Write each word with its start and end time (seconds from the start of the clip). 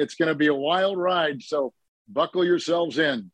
It's 0.00 0.14
going 0.14 0.28
to 0.28 0.34
be 0.34 0.46
a 0.46 0.54
wild 0.54 0.98
ride. 0.98 1.42
So 1.42 1.72
buckle 2.08 2.44
yourselves 2.44 2.98
in. 2.98 3.30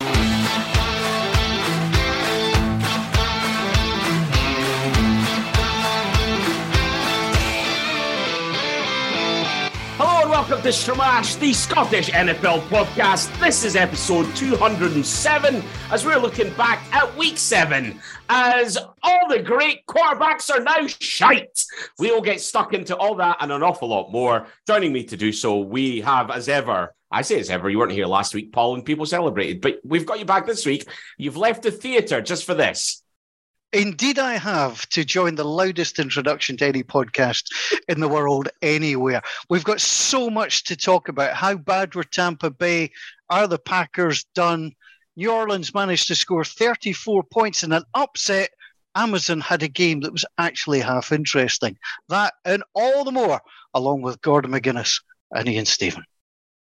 Welcome 10.49 10.63
to 10.63 10.69
Stramash, 10.69 11.37
the 11.41 11.53
Scottish 11.53 12.09
NFL 12.11 12.61
podcast. 12.69 13.37
This 13.41 13.65
is 13.65 13.75
episode 13.75 14.33
207 14.37 15.61
as 15.91 16.07
we're 16.07 16.21
looking 16.21 16.53
back 16.55 16.87
at 16.95 17.17
week 17.17 17.37
seven. 17.37 17.99
As 18.29 18.79
all 19.03 19.29
the 19.29 19.43
great 19.43 19.85
quarterbacks 19.87 20.49
are 20.55 20.61
now 20.61 20.87
shite. 20.87 21.65
We 21.99 22.13
will 22.13 22.21
get 22.21 22.41
stuck 22.41 22.75
into 22.75 22.97
all 22.97 23.17
that 23.17 23.39
and 23.41 23.51
an 23.51 23.65
awful 23.65 23.89
lot 23.89 24.13
more. 24.13 24.47
Joining 24.69 24.93
me 24.93 25.03
to 25.07 25.17
do 25.17 25.33
so, 25.33 25.59
we 25.59 26.01
have, 26.03 26.31
as 26.31 26.49
ever, 26.49 26.95
I 27.11 27.23
say 27.23 27.41
as 27.41 27.51
ever, 27.51 27.69
you 27.69 27.81
weren't 27.81 27.91
here 27.91 28.07
last 28.07 28.33
week, 28.33 28.53
Paul, 28.53 28.77
and 28.77 28.85
people 28.85 29.05
celebrated, 29.05 29.61
but 29.61 29.81
we've 29.83 30.07
got 30.07 30.21
you 30.21 30.27
back 30.27 30.47
this 30.47 30.65
week. 30.65 30.89
You've 31.19 31.37
left 31.37 31.65
the 31.65 31.73
theatre 31.73 32.21
just 32.21 32.45
for 32.45 32.55
this. 32.55 33.03
Indeed, 33.77 34.19
I 34.19 34.39
have 34.39 34.89
to 34.89 35.05
join 35.05 35.35
the 35.35 35.45
loudest 35.45 35.99
introduction 35.99 36.57
to 36.57 36.67
any 36.67 36.83
podcast 36.83 37.53
in 37.89 38.01
the 38.01 38.09
world 38.09 38.49
anywhere. 38.63 39.21
We've 39.51 39.65
got 39.65 39.83
so 39.83 40.31
much 40.31 40.65
to 40.65 40.77
talk 40.77 41.09
about. 41.09 41.37
How 41.37 41.57
bad 41.57 41.95
were 41.95 42.03
Tampa 42.03 42.51
Bay? 42.51 42.91
Are 43.29 43.47
the 43.47 43.59
Packers 43.59 44.25
done? 44.35 44.73
New 45.15 45.31
Orleans 45.31 45.75
managed 45.75 46.09
to 46.09 46.15
score 46.15 46.43
34 46.43 47.25
points 47.25 47.65
in 47.65 47.73
an 47.73 47.83
upset. 47.93 48.49
Amazon 48.95 49.43
had 49.43 49.63
a 49.63 49.69
game 49.69 50.01
that 50.01 50.13
was 50.13 50.25
actually 50.39 50.81
half 50.81 51.13
interesting. 51.13 51.77
That 52.09 52.33
and 52.47 52.65
all 52.75 53.05
the 53.05 53.13
more, 53.13 53.43
along 53.75 54.01
with 54.01 54.23
Gordon 54.23 54.53
McGuinness 54.53 55.03
and 55.33 55.47
Ian 55.51 55.67
Stephen. 55.67 56.05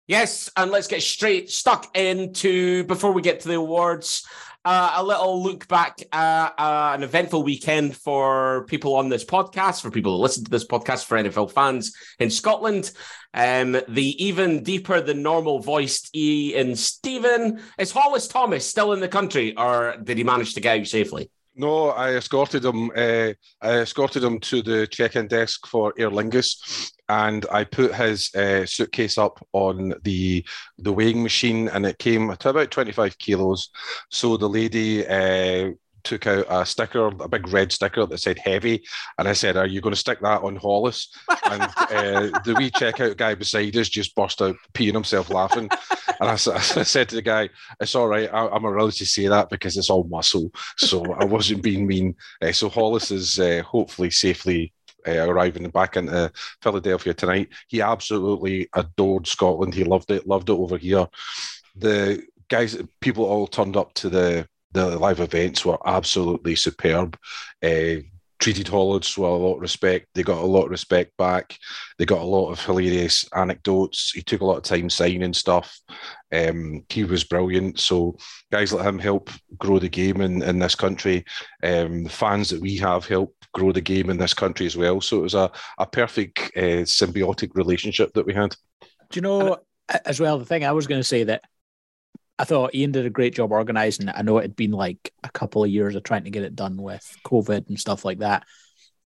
Yes, 0.08 0.50
and 0.58 0.70
let's 0.70 0.88
get 0.88 1.02
straight 1.02 1.50
stuck 1.50 1.96
into 1.98 2.84
before 2.86 3.14
we 3.14 3.22
get 3.22 3.40
to 3.42 3.48
the 3.48 3.56
awards. 3.56 4.28
Uh, 4.66 4.94
a 4.96 5.04
little 5.04 5.42
look 5.44 5.68
back 5.68 6.02
at 6.12 6.48
uh, 6.58 6.92
an 6.96 7.04
eventful 7.04 7.44
weekend 7.44 7.96
for 7.96 8.66
people 8.66 8.96
on 8.96 9.10
this 9.10 9.24
podcast, 9.24 9.82
for 9.82 9.92
people 9.92 10.14
that 10.14 10.24
listen 10.24 10.44
to 10.44 10.52
this 10.52 10.66
podcast, 10.66 11.06
for 11.06 11.18
NFL 11.18 11.52
fans 11.52 11.94
in 12.20 12.30
Scotland. 12.30 12.92
Um, 13.34 13.78
the 13.88 14.26
even 14.26 14.64
deeper 14.64 15.00
than 15.02 15.22
normal 15.22 15.60
voiced 15.60 16.16
E 16.16 16.54
Ian 16.54 16.76
Stephen. 16.76 17.62
Is 17.78 17.92
Hollis 17.92 18.28
Thomas 18.28 18.66
still 18.66 18.94
in 18.94 19.00
the 19.00 19.08
country, 19.08 19.56
or 19.58 19.96
did 20.04 20.18
he 20.18 20.24
manage 20.24 20.54
to 20.54 20.62
get 20.62 20.80
out 20.80 20.88
safely? 20.88 21.30
No, 21.56 21.90
I 21.90 22.16
escorted 22.16 22.66
him. 22.66 22.90
Uh, 22.96 23.34
I 23.62 23.82
escorted 23.82 24.24
him 24.24 24.40
to 24.40 24.64
the 24.64 24.88
check-in 24.88 25.28
desk 25.28 25.68
for 25.68 25.94
Aer 26.00 26.10
Lingus, 26.10 26.92
and 27.10 27.46
I 27.52 27.64
put 27.64 27.94
his 27.94 28.34
uh, 28.34 28.66
suitcase 28.66 29.20
up 29.20 29.46
on 29.54 29.94
the 30.04 30.44
the 30.80 30.92
weighing 30.92 31.22
machine, 31.22 31.68
and 31.68 31.86
it 31.86 32.00
came 32.00 32.36
to 32.36 32.50
about 32.50 32.72
twenty 32.72 32.92
five 32.92 33.20
kilos. 33.20 33.70
So 34.10 34.36
the 34.36 34.50
lady 34.50 35.06
uh, 35.06 35.74
took 36.04 36.28
out 36.28 36.46
a 36.50 36.66
sticker, 36.66 37.08
a 37.08 37.28
big 37.28 37.48
red 37.50 37.72
sticker 37.72 38.06
that 38.06 38.18
said 38.20 38.38
heavy. 38.40 38.84
And 39.18 39.28
I 39.28 39.34
said, 39.34 39.58
Are 39.58 39.66
you 39.68 39.82
going 39.82 39.94
to 39.94 40.00
stick 40.00 40.20
that 40.22 40.44
on 40.44 40.56
Hollis? 40.56 41.10
And 41.46 41.62
uh, 41.62 42.40
the 42.44 42.56
wee 42.58 42.72
checkout 42.72 43.18
guy 43.18 43.36
beside 43.36 43.76
us 43.78 43.90
just 43.90 44.16
burst 44.16 44.42
out 44.42 44.56
peeing 44.74 44.94
himself 44.94 45.30
laughing. 45.30 45.70
And 46.20 46.30
I, 46.30 46.34
I, 46.34 46.38
said 46.38 47.10
to 47.10 47.16
the 47.16 47.22
guy, 47.22 47.50
It's 47.80 47.96
all 47.96 48.08
right. 48.08 48.30
I, 48.34 48.56
am 48.56 48.66
allowed 48.66 48.94
to 48.94 49.06
say 49.06 49.28
that 49.28 49.50
because 49.50 49.78
it's 49.78 49.90
all 49.90 50.04
muscle. 50.06 50.52
So 50.78 51.14
I 51.14 51.26
wasn't 51.26 51.64
being 51.64 51.88
mean. 51.88 52.16
Uh, 52.42 52.52
so 52.52 52.70
Hollis 52.70 53.12
is 53.12 53.40
uh, 53.40 53.64
hopefully 53.66 54.12
safely 54.12 54.74
uh, 55.08 55.28
arriving 55.28 55.70
back 55.70 55.98
into 55.98 56.32
Philadelphia 56.62 57.14
tonight. 57.14 57.50
He 57.68 57.82
absolutely 57.82 58.70
adored 58.74 59.28
Scotland. 59.28 59.74
He 59.74 59.84
loved 59.84 60.12
it, 60.12 60.28
loved 60.28 60.50
it 60.50 60.54
over 60.54 60.78
here. 60.78 61.08
The 61.76 62.24
guys, 62.50 62.78
people 63.02 63.26
all 63.26 63.48
turned 63.48 63.78
up 63.78 63.94
to 63.96 64.10
the 64.10 64.48
the 64.74 64.98
live 64.98 65.20
events 65.20 65.64
were 65.64 65.78
absolutely 65.88 66.56
superb. 66.56 67.16
Uh, 67.64 68.02
treated 68.44 68.68
Hollis 68.68 69.18
with 69.18 69.30
a 69.30 69.32
lot 69.32 69.56
of 69.56 69.62
respect. 69.62 70.08
They 70.14 70.22
got 70.22 70.44
a 70.44 70.46
lot 70.46 70.66
of 70.66 70.72
respect 70.72 71.16
back. 71.18 71.58
They 71.98 72.06
got 72.06 72.22
a 72.22 72.26
lot 72.26 72.52
of 72.52 72.60
hilarious 72.60 73.26
anecdotes. 73.34 74.12
He 74.12 74.22
took 74.22 74.42
a 74.42 74.46
lot 74.46 74.58
of 74.58 74.64
time 74.64 74.90
signing 74.90 75.32
stuff. 75.32 75.80
Um, 76.30 76.84
he 76.90 77.06
was 77.06 77.24
brilliant. 77.24 77.80
So 77.80 78.18
guys 78.52 78.74
like 78.74 78.86
him 78.86 79.00
help 79.00 79.30
grow 79.58 79.80
the 79.80 79.88
game 79.88 80.20
in, 80.20 80.42
in 80.44 80.60
this 80.60 80.76
country. 80.76 81.24
Um, 81.64 82.04
the 82.04 82.10
fans 82.10 82.50
that 82.50 82.60
we 82.60 82.76
have 82.78 83.08
help 83.08 83.34
grow 83.54 83.72
the 83.72 83.80
game 83.80 84.10
in 84.10 84.18
this 84.18 84.34
country 84.34 84.66
as 84.66 84.76
well. 84.76 85.00
So 85.00 85.20
it 85.20 85.24
was 85.24 85.36
a, 85.36 85.50
a 85.78 85.86
perfect 85.86 86.52
uh, 86.58 86.84
symbiotic 86.84 87.52
relationship 87.56 88.12
that 88.14 88.26
we 88.26 88.34
had. 88.34 88.58
Do 88.82 88.88
you 89.20 89.22
know, 89.22 89.58
as 90.04 90.20
well, 90.20 90.38
the 90.38 90.46
thing 90.46 90.66
I 90.66 90.74
was 90.74 90.86
going 90.86 91.00
to 91.00 91.08
say 91.08 91.24
that 91.24 91.44
I 92.40 92.46
thought 92.46 92.74
Ian 92.74 92.92
did 92.92 93.06
a 93.06 93.12
great 93.12 93.36
job 93.36 93.52
organizing 93.52 94.08
it. 94.08 94.16
I 94.18 94.24
know 94.24 94.40
it 94.40 94.44
had 94.44 94.56
been 94.56 94.72
like 94.72 95.14
a 95.24 95.30
couple 95.30 95.64
of 95.64 95.70
years 95.70 95.96
of 95.96 96.04
trying 96.04 96.24
to 96.24 96.32
get 96.32 96.44
it 96.44 96.56
done 96.56 96.78
with 96.78 97.06
COVID 97.26 97.70
and 97.70 97.80
stuff 97.80 98.04
like 98.04 98.20
that. 98.20 98.44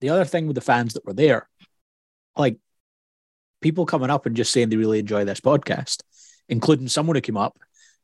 The 0.02 0.10
other 0.10 0.26
thing 0.26 0.48
with 0.48 0.56
the 0.56 0.62
fans 0.62 0.94
that 0.94 1.06
were 1.06 1.14
there, 1.14 1.50
like 2.38 2.58
people 3.62 3.86
coming 3.86 4.10
up 4.10 4.26
and 4.26 4.36
just 4.36 4.52
saying 4.52 4.70
they 4.70 4.78
really 4.78 5.00
enjoy 5.00 5.26
this 5.26 5.42
podcast, 5.42 6.04
including 6.48 6.88
someone 6.88 7.16
who 7.16 7.22
came 7.22 7.38
up, 7.38 7.58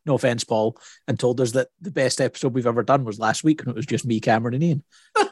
no 0.05 0.15
offense, 0.15 0.43
Paul, 0.43 0.77
and 1.07 1.19
told 1.19 1.39
us 1.39 1.51
that 1.53 1.69
the 1.81 1.91
best 1.91 2.19
episode 2.19 2.53
we've 2.53 2.67
ever 2.67 2.83
done 2.83 3.05
was 3.05 3.17
last 3.17 3.43
week 3.43 3.61
and 3.61 3.69
it 3.69 3.75
was 3.75 3.85
just 3.85 4.05
me, 4.05 4.19
Cameron, 4.19 4.53
and 4.55 4.63
Ian. 4.63 4.83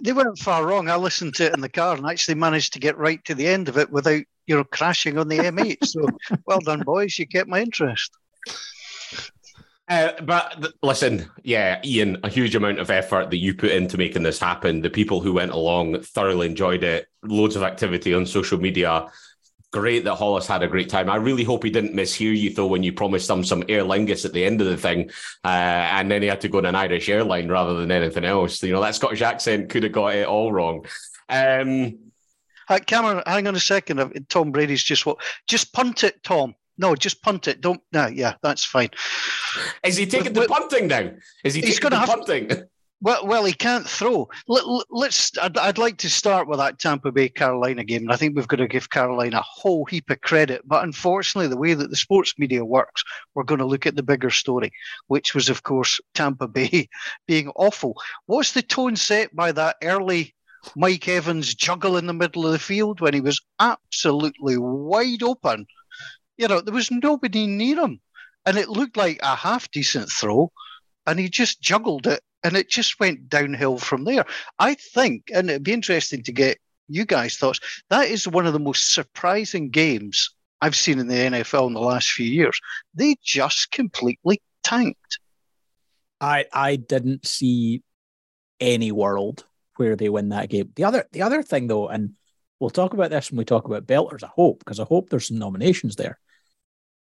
they 0.00 0.12
weren't 0.12 0.38
far 0.38 0.66
wrong. 0.66 0.88
I 0.88 0.96
listened 0.96 1.34
to 1.36 1.46
it 1.46 1.54
in 1.54 1.60
the 1.60 1.68
car 1.68 1.96
and 1.96 2.06
actually 2.06 2.34
managed 2.34 2.72
to 2.74 2.78
get 2.78 2.98
right 2.98 3.24
to 3.24 3.34
the 3.34 3.46
end 3.46 3.68
of 3.68 3.78
it 3.78 3.90
without, 3.90 4.22
you 4.46 4.56
know, 4.56 4.64
crashing 4.64 5.18
on 5.18 5.28
the 5.28 5.38
M8. 5.38 5.84
So 5.84 6.06
well 6.46 6.60
done, 6.60 6.80
boys. 6.80 7.18
You 7.18 7.26
kept 7.26 7.48
my 7.48 7.60
interest. 7.60 8.12
Uh, 9.88 10.12
but 10.22 10.54
th- 10.60 10.74
listen, 10.84 11.28
yeah, 11.42 11.80
Ian, 11.84 12.16
a 12.22 12.28
huge 12.28 12.54
amount 12.54 12.78
of 12.78 12.90
effort 12.90 13.28
that 13.30 13.38
you 13.38 13.52
put 13.52 13.72
into 13.72 13.98
making 13.98 14.22
this 14.22 14.38
happen. 14.38 14.82
The 14.82 14.88
people 14.88 15.20
who 15.20 15.32
went 15.32 15.50
along 15.50 16.02
thoroughly 16.02 16.46
enjoyed 16.46 16.84
it. 16.84 17.08
Loads 17.24 17.56
of 17.56 17.64
activity 17.64 18.14
on 18.14 18.24
social 18.24 18.60
media 18.60 19.08
great 19.70 20.04
that 20.04 20.16
Hollis 20.16 20.46
had 20.46 20.62
a 20.62 20.68
great 20.68 20.88
time. 20.88 21.08
I 21.08 21.16
really 21.16 21.44
hope 21.44 21.64
he 21.64 21.70
didn't 21.70 21.94
mishear 21.94 22.36
you 22.36 22.52
though 22.52 22.66
when 22.66 22.82
you 22.82 22.92
promised 22.92 23.30
him 23.30 23.44
some 23.44 23.64
Aer 23.68 23.84
Lingus 23.84 24.24
at 24.24 24.32
the 24.32 24.44
end 24.44 24.60
of 24.60 24.66
the 24.66 24.76
thing, 24.76 25.10
uh, 25.44 25.48
and 25.48 26.10
then 26.10 26.22
he 26.22 26.28
had 26.28 26.40
to 26.42 26.48
go 26.48 26.58
on 26.58 26.66
an 26.66 26.74
Irish 26.74 27.08
airline 27.08 27.48
rather 27.48 27.74
than 27.74 27.90
anything 27.90 28.24
else. 28.24 28.62
You 28.62 28.72
know 28.72 28.80
that 28.80 28.94
Scottish 28.94 29.22
accent 29.22 29.70
could 29.70 29.82
have 29.82 29.92
got 29.92 30.14
it 30.14 30.26
all 30.26 30.52
wrong. 30.52 30.86
Um, 31.28 31.98
uh, 32.68 32.78
Cameron, 32.78 33.22
hang 33.26 33.48
on 33.48 33.56
a 33.56 33.60
second. 33.60 34.26
Tom 34.28 34.52
Brady's 34.52 34.82
just 34.82 35.04
what? 35.06 35.18
Just 35.48 35.72
punt 35.72 36.04
it, 36.04 36.22
Tom. 36.22 36.54
No, 36.78 36.94
just 36.94 37.22
punt 37.22 37.48
it. 37.48 37.60
Don't. 37.60 37.82
No, 37.92 38.06
yeah, 38.06 38.34
that's 38.42 38.64
fine. 38.64 38.90
Is 39.84 39.96
he 39.96 40.06
taking 40.06 40.32
but, 40.32 40.42
the 40.42 40.54
punting 40.54 40.86
now? 40.88 41.10
Is 41.44 41.54
he 41.54 41.62
taking 41.62 41.90
the 41.90 41.98
have, 41.98 42.08
punting? 42.08 42.50
Well, 43.02 43.26
well, 43.26 43.46
he 43.46 43.54
can't 43.54 43.88
throw. 43.88 44.28
Let, 44.46 45.08
us 45.08 45.32
I'd, 45.40 45.56
I'd, 45.56 45.78
like 45.78 45.96
to 45.98 46.10
start 46.10 46.46
with 46.46 46.58
that 46.58 46.78
Tampa 46.78 47.10
Bay 47.10 47.30
Carolina 47.30 47.82
game, 47.82 48.02
and 48.02 48.12
I 48.12 48.16
think 48.16 48.36
we've 48.36 48.46
got 48.46 48.56
to 48.56 48.68
give 48.68 48.90
Carolina 48.90 49.38
a 49.38 49.42
whole 49.42 49.86
heap 49.86 50.10
of 50.10 50.20
credit. 50.20 50.60
But 50.66 50.84
unfortunately, 50.84 51.48
the 51.48 51.56
way 51.56 51.72
that 51.72 51.88
the 51.88 51.96
sports 51.96 52.34
media 52.36 52.62
works, 52.62 53.02
we're 53.34 53.44
going 53.44 53.60
to 53.60 53.64
look 53.64 53.86
at 53.86 53.96
the 53.96 54.02
bigger 54.02 54.28
story, 54.28 54.70
which 55.06 55.34
was, 55.34 55.48
of 55.48 55.62
course, 55.62 55.98
Tampa 56.12 56.46
Bay 56.46 56.90
being 57.26 57.48
awful. 57.56 57.94
What's 58.26 58.52
the 58.52 58.60
tone 58.60 58.96
set 58.96 59.34
by 59.34 59.52
that 59.52 59.76
early 59.82 60.34
Mike 60.76 61.08
Evans 61.08 61.54
juggle 61.54 61.96
in 61.96 62.06
the 62.06 62.12
middle 62.12 62.44
of 62.44 62.52
the 62.52 62.58
field 62.58 63.00
when 63.00 63.14
he 63.14 63.22
was 63.22 63.40
absolutely 63.58 64.58
wide 64.58 65.22
open? 65.22 65.64
You 66.36 66.48
know, 66.48 66.60
there 66.60 66.74
was 66.74 66.90
nobody 66.90 67.46
near 67.46 67.80
him, 67.80 68.00
and 68.44 68.58
it 68.58 68.68
looked 68.68 68.98
like 68.98 69.20
a 69.22 69.36
half 69.36 69.70
decent 69.70 70.10
throw, 70.10 70.52
and 71.06 71.18
he 71.18 71.30
just 71.30 71.62
juggled 71.62 72.06
it 72.06 72.20
and 72.42 72.56
it 72.56 72.68
just 72.68 73.00
went 73.00 73.28
downhill 73.28 73.78
from 73.78 74.04
there. 74.04 74.24
I 74.58 74.74
think, 74.74 75.30
and 75.34 75.50
it'd 75.50 75.62
be 75.62 75.72
interesting 75.72 76.22
to 76.24 76.32
get 76.32 76.58
you 76.88 77.04
guys' 77.04 77.36
thoughts. 77.36 77.60
That 77.90 78.08
is 78.08 78.26
one 78.26 78.46
of 78.46 78.52
the 78.52 78.58
most 78.58 78.92
surprising 78.94 79.70
games 79.70 80.34
I've 80.60 80.76
seen 80.76 80.98
in 80.98 81.08
the 81.08 81.14
NFL 81.14 81.68
in 81.68 81.74
the 81.74 81.80
last 81.80 82.10
few 82.10 82.26
years. 82.26 82.60
They 82.94 83.16
just 83.22 83.70
completely 83.70 84.42
tanked. 84.62 85.18
I 86.20 86.46
I 86.52 86.76
didn't 86.76 87.26
see 87.26 87.82
any 88.60 88.92
world 88.92 89.44
where 89.76 89.96
they 89.96 90.10
win 90.10 90.28
that 90.30 90.50
game. 90.50 90.70
The 90.76 90.84
other 90.84 91.06
the 91.12 91.22
other 91.22 91.42
thing 91.42 91.66
though, 91.66 91.88
and 91.88 92.14
we'll 92.58 92.70
talk 92.70 92.92
about 92.92 93.10
this 93.10 93.30
when 93.30 93.38
we 93.38 93.44
talk 93.44 93.66
about 93.66 93.86
Belters. 93.86 94.22
I 94.22 94.30
hope 94.34 94.58
because 94.58 94.80
I 94.80 94.84
hope 94.84 95.08
there's 95.08 95.28
some 95.28 95.38
nominations 95.38 95.96
there. 95.96 96.18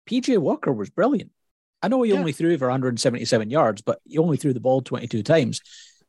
PJ 0.08 0.38
Walker 0.38 0.72
was 0.72 0.90
brilliant. 0.90 1.32
I 1.82 1.88
know 1.88 2.02
he 2.02 2.12
yeah. 2.12 2.18
only 2.18 2.32
threw 2.32 2.58
for 2.58 2.66
177 2.66 3.50
yards, 3.50 3.82
but 3.82 4.00
he 4.04 4.18
only 4.18 4.36
threw 4.36 4.52
the 4.52 4.60
ball 4.60 4.80
22 4.80 5.22
times. 5.22 5.60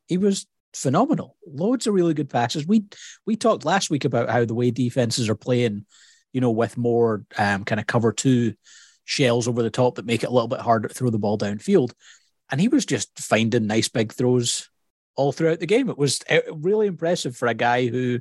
He 0.08 0.18
was 0.18 0.48
phenomenal. 0.74 1.36
Loads 1.46 1.88
of 1.88 1.94
really 1.94 2.14
good 2.14 2.30
passes. 2.30 2.66
We 2.66 2.86
we 3.26 3.36
talked 3.36 3.66
last 3.66 3.90
week 3.90 4.06
about 4.06 4.30
how 4.30 4.46
the 4.46 4.56
way 4.56 4.72
defenses 4.72 5.30
are 5.30 5.36
playing, 5.36 5.86
you 6.34 6.42
know, 6.42 6.52
with 6.52 6.78
more 6.78 7.24
um, 7.38 7.66
kind 7.66 7.80
of 7.80 7.88
cover 7.88 8.12
two 8.12 8.56
shells 9.06 9.48
over 9.48 9.64
the 9.64 9.70
top 9.70 9.96
that 9.96 10.06
make 10.06 10.24
it 10.24 10.30
a 10.30 10.34
little 10.34 10.48
bit 10.48 10.62
harder 10.62 10.88
to 10.88 10.94
throw 10.94 11.10
the 11.10 11.20
ball 11.20 11.38
downfield. 11.38 11.92
And 12.52 12.60
he 12.60 12.68
was 12.68 12.86
just 12.86 13.18
finding 13.20 13.68
nice 13.68 13.90
big 13.90 14.14
throws 14.14 14.70
all 15.16 15.32
throughout 15.32 15.60
the 15.60 15.68
game. 15.68 15.90
It 15.90 15.98
was 15.98 16.22
uh, 16.30 16.40
really 16.54 16.88
impressive 16.88 17.36
for 17.36 17.48
a 17.48 17.54
guy 17.54 17.88
who, 17.88 18.20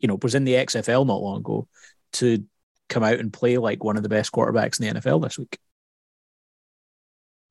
you 0.00 0.08
know, 0.08 0.18
was 0.20 0.34
in 0.34 0.44
the 0.44 0.54
XFL 0.54 1.06
not 1.06 1.22
long 1.22 1.38
ago 1.38 1.68
to 2.14 2.44
come 2.88 3.02
out 3.02 3.18
and 3.18 3.32
play 3.32 3.56
like 3.58 3.82
one 3.82 3.96
of 3.96 4.02
the 4.02 4.08
best 4.08 4.32
quarterbacks 4.32 4.80
in 4.80 4.94
the 4.94 5.00
NFL 5.00 5.22
this 5.22 5.38
week. 5.38 5.58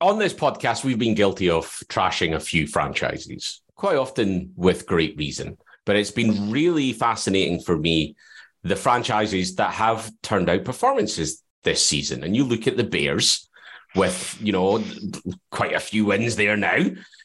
On 0.03 0.19
this 0.19 0.33
podcast, 0.33 0.83
we've 0.83 0.99
been 0.99 1.15
guilty 1.15 1.49
of 1.49 1.65
trashing 1.87 2.35
a 2.35 2.39
few 2.41 2.67
franchises, 2.67 3.61
quite 3.75 3.95
often 3.95 4.51
with 4.57 4.85
great 4.85 5.15
reason. 5.15 5.57
But 5.85 5.95
it's 5.95 6.11
been 6.11 6.51
really 6.51 6.91
fascinating 6.91 7.61
for 7.61 7.77
me 7.77 8.17
the 8.63 8.75
franchises 8.75 9.55
that 9.55 9.71
have 9.71 10.11
turned 10.21 10.49
out 10.49 10.65
performances 10.65 11.41
this 11.63 11.85
season. 11.85 12.25
And 12.25 12.35
you 12.35 12.43
look 12.43 12.67
at 12.67 12.75
the 12.75 12.83
Bears 12.83 13.47
with, 13.95 14.37
you 14.41 14.51
know, 14.51 14.83
quite 15.51 15.71
a 15.71 15.79
few 15.79 16.03
wins 16.03 16.35
there 16.35 16.57
now. 16.57 16.79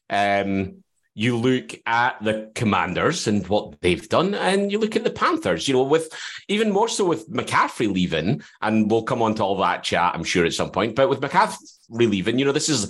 Um, 0.08 0.84
you 1.18 1.36
look 1.36 1.74
at 1.84 2.22
the 2.22 2.48
commanders 2.54 3.26
and 3.26 3.44
what 3.48 3.80
they've 3.80 4.08
done, 4.08 4.36
and 4.36 4.70
you 4.70 4.78
look 4.78 4.94
at 4.94 5.02
the 5.02 5.10
Panthers, 5.10 5.66
you 5.66 5.74
know, 5.74 5.82
with 5.82 6.08
even 6.46 6.70
more 6.70 6.88
so 6.88 7.04
with 7.04 7.28
McCaffrey 7.28 7.92
leaving, 7.92 8.40
and 8.62 8.88
we'll 8.88 9.02
come 9.02 9.20
on 9.20 9.34
to 9.34 9.42
all 9.42 9.56
that 9.56 9.82
chat, 9.82 10.12
I'm 10.14 10.22
sure, 10.22 10.46
at 10.46 10.52
some 10.52 10.70
point. 10.70 10.94
But 10.94 11.08
with 11.08 11.20
McCaffrey 11.20 11.58
leaving, 11.88 12.38
you 12.38 12.44
know, 12.44 12.52
this 12.52 12.68
is 12.68 12.88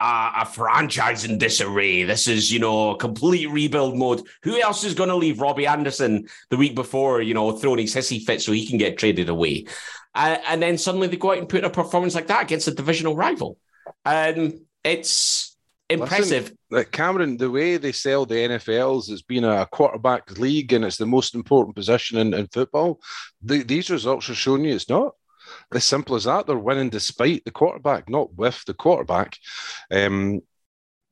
a, 0.00 0.30
a 0.40 0.44
franchise 0.44 1.24
in 1.24 1.38
disarray. 1.38 2.02
This 2.02 2.26
is, 2.26 2.52
you 2.52 2.58
know, 2.58 2.96
complete 2.96 3.46
rebuild 3.46 3.96
mode. 3.96 4.22
Who 4.42 4.60
else 4.60 4.82
is 4.82 4.94
going 4.94 5.10
to 5.10 5.14
leave 5.14 5.40
Robbie 5.40 5.68
Anderson 5.68 6.26
the 6.50 6.56
week 6.56 6.74
before, 6.74 7.22
you 7.22 7.32
know, 7.32 7.52
throwing 7.52 7.78
his 7.78 7.94
hissy 7.94 8.20
fit 8.20 8.42
so 8.42 8.50
he 8.50 8.66
can 8.66 8.78
get 8.78 8.98
traded 8.98 9.28
away? 9.28 9.66
Uh, 10.16 10.38
and 10.48 10.60
then 10.60 10.78
suddenly 10.78 11.06
they 11.06 11.16
go 11.16 11.30
out 11.30 11.38
and 11.38 11.48
put 11.48 11.62
a 11.62 11.70
performance 11.70 12.16
like 12.16 12.26
that 12.26 12.42
against 12.42 12.66
a 12.66 12.74
divisional 12.74 13.14
rival. 13.14 13.56
Um, 14.04 14.66
it's 14.82 15.56
impressive. 15.88 16.42
Listen, 16.42 16.57
Cameron, 16.92 17.36
the 17.36 17.50
way 17.50 17.76
they 17.76 17.92
sell 17.92 18.26
the 18.26 18.34
NFLs, 18.34 19.10
it's 19.10 19.22
been 19.22 19.44
a 19.44 19.66
quarterback 19.66 20.38
league 20.38 20.72
and 20.72 20.84
it's 20.84 20.98
the 20.98 21.06
most 21.06 21.34
important 21.34 21.74
position 21.74 22.18
in, 22.18 22.34
in 22.34 22.46
football. 22.48 23.00
The, 23.42 23.62
these 23.62 23.90
results 23.90 24.28
are 24.28 24.34
showing 24.34 24.64
you 24.64 24.74
it's 24.74 24.88
not. 24.88 25.14
As 25.72 25.84
simple 25.84 26.14
as 26.14 26.24
that. 26.24 26.46
They're 26.46 26.58
winning 26.58 26.90
despite 26.90 27.44
the 27.44 27.50
quarterback, 27.50 28.10
not 28.10 28.34
with 28.34 28.62
the 28.66 28.74
quarterback. 28.74 29.36
Um, 29.90 30.42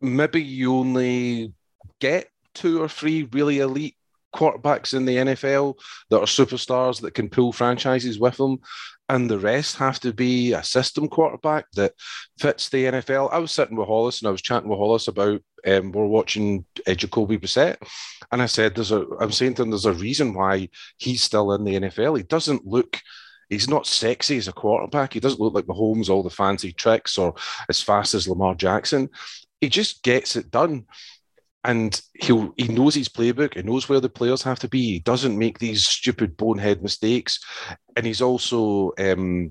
maybe 0.03 0.43
you 0.43 0.75
only 0.75 1.55
get 2.01 2.29
two 2.55 2.83
or 2.83 2.89
three 2.89 3.29
really 3.33 3.61
elite 3.61 3.97
quarterbacks 4.35 4.93
in 4.93 5.07
the 5.07 5.17
NFL 5.17 5.79
that 6.11 6.19
are 6.19 6.27
superstars 6.27 7.01
that 7.01 7.15
can 7.15 7.31
pull 7.31 7.53
franchises 7.53 8.19
with 8.19 8.37
them 8.37 8.59
and 9.09 9.31
the 9.31 9.39
rest 9.39 9.77
have 9.77 10.01
to 10.01 10.13
be 10.13 10.53
a 10.53 10.63
system 10.63 11.09
quarterback 11.09 11.71
that 11.73 11.93
fits 12.39 12.69
the 12.69 12.87
NFL. 12.87 13.33
I 13.33 13.39
was 13.39 13.53
sitting 13.53 13.77
with 13.77 13.87
Hollis 13.87 14.21
and 14.21 14.29
I 14.29 14.33
was 14.33 14.43
chatting 14.43 14.69
with 14.69 14.79
Hollis 14.79 15.09
about 15.09 15.41
um, 15.67 15.93
we're 15.93 16.07
watching 16.07 16.65
uh, 16.87 16.95
Jacoby 16.95 17.39
Brissett, 17.39 17.77
and 18.31 18.41
I 18.41 18.47
said, 18.47 18.75
"There's 18.75 18.93
a." 18.93 19.05
I'm 19.21 19.33
saying 19.33 19.55
to 19.55 19.63
him, 19.63 19.71
"There's 19.71 19.85
a 19.85 19.93
reason 19.93 20.35
why 20.35 20.69
he's 20.99 21.23
still 21.23 21.53
in 21.53 21.65
the 21.65 21.75
NFL. 21.75 22.17
He 22.17 22.23
doesn't 22.23 22.67
look." 22.67 23.01
He's 23.49 23.69
not 23.69 23.87
sexy 23.87 24.39
as 24.39 24.49
a 24.49 24.53
quarterback. 24.53 25.13
He 25.13 25.21
doesn't 25.21 25.41
look 25.41 25.55
like 25.55 25.67
Mahomes, 25.67 26.09
all 26.09 26.25
the 26.25 26.31
fancy 26.31 26.73
tricks, 26.73 27.17
or 27.17 27.35
as 27.69 27.81
fast 27.81 28.13
as 28.13 28.27
Lamar 28.27 28.57
Jackson. 28.57 29.09
He 29.61 29.69
just 29.69 30.03
gets 30.03 30.35
it 30.35 30.51
done 30.51 30.87
and 31.67 32.01
he 32.15 32.49
he 32.57 32.69
knows 32.69 32.95
his 32.95 33.09
playbook. 33.09 33.55
He 33.55 33.63
knows 33.63 33.89
where 33.89 34.01
the 34.01 34.09
players 34.09 34.43
have 34.45 34.61
to 34.61 34.69
be. 34.69 34.83
He 34.93 34.99
doesn't 35.01 35.37
make 35.37 35.59
these 35.59 35.85
stupid 35.85 36.37
bonehead 36.37 36.81
mistakes, 36.83 37.41
and 37.97 38.07
he's 38.07 38.23
also 38.23 38.93
um, 38.99 39.51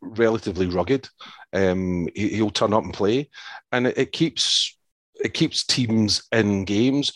relatively 0.00 0.66
rugged. 0.66 1.08
Um, 1.52 2.08
he, 2.14 2.40
will 2.40 2.50
turn 2.50 2.72
up 2.72 2.84
and 2.84 2.94
play, 2.94 3.28
and 3.72 3.88
it, 3.88 3.98
it, 3.98 4.12
keeps 4.12 4.78
it 5.16 5.34
keeps 5.34 5.64
teams 5.64 6.22
in 6.32 6.64
games. 6.64 7.12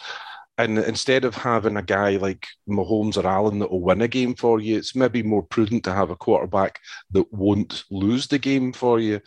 And 0.59 0.79
instead 0.79 1.25
of 1.25 1.35
having 1.35 1.77
a 1.77 1.83
guy 1.83 2.17
like 2.17 2.47
Mahomes 2.69 3.17
or 3.17 3.27
Allen 3.27 3.59
that 3.61 3.71
will 3.71 3.81
win 3.81 4.03
a 4.03 4.09
game 4.09 4.35
for 4.35 4.61
you, 4.61 4.77
it's 4.79 4.95
maybe 4.95 5.23
more 5.23 5.43
prudent 5.43 5.85
to 5.85 5.93
have 5.93 6.11
a 6.11 6.17
quarterback 6.17 6.79
that 7.11 7.33
won't 7.33 7.85
lose 7.91 8.29
the 8.29 8.39
game 8.39 8.73
for 8.73 9.01
you. 9.01 9.21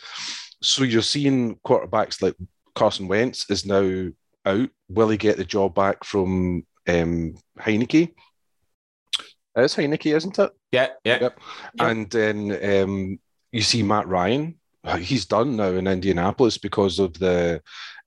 So 0.62 0.84
you're 0.84 1.02
seeing 1.02 1.58
quarterbacks 1.66 2.22
like 2.22 2.36
Carson 2.76 3.10
Wentz 3.10 3.50
is 3.50 3.66
now 3.66 4.10
out. 4.48 4.70
Will 4.90 5.10
he 5.10 5.18
get 5.18 5.38
the 5.38 5.46
job 5.46 5.76
back 5.76 6.04
from 6.04 6.66
um, 6.88 7.36
Heinicke? 7.60 8.14
It's 9.56 9.76
Heinicke, 9.76 10.16
isn't 10.16 10.40
it? 10.40 10.52
Yeah, 10.72 10.90
yeah. 11.04 11.20
Yep. 11.22 11.40
And 11.80 12.10
then 12.10 12.84
um, 12.84 13.20
you 13.52 13.62
see 13.62 13.84
Matt 13.84 14.08
Ryan. 14.08 14.60
He's 15.00 15.26
done 15.26 15.58
now 15.58 15.70
in 15.70 15.88
Indianapolis 15.88 16.58
because 16.58 17.00
of 17.00 17.14
the 17.20 17.62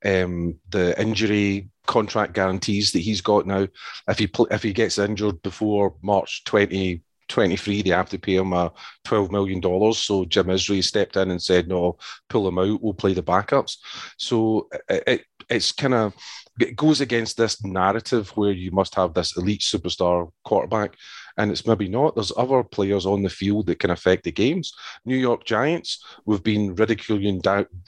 um, 0.04 0.58
the 0.70 0.98
injury 0.98 1.68
contract 1.86 2.32
guarantees 2.32 2.92
that 2.92 3.00
he's 3.00 3.20
got 3.20 3.46
now. 3.46 3.66
If 4.08 4.18
he 4.18 4.26
pl- 4.26 4.48
if 4.50 4.62
he 4.62 4.72
gets 4.72 4.98
injured 4.98 5.42
before 5.42 5.96
March 6.00 6.44
twenty 6.44 7.02
23, 7.30 7.82
they 7.82 7.90
have 7.90 8.10
to 8.10 8.18
pay 8.18 8.36
him 8.36 8.52
a 8.52 8.72
$12 9.06 9.30
million. 9.30 9.62
So 9.94 10.24
Jim 10.26 10.46
Irsay 10.46 10.84
stepped 10.84 11.16
in 11.16 11.30
and 11.30 11.42
said, 11.42 11.68
no, 11.68 11.96
pull 12.28 12.46
him 12.46 12.58
out, 12.58 12.82
we'll 12.82 12.94
play 12.94 13.14
the 13.14 13.22
backups. 13.22 13.78
So 14.18 14.68
it, 14.88 15.02
it 15.06 15.24
it's 15.48 15.72
kind 15.72 15.94
of 15.94 16.14
it 16.60 16.76
goes 16.76 17.00
against 17.00 17.36
this 17.36 17.64
narrative 17.64 18.30
where 18.36 18.52
you 18.52 18.70
must 18.70 18.94
have 18.94 19.14
this 19.14 19.36
elite 19.36 19.62
superstar 19.62 20.30
quarterback, 20.44 20.94
and 21.38 21.50
it's 21.50 21.66
maybe 21.66 21.88
not. 21.88 22.14
There's 22.14 22.32
other 22.36 22.62
players 22.62 23.06
on 23.06 23.22
the 23.22 23.30
field 23.30 23.66
that 23.66 23.78
can 23.78 23.90
affect 23.90 24.24
the 24.24 24.32
games. 24.32 24.72
New 25.06 25.16
York 25.16 25.44
Giants, 25.44 26.04
we've 26.26 26.42
been 26.42 26.74
ridiculing, 26.74 27.40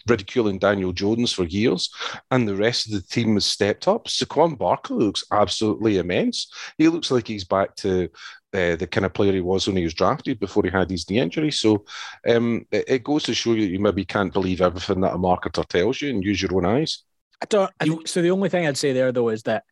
ridiculing 0.09 0.59
Daniel 0.59 0.93
Jones 0.93 1.33
for 1.33 1.45
years, 1.45 1.91
and 2.31 2.49
the 2.49 2.57
rest 2.57 2.87
of 2.87 2.93
the 2.93 3.03
team 3.03 3.35
has 3.35 3.45
stepped 3.45 3.89
up. 3.89 4.07
Saquon 4.07 4.57
Barkley 4.57 5.05
looks 5.05 5.25
absolutely 5.31 5.99
immense. 5.99 6.51
He 6.79 6.89
looks 6.89 7.11
like 7.11 7.27
he's 7.29 7.45
back 7.45 7.77
to 7.77 8.09
uh, 8.55 8.77
the 8.77 8.87
kind 8.87 9.07
of 9.07 9.15
player 9.15 9.33
he 9.33 9.41
was 9.41 9.67
when 9.67 9.77
he 9.77 9.85
was 9.85 9.95
drafted 9.95 10.39
before 10.39 10.63
he 10.63 10.71
had 10.71 10.91
his 10.91 11.09
knee 11.09 11.19
injury. 11.19 11.51
So 11.51 11.85
um, 12.29 12.67
it, 12.71 12.85
it, 12.87 13.05
goes 13.05 13.23
to 13.25 13.35
show 13.35 13.55
you 13.55 13.63
that 13.63 13.73
you 13.73 13.81
maybe 13.81 14.05
can't 14.05 14.33
believe 14.33 14.61
everything 14.61 15.01
that 15.01 15.15
a 15.15 15.19
marketer 15.19 15.67
tells 15.67 16.01
you 16.01 16.11
and 16.11 16.25
use 16.25 16.43
your 16.43 16.55
own 16.57 16.67
eyes. 16.67 17.03
I 17.41 17.47
don't. 17.47 17.71
I, 17.81 17.97
so 18.05 18.23
the 18.23 18.31
only 18.31 18.49
thing 18.49 18.67
I'd 18.67 18.77
say 18.77 18.93
there 18.93 19.11
though 19.11 19.31
is 19.31 19.45
that 19.45 19.65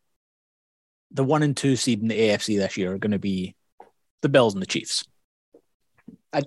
the 1.11 1.23
one 1.23 1.43
and 1.43 1.55
two 1.55 1.75
seed 1.75 2.01
in 2.01 2.07
the 2.07 2.19
AFC 2.19 2.57
this 2.57 2.77
year 2.77 2.93
are 2.93 2.97
going 2.97 3.11
to 3.11 3.19
be 3.19 3.55
the 4.21 4.29
Bills 4.29 4.53
and 4.53 4.61
the 4.61 4.67
Chiefs. 4.67 5.05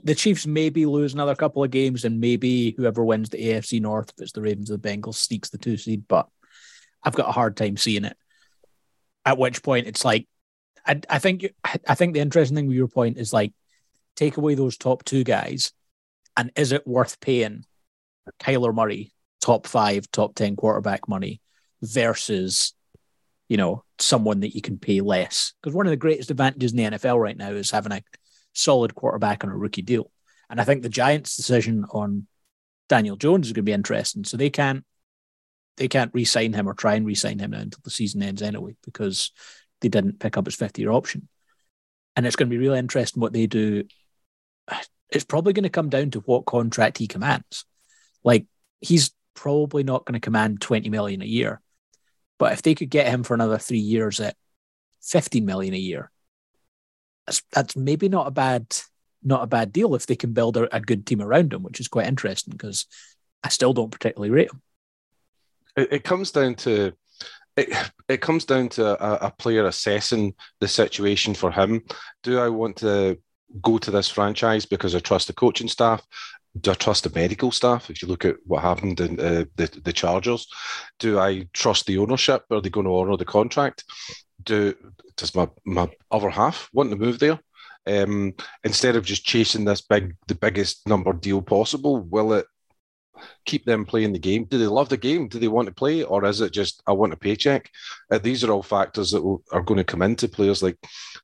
The 0.02 0.14
Chiefs 0.14 0.46
maybe 0.46 0.86
lose 0.86 1.12
another 1.12 1.34
couple 1.34 1.62
of 1.62 1.70
games, 1.70 2.06
and 2.06 2.18
maybe 2.18 2.70
whoever 2.72 3.04
wins 3.04 3.28
the 3.28 3.36
AFC 3.36 3.82
North, 3.82 4.12
if 4.16 4.22
it's 4.22 4.32
the 4.32 4.40
Ravens 4.40 4.70
or 4.70 4.78
the 4.78 4.88
Bengals, 4.88 5.16
sneaks 5.16 5.50
the 5.50 5.58
two 5.58 5.76
seed. 5.76 6.08
But 6.08 6.26
I've 7.02 7.14
got 7.14 7.28
a 7.28 7.32
hard 7.32 7.54
time 7.56 7.76
seeing 7.76 8.04
it. 8.04 8.16
At 9.26 9.36
which 9.36 9.62
point, 9.62 9.86
it's 9.86 10.04
like 10.04 10.26
I, 10.86 11.00
I 11.08 11.18
think 11.18 11.46
I 11.64 11.94
think 11.94 12.14
the 12.14 12.20
interesting 12.20 12.56
thing 12.56 12.66
with 12.66 12.76
your 12.76 12.88
point 12.88 13.18
is 13.18 13.32
like 13.32 13.52
take 14.16 14.36
away 14.36 14.54
those 14.54 14.76
top 14.76 15.04
two 15.04 15.24
guys, 15.24 15.72
and 16.36 16.50
is 16.56 16.72
it 16.72 16.86
worth 16.86 17.20
paying 17.20 17.64
Kyler 18.40 18.74
Murray 18.74 19.12
top 19.44 19.66
five, 19.66 20.10
top 20.10 20.34
10 20.34 20.56
quarterback 20.56 21.06
money 21.06 21.40
versus, 21.82 22.72
you 23.48 23.58
know, 23.58 23.84
someone 23.98 24.40
that 24.40 24.54
you 24.54 24.62
can 24.62 24.78
pay 24.78 25.02
less. 25.02 25.52
Because 25.60 25.74
one 25.74 25.86
of 25.86 25.90
the 25.90 25.96
greatest 25.96 26.30
advantages 26.30 26.72
in 26.72 26.78
the 26.78 26.98
NFL 26.98 27.20
right 27.20 27.36
now 27.36 27.50
is 27.50 27.70
having 27.70 27.92
a 27.92 28.02
solid 28.54 28.94
quarterback 28.94 29.44
on 29.44 29.50
a 29.50 29.56
rookie 29.56 29.82
deal. 29.82 30.10
And 30.48 30.60
I 30.60 30.64
think 30.64 30.82
the 30.82 30.88
Giants' 30.88 31.36
decision 31.36 31.84
on 31.90 32.26
Daniel 32.88 33.16
Jones 33.16 33.46
is 33.46 33.52
going 33.52 33.64
to 33.64 33.70
be 33.70 33.72
interesting. 33.72 34.24
So 34.24 34.36
they 34.36 34.50
can't 34.50 34.84
they 35.76 35.88
can't 35.88 36.14
re-sign 36.14 36.52
him 36.52 36.68
or 36.68 36.74
try 36.74 36.94
and 36.94 37.04
re-sign 37.04 37.40
him 37.40 37.50
now 37.50 37.58
until 37.58 37.80
the 37.82 37.90
season 37.90 38.22
ends 38.22 38.42
anyway, 38.42 38.76
because 38.84 39.32
they 39.84 39.90
didn't 39.90 40.18
pick 40.18 40.36
up 40.36 40.46
his 40.46 40.54
fifth 40.54 40.78
year 40.78 40.90
option. 40.90 41.28
And 42.16 42.26
it's 42.26 42.36
going 42.36 42.48
to 42.48 42.54
be 42.54 42.58
really 42.58 42.78
interesting 42.78 43.20
what 43.20 43.32
they 43.32 43.46
do. 43.46 43.84
It's 45.10 45.24
probably 45.24 45.52
going 45.52 45.64
to 45.64 45.70
come 45.70 45.90
down 45.90 46.10
to 46.12 46.20
what 46.20 46.46
contract 46.46 46.98
he 46.98 47.06
commands. 47.06 47.64
Like 48.24 48.46
he's 48.80 49.12
probably 49.34 49.84
not 49.84 50.04
going 50.04 50.14
to 50.14 50.20
command 50.20 50.60
20 50.60 50.88
million 50.88 51.22
a 51.22 51.26
year. 51.26 51.60
But 52.38 52.52
if 52.52 52.62
they 52.62 52.74
could 52.74 52.90
get 52.90 53.08
him 53.08 53.22
for 53.22 53.34
another 53.34 53.58
three 53.58 53.78
years 53.78 54.20
at 54.20 54.36
15 55.02 55.44
million 55.44 55.74
a 55.74 55.78
year, 55.78 56.10
that's, 57.26 57.42
that's 57.52 57.76
maybe 57.76 58.08
not 58.08 58.26
a 58.26 58.30
bad 58.30 58.66
not 59.26 59.42
a 59.42 59.46
bad 59.46 59.72
deal 59.72 59.94
if 59.94 60.06
they 60.06 60.16
can 60.16 60.34
build 60.34 60.56
a, 60.58 60.76
a 60.76 60.80
good 60.80 61.06
team 61.06 61.22
around 61.22 61.52
him, 61.52 61.62
which 61.62 61.80
is 61.80 61.88
quite 61.88 62.06
interesting 62.06 62.52
because 62.52 62.86
I 63.42 63.48
still 63.48 63.72
don't 63.72 63.90
particularly 63.90 64.30
rate 64.30 64.50
him. 64.50 64.60
It, 65.76 65.92
it 65.92 66.04
comes 66.04 66.30
down 66.30 66.56
to 66.56 66.92
it, 67.56 67.90
it 68.08 68.20
comes 68.20 68.44
down 68.44 68.68
to 68.70 69.02
a, 69.02 69.26
a, 69.26 69.30
player 69.30 69.66
assessing 69.66 70.34
the 70.60 70.68
situation 70.68 71.34
for 71.34 71.50
him. 71.50 71.82
Do 72.22 72.40
I 72.40 72.48
want 72.48 72.76
to 72.78 73.18
go 73.62 73.78
to 73.78 73.90
this 73.90 74.08
franchise 74.08 74.66
because 74.66 74.94
I 74.94 74.98
trust 74.98 75.28
the 75.28 75.32
coaching 75.32 75.68
staff? 75.68 76.04
do 76.60 76.70
I 76.70 76.74
trust 76.74 77.04
the 77.04 77.18
medical 77.18 77.50
staff? 77.50 77.90
If 77.90 78.00
you 78.02 78.08
look 78.08 78.24
at 78.24 78.36
what 78.44 78.62
happened 78.62 79.00
in 79.00 79.18
uh, 79.18 79.44
the 79.56 79.80
the 79.84 79.92
Chargers, 79.92 80.46
do 80.98 81.18
I 81.18 81.48
trust 81.52 81.86
the 81.86 81.98
ownership? 81.98 82.44
Are 82.50 82.60
they 82.60 82.70
going 82.70 82.86
to 82.86 82.96
honour 82.96 83.16
the 83.16 83.24
contract? 83.24 83.84
Do 84.42 84.74
does 85.16 85.34
my 85.34 85.48
my 85.64 85.90
other 86.10 86.30
half 86.30 86.68
want 86.72 86.90
to 86.90 86.96
move 86.96 87.18
there? 87.18 87.40
Um, 87.86 88.34
instead 88.62 88.96
of 88.96 89.04
just 89.04 89.24
chasing 89.24 89.64
this 89.64 89.82
big 89.82 90.14
the 90.28 90.34
biggest 90.34 90.86
number 90.86 91.12
deal 91.12 91.42
possible, 91.42 92.00
will 92.00 92.32
it 92.34 92.46
keep 93.44 93.64
them 93.64 93.84
playing 93.84 94.12
the 94.12 94.18
game. 94.18 94.44
Do 94.44 94.58
they 94.58 94.66
love 94.66 94.88
the 94.88 94.96
game? 94.96 95.28
Do 95.28 95.38
they 95.38 95.48
want 95.48 95.68
to 95.68 95.74
play, 95.74 96.02
or 96.02 96.24
is 96.24 96.40
it 96.40 96.52
just 96.52 96.82
I 96.86 96.92
want 96.92 97.12
a 97.12 97.16
paycheck? 97.16 97.70
Uh, 98.10 98.18
these 98.18 98.44
are 98.44 98.50
all 98.50 98.62
factors 98.62 99.10
that 99.10 99.22
will, 99.22 99.42
are 99.52 99.62
going 99.62 99.78
to 99.78 99.84
come 99.84 100.02
into 100.02 100.28
players 100.28 100.62
like 100.62 100.78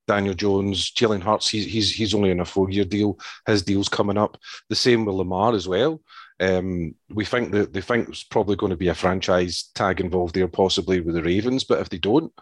Daniel 0.06 0.34
Jones, 0.34 0.90
Jalen 0.92 1.22
Hurts. 1.22 1.48
He's 1.48 1.66
he's 1.66 1.92
he's 1.92 2.14
only 2.14 2.30
on 2.30 2.40
a 2.40 2.44
four 2.44 2.70
year 2.70 2.84
deal. 2.84 3.18
His 3.46 3.62
deal's 3.62 3.88
coming 3.88 4.18
up. 4.18 4.36
The 4.68 4.76
same 4.76 5.04
with 5.04 5.16
Lamar 5.16 5.54
as 5.54 5.68
well. 5.68 6.00
Um, 6.40 6.94
we 7.10 7.26
think 7.26 7.52
that 7.52 7.72
they 7.72 7.82
think 7.82 8.06
there's 8.06 8.24
probably 8.24 8.56
going 8.56 8.70
to 8.70 8.76
be 8.76 8.88
a 8.88 8.94
franchise 8.94 9.70
tag 9.74 10.00
involved 10.00 10.34
there, 10.34 10.48
possibly 10.48 11.00
with 11.00 11.14
the 11.14 11.22
Ravens. 11.22 11.64
But 11.64 11.80
if 11.80 11.90
they 11.90 11.98
don't, 11.98 12.32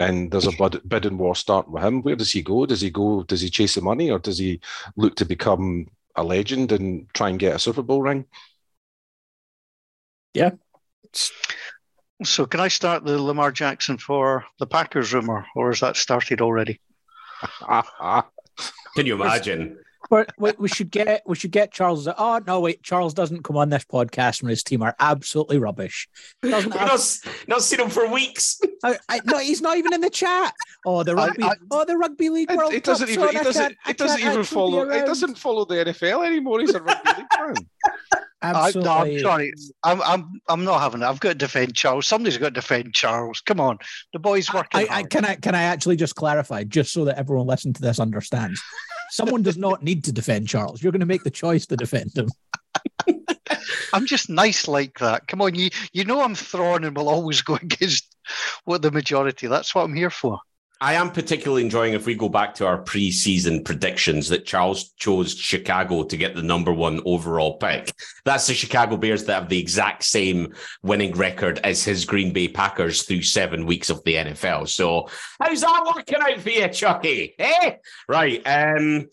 and 0.00 0.30
there's 0.30 0.46
a 0.46 0.52
bid, 0.52 0.80
bidding 0.88 1.18
war 1.18 1.36
starting 1.36 1.72
with 1.72 1.82
him, 1.84 2.02
where 2.02 2.16
does 2.16 2.32
he 2.32 2.42
go? 2.42 2.66
Does 2.66 2.80
he 2.80 2.90
go? 2.90 3.22
Does 3.22 3.42
he 3.42 3.50
chase 3.50 3.76
the 3.76 3.82
money, 3.82 4.10
or 4.10 4.18
does 4.18 4.38
he 4.38 4.60
look 4.96 5.14
to 5.16 5.24
become 5.24 5.86
a 6.16 6.24
legend 6.24 6.72
and 6.72 7.08
try 7.14 7.28
and 7.28 7.38
get 7.38 7.54
a 7.54 7.58
Super 7.58 7.82
Bowl 7.82 8.02
ring? 8.02 8.24
Yeah. 10.34 10.50
So, 12.22 12.46
can 12.46 12.60
I 12.60 12.68
start 12.68 13.04
the 13.04 13.20
Lamar 13.20 13.50
Jackson 13.50 13.98
for 13.98 14.44
the 14.58 14.66
Packers 14.66 15.12
rumor, 15.14 15.46
or 15.56 15.70
has 15.70 15.80
that 15.80 15.96
started 15.96 16.40
already? 16.40 16.80
Can 18.96 19.06
you 19.06 19.14
imagine? 19.14 19.78
But 20.10 20.32
we, 20.38 20.52
we 20.58 20.68
should 20.68 20.90
get 20.90 21.22
we 21.24 21.36
should 21.36 21.52
get 21.52 21.72
Charles. 21.72 22.08
Oh 22.08 22.40
no, 22.46 22.60
wait, 22.60 22.82
Charles 22.82 23.14
doesn't 23.14 23.44
come 23.44 23.56
on 23.56 23.68
this 23.68 23.84
podcast 23.84 24.42
when 24.42 24.50
his 24.50 24.62
team 24.64 24.82
are 24.82 24.96
absolutely 24.98 25.58
rubbish. 25.58 26.08
Doesn't 26.42 26.70
We've 26.70 26.80
not, 26.80 27.18
not 27.46 27.62
seen 27.62 27.80
him 27.80 27.90
for 27.90 28.10
weeks. 28.10 28.60
I, 28.82 28.98
I, 29.08 29.20
no, 29.24 29.38
he's 29.38 29.60
not 29.62 29.78
even 29.78 29.92
in 29.92 30.00
the 30.00 30.10
chat. 30.10 30.52
Oh, 30.84 31.04
the 31.04 31.14
rugby. 31.14 31.44
I- 31.44 31.54
oh, 31.70 31.84
the 31.84 31.96
rugby 31.96 32.28
league 32.28 32.50
It, 32.50 32.56
World 32.56 32.72
it 32.72 32.82
doesn't 32.82 33.06
Cup's 33.06 33.16
even. 33.16 33.28
on. 33.28 33.36
I 33.36 33.40
It 33.40 33.44
doesn't. 33.44 33.76
It 33.88 33.98
doesn't 33.98 34.20
even 34.20 34.42
follow. 34.44 34.90
It 34.90 35.06
doesn't 35.06 35.38
follow 35.38 35.64
the 35.64 35.76
NFL 35.76 36.26
anymore. 36.26 36.60
He's 36.60 36.74
a 36.74 36.82
rugby 36.82 37.10
league 37.16 37.26
fan. 37.32 37.54
I, 38.42 38.52
no, 38.52 38.58
Absolutely. 38.58 39.16
I'm 39.16 39.20
sorry. 39.20 39.52
I'm, 39.82 40.02
I'm, 40.02 40.40
I'm 40.48 40.64
not 40.64 40.80
having 40.80 41.02
it. 41.02 41.04
I've 41.04 41.20
got 41.20 41.30
to 41.30 41.34
defend 41.34 41.74
Charles. 41.74 42.06
Somebody's 42.06 42.38
got 42.38 42.46
to 42.46 42.52
defend 42.52 42.94
Charles. 42.94 43.40
Come 43.42 43.60
on, 43.60 43.78
the 44.12 44.18
boy's 44.18 44.52
working 44.52 44.80
I, 44.80 44.84
I, 44.84 44.86
hard. 44.86 45.10
can 45.10 45.24
I 45.24 45.34
can 45.34 45.54
I 45.54 45.62
actually 45.62 45.96
just 45.96 46.14
clarify, 46.14 46.64
just 46.64 46.92
so 46.92 47.04
that 47.04 47.18
everyone 47.18 47.46
listening 47.46 47.74
to 47.74 47.82
this 47.82 48.00
understands? 48.00 48.62
Someone 49.10 49.42
does 49.42 49.58
not 49.58 49.82
need 49.82 50.04
to 50.04 50.12
defend 50.12 50.48
Charles. 50.48 50.82
You're 50.82 50.92
going 50.92 51.00
to 51.00 51.06
make 51.06 51.24
the 51.24 51.30
choice 51.30 51.66
to 51.66 51.76
defend 51.76 52.16
him. 52.16 52.28
I'm 53.92 54.06
just 54.06 54.30
nice 54.30 54.68
like 54.68 54.98
that. 55.00 55.26
Come 55.26 55.42
on, 55.42 55.54
you 55.54 55.70
you 55.92 56.04
know 56.04 56.22
I'm 56.22 56.34
thrawn 56.34 56.84
and 56.84 56.96
will 56.96 57.08
always 57.08 57.42
go 57.42 57.54
against 57.62 58.16
what 58.64 58.80
the 58.80 58.90
majority. 58.90 59.48
That's 59.48 59.74
what 59.74 59.84
I'm 59.84 59.94
here 59.94 60.10
for. 60.10 60.38
I 60.82 60.94
am 60.94 61.10
particularly 61.10 61.62
enjoying 61.62 61.92
if 61.92 62.06
we 62.06 62.14
go 62.14 62.30
back 62.30 62.54
to 62.54 62.66
our 62.66 62.78
pre-season 62.78 63.64
predictions 63.64 64.30
that 64.30 64.46
Charles 64.46 64.92
chose 64.92 65.36
Chicago 65.36 66.04
to 66.04 66.16
get 66.16 66.34
the 66.34 66.42
number 66.42 66.72
one 66.72 67.02
overall 67.04 67.58
pick. 67.58 67.92
That's 68.24 68.46
the 68.46 68.54
Chicago 68.54 68.96
Bears 68.96 69.24
that 69.24 69.34
have 69.34 69.48
the 69.50 69.58
exact 69.58 70.04
same 70.04 70.54
winning 70.82 71.12
record 71.12 71.60
as 71.64 71.84
his 71.84 72.06
Green 72.06 72.32
Bay 72.32 72.48
Packers 72.48 73.02
through 73.02 73.22
seven 73.22 73.66
weeks 73.66 73.90
of 73.90 74.02
the 74.04 74.14
NFL. 74.14 74.68
So 74.68 75.08
how's 75.38 75.60
that 75.60 75.92
working 75.94 76.18
out 76.18 76.40
for 76.40 76.48
you, 76.48 76.68
Chucky? 76.68 77.34
Eh? 77.38 77.72
Right. 78.08 78.42
Um, 78.46 79.10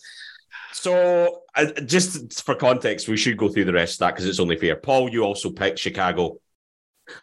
so 0.71 1.41
uh, 1.53 1.65
just 1.81 2.43
for 2.43 2.55
context, 2.55 3.09
we 3.09 3.17
should 3.17 3.35
go 3.35 3.49
through 3.49 3.65
the 3.65 3.73
rest 3.73 3.95
of 3.95 3.99
that 3.99 4.15
because 4.15 4.25
it's 4.25 4.39
only 4.39 4.55
fair. 4.55 4.77
Paul, 4.77 5.09
you 5.09 5.23
also 5.23 5.49
picked 5.49 5.79
Chicago. 5.79 6.39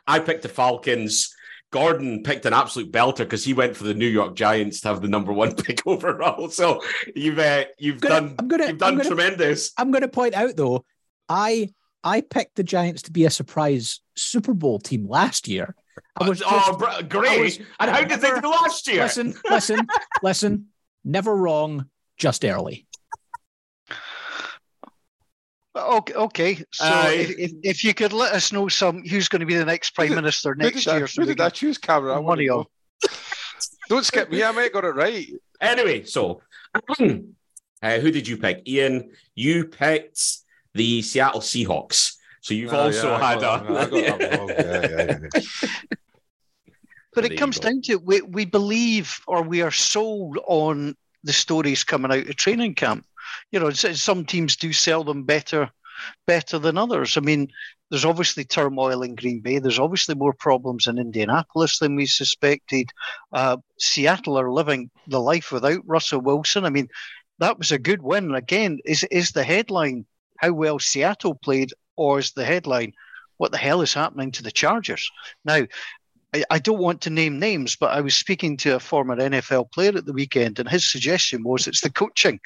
I 0.07 0.19
picked 0.19 0.43
the 0.43 0.49
Falcons. 0.51 1.34
Gordon 1.75 2.23
picked 2.23 2.47
an 2.47 2.52
absolute 2.52 2.93
belter 2.93 3.19
because 3.19 3.45
he 3.45 3.52
went 3.52 3.76
for 3.76 3.83
the 3.83 3.95
New 3.95 4.07
York 4.07 4.37
Giants 4.37 4.81
to 4.83 4.88
have 4.88 5.02
the 5.02 5.09
number 5.09 5.33
one 5.33 5.54
pick 5.57 5.85
overall. 5.85 6.49
So 6.49 6.81
you've 7.16 7.40
uh, 7.40 7.64
you've 7.78 8.00
Gonna- 8.00 8.28
done 8.37 8.49
gonna- 8.49 8.66
you've 8.69 8.78
done 8.78 8.93
I'm 8.93 8.97
gonna- 8.99 9.09
tremendous. 9.09 9.73
I'm 9.76 9.90
going 9.90 10.02
to 10.02 10.09
point 10.09 10.35
out 10.35 10.54
though, 10.54 10.85
I 11.28 11.71
I 12.04 12.21
picked 12.21 12.54
the 12.54 12.62
Giants 12.62 13.02
to 13.02 13.11
be 13.11 13.25
a 13.25 13.31
surprise 13.31 13.99
Super 14.14 14.54
Bowl 14.54 14.78
team 14.78 15.09
last 15.09 15.49
year. 15.49 15.75
I 16.16 16.28
was 16.28 16.43
oh, 16.47 16.76
just, 16.78 16.78
br- 16.78 17.09
great! 17.09 17.40
was- 17.40 17.59
and 17.81 17.90
how 17.90 18.04
did 18.04 18.21
they 18.21 18.28
never- 18.28 18.40
do 18.40 18.50
last 18.50 18.87
year? 18.87 19.02
listen, 19.02 19.35
listen, 19.50 19.81
listen. 20.23 20.66
Never 21.07 21.35
wrong, 21.37 21.90
just 22.16 22.45
early. 22.45 22.84
Okay, 25.76 26.14
okay. 26.14 26.54
So 26.73 26.85
Aye. 26.85 27.12
if, 27.19 27.31
if, 27.38 27.52
if 27.62 27.85
you 27.85 27.95
could 27.95 28.12
let 28.12 28.33
us 28.33 28.52
know 28.52 28.69
some 28.69 29.02
who's 29.04 29.28
going 29.28 29.40
to 29.40 29.47
be 29.47 29.57
the 29.57 29.64
next 29.64 29.90
prime 29.90 30.14
minister 30.14 30.50
Who 30.54 30.62
did 30.62 30.75
next 30.75 30.85
that, 30.85 30.97
year, 30.99 31.07
so 31.09 31.23
who 31.23 31.26
did 31.28 31.40
I 31.40 31.49
choose, 31.49 31.78
Cameron? 31.78 32.14
I 32.16 32.21
want 32.21 32.38
Money 32.38 32.47
to 32.47 32.54
on. 32.59 32.66
Don't 33.88 34.04
skip 34.04 34.31
me. 34.31 34.43
I 34.45 34.50
might 34.52 34.62
have 34.64 34.73
got 34.73 34.85
it 34.85 34.95
right. 34.95 35.26
Anyway, 35.61 36.04
so 36.04 36.43
uh, 37.00 37.99
who 37.99 38.11
did 38.11 38.28
you 38.28 38.37
pick? 38.37 38.62
Ian, 38.69 39.11
you 39.35 39.64
picked 39.64 40.23
the 40.75 41.02
Seattle 41.02 41.40
Seahawks. 41.40 42.14
So 42.40 42.54
you've 42.54 42.73
Oh, 42.73 42.78
also 42.85 43.11
yeah, 43.12 43.31
had 43.33 43.40
got 43.40 43.66
that- 43.66 43.76
I 43.76 43.90
got 43.90 44.19
that 44.21 44.38
wrong. 44.38 44.50
a. 44.50 44.54
Yeah, 44.54 45.07
yeah, 45.07 45.19
yeah. 45.64 45.69
But 47.14 47.25
it 47.26 47.38
comes 47.38 47.59
go. 47.59 47.69
down 47.71 47.81
to 47.83 47.97
we, 47.97 48.23
we 48.23 48.45
believe 48.45 49.21
or 49.28 49.40
we 49.43 49.62
are 49.62 49.71
sold 49.71 50.37
on 50.49 50.97
the 51.23 51.33
stories 51.33 51.85
coming 51.85 52.11
out 52.11 52.26
of 52.28 52.35
training 52.37 52.75
camp. 52.75 53.07
You 53.50 53.61
know, 53.61 53.71
some 53.71 54.25
teams 54.25 54.57
do 54.57 54.73
sell 54.73 55.05
them 55.05 55.25
better 55.25 55.71
better 56.26 56.59
than 56.59 56.79
others. 56.79 57.17
I 57.17 57.21
mean, 57.21 57.49
there's 57.91 58.05
obviously 58.05 58.45
turmoil 58.45 59.03
in 59.03 59.14
Green 59.14 59.41
Bay. 59.41 59.59
There's 59.59 59.79
obviously 59.79 60.14
more 60.14 60.33
problems 60.33 60.87
in 60.87 60.99
Indianapolis 60.99 61.79
than 61.79 61.97
we 61.97 62.07
suspected. 62.07 62.91
Uh, 63.33 63.59
Seattle 63.79 64.38
are 64.38 64.50
living 64.50 64.91
the 65.07 65.21
life 65.21 65.53
without 65.53 65.83
Russell 65.87 66.21
Wilson. 66.21 66.64
I 66.64 66.71
mean, 66.71 66.88
that 67.38 67.59
was 67.59 67.73
a 67.73 67.79
good 67.79 68.03
win. 68.03 68.35
Again, 68.35 68.79
is 68.85 69.05
is 69.11 69.33
the 69.33 69.45
headline 69.45 70.07
how 70.38 70.53
well 70.53 70.79
Seattle 70.79 71.35
played, 71.35 71.73
or 71.97 72.19
is 72.19 72.33
the 72.33 72.45
headline 72.45 72.93
what 73.37 73.53
the 73.53 73.59
hell 73.59 73.83
is 73.83 73.95
happening 73.95 74.31
to 74.33 74.43
the 74.43 74.53
Chargers? 74.53 75.11
Now, 75.45 75.64
I, 76.50 76.59
don't 76.59 76.79
want 76.79 77.00
to 77.03 77.11
name 77.11 77.38
names, 77.38 77.76
but 77.76 77.93
I 77.93 78.00
was 78.00 78.14
speaking 78.14 78.57
to 78.59 78.76
a 78.76 78.81
former 78.81 79.17
NFL 79.17 79.71
player 79.73 79.97
at 79.97 80.07
the 80.07 80.12
weekend, 80.12 80.59
and 80.59 80.69
his 80.69 80.91
suggestion 80.91 81.43
was 81.43 81.67
it's 81.67 81.81
the 81.81 81.91
coaching 81.91 82.41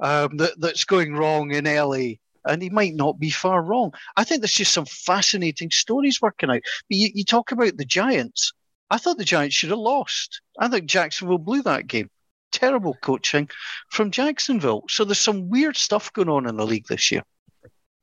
um, 0.00 0.36
that, 0.36 0.58
that's 0.60 0.84
going 0.84 1.14
wrong 1.14 1.52
in 1.52 1.64
LA. 1.64 2.16
And 2.46 2.62
he 2.62 2.68
might 2.68 2.94
not 2.94 3.18
be 3.18 3.30
far 3.30 3.62
wrong. 3.62 3.94
I 4.16 4.24
think 4.24 4.42
there's 4.42 4.52
just 4.52 4.74
some 4.74 4.84
fascinating 4.84 5.70
stories 5.70 6.20
working 6.20 6.50
out. 6.50 6.60
But 6.88 6.96
you, 6.96 7.08
you 7.14 7.24
talk 7.24 7.52
about 7.52 7.78
the 7.78 7.86
Giants. 7.86 8.52
I 8.90 8.98
thought 8.98 9.16
the 9.16 9.24
Giants 9.24 9.56
should 9.56 9.70
have 9.70 9.78
lost. 9.78 10.42
I 10.58 10.68
think 10.68 10.84
Jacksonville 10.84 11.38
blew 11.38 11.62
that 11.62 11.86
game. 11.86 12.10
Terrible 12.52 12.94
coaching 13.00 13.48
from 13.88 14.10
Jacksonville. 14.10 14.84
So 14.88 15.04
there's 15.04 15.18
some 15.18 15.48
weird 15.48 15.76
stuff 15.76 16.12
going 16.12 16.28
on 16.28 16.46
in 16.46 16.56
the 16.56 16.66
league 16.66 16.86
this 16.86 17.10
year. 17.10 17.22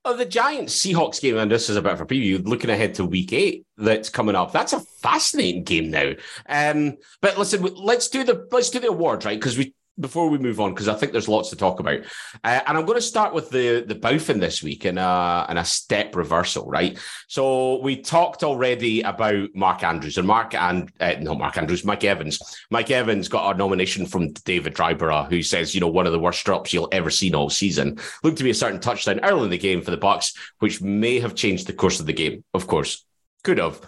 Oh, 0.03 0.15
the 0.15 0.25
Giants 0.25 0.75
Seahawks 0.75 1.21
game, 1.21 1.37
and 1.37 1.51
this 1.51 1.69
is 1.69 1.75
a 1.75 1.81
bit 1.81 1.93
of 1.93 2.01
a 2.01 2.05
preview. 2.07 2.43
Looking 2.43 2.71
ahead 2.71 2.95
to 2.95 3.05
Week 3.05 3.31
Eight, 3.33 3.67
that's 3.77 4.09
coming 4.09 4.35
up. 4.35 4.51
That's 4.51 4.73
a 4.73 4.79
fascinating 4.79 5.63
game 5.63 5.91
now. 5.91 6.13
Um, 6.49 6.97
but 7.21 7.37
listen, 7.37 7.61
let's 7.75 8.09
do 8.09 8.23
the 8.23 8.47
let's 8.51 8.71
do 8.71 8.79
the 8.79 8.87
awards 8.87 9.25
right 9.25 9.39
because 9.39 9.59
we 9.59 9.75
before 9.99 10.29
we 10.29 10.37
move 10.37 10.59
on 10.59 10.73
because 10.73 10.87
I 10.87 10.95
think 10.95 11.11
there's 11.11 11.27
lots 11.27 11.49
to 11.49 11.55
talk 11.55 11.79
about. 11.79 11.99
Uh, 12.43 12.59
and 12.65 12.77
I'm 12.77 12.85
going 12.85 12.97
to 12.97 13.01
start 13.01 13.33
with 13.33 13.49
the 13.49 13.83
the 13.85 13.95
Bowfin 13.95 14.39
this 14.39 14.63
week 14.63 14.85
in 14.85 14.97
a 14.97 15.45
in 15.49 15.57
a 15.57 15.65
step 15.65 16.15
reversal, 16.15 16.67
right? 16.67 16.97
So 17.27 17.79
we 17.81 18.01
talked 18.01 18.43
already 18.43 19.01
about 19.01 19.49
Mark 19.53 19.83
Andrews 19.83 20.17
and 20.17 20.27
Mark 20.27 20.53
and 20.53 20.91
uh, 20.99 21.15
no 21.19 21.35
Mark 21.35 21.57
Andrews, 21.57 21.85
Mike 21.85 22.03
Evans. 22.03 22.39
Mike 22.69 22.91
Evans 22.91 23.27
got 23.27 23.53
a 23.53 23.57
nomination 23.57 24.05
from 24.05 24.31
David 24.31 24.73
Dryborough, 24.73 25.25
who 25.25 25.43
says, 25.43 25.75
you 25.75 25.81
know, 25.81 25.87
one 25.87 26.05
of 26.05 26.13
the 26.13 26.19
worst 26.19 26.45
drops 26.45 26.73
you'll 26.73 26.89
ever 26.91 27.09
seen 27.09 27.35
all 27.35 27.49
season. 27.49 27.99
Looked 28.23 28.37
to 28.37 28.43
be 28.43 28.49
a 28.49 28.55
certain 28.55 28.79
touchdown 28.79 29.19
early 29.23 29.45
in 29.45 29.49
the 29.49 29.57
game 29.57 29.81
for 29.81 29.91
the 29.91 29.97
Bucks, 29.97 30.33
which 30.59 30.81
may 30.81 31.19
have 31.19 31.35
changed 31.35 31.67
the 31.67 31.73
course 31.73 31.99
of 31.99 32.05
the 32.05 32.13
game. 32.13 32.43
Of 32.53 32.67
course, 32.67 33.05
could 33.43 33.57
have, 33.57 33.81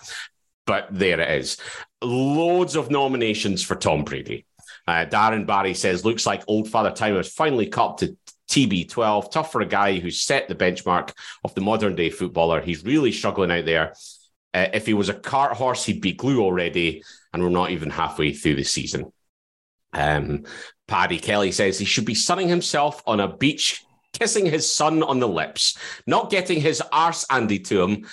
but 0.66 0.88
there 0.92 1.20
it 1.20 1.42
is. 1.42 1.58
Loads 2.02 2.76
of 2.76 2.92
nominations 2.92 3.64
for 3.64 3.76
Tom 3.76 4.04
Brady. 4.04 4.46
Uh, 4.88 5.06
Darren 5.06 5.46
Barry 5.46 5.74
says, 5.74 6.06
looks 6.06 6.26
like 6.26 6.44
old 6.48 6.70
Father 6.70 6.92
Time 6.92 7.16
has 7.16 7.32
finally 7.32 7.68
caught 7.68 8.00
to 8.00 8.18
TB12. 8.50 9.32
Tough 9.32 9.52
for 9.52 9.62
a 9.62 9.66
guy 9.66 10.00
who 10.00 10.12
set 10.12 10.48
the 10.48 10.56
benchmark 10.56 11.14
of 11.44 11.56
the 11.56 11.62
modern 11.62 11.96
day 11.96 12.10
footballer. 12.10 12.62
He's 12.62 12.84
really 12.84 13.12
struggling 13.12 13.52
out 13.52 13.66
there. 13.66 13.94
Uh, 14.54 14.68
if 14.74 14.86
he 14.86 14.94
was 14.94 15.10
a 15.10 15.14
cart 15.14 15.54
horse, 15.54 15.86
he'd 15.86 16.02
be 16.02 16.14
glue 16.14 16.42
already, 16.42 17.04
and 17.34 17.42
we're 17.42 17.50
not 17.50 17.72
even 17.72 17.90
halfway 17.90 18.34
through 18.34 18.56
the 18.56 18.64
season. 18.64 19.12
Um, 19.94 20.44
Paddy 20.88 21.20
Kelly 21.20 21.52
says 21.52 21.80
he 21.80 21.86
should 21.86 22.06
be 22.06 22.16
sunning 22.16 22.50
himself 22.50 23.02
on 23.08 23.20
a 23.20 23.36
beach, 23.36 23.84
kissing 24.14 24.46
his 24.46 24.72
son 24.72 25.02
on 25.02 25.20
the 25.20 25.28
lips, 25.28 25.78
not 26.06 26.30
getting 26.30 26.62
his 26.62 26.82
arse 26.92 27.26
Andy 27.30 27.60
to 27.60 27.82
him 27.82 28.06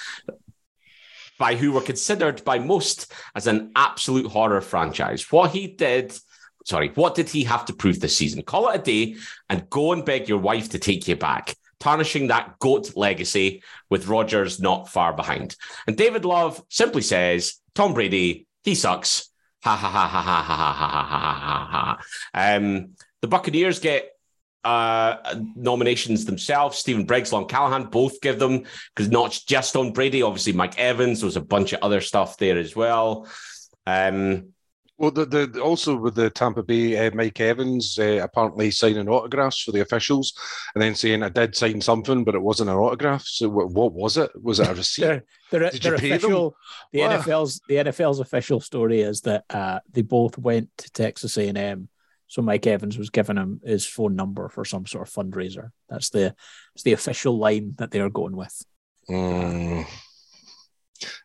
by 1.39 1.57
who 1.57 1.73
were 1.73 1.81
considered 1.81 2.45
by 2.45 2.59
most 2.59 3.13
as 3.35 3.47
an 3.47 3.73
absolute 3.75 4.27
horror 4.27 4.61
franchise. 4.61 5.31
What 5.33 5.51
he 5.51 5.67
did, 5.67 6.17
sorry, 6.65 6.91
what 6.95 7.15
did 7.15 7.29
he 7.29 7.45
have 7.45 7.65
to 7.67 7.73
prove 7.73 8.01
this 8.01 8.17
season? 8.17 8.43
Call 8.43 8.69
it 8.69 8.81
a 8.81 8.83
day 8.83 9.17
and 9.49 9.69
go 9.71 9.93
and 9.93 10.05
beg 10.05 10.29
your 10.29 10.39
wife 10.39 10.71
to 10.71 10.79
take 10.79 11.09
you 11.09 11.17
back, 11.17 11.57
tarnishing 11.79 12.29
that 12.29 12.59
GOAT 12.59 12.97
legacy 12.97 13.63
with 13.89 14.09
Rodgers 14.09 14.61
not 14.61 14.89
far 14.89 15.13
behind. 15.13 15.57
And 15.87 15.97
David 15.97 16.25
Love 16.25 16.63
simply 16.69 17.03
says, 17.03 17.57
Tom 17.75 17.95
Brady, 17.95 18.47
he 18.63 18.75
sucks. 18.75 19.29
Ha 19.63 19.77
ha 19.77 19.89
ha 19.89 20.09
ha 20.09 20.23
ha 20.23 20.43
ha 20.43 20.55
ha 20.55 20.73
ha 20.73 20.93
ha 20.93 21.35
ha 21.35 21.69
ha. 21.71 22.57
Um, 22.57 22.97
the 23.21 23.29
Buccaneers 23.29 23.79
get 23.79 24.11
uh, 24.65 25.17
nominations 25.55 26.25
themselves. 26.25 26.79
Stephen 26.79 27.05
Briggs, 27.05 27.33
Long 27.33 27.47
Callahan, 27.47 27.85
both 27.85 28.21
give 28.21 28.39
them 28.39 28.65
because 28.95 29.11
not 29.11 29.39
just 29.47 29.77
on 29.77 29.93
Brady. 29.93 30.23
Obviously, 30.23 30.53
Mike 30.53 30.79
Evans. 30.79 31.21
There 31.21 31.27
was 31.27 31.37
a 31.37 31.43
bunch 31.43 31.73
of 31.73 31.83
other 31.83 32.01
stuff 32.01 32.39
there 32.39 32.59
as 32.59 32.75
well. 32.75 33.29
Um, 33.87 34.53
Well, 35.01 35.11
the, 35.11 35.25
the 35.25 35.63
also 35.63 35.97
with 35.97 36.15
the 36.15 36.29
Tampa 36.29 36.63
Bay, 36.63 37.07
uh, 37.07 37.11
Mike 37.15 37.41
Evans 37.41 37.99
uh, 37.99 38.21
apparently 38.23 38.71
signing 38.71 39.09
autographs 39.09 39.63
for 39.63 39.73
the 39.73 39.81
officials, 39.81 40.35
and 40.75 40.83
then 40.83 40.95
saying 40.95 41.23
I 41.23 41.31
did 41.31 41.57
sign 41.57 41.81
something, 41.81 42.23
but 42.23 42.35
it 42.35 42.43
wasn't 42.43 42.69
an 42.69 42.77
autograph. 42.77 43.25
So 43.27 43.49
what, 43.49 43.71
what 43.71 43.95
was 43.95 44.19
it? 44.19 44.31
Was 44.43 44.61
it 44.61 44.69
a 44.69 44.75
receipt? 44.75 45.03
Their, 45.03 45.25
their, 45.51 45.71
Did 45.71 45.85
you 45.87 45.97
pay 45.97 46.19
them? 46.19 46.31
the 46.31 47.01
Wow. 47.01 47.17
NFL's 47.17 47.63
the 47.67 47.77
NFL's 47.77 48.21
official 48.21 48.61
story 48.61 49.01
is 49.01 49.23
that 49.23 49.45
uh, 49.49 49.81
they 49.91 50.03
both 50.03 50.37
went 50.37 50.69
to 50.77 50.93
Texas 50.93 51.39
A 51.39 51.49
and 51.49 51.57
M. 51.57 51.89
So 52.27 52.43
Mike 52.43 52.67
Evans 52.67 52.99
was 52.99 53.09
giving 53.09 53.39
him 53.39 53.63
his 53.65 53.87
phone 53.87 54.15
number 54.17 54.51
for 54.51 54.67
some 54.67 54.85
sort 54.85 55.09
of 55.09 55.15
fundraiser. 55.15 55.71
That's 55.89 56.11
the 56.11 56.35
it's 56.75 56.85
the 56.85 56.93
official 56.93 57.39
line 57.39 57.73
that 57.79 57.91
they 57.91 58.01
are 58.01 58.11
going 58.11 58.37
with. 58.37 58.67
Mm. 59.09 59.87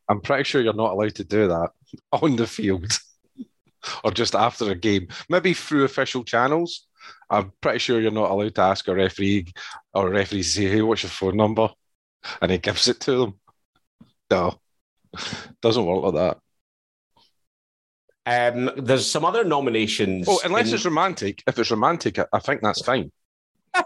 I'm 0.08 0.22
pretty 0.22 0.46
sure 0.46 0.62
you're 0.62 0.74
not 0.74 0.94
allowed 0.94 1.15
to 1.15 1.25
do 1.25 1.50
that 1.50 1.72
on 2.13 2.38
the 2.38 2.48
field 2.48 2.98
or 4.03 4.11
just 4.11 4.35
after 4.35 4.69
a 4.71 4.75
game. 4.75 5.07
Maybe 5.29 5.53
through 5.53 5.83
official 5.83 6.23
channels. 6.23 6.87
I'm 7.29 7.51
pretty 7.61 7.79
sure 7.79 7.99
you're 8.01 8.11
not 8.11 8.31
allowed 8.31 8.55
to 8.55 8.61
ask 8.61 8.87
a 8.87 8.95
referee 8.95 9.53
or 9.93 10.07
a 10.07 10.11
referee 10.11 10.43
to 10.43 10.49
say, 10.49 10.65
"Hey, 10.65 10.81
what's 10.81 11.03
your 11.03 11.09
phone 11.09 11.37
number?" 11.37 11.69
and 12.41 12.51
he 12.51 12.57
gives 12.57 12.87
it 12.87 12.99
to 13.01 13.17
them. 13.17 13.39
No, 14.31 14.59
doesn't 15.61 15.85
work 15.85 16.13
like 16.13 16.37
that. 18.25 18.53
um, 18.55 18.71
there's 18.77 19.09
some 19.09 19.23
other 19.25 19.43
nominations. 19.43 20.25
Oh, 20.27 20.39
unless 20.43 20.69
in- 20.69 20.75
it's 20.75 20.85
romantic. 20.85 21.43
If 21.47 21.59
it's 21.59 21.69
romantic, 21.71 22.17
I- 22.19 22.39
think 22.39 22.61
that's 22.61 22.81
fine. 22.81 23.11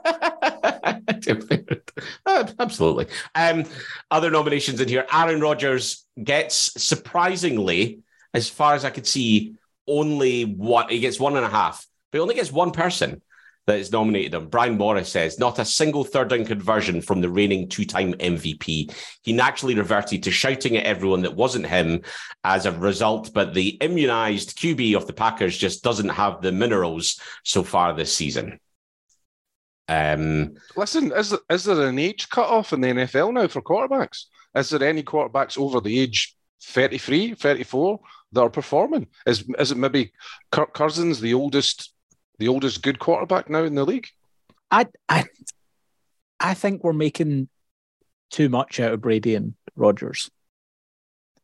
Absolutely. 2.25 3.07
Um, 3.35 3.65
other 4.11 4.29
nominations 4.31 4.79
in 4.79 4.87
here. 4.87 5.05
Aaron 5.11 5.41
Rodgers 5.41 6.05
gets 6.23 6.71
surprisingly, 6.81 7.99
as 8.33 8.47
far 8.49 8.75
as 8.75 8.85
I 8.85 8.89
could 8.89 9.07
see, 9.07 9.55
only 9.89 10.43
one. 10.43 10.89
He 10.89 10.99
gets 10.99 11.19
one 11.19 11.35
and 11.35 11.45
a 11.45 11.49
half, 11.49 11.85
but 12.11 12.17
he 12.17 12.21
only 12.21 12.35
gets 12.35 12.51
one 12.51 12.71
person 12.71 13.21
that 13.69 13.79
is 13.79 13.91
nominated 13.91 14.33
him. 14.33 14.47
Brian 14.47 14.77
Morris 14.77 15.11
says 15.11 15.37
not 15.37 15.59
a 15.59 15.65
single 15.65 16.03
third 16.03 16.29
down 16.29 16.43
conversion 16.43 17.01
from 17.01 17.21
the 17.21 17.29
reigning 17.29 17.69
two-time 17.69 18.13
MVP. 18.13 18.91
He 19.21 19.33
naturally 19.33 19.75
reverted 19.75 20.23
to 20.23 20.31
shouting 20.31 20.75
at 20.75 20.85
everyone 20.85 21.21
that 21.21 21.35
wasn't 21.35 21.67
him 21.67 22.01
as 22.43 22.65
a 22.65 22.71
result, 22.71 23.31
but 23.31 23.53
the 23.53 23.69
immunized 23.81 24.57
QB 24.57 24.95
of 24.95 25.05
the 25.05 25.13
Packers 25.13 25.55
just 25.55 25.83
doesn't 25.83 26.09
have 26.09 26.41
the 26.41 26.51
minerals 26.51 27.19
so 27.43 27.63
far 27.63 27.93
this 27.93 28.13
season. 28.13 28.59
Um, 29.87 30.55
Listen, 30.75 31.11
is 31.11 31.35
is 31.49 31.63
there 31.63 31.87
an 31.87 31.99
age 31.99 32.29
cutoff 32.29 32.73
in 32.73 32.81
the 32.81 32.87
NFL 32.87 33.33
now 33.33 33.47
for 33.47 33.61
quarterbacks? 33.61 34.25
Is 34.55 34.69
there 34.69 34.83
any 34.83 35.03
quarterbacks 35.03 35.59
over 35.59 35.79
the 35.79 35.99
age 35.99 36.35
33, 36.63 37.35
34 37.35 37.99
that 38.31 38.41
are 38.41 38.49
performing? 38.49 39.07
Is 39.25 39.43
is 39.57 39.71
it 39.71 39.77
maybe 39.77 40.11
Kirk 40.51 40.73
Cousins 40.73 41.19
the 41.19 41.33
oldest 41.33 41.93
the 42.37 42.47
oldest 42.47 42.81
good 42.83 42.99
quarterback 42.99 43.49
now 43.49 43.63
in 43.63 43.75
the 43.75 43.85
league? 43.85 44.07
I 44.71 44.87
I 45.07 45.25
I 46.39 46.53
think 46.53 46.83
we're 46.83 46.93
making 46.93 47.49
too 48.29 48.49
much 48.49 48.79
out 48.79 48.93
of 48.93 49.01
Brady 49.01 49.35
and 49.35 49.55
Rodgers 49.75 50.29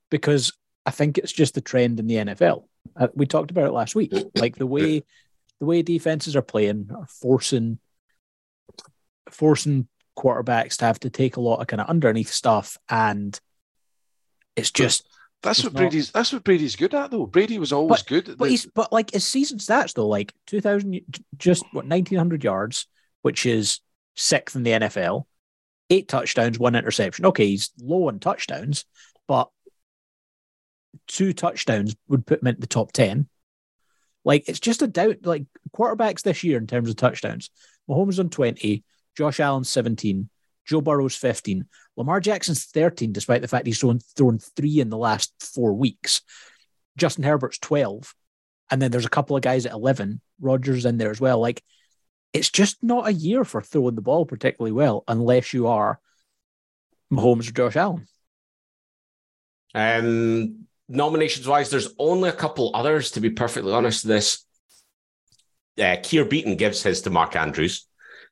because 0.09 0.53
I 0.85 0.91
think 0.91 1.17
it's 1.17 1.31
just 1.31 1.55
the 1.55 1.61
trend 1.61 1.99
in 1.99 2.07
the 2.07 2.15
NFL. 2.15 2.65
Uh, 2.95 3.07
we 3.15 3.25
talked 3.25 3.51
about 3.51 3.65
it 3.65 3.73
last 3.73 3.95
week, 3.95 4.13
like 4.35 4.55
the 4.55 4.67
way 4.67 5.03
the 5.59 5.65
way 5.65 5.81
defenses 5.81 6.35
are 6.35 6.41
playing 6.41 6.89
are 6.95 7.07
forcing 7.07 7.79
forcing 9.31 9.87
quarterbacks 10.17 10.77
to 10.77 10.85
have 10.85 10.99
to 10.99 11.09
take 11.09 11.35
a 11.35 11.41
lot 11.41 11.59
of 11.59 11.67
kind 11.67 11.81
of 11.81 11.89
underneath 11.89 12.31
stuff, 12.31 12.77
and 12.87 13.39
it's 14.55 14.71
just 14.71 15.07
That's 15.41 15.59
It's 15.59 15.65
what 15.65 15.73
not- 15.73 15.79
Brady's 15.79 16.11
that's 16.11 16.33
what 16.33 16.43
Brady's 16.43 16.75
good 16.75 16.93
at 16.95 17.11
though. 17.11 17.27
Brady 17.27 17.59
was 17.59 17.71
always 17.71 18.01
good 18.01 18.29
at 18.29 18.37
But 18.37 18.45
the- 18.45 18.51
he's 18.51 18.65
but 18.65 18.91
like 18.91 19.11
his 19.11 19.25
season 19.25 19.59
stats 19.59 19.93
though, 19.93 20.07
like 20.07 20.33
two 20.47 20.59
thousand, 20.61 21.01
just 21.37 21.63
what 21.71 21.85
nineteen 21.85 22.17
hundred 22.17 22.43
yards, 22.43 22.87
which 23.21 23.45
is 23.45 23.79
sixth 24.15 24.55
in 24.55 24.63
the 24.63 24.71
NFL, 24.71 25.25
eight 25.91 26.07
touchdowns, 26.07 26.57
one 26.57 26.75
interception. 26.75 27.25
Okay, 27.27 27.47
he's 27.47 27.71
low 27.79 28.07
on 28.07 28.19
touchdowns, 28.19 28.85
but 29.27 29.49
two 31.07 31.33
touchdowns 31.33 31.95
would 32.07 32.25
put 32.25 32.41
him 32.41 32.47
into 32.47 32.61
the 32.61 32.67
top 32.67 32.91
ten. 32.91 33.27
Like 34.23 34.49
it's 34.49 34.59
just 34.59 34.81
a 34.81 34.87
doubt. 34.87 35.17
Like 35.23 35.45
quarterbacks 35.75 36.23
this 36.23 36.43
year 36.43 36.57
in 36.57 36.65
terms 36.67 36.89
of 36.89 36.95
touchdowns, 36.95 37.51
Mahomes 37.87 38.19
on 38.19 38.29
twenty, 38.29 38.83
Josh 39.15 39.39
Allen 39.39 39.63
seventeen, 39.63 40.29
Joe 40.65 40.81
Burrow's 40.81 41.15
fifteen, 41.15 41.65
Lamar 41.97 42.19
Jackson's 42.19 42.65
thirteen, 42.65 43.13
despite 43.13 43.41
the 43.41 43.47
fact 43.47 43.67
he's 43.67 43.79
thrown 43.79 43.99
thrown 43.99 44.39
three 44.39 44.79
in 44.79 44.89
the 44.89 44.97
last 44.97 45.33
four 45.39 45.73
weeks. 45.73 46.21
Justin 46.97 47.23
Herbert's 47.23 47.59
12. 47.59 48.13
And 48.71 48.81
then 48.81 48.91
there's 48.91 49.05
a 49.05 49.09
couple 49.09 49.35
of 49.35 49.41
guys 49.41 49.65
at 49.65 49.73
11. 49.73 50.21
Rodgers 50.39 50.85
in 50.85 50.97
there 50.97 51.11
as 51.11 51.21
well. 51.21 51.39
Like, 51.39 51.61
it's 52.33 52.49
just 52.49 52.77
not 52.81 53.07
a 53.07 53.13
year 53.13 53.45
for 53.45 53.61
throwing 53.61 53.95
the 53.95 54.01
ball 54.01 54.25
particularly 54.25 54.71
well 54.71 55.03
unless 55.07 55.53
you 55.53 55.67
are 55.67 55.99
Mahomes 57.11 57.49
or 57.49 57.53
Josh 57.53 57.75
Allen. 57.75 58.07
Um, 59.73 60.67
nominations 60.89 61.47
wise, 61.47 61.69
there's 61.69 61.93
only 61.99 62.29
a 62.29 62.33
couple 62.33 62.71
others, 62.73 63.11
to 63.11 63.19
be 63.19 63.29
perfectly 63.29 63.71
honest. 63.71 64.07
This 64.07 64.45
uh, 65.81 65.97
Keir 66.01 66.25
Beaton 66.25 66.55
gives 66.55 66.83
his 66.83 67.01
to 67.01 67.09
Mark 67.09 67.35
Andrews. 67.35 67.87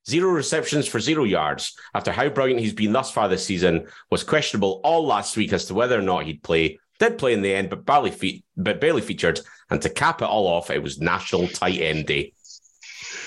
Zero 0.10 0.32
receptions 0.32 0.88
for 0.88 1.00
zero 1.00 1.24
yards 1.24 1.78
after 1.94 2.12
how 2.12 2.28
brilliant 2.30 2.60
he's 2.60 2.74
been 2.74 2.92
thus 2.92 3.10
far 3.12 3.30
this 3.30 3.46
season 3.46 3.88
was 4.12 4.24
questionable 4.24 4.82
all 4.84 5.06
last 5.06 5.38
week 5.38 5.54
as 5.54 5.66
to 5.66 5.74
whether 5.74 5.98
or 5.98 6.02
not 6.02 6.26
he'd 6.26 6.44
play. 6.44 6.80
Did 7.00 7.18
play 7.18 7.34
in 7.34 7.42
the 7.42 7.54
end, 7.54 7.70
but 7.70 7.86
barely 7.86 8.12
fe- 8.12 8.44
but 8.58 8.82
barely 8.82 9.02
featured. 9.02 9.40
And 9.70 9.82
to 9.82 9.90
cap 9.90 10.22
it 10.22 10.26
all 10.26 10.46
off, 10.48 10.70
it 10.70 10.84
was 10.84 11.00
National 11.00 11.48
Tight 11.48 11.80
End 11.80 12.06
Day. 12.06 12.34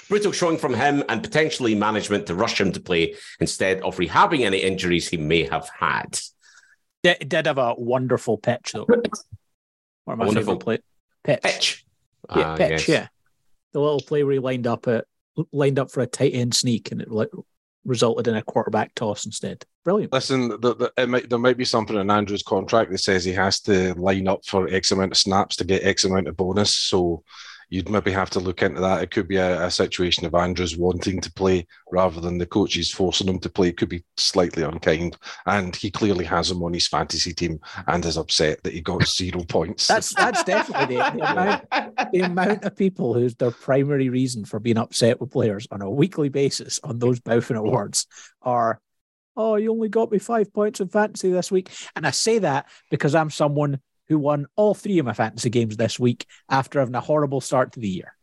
Brutal 0.08 0.32
showing 0.32 0.58
from 0.58 0.74
him 0.74 1.02
and 1.08 1.22
potentially 1.22 1.74
management 1.74 2.26
to 2.26 2.34
rush 2.34 2.60
him 2.60 2.70
to 2.72 2.80
play 2.80 3.14
instead 3.40 3.80
of 3.80 3.96
rehabbing 3.96 4.42
any 4.44 4.58
injuries 4.58 5.08
he 5.08 5.16
may 5.16 5.42
have 5.44 5.68
had. 5.80 6.20
Did, 7.02 7.28
did 7.28 7.46
have 7.46 7.58
a 7.58 7.74
wonderful 7.76 8.38
pitch, 8.38 8.72
though. 8.72 8.84
One 8.84 9.00
of 10.14 10.18
my 10.18 10.26
Wonderful 10.26 10.58
play. 10.58 10.78
Pitch. 11.24 11.40
Pitch. 11.42 11.86
Yeah, 12.36 12.42
Ah, 12.52 12.56
pitch, 12.56 12.70
yes. 12.70 12.88
yeah. 12.88 13.08
The 13.72 13.80
little 13.80 14.00
play 14.00 14.22
where 14.22 14.34
he 14.34 14.38
lined 14.38 14.66
up 14.66 14.86
at 14.86 15.06
lined 15.52 15.78
up 15.78 15.90
for 15.90 16.00
a 16.00 16.06
tight 16.06 16.34
end 16.34 16.54
sneak 16.54 16.92
and 16.92 17.00
it 17.00 17.10
like 17.10 17.30
resulted 17.84 18.26
in 18.28 18.36
a 18.36 18.42
quarterback 18.42 18.94
toss 18.94 19.24
instead. 19.24 19.64
Brilliant. 19.84 20.12
Listen, 20.12 20.48
the, 20.48 20.92
the, 20.96 21.06
might, 21.06 21.30
there 21.30 21.38
might 21.38 21.56
be 21.56 21.64
something 21.64 21.96
in 21.96 22.10
Andrew's 22.10 22.42
contract 22.42 22.90
that 22.90 22.98
says 22.98 23.24
he 23.24 23.32
has 23.32 23.60
to 23.60 23.94
line 23.94 24.26
up 24.26 24.44
for 24.44 24.68
X 24.68 24.90
amount 24.90 25.12
of 25.12 25.18
snaps 25.18 25.56
to 25.56 25.64
get 25.64 25.84
X 25.84 26.04
amount 26.04 26.26
of 26.26 26.36
bonus. 26.36 26.74
So 26.74 27.22
you'd 27.68 27.88
maybe 27.88 28.12
have 28.12 28.30
to 28.30 28.40
look 28.40 28.62
into 28.62 28.80
that. 28.80 29.02
It 29.02 29.10
could 29.10 29.28
be 29.28 29.36
a, 29.36 29.66
a 29.66 29.70
situation 29.70 30.24
of 30.24 30.34
Andrews 30.34 30.76
wanting 30.76 31.20
to 31.20 31.32
play 31.32 31.66
rather 31.90 32.20
than 32.20 32.38
the 32.38 32.46
coaches 32.46 32.90
forcing 32.90 33.28
him 33.28 33.38
to 33.40 33.48
play. 33.48 33.68
It 33.68 33.76
could 33.76 33.88
be 33.88 34.04
slightly 34.16 34.62
unkind. 34.62 35.16
And 35.46 35.74
he 35.74 35.90
clearly 35.90 36.24
has 36.24 36.50
him 36.50 36.62
on 36.62 36.72
his 36.72 36.86
fantasy 36.86 37.32
team 37.32 37.60
and 37.86 38.04
is 38.04 38.16
upset 38.16 38.62
that 38.62 38.72
he 38.72 38.80
got 38.80 39.06
zero 39.08 39.42
points. 39.44 39.86
That's 39.86 40.14
that's 40.14 40.44
definitely 40.44 40.96
the, 40.96 41.10
the 41.10 41.30
amount 41.30 42.12
the 42.12 42.20
amount 42.20 42.64
of 42.64 42.76
people 42.76 43.14
who's 43.14 43.34
their 43.34 43.50
primary 43.50 44.08
reason 44.08 44.44
for 44.44 44.60
being 44.60 44.78
upset 44.78 45.20
with 45.20 45.32
players 45.32 45.66
on 45.70 45.82
a 45.82 45.90
weekly 45.90 46.28
basis 46.28 46.80
on 46.84 46.98
those 46.98 47.20
Bowfin 47.20 47.56
awards 47.56 48.06
are, 48.42 48.80
oh, 49.36 49.56
you 49.56 49.72
only 49.72 49.88
got 49.88 50.12
me 50.12 50.18
five 50.18 50.52
points 50.52 50.80
in 50.80 50.88
fantasy 50.88 51.30
this 51.30 51.50
week. 51.50 51.70
And 51.96 52.06
I 52.06 52.10
say 52.10 52.38
that 52.38 52.66
because 52.90 53.14
I'm 53.14 53.30
someone 53.30 53.80
who 54.08 54.18
won 54.18 54.46
all 54.56 54.74
three 54.74 54.98
of 54.98 55.06
my 55.06 55.12
fantasy 55.12 55.50
games 55.50 55.76
this 55.76 55.98
week 55.98 56.26
after 56.48 56.80
having 56.80 56.94
a 56.94 57.00
horrible 57.00 57.40
start 57.40 57.72
to 57.72 57.80
the 57.80 57.88
year. 57.88 58.14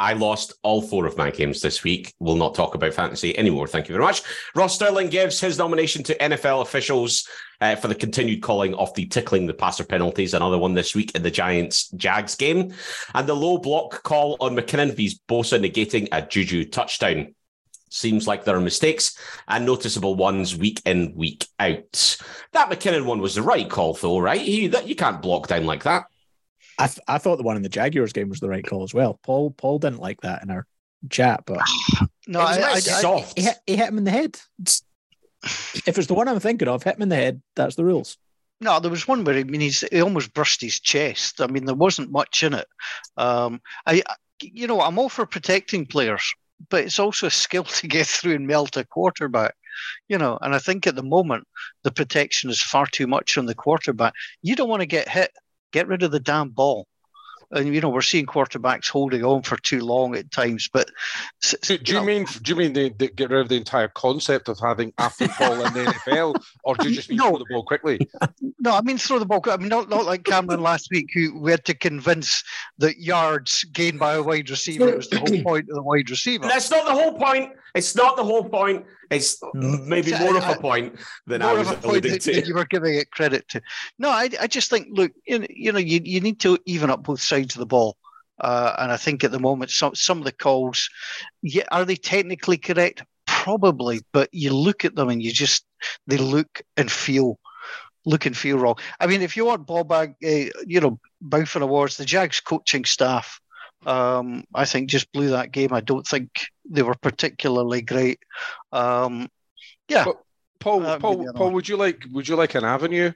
I 0.00 0.14
lost 0.14 0.54
all 0.62 0.80
four 0.80 1.04
of 1.04 1.18
my 1.18 1.30
games 1.30 1.60
this 1.60 1.84
week. 1.84 2.14
We'll 2.20 2.36
not 2.36 2.54
talk 2.54 2.74
about 2.74 2.94
fantasy 2.94 3.36
anymore. 3.36 3.66
Thank 3.66 3.86
you 3.86 3.92
very 3.92 4.04
much. 4.04 4.22
Ross 4.54 4.74
Sterling 4.74 5.10
gives 5.10 5.38
his 5.38 5.58
nomination 5.58 6.02
to 6.04 6.16
NFL 6.16 6.62
officials 6.62 7.28
uh, 7.60 7.76
for 7.76 7.88
the 7.88 7.94
continued 7.94 8.40
calling 8.40 8.74
of 8.76 8.94
the 8.94 9.04
tickling 9.04 9.46
the 9.46 9.52
passer 9.52 9.84
penalties, 9.84 10.32
another 10.32 10.56
one 10.56 10.72
this 10.72 10.94
week 10.94 11.14
in 11.14 11.22
the 11.22 11.30
Giants 11.30 11.90
Jags 11.90 12.34
game, 12.34 12.72
and 13.14 13.28
the 13.28 13.36
low 13.36 13.58
block 13.58 14.02
call 14.02 14.38
on 14.40 14.56
McKinnon 14.56 14.96
vs 14.96 15.20
Bosa 15.28 15.60
negating 15.60 16.08
a 16.12 16.22
Juju 16.22 16.64
touchdown. 16.70 17.34
Seems 17.90 18.26
like 18.26 18.44
there 18.44 18.56
are 18.56 18.60
mistakes 18.60 19.18
and 19.48 19.66
noticeable 19.66 20.14
ones 20.14 20.56
week 20.56 20.80
in, 20.86 21.12
week 21.14 21.46
out. 21.58 22.16
That 22.52 22.70
McKinnon 22.70 23.04
one 23.04 23.20
was 23.20 23.34
the 23.34 23.42
right 23.42 23.68
call, 23.68 23.94
though, 23.94 24.18
right? 24.20 24.40
He, 24.40 24.68
that, 24.68 24.86
you 24.88 24.94
can't 24.94 25.20
block 25.20 25.48
down 25.48 25.66
like 25.66 25.82
that. 25.82 26.04
I, 26.78 26.86
th- 26.86 27.00
I 27.08 27.18
thought 27.18 27.36
the 27.36 27.42
one 27.42 27.56
in 27.56 27.62
the 27.62 27.68
Jaguars 27.68 28.12
game 28.12 28.28
was 28.28 28.40
the 28.40 28.48
right 28.48 28.64
call 28.66 28.84
as 28.84 28.94
well. 28.94 29.18
Paul 29.22 29.50
Paul 29.50 29.78
didn't 29.80 29.98
like 30.00 30.20
that 30.22 30.42
in 30.42 30.50
our 30.50 30.66
chat, 31.10 31.42
but 31.46 31.58
No, 32.26 32.40
It 32.40 32.44
was 32.44 32.56
I, 32.56 32.60
very 32.60 32.72
I, 32.72 32.76
I, 32.76 32.78
soft. 32.80 33.36
he 33.38 33.44
hit, 33.44 33.58
he 33.66 33.76
hit 33.76 33.88
him 33.88 33.98
in 33.98 34.04
the 34.04 34.10
head. 34.12 34.40
If 35.86 35.98
it's 35.98 36.06
the 36.06 36.14
one 36.14 36.28
I'm 36.28 36.40
thinking 36.40 36.68
of, 36.68 36.82
hit 36.82 36.96
him 36.96 37.02
in 37.02 37.08
the 37.08 37.16
head. 37.16 37.42
That's 37.56 37.74
the 37.74 37.84
rules. 37.84 38.16
No, 38.60 38.78
there 38.78 38.90
was 38.90 39.08
one 39.08 39.24
where 39.24 39.36
I 39.36 39.42
mean 39.44 39.62
he's 39.62 39.80
he 39.90 40.00
almost 40.02 40.32
brushed 40.34 40.60
his 40.60 40.78
chest. 40.80 41.40
I 41.40 41.46
mean 41.48 41.64
there 41.64 41.74
wasn't 41.74 42.12
much 42.12 42.42
in 42.42 42.54
it. 42.54 42.66
Um, 43.16 43.60
I, 43.86 44.02
I- 44.08 44.14
you 44.42 44.66
know, 44.66 44.80
I'm 44.80 44.98
all 44.98 45.10
for 45.10 45.26
protecting 45.26 45.84
players, 45.84 46.32
but 46.68 46.84
it's 46.84 46.98
also 46.98 47.26
a 47.26 47.30
skill 47.30 47.64
to 47.64 47.88
get 47.88 48.06
through 48.06 48.34
and 48.34 48.46
melt 48.46 48.76
a 48.76 48.84
quarterback. 48.84 49.54
You 50.08 50.18
know, 50.18 50.38
and 50.42 50.54
I 50.54 50.58
think 50.58 50.86
at 50.86 50.96
the 50.96 51.02
moment 51.02 51.46
the 51.84 51.90
protection 51.90 52.50
is 52.50 52.60
far 52.60 52.86
too 52.86 53.06
much 53.06 53.38
on 53.38 53.46
the 53.46 53.54
quarterback. 53.54 54.12
You 54.42 54.56
don't 54.56 54.68
want 54.68 54.80
to 54.80 54.86
get 54.86 55.08
hit. 55.08 55.30
Get 55.72 55.88
rid 55.88 56.02
of 56.02 56.10
the 56.10 56.20
damn 56.20 56.50
ball 56.50 56.86
and 57.52 57.74
you 57.74 57.80
know 57.80 57.88
we're 57.88 58.02
seeing 58.02 58.26
quarterbacks 58.26 58.88
holding 58.88 59.24
on 59.24 59.42
for 59.42 59.56
too 59.56 59.80
long 59.80 60.14
at 60.14 60.30
times. 60.30 60.68
But 60.72 60.90
do, 61.62 61.78
do 61.78 61.92
you, 61.92 61.98
know, 61.98 62.04
mean 62.04 62.26
do 62.42 62.52
you 62.52 62.56
mean 62.56 62.72
they, 62.72 62.90
they, 62.90 63.08
get 63.08 63.30
rid 63.30 63.40
of 63.40 63.48
the 63.48 63.56
entire 63.56 63.88
concept 63.88 64.48
of 64.48 64.58
having 64.60 64.92
a 64.98 65.10
football 65.10 65.64
in 65.64 65.72
the 65.72 65.84
NFL, 65.84 66.42
or 66.64 66.76
do 66.76 66.88
you 66.88 66.94
just 66.94 67.10
mean 67.10 67.18
no, 67.18 67.30
throw 67.30 67.38
the 67.38 67.46
ball 67.50 67.64
quickly? 67.64 67.98
No, 68.62 68.76
I 68.76 68.82
mean 68.82 68.98
throw 68.98 69.18
the 69.18 69.24
ball. 69.24 69.42
I 69.46 69.56
mean 69.56 69.68
not 69.68 69.88
not 69.88 70.04
like 70.04 70.24
Cameron 70.24 70.60
last 70.60 70.90
week, 70.90 71.08
who 71.14 71.38
we 71.38 71.50
had 71.50 71.64
to 71.64 71.72
convince 71.72 72.44
that 72.76 72.98
yards 72.98 73.64
gained 73.64 73.98
by 73.98 74.14
a 74.14 74.22
wide 74.22 74.50
receiver 74.50 74.96
was 74.96 75.08
the 75.08 75.18
whole 75.18 75.42
point 75.42 75.70
of 75.70 75.76
the 75.76 75.82
wide 75.82 76.10
receiver. 76.10 76.44
That's 76.48 76.70
not 76.70 76.84
the 76.84 76.92
whole 76.92 77.14
point. 77.14 77.54
It's 77.74 77.94
not 77.96 78.16
the 78.16 78.24
whole 78.24 78.44
point. 78.44 78.84
It's 79.10 79.42
maybe 79.54 80.12
more 80.12 80.36
of 80.36 80.48
a 80.48 80.56
point 80.60 80.94
than 81.26 81.42
I 81.42 81.52
was 81.52 81.68
alluding 81.68 82.20
to. 82.20 82.46
You 82.46 82.54
were 82.54 82.64
giving 82.64 82.94
it 82.94 83.10
credit 83.10 83.48
to. 83.48 83.60
No, 83.98 84.08
I, 84.08 84.30
I 84.40 84.46
just 84.46 84.70
think, 84.70 84.86
look, 84.90 85.12
you 85.26 85.72
know, 85.72 85.78
you, 85.78 86.00
you 86.04 86.20
need 86.20 86.38
to 86.40 86.58
even 86.64 86.90
up 86.90 87.02
both 87.02 87.20
sides 87.20 87.56
of 87.56 87.58
the 87.58 87.66
ball. 87.66 87.96
Uh, 88.40 88.74
and 88.78 88.92
I 88.92 88.96
think 88.96 89.22
at 89.22 89.32
the 89.32 89.40
moment, 89.40 89.70
some 89.70 89.94
some 89.94 90.18
of 90.18 90.24
the 90.24 90.32
calls, 90.32 90.88
yeah, 91.42 91.64
are 91.70 91.84
they 91.84 91.96
technically 91.96 92.56
correct? 92.56 93.02
Probably, 93.26 94.00
but 94.12 94.30
you 94.32 94.54
look 94.54 94.84
at 94.84 94.94
them 94.94 95.10
and 95.10 95.22
you 95.22 95.30
just 95.32 95.66
they 96.06 96.16
look 96.16 96.62
and 96.76 96.90
feel 96.90 97.38
look 98.06 98.26
and 98.26 98.36
feel 98.36 98.58
wrong. 98.58 98.76
I 98.98 99.06
mean, 99.06 99.20
if 99.20 99.36
you 99.36 99.44
want 99.44 99.66
ball 99.66 99.84
bag, 99.84 100.14
uh, 100.24 100.50
you 100.66 100.80
know, 100.80 100.98
Bowfin 101.22 101.62
Awards, 101.62 101.96
the 101.96 102.04
Jags 102.04 102.40
coaching 102.40 102.84
staff 102.84 103.40
um, 103.86 104.44
I 104.54 104.64
think 104.64 104.90
just 104.90 105.12
blew 105.12 105.30
that 105.30 105.52
game. 105.52 105.72
I 105.72 105.80
don't 105.80 106.06
think 106.06 106.30
they 106.68 106.82
were 106.82 106.94
particularly 106.94 107.82
great. 107.82 108.20
Um, 108.72 109.28
yeah. 109.88 110.04
But 110.04 110.22
Paul, 110.58 110.84
uh, 110.84 110.98
Paul, 110.98 111.32
Paul, 111.34 111.50
would 111.52 111.68
you 111.68 111.76
like 111.76 112.04
would 112.12 112.28
you 112.28 112.36
like 112.36 112.54
an 112.54 112.64
avenue, 112.64 113.12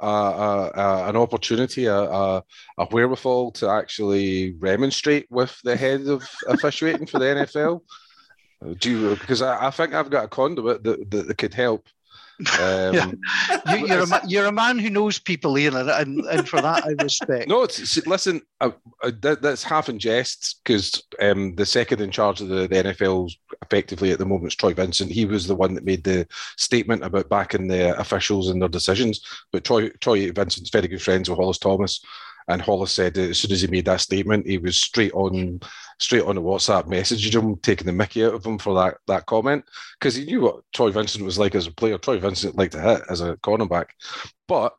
uh, 0.00 0.04
uh, 0.04 0.70
uh 0.74 1.04
an 1.08 1.16
opportunity, 1.16 1.86
a, 1.86 1.96
a, 1.96 2.42
a, 2.78 2.86
wherewithal 2.86 3.52
to 3.52 3.68
actually 3.68 4.54
remonstrate 4.58 5.26
with 5.30 5.58
the 5.62 5.76
head 5.76 6.06
of 6.08 6.28
officiating 6.48 7.06
for 7.06 7.20
the 7.20 7.24
NFL? 7.24 7.80
Do 8.78 8.90
you, 8.90 9.10
because 9.10 9.40
I, 9.40 9.68
I, 9.68 9.70
think 9.70 9.94
I've 9.94 10.10
got 10.10 10.24
a 10.24 10.28
conduit 10.28 10.82
that, 10.82 11.10
that, 11.10 11.28
that 11.28 11.38
could 11.38 11.54
help. 11.54 11.86
Um, 12.60 12.94
yeah. 12.94 13.10
you, 13.74 13.92
are 13.92 14.02
a, 14.02 14.20
you're 14.26 14.46
a 14.46 14.52
man 14.52 14.78
who 14.78 14.90
knows 14.90 15.18
people, 15.18 15.58
Ian, 15.58 15.74
and, 15.74 16.20
and 16.20 16.48
for 16.48 16.60
that 16.60 16.84
I 16.84 16.90
respect. 17.02 17.48
No, 17.48 17.64
it's, 17.64 17.80
it's, 17.80 18.06
listen, 18.06 18.42
uh, 18.60 18.70
uh, 19.02 19.10
that, 19.22 19.42
that's 19.42 19.64
half 19.64 19.88
in 19.88 19.98
jest 19.98 20.60
because 20.62 21.02
um, 21.20 21.56
the 21.56 21.66
second 21.66 22.00
in 22.00 22.10
charge 22.12 22.40
of 22.40 22.48
the, 22.48 22.68
the 22.68 22.84
NFL 22.84 23.32
effectively 23.62 24.12
at 24.12 24.18
the 24.18 24.26
moment 24.26 24.52
is 24.52 24.56
Troy 24.56 24.72
Vincent. 24.72 25.10
He 25.10 25.24
was 25.24 25.46
the 25.46 25.56
one 25.56 25.74
that 25.74 25.84
made 25.84 26.04
the 26.04 26.28
statement 26.56 27.02
about 27.02 27.28
backing 27.28 27.66
the 27.66 27.98
officials 27.98 28.50
and 28.50 28.62
their 28.62 28.68
decisions. 28.68 29.20
But 29.52 29.64
Troy, 29.64 29.88
Troy 30.00 30.30
Vincent's 30.30 30.70
very 30.70 30.86
good 30.86 31.02
friends 31.02 31.28
with 31.28 31.38
Hollis 31.38 31.58
Thomas. 31.58 32.00
And 32.48 32.62
Hollis 32.62 32.92
said 32.92 33.18
as 33.18 33.40
soon 33.40 33.52
as 33.52 33.60
he 33.60 33.66
made 33.66 33.84
that 33.84 34.00
statement, 34.00 34.46
he 34.46 34.58
was 34.58 34.80
straight 34.80 35.12
on 35.12 35.60
straight 35.98 36.22
on 36.22 36.36
a 36.36 36.42
WhatsApp 36.42 36.84
messaging 36.86 37.34
him, 37.34 37.56
taking 37.56 37.86
the 37.86 37.92
mickey 37.92 38.24
out 38.24 38.34
of 38.34 38.44
him 38.44 38.58
for 38.58 38.74
that 38.74 38.98
that 39.06 39.26
comment 39.26 39.64
because 39.98 40.14
he 40.14 40.24
knew 40.24 40.42
what 40.42 40.60
Troy 40.72 40.90
Vincent 40.90 41.24
was 41.24 41.38
like 41.38 41.54
as 41.54 41.66
a 41.66 41.72
player. 41.72 41.98
Troy 41.98 42.18
Vincent 42.18 42.56
liked 42.56 42.72
to 42.72 42.80
hit 42.80 43.02
as 43.08 43.20
a 43.20 43.36
cornerback, 43.36 43.86
but 44.46 44.74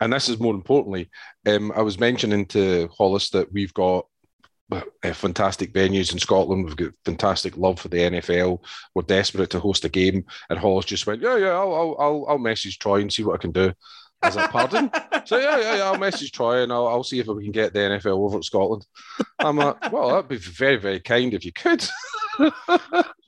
and 0.00 0.12
this 0.12 0.28
is 0.28 0.38
more 0.38 0.54
importantly, 0.54 1.10
um, 1.46 1.72
I 1.74 1.82
was 1.82 1.98
mentioning 1.98 2.46
to 2.46 2.88
Hollis 2.96 3.30
that 3.30 3.52
we've 3.52 3.74
got 3.74 4.06
uh, 4.70 4.82
fantastic 5.12 5.72
venues 5.72 6.12
in 6.12 6.18
Scotland. 6.18 6.64
We've 6.64 6.76
got 6.76 6.92
fantastic 7.04 7.56
love 7.56 7.80
for 7.80 7.88
the 7.88 7.98
NFL. 7.98 8.62
We're 8.94 9.02
desperate 9.02 9.50
to 9.50 9.60
host 9.60 9.84
a 9.84 9.88
game, 9.88 10.24
and 10.50 10.58
Hollis 10.58 10.84
just 10.84 11.06
went, 11.06 11.22
"Yeah, 11.22 11.36
yeah, 11.36 11.52
I'll, 11.52 11.96
I'll, 11.98 12.26
I'll 12.28 12.38
message 12.38 12.78
Troy 12.78 13.00
and 13.00 13.12
see 13.12 13.24
what 13.24 13.34
I 13.34 13.38
can 13.38 13.52
do." 13.52 13.72
As 14.22 14.36
a 14.36 14.48
pardon. 14.48 14.90
so 15.24 15.38
yeah, 15.38 15.58
yeah, 15.58 15.76
yeah, 15.76 15.84
I'll 15.84 15.98
message 15.98 16.32
Troy 16.32 16.62
and 16.62 16.72
I'll, 16.72 16.86
I'll 16.86 17.04
see 17.04 17.20
if 17.20 17.26
we 17.26 17.44
can 17.44 17.52
get 17.52 17.72
the 17.72 17.80
NFL 17.80 18.18
over 18.18 18.38
at 18.38 18.44
Scotland. 18.44 18.86
I'm 19.38 19.56
like, 19.56 19.92
well, 19.92 20.08
that'd 20.10 20.28
be 20.28 20.36
very, 20.36 20.76
very 20.76 21.00
kind 21.00 21.34
if 21.34 21.44
you 21.44 21.52
could. 21.52 21.88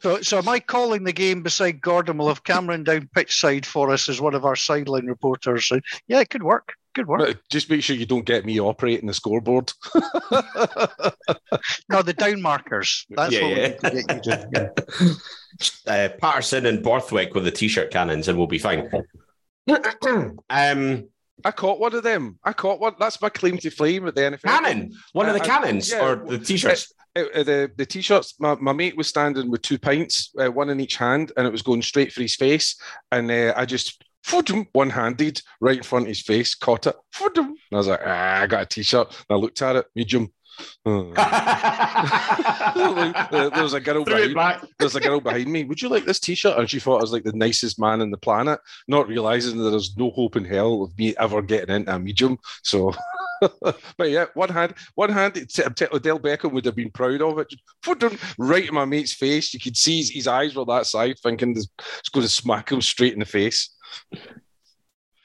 so, 0.00 0.20
so 0.22 0.38
am 0.38 0.48
I 0.48 0.60
calling 0.60 1.04
the 1.04 1.12
game 1.12 1.42
beside 1.42 1.80
Gordon? 1.80 2.18
We'll 2.18 2.28
have 2.28 2.44
Cameron 2.44 2.84
down 2.84 3.08
pitch 3.14 3.40
side 3.40 3.66
for 3.66 3.90
us 3.90 4.08
as 4.08 4.20
one 4.20 4.34
of 4.34 4.44
our 4.44 4.56
sideline 4.56 5.06
reporters. 5.06 5.66
So, 5.66 5.80
yeah, 6.08 6.20
it 6.20 6.30
could 6.30 6.42
work. 6.42 6.74
Good 6.94 7.06
work. 7.06 7.20
But 7.20 7.48
just 7.50 7.70
make 7.70 7.84
sure 7.84 7.94
you 7.94 8.06
don't 8.06 8.24
get 8.24 8.44
me 8.44 8.60
operating 8.60 9.06
the 9.06 9.14
scoreboard. 9.14 9.72
no, 11.88 12.02
the 12.02 12.14
down 12.16 12.42
markers. 12.42 13.06
That's 13.10 13.32
yeah, 13.32 13.42
what 13.42 13.56
yeah. 13.56 13.76
we 13.82 13.90
need 13.90 14.08
to 14.08 14.20
get 14.22 14.26
you 14.26 14.70
to. 15.02 15.16
Uh, 15.86 16.08
Patterson 16.22 16.64
and 16.64 16.82
Borthwick 16.82 17.34
with 17.34 17.44
the 17.44 17.50
t-shirt 17.50 17.90
cannons, 17.90 18.28
and 18.28 18.38
we'll 18.38 18.46
be 18.46 18.56
fine 18.56 18.88
um, 20.50 21.08
I 21.44 21.50
caught 21.50 21.80
one 21.80 21.94
of 21.94 22.02
them. 22.02 22.38
I 22.44 22.52
caught 22.52 22.80
one. 22.80 22.94
That's 22.98 23.20
my 23.20 23.28
claim 23.28 23.58
to 23.58 23.70
fame 23.70 24.06
at 24.06 24.14
the 24.14 24.22
NFL. 24.22 24.42
Cannon, 24.42 24.92
one 25.12 25.28
of 25.28 25.34
the 25.34 25.42
uh, 25.42 25.44
cannons, 25.44 25.90
yeah, 25.90 26.04
or 26.04 26.16
the 26.16 26.38
t-shirts. 26.38 26.92
Uh, 27.16 27.22
uh, 27.34 27.42
the 27.42 27.70
the 27.76 27.86
t-shirts. 27.86 28.34
My, 28.38 28.54
my 28.56 28.72
mate 28.72 28.96
was 28.96 29.08
standing 29.08 29.50
with 29.50 29.62
two 29.62 29.78
pints, 29.78 30.32
uh, 30.38 30.50
one 30.50 30.70
in 30.70 30.80
each 30.80 30.96
hand, 30.96 31.32
and 31.36 31.46
it 31.46 31.50
was 31.50 31.62
going 31.62 31.82
straight 31.82 32.12
for 32.12 32.22
his 32.22 32.36
face. 32.36 32.80
And 33.10 33.30
uh, 33.30 33.54
I 33.56 33.64
just 33.64 34.02
one 34.72 34.90
handed 34.90 35.40
right 35.60 35.78
in 35.78 35.82
front 35.82 36.04
of 36.04 36.08
his 36.08 36.22
face, 36.22 36.54
caught 36.54 36.86
it. 36.86 36.96
And 37.46 37.56
I 37.72 37.76
was 37.76 37.88
like, 37.88 38.00
ah, 38.04 38.40
I 38.40 38.46
got 38.46 38.62
a 38.62 38.66
t-shirt. 38.66 39.08
And 39.08 39.26
I 39.30 39.34
looked 39.36 39.62
at 39.62 39.76
it, 39.76 39.86
medium. 39.94 40.32
Hmm. 40.82 41.12
there 43.30 43.62
was 43.62 43.74
a 43.74 43.80
girl 43.80 44.04
behind, 44.04 44.66
there's 44.78 44.96
a 44.96 45.00
girl 45.00 45.20
behind 45.20 45.46
me. 45.46 45.64
Would 45.64 45.82
you 45.82 45.88
like 45.88 46.04
this 46.04 46.20
T-shirt? 46.20 46.58
And 46.58 46.70
she 46.70 46.80
thought 46.80 46.98
I 46.98 47.02
was 47.02 47.12
like 47.12 47.24
the 47.24 47.32
nicest 47.32 47.78
man 47.78 48.00
on 48.00 48.10
the 48.10 48.16
planet, 48.16 48.60
not 48.88 49.08
realizing 49.08 49.58
that 49.58 49.70
there's 49.70 49.96
no 49.96 50.10
hope 50.10 50.36
in 50.36 50.44
hell 50.44 50.82
of 50.82 50.96
me 50.98 51.14
ever 51.18 51.42
getting 51.42 51.74
into 51.74 51.94
a 51.94 51.98
medium. 51.98 52.38
So, 52.62 52.94
but 53.60 54.10
yeah, 54.10 54.26
one 54.34 54.48
hand, 54.48 54.74
one 54.94 55.10
hand. 55.10 55.36
Odell 55.36 56.18
Beckham 56.18 56.52
would 56.52 56.64
have 56.64 56.76
been 56.76 56.90
proud 56.90 57.20
of 57.20 57.38
it. 57.38 57.52
Put 57.82 58.02
him 58.02 58.18
right 58.38 58.66
in 58.66 58.74
my 58.74 58.86
mate's 58.86 59.12
face, 59.12 59.52
you 59.52 59.60
could 59.60 59.76
see 59.76 59.98
his, 59.98 60.10
his 60.10 60.26
eyes 60.26 60.54
were 60.54 60.64
that 60.66 60.86
side, 60.86 61.18
thinking 61.18 61.56
it's 61.56 62.08
going 62.12 62.24
to 62.24 62.32
smack 62.32 62.72
him 62.72 62.80
straight 62.80 63.12
in 63.12 63.20
the 63.20 63.26
face. 63.26 63.70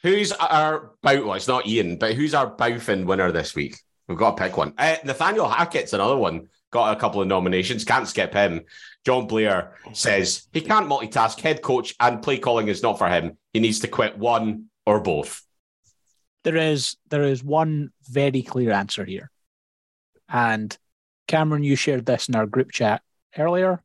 Who's 0.03 0.31
our 0.33 0.91
bout? 1.01 1.25
Well, 1.25 1.33
it's 1.33 1.47
not 1.47 1.65
Ian, 1.65 1.97
but 1.97 2.13
who's 2.13 2.35
our 2.35 2.55
Bowfin 2.55 3.05
winner 3.05 3.31
this 3.31 3.55
week? 3.55 3.75
We've 4.07 4.17
got 4.17 4.37
to 4.37 4.43
pick 4.43 4.57
one. 4.57 4.73
Uh, 4.77 4.97
Nathaniel 5.03 5.49
Hackett's 5.49 5.93
another 5.93 6.17
one. 6.17 6.47
Got 6.71 6.95
a 6.95 6.99
couple 6.99 7.21
of 7.21 7.27
nominations. 7.27 7.83
Can't 7.83 8.07
skip 8.07 8.33
him. 8.33 8.61
John 9.05 9.27
Blair 9.27 9.75
says 9.93 10.47
he 10.51 10.61
can't 10.61 10.87
multitask. 10.87 11.39
Head 11.39 11.61
coach 11.61 11.95
and 11.99 12.21
play 12.21 12.37
calling 12.37 12.67
is 12.67 12.83
not 12.83 12.97
for 12.97 13.07
him. 13.07 13.37
He 13.53 13.59
needs 13.59 13.79
to 13.79 13.87
quit 13.87 14.17
one 14.17 14.65
or 14.85 14.99
both. 14.99 15.41
There 16.43 16.57
is 16.57 16.97
there 17.09 17.23
is 17.23 17.43
one 17.43 17.91
very 18.03 18.43
clear 18.43 18.71
answer 18.71 19.05
here, 19.05 19.31
and 20.29 20.77
Cameron, 21.27 21.63
you 21.63 21.75
shared 21.75 22.05
this 22.05 22.29
in 22.29 22.35
our 22.35 22.45
group 22.45 22.71
chat 22.71 23.01
earlier. 23.37 23.81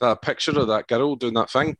That 0.00 0.22
picture 0.22 0.58
of 0.58 0.68
that 0.68 0.86
girl 0.86 1.16
doing 1.16 1.34
that 1.34 1.50
thing. 1.50 1.76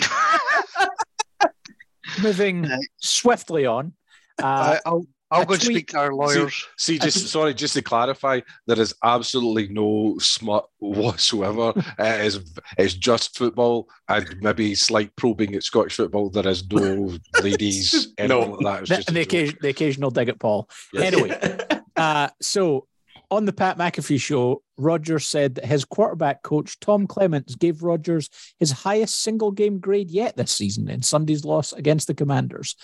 Moving 2.22 2.70
swiftly 2.98 3.66
on. 3.66 3.92
Uh, 4.38 4.78
I'll, 4.86 5.06
I'll 5.30 5.44
go 5.44 5.54
speak 5.54 5.88
to 5.88 5.98
our 5.98 6.14
lawyers. 6.14 6.66
See, 6.76 6.94
see 6.94 6.98
just 6.98 7.28
sorry, 7.28 7.52
just 7.54 7.74
to 7.74 7.82
clarify, 7.82 8.40
there 8.66 8.78
is 8.80 8.94
absolutely 9.02 9.68
no 9.68 10.16
smut 10.18 10.68
whatsoever. 10.78 11.72
it 11.98 12.26
is 12.26 12.40
it's 12.78 12.94
just 12.94 13.36
football 13.36 13.88
and 14.08 14.36
maybe 14.40 14.74
slight 14.74 15.14
probing 15.16 15.54
at 15.54 15.64
Scottish 15.64 15.96
football. 15.96 16.30
There 16.30 16.46
is 16.46 16.68
no 16.70 17.16
ladies, 17.42 18.14
no. 18.18 18.40
Like 18.40 18.84
that. 18.86 19.06
The, 19.06 19.12
the, 19.12 19.20
occasion, 19.20 19.58
the, 19.60 19.68
occasional 19.68 20.10
dig 20.10 20.28
at 20.28 20.38
Paul. 20.38 20.68
Yes. 20.92 21.12
Anyway, 21.12 21.58
uh, 21.96 22.28
so 22.40 22.86
on 23.30 23.44
the 23.44 23.52
Pat 23.52 23.78
McAfee 23.78 24.20
show, 24.20 24.62
Rodgers 24.78 25.26
said 25.26 25.56
that 25.56 25.64
his 25.64 25.84
quarterback 25.84 26.42
coach 26.42 26.78
Tom 26.78 27.06
Clements 27.06 27.56
gave 27.56 27.82
Rodgers 27.82 28.30
his 28.60 28.70
highest 28.70 29.18
single 29.20 29.50
game 29.50 29.80
grade 29.80 30.10
yet 30.10 30.36
this 30.36 30.52
season 30.52 30.88
in 30.88 31.02
Sunday's 31.02 31.44
loss 31.44 31.72
against 31.72 32.06
the 32.06 32.14
Commanders. 32.14 32.76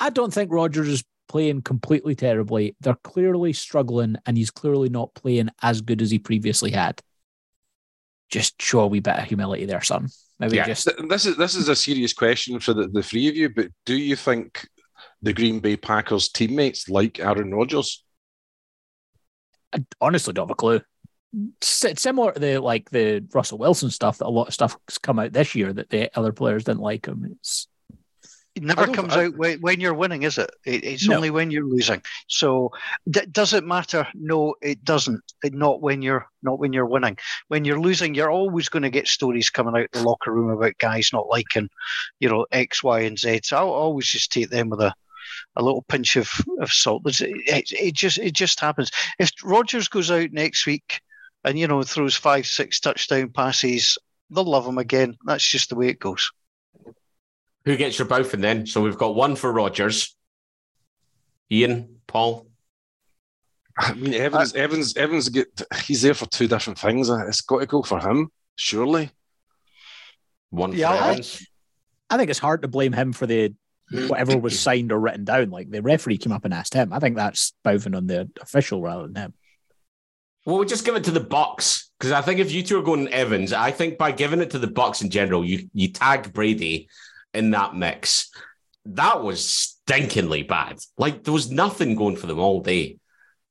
I 0.00 0.10
don't 0.10 0.32
think 0.32 0.50
Rodgers 0.50 0.88
is 0.88 1.04
playing 1.28 1.62
completely 1.62 2.14
terribly. 2.14 2.74
They're 2.80 2.96
clearly 3.04 3.52
struggling, 3.52 4.16
and 4.26 4.36
he's 4.36 4.50
clearly 4.50 4.88
not 4.88 5.14
playing 5.14 5.50
as 5.62 5.80
good 5.80 6.02
as 6.02 6.10
he 6.10 6.18
previously 6.18 6.72
had. 6.72 7.00
Just 8.30 8.60
show 8.60 8.80
a 8.80 8.86
wee 8.86 9.00
bit 9.00 9.16
of 9.16 9.24
humility 9.24 9.66
there, 9.66 9.82
son. 9.82 10.08
Maybe 10.38 10.56
yeah. 10.56 10.66
just 10.66 10.90
this 11.08 11.26
is 11.26 11.36
this 11.36 11.54
is 11.54 11.68
a 11.68 11.76
serious 11.76 12.14
question 12.14 12.58
for 12.60 12.72
the, 12.72 12.88
the 12.88 13.02
three 13.02 13.28
of 13.28 13.36
you. 13.36 13.50
But 13.50 13.68
do 13.84 13.94
you 13.94 14.16
think 14.16 14.66
the 15.20 15.32
Green 15.32 15.60
Bay 15.60 15.76
Packers 15.76 16.30
teammates 16.30 16.88
like 16.88 17.20
Aaron 17.20 17.54
Rodgers? 17.54 18.02
I 19.72 19.84
honestly 20.00 20.32
don't 20.32 20.48
have 20.48 20.52
a 20.52 20.54
clue. 20.54 20.80
Similar 21.60 22.32
to 22.32 22.40
the 22.40 22.58
like 22.58 22.90
the 22.90 23.24
Russell 23.32 23.58
Wilson 23.58 23.90
stuff 23.90 24.18
that 24.18 24.26
a 24.26 24.28
lot 24.28 24.48
of 24.48 24.54
stuff 24.54 24.76
has 24.88 24.98
come 24.98 25.18
out 25.18 25.32
this 25.32 25.54
year 25.54 25.72
that 25.72 25.90
the 25.90 26.10
other 26.18 26.32
players 26.32 26.64
didn't 26.64 26.80
like 26.80 27.06
him. 27.06 27.36
It's 27.38 27.68
It 28.56 28.64
never 28.64 28.88
comes 28.88 29.14
I- 29.14 29.26
out 29.26 29.36
when, 29.36 29.60
when 29.60 29.78
you're 29.80 29.94
winning, 29.94 30.24
is 30.24 30.36
it? 30.36 30.50
it 30.66 30.82
it's 30.84 31.06
No. 31.08 31.16
only 31.16 31.30
when 31.30 31.50
you're 31.52 31.64
losing. 31.64 32.02
So 32.28 32.70
d- 33.08 33.20
does 33.30 33.52
it 33.52 33.64
matter? 33.64 34.06
No, 34.14 34.56
it 34.60 34.82
doesn't. 34.84 35.20
It, 35.44 35.54
not 35.54 35.80
when 35.80 36.02
you're 36.02 36.26
not 36.42 36.58
when 36.58 36.72
you're 36.72 36.86
winning. 36.86 37.16
When 37.48 37.64
you're 37.64 37.80
losing, 37.80 38.14
you're 38.14 38.30
always 38.30 38.68
going 38.68 38.82
to 38.82 38.90
get 38.90 39.06
stories 39.06 39.50
coming 39.50 39.80
out 39.80 39.88
the 39.92 40.02
locker 40.02 40.32
room 40.32 40.50
about 40.50 40.78
guys 40.78 41.10
not 41.12 41.28
liking, 41.28 41.68
you 42.18 42.28
know, 42.28 42.44
X, 42.50 42.82
Y, 42.82 43.00
and 43.00 43.18
Z. 43.18 43.40
So 43.44 43.56
I'll 43.56 43.68
always 43.68 44.08
just 44.08 44.32
take 44.32 44.50
them 44.50 44.68
with 44.70 44.80
a, 44.80 44.92
a 45.54 45.62
little 45.62 45.82
pinch 45.82 46.16
of, 46.16 46.28
of 46.60 46.72
salt. 46.72 47.02
It's- 47.06 47.20
It, 47.46 47.70
it 47.72 47.94
just 47.94 48.18
it 48.18 48.32
just 48.32 48.58
happens. 48.58 48.90
If 49.20 49.30
Rodgers 49.44 49.86
goes 49.86 50.10
out 50.10 50.32
next 50.32 50.66
week 50.66 51.00
and 51.44 51.56
you 51.56 51.68
know 51.68 51.82
throws 51.84 52.16
five, 52.16 52.46
six 52.48 52.80
touchdown 52.80 53.30
passes, 53.30 53.96
they'll 54.28 54.44
love 54.44 54.66
him 54.66 54.78
again. 54.78 55.16
That's 55.24 55.46
just 55.48 55.68
the 55.68 55.76
way 55.76 55.86
it 55.88 56.00
goes. 56.00 56.30
Who 57.64 57.76
gets 57.76 57.98
your 57.98 58.08
Bowfin 58.08 58.40
then? 58.40 58.66
So 58.66 58.80
we've 58.80 58.96
got 58.98 59.14
one 59.14 59.36
for 59.36 59.52
Rodgers. 59.52 60.16
Ian, 61.52 61.96
Paul. 62.06 62.46
I 63.78 63.94
mean, 63.94 64.14
Evans, 64.14 64.54
Evans, 64.54 64.96
Evans. 64.96 65.28
Get 65.28 65.62
he's 65.84 66.02
there 66.02 66.14
for 66.14 66.26
two 66.26 66.48
different 66.48 66.78
things. 66.78 67.10
Uh, 67.10 67.26
it's 67.26 67.40
got 67.40 67.58
to 67.60 67.66
go 67.66 67.82
for 67.82 67.98
him, 68.00 68.28
surely. 68.56 69.10
One 70.50 70.72
Yeah, 70.72 70.96
for 70.96 71.02
I- 71.04 71.10
Evans. 71.10 71.46
I 72.12 72.16
think 72.16 72.28
it's 72.30 72.38
hard 72.40 72.62
to 72.62 72.68
blame 72.68 72.92
him 72.92 73.12
for 73.12 73.26
the 73.26 73.54
whatever 74.08 74.36
was 74.36 74.58
signed 74.60 74.90
or 74.90 74.98
written 74.98 75.24
down. 75.24 75.50
Like 75.50 75.70
the 75.70 75.80
referee 75.82 76.18
came 76.18 76.32
up 76.32 76.44
and 76.44 76.52
asked 76.52 76.74
him. 76.74 76.92
I 76.92 76.98
think 76.98 77.16
that's 77.16 77.52
Bowden 77.62 77.94
on 77.94 78.06
the 78.08 78.28
official 78.40 78.82
rather 78.82 79.06
than 79.06 79.14
him. 79.16 79.34
Well, 80.44 80.58
we 80.58 80.66
just 80.66 80.84
give 80.84 80.96
it 80.96 81.04
to 81.04 81.10
the 81.12 81.20
Bucks 81.20 81.90
because 81.98 82.10
I 82.12 82.20
think 82.22 82.40
if 82.40 82.50
you 82.50 82.62
two 82.64 82.78
are 82.78 82.82
going 82.82 83.06
Evans, 83.08 83.52
I 83.52 83.70
think 83.70 83.96
by 83.98 84.10
giving 84.10 84.40
it 84.40 84.50
to 84.50 84.58
the 84.58 84.66
Bucks 84.66 85.02
in 85.02 85.10
general, 85.10 85.44
you 85.44 85.68
you 85.72 85.92
tag 85.92 86.32
Brady 86.32 86.88
in 87.34 87.50
that 87.50 87.74
mix. 87.74 88.30
That 88.86 89.22
was 89.22 89.40
stinkingly 89.86 90.46
bad. 90.46 90.78
Like 90.98 91.24
there 91.24 91.34
was 91.34 91.50
nothing 91.50 91.94
going 91.94 92.16
for 92.16 92.26
them 92.26 92.38
all 92.38 92.60
day. 92.60 92.98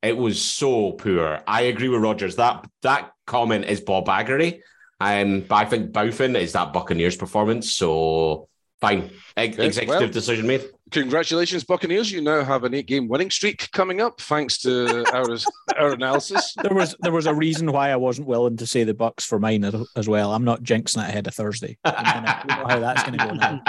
It 0.01 0.17
was 0.17 0.41
so 0.41 0.93
poor. 0.93 1.41
I 1.45 1.63
agree 1.63 1.89
with 1.89 2.01
Rodgers. 2.01 2.37
That 2.37 2.65
that 2.81 3.11
comment 3.27 3.65
is 3.65 3.81
Bob 3.81 4.07
Aggery. 4.07 4.61
Um, 5.01 5.41
but 5.47 5.55
I 5.55 5.65
think 5.65 5.91
Bowfin 5.91 6.37
is 6.37 6.53
that 6.53 6.73
Buccaneers 6.73 7.15
performance. 7.15 7.71
So 7.71 8.48
fine. 8.81 9.11
Ex- 9.37 9.55
Okay, 9.55 9.65
executive 9.67 10.01
well. 10.01 10.09
decision 10.09 10.47
made. 10.47 10.69
Congratulations, 10.91 11.63
Buccaneers! 11.63 12.11
You 12.11 12.21
now 12.21 12.43
have 12.43 12.63
an 12.63 12.73
eight-game 12.73 13.07
winning 13.07 13.29
streak 13.29 13.71
coming 13.71 14.01
up, 14.01 14.19
thanks 14.21 14.57
to 14.59 15.05
our 15.13 15.37
our 15.77 15.93
analysis. 15.93 16.55
There 16.63 16.73
was 16.75 16.95
there 17.01 17.11
was 17.11 17.27
a 17.27 17.33
reason 17.33 17.71
why 17.71 17.91
I 17.91 17.95
wasn't 17.95 18.27
willing 18.27 18.57
to 18.57 18.65
say 18.65 18.83
the 18.83 18.93
Bucks 18.95 19.23
for 19.25 19.39
mine 19.39 19.63
as, 19.63 19.75
as 19.95 20.07
well. 20.09 20.33
I'm 20.33 20.45
not 20.45 20.63
jinxing 20.63 21.03
it 21.03 21.09
ahead 21.09 21.27
of 21.27 21.35
Thursday. 21.35 21.77
We 21.85 21.91
know 21.91 22.65
how 22.67 22.79
that's 22.79 23.03
going 23.03 23.19
to 23.19 23.25
go 23.27 23.33
now. 23.33 23.61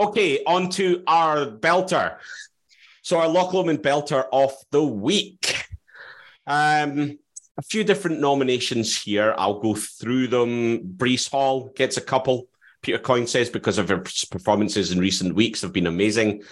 okay, 0.08 0.42
on 0.44 0.70
to 0.70 1.02
our 1.06 1.46
belter. 1.46 2.16
So 3.02 3.18
our 3.18 3.28
Loch 3.28 3.52
Lomond 3.52 3.80
belter 3.82 4.24
of 4.32 4.52
the 4.70 4.82
week. 4.82 5.64
Um, 6.46 7.18
a 7.58 7.62
few 7.62 7.84
different 7.84 8.20
nominations 8.20 9.00
here. 9.00 9.34
I'll 9.38 9.60
go 9.60 9.74
through 9.74 10.28
them. 10.28 10.80
Breece 10.96 11.30
Hall 11.30 11.70
gets 11.76 11.96
a 11.96 12.00
couple. 12.00 12.48
Peter 12.82 12.98
Coyne 12.98 13.26
says 13.26 13.48
because 13.48 13.78
of 13.78 13.88
his 13.88 14.24
performances 14.24 14.92
in 14.92 14.98
recent 14.98 15.34
weeks 15.34 15.62
have 15.62 15.72
been 15.72 15.86
amazing. 15.86 16.42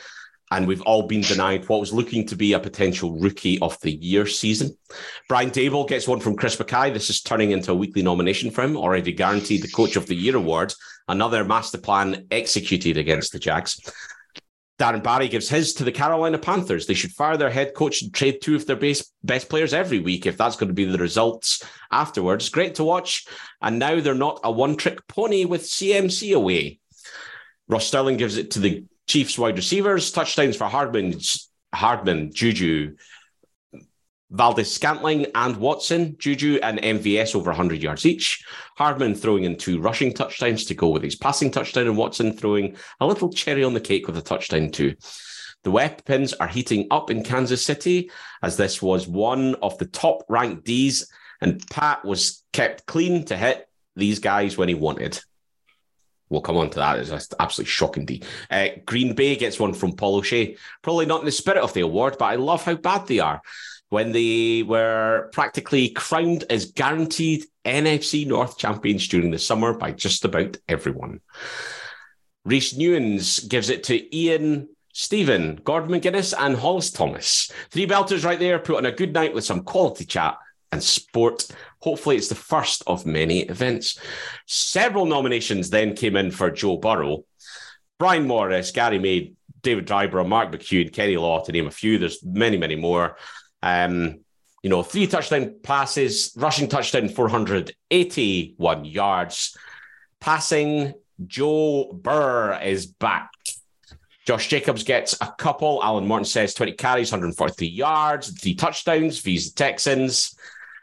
And 0.52 0.66
we've 0.66 0.82
all 0.82 1.04
been 1.04 1.20
denied 1.20 1.68
what 1.68 1.78
was 1.78 1.92
looking 1.92 2.26
to 2.26 2.34
be 2.34 2.54
a 2.54 2.58
potential 2.58 3.16
rookie 3.20 3.60
of 3.60 3.80
the 3.82 3.92
year 3.92 4.26
season. 4.26 4.76
Brian 5.28 5.50
Daboll 5.50 5.88
gets 5.88 6.08
one 6.08 6.18
from 6.18 6.34
Chris 6.34 6.58
Mackay. 6.58 6.90
This 6.90 7.08
is 7.08 7.22
turning 7.22 7.52
into 7.52 7.70
a 7.70 7.76
weekly 7.76 8.02
nomination 8.02 8.50
for 8.50 8.62
him, 8.62 8.76
already 8.76 9.12
guaranteed 9.12 9.62
the 9.62 9.70
Coach 9.70 9.94
of 9.94 10.06
the 10.06 10.16
Year 10.16 10.36
award. 10.36 10.74
Another 11.06 11.44
master 11.44 11.78
plan 11.78 12.26
executed 12.32 12.96
against 12.96 13.32
the 13.32 13.38
Jags. 13.38 13.80
Darren 14.80 15.02
Barry 15.02 15.28
gives 15.28 15.50
his 15.50 15.74
to 15.74 15.84
the 15.84 15.92
Carolina 15.92 16.38
Panthers. 16.38 16.86
They 16.86 16.94
should 16.94 17.12
fire 17.12 17.36
their 17.36 17.50
head 17.50 17.74
coach 17.74 18.00
and 18.00 18.14
trade 18.14 18.40
two 18.40 18.56
of 18.56 18.66
their 18.66 18.76
base, 18.76 19.12
best 19.22 19.50
players 19.50 19.74
every 19.74 20.00
week 20.00 20.24
if 20.24 20.38
that's 20.38 20.56
going 20.56 20.68
to 20.68 20.74
be 20.74 20.86
the 20.86 20.96
results 20.96 21.62
afterwards. 21.90 22.48
Great 22.48 22.76
to 22.76 22.84
watch. 22.84 23.26
And 23.60 23.78
now 23.78 24.00
they're 24.00 24.14
not 24.14 24.40
a 24.42 24.50
one 24.50 24.76
trick 24.76 25.06
pony 25.06 25.44
with 25.44 25.64
CMC 25.64 26.34
away. 26.34 26.80
Ross 27.68 27.86
Sterling 27.86 28.16
gives 28.16 28.38
it 28.38 28.52
to 28.52 28.58
the 28.58 28.84
Chiefs 29.06 29.38
wide 29.38 29.56
receivers. 29.56 30.10
Touchdowns 30.12 30.56
for 30.56 30.64
Hardman, 30.64 31.20
Hardman, 31.74 32.32
Juju, 32.32 32.96
Valdes-Scantling 34.30 35.26
and 35.34 35.56
Watson, 35.56 36.16
Juju 36.18 36.60
and 36.62 36.80
MVS 36.80 37.34
over 37.34 37.50
100 37.50 37.82
yards 37.82 38.06
each. 38.06 38.44
Hardman 38.76 39.14
throwing 39.14 39.44
in 39.44 39.56
two 39.56 39.80
rushing 39.80 40.12
touchdowns 40.12 40.64
to 40.66 40.74
go 40.74 40.88
with 40.88 41.02
his 41.02 41.16
passing 41.16 41.50
touchdown, 41.50 41.88
and 41.88 41.96
Watson 41.96 42.32
throwing 42.32 42.76
a 43.00 43.06
little 43.06 43.32
cherry 43.32 43.64
on 43.64 43.74
the 43.74 43.80
cake 43.80 44.06
with 44.06 44.16
a 44.16 44.22
touchdown 44.22 44.70
too. 44.70 44.94
The 45.64 45.70
weapons 45.70 46.32
are 46.34 46.46
heating 46.46 46.86
up 46.90 47.10
in 47.10 47.24
Kansas 47.24 47.64
City 47.64 48.10
as 48.42 48.56
this 48.56 48.80
was 48.80 49.06
one 49.06 49.56
of 49.56 49.76
the 49.78 49.86
top 49.86 50.24
ranked 50.28 50.64
Ds, 50.64 51.06
and 51.40 51.64
Pat 51.68 52.04
was 52.04 52.44
kept 52.52 52.86
clean 52.86 53.24
to 53.26 53.36
hit 53.36 53.68
these 53.96 54.20
guys 54.20 54.56
when 54.56 54.68
he 54.68 54.74
wanted. 54.74 55.20
We'll 56.28 56.40
come 56.40 56.56
on 56.56 56.70
to 56.70 56.78
that. 56.78 57.00
It's 57.00 57.10
just 57.10 57.34
absolutely 57.40 57.70
shocking 57.70 58.06
D. 58.06 58.22
Uh, 58.48 58.68
Green 58.86 59.16
Bay 59.16 59.34
gets 59.34 59.58
one 59.58 59.74
from 59.74 59.96
Paul 59.96 60.16
O'Shea. 60.16 60.56
Probably 60.80 61.04
not 61.04 61.20
in 61.20 61.26
the 61.26 61.32
spirit 61.32 61.60
of 61.60 61.74
the 61.74 61.80
award, 61.80 62.16
but 62.18 62.26
I 62.26 62.36
love 62.36 62.64
how 62.64 62.76
bad 62.76 63.08
they 63.08 63.18
are 63.18 63.42
when 63.90 64.12
they 64.12 64.62
were 64.62 65.28
practically 65.32 65.90
crowned 65.90 66.44
as 66.48 66.72
guaranteed 66.72 67.44
NFC 67.64 68.26
North 68.26 68.56
champions 68.56 69.06
during 69.06 69.30
the 69.30 69.38
summer 69.38 69.74
by 69.74 69.92
just 69.92 70.24
about 70.24 70.56
everyone. 70.68 71.20
Reese 72.44 72.74
Newens 72.74 73.46
gives 73.48 73.68
it 73.68 73.84
to 73.84 74.16
Ian, 74.16 74.68
Stephen, 74.92 75.60
Gordon 75.62 75.90
McGuinness, 75.90 76.32
and 76.38 76.56
Hollis 76.56 76.90
Thomas. 76.90 77.52
Three 77.70 77.86
belters 77.86 78.24
right 78.24 78.38
there, 78.38 78.58
put 78.58 78.76
on 78.76 78.86
a 78.86 78.92
good 78.92 79.12
night 79.12 79.34
with 79.34 79.44
some 79.44 79.62
quality 79.62 80.04
chat 80.04 80.38
and 80.72 80.82
sport. 80.82 81.48
Hopefully, 81.80 82.16
it's 82.16 82.28
the 82.28 82.34
first 82.34 82.82
of 82.86 83.04
many 83.04 83.40
events. 83.40 83.98
Several 84.46 85.04
nominations 85.04 85.68
then 85.68 85.96
came 85.96 86.16
in 86.16 86.30
for 86.30 86.50
Joe 86.50 86.76
Burrow. 86.76 87.24
Brian 87.98 88.26
Morris, 88.26 88.70
Gary 88.70 88.98
May, 88.98 89.34
David 89.62 89.84
Dryborough, 89.84 90.24
Mark 90.26 90.52
McHugh, 90.52 90.92
Kenny 90.92 91.16
Law, 91.16 91.44
to 91.44 91.52
name 91.52 91.66
a 91.66 91.70
few. 91.70 91.98
There's 91.98 92.24
many, 92.24 92.56
many 92.56 92.76
more. 92.76 93.16
Um, 93.62 94.20
you 94.62 94.70
know, 94.70 94.82
three 94.82 95.06
touchdown 95.06 95.56
passes, 95.62 96.32
rushing 96.36 96.68
touchdown, 96.68 97.08
481 97.08 98.84
yards. 98.84 99.56
Passing, 100.20 100.92
Joe 101.26 101.92
Burr 101.92 102.60
is 102.62 102.86
back. 102.86 103.30
Josh 104.26 104.48
Jacobs 104.48 104.84
gets 104.84 105.16
a 105.20 105.34
couple. 105.38 105.82
Alan 105.82 106.06
Morton 106.06 106.24
says 106.24 106.54
20 106.54 106.72
carries, 106.72 107.10
143 107.10 107.66
yards, 107.66 108.38
three 108.38 108.54
touchdowns 108.54 109.18
for 109.18 109.24
the 109.24 109.50
Texans. 109.56 110.36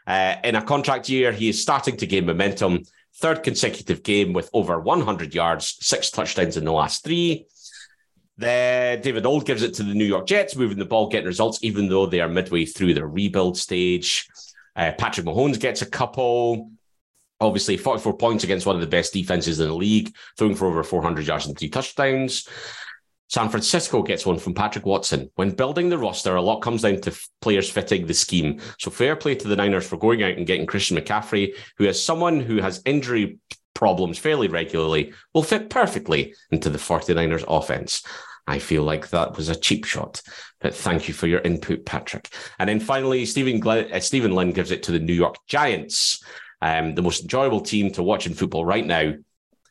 Uh, 0.06 0.36
in 0.42 0.56
a 0.56 0.62
contract 0.62 1.08
year, 1.08 1.32
he 1.32 1.48
is 1.48 1.62
starting 1.62 1.96
to 1.96 2.06
gain 2.06 2.26
momentum. 2.26 2.82
Third 3.16 3.42
consecutive 3.42 4.02
game 4.02 4.32
with 4.32 4.50
over 4.52 4.80
100 4.80 5.34
yards, 5.34 5.76
six 5.80 6.10
touchdowns 6.10 6.56
in 6.56 6.64
the 6.64 6.72
last 6.72 7.04
three. 7.04 7.46
David 8.38 9.26
Old 9.26 9.44
gives 9.44 9.62
it 9.62 9.74
to 9.74 9.82
the 9.82 9.94
New 9.94 10.04
York 10.04 10.26
Jets, 10.26 10.56
moving 10.56 10.78
the 10.78 10.84
ball, 10.84 11.08
getting 11.08 11.26
results, 11.26 11.58
even 11.62 11.88
though 11.88 12.06
they 12.06 12.20
are 12.20 12.28
midway 12.28 12.64
through 12.64 12.94
their 12.94 13.08
rebuild 13.08 13.56
stage. 13.56 14.28
Uh, 14.76 14.92
Patrick 14.96 15.26
Mahomes 15.26 15.58
gets 15.58 15.82
a 15.82 15.86
couple. 15.86 16.70
Obviously, 17.40 17.76
44 17.76 18.16
points 18.16 18.44
against 18.44 18.66
one 18.66 18.76
of 18.76 18.80
the 18.80 18.86
best 18.86 19.12
defenses 19.12 19.60
in 19.60 19.68
the 19.68 19.74
league, 19.74 20.14
throwing 20.36 20.54
for 20.54 20.66
over 20.66 20.82
400 20.82 21.26
yards 21.26 21.46
and 21.46 21.58
three 21.58 21.68
touchdowns. 21.68 22.48
San 23.28 23.50
Francisco 23.50 24.02
gets 24.02 24.24
one 24.24 24.38
from 24.38 24.54
Patrick 24.54 24.86
Watson. 24.86 25.30
When 25.34 25.50
building 25.50 25.90
the 25.90 25.98
roster, 25.98 26.34
a 26.34 26.42
lot 26.42 26.60
comes 26.60 26.82
down 26.82 27.00
to 27.02 27.10
f- 27.10 27.28
players 27.42 27.68
fitting 27.68 28.06
the 28.06 28.14
scheme. 28.14 28.60
So 28.78 28.90
fair 28.90 29.16
play 29.16 29.34
to 29.34 29.48
the 29.48 29.56
Niners 29.56 29.86
for 29.86 29.98
going 29.98 30.22
out 30.22 30.38
and 30.38 30.46
getting 30.46 30.64
Christian 30.64 30.96
McCaffrey, 30.96 31.54
who 31.76 31.84
is 31.84 32.02
someone 32.02 32.40
who 32.40 32.56
has 32.56 32.82
injury 32.86 33.38
problems 33.78 34.18
fairly 34.18 34.48
regularly, 34.48 35.12
will 35.32 35.44
fit 35.44 35.70
perfectly 35.70 36.34
into 36.50 36.68
the 36.68 36.78
49ers 36.78 37.44
offense. 37.46 38.02
I 38.44 38.58
feel 38.58 38.82
like 38.82 39.10
that 39.10 39.36
was 39.36 39.48
a 39.48 39.54
cheap 39.54 39.84
shot, 39.84 40.20
but 40.60 40.74
thank 40.74 41.06
you 41.06 41.14
for 41.14 41.28
your 41.28 41.40
input, 41.42 41.86
Patrick. 41.86 42.28
And 42.58 42.68
then 42.68 42.80
finally, 42.80 43.24
Stephen, 43.24 43.60
Glenn, 43.60 43.92
uh, 43.92 44.00
Stephen 44.00 44.32
Lynn 44.32 44.50
gives 44.50 44.72
it 44.72 44.82
to 44.84 44.92
the 44.92 44.98
New 44.98 45.12
York 45.12 45.36
Giants, 45.46 46.24
um, 46.60 46.96
the 46.96 47.02
most 47.02 47.22
enjoyable 47.22 47.60
team 47.60 47.92
to 47.92 48.02
watch 48.02 48.26
in 48.26 48.34
football 48.34 48.64
right 48.64 48.84
now. 48.84 49.14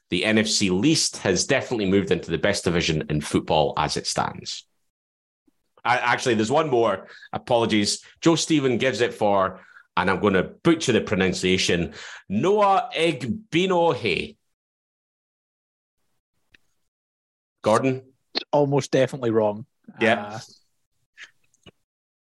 The 0.10 0.24
NFC 0.24 0.72
least 0.72 1.18
has 1.18 1.46
definitely 1.46 1.90
moved 1.90 2.12
into 2.12 2.32
the 2.32 2.38
best 2.38 2.64
division 2.64 3.04
in 3.10 3.20
football 3.20 3.74
as 3.76 3.98
it 3.98 4.08
stands. 4.08 4.66
I, 5.84 5.98
actually, 5.98 6.36
there's 6.36 6.52
one 6.52 6.70
more. 6.70 7.08
Apologies. 7.34 8.02
Joe 8.22 8.36
Stephen 8.36 8.78
gives 8.78 9.02
it 9.02 9.14
for, 9.14 9.66
and 9.98 10.10
I'm 10.10 10.20
going 10.22 10.36
to 10.36 10.44
butcher 10.44 10.94
the 10.94 11.02
pronunciation, 11.02 11.94
Noah 12.30 12.90
Egbinohe. 12.96 14.38
Gordon? 17.64 18.04
It's 18.36 18.44
almost 18.54 18.92
definitely 18.92 19.32
wrong. 19.32 19.66
Yeah. 20.00 20.26
Uh, 20.28 20.40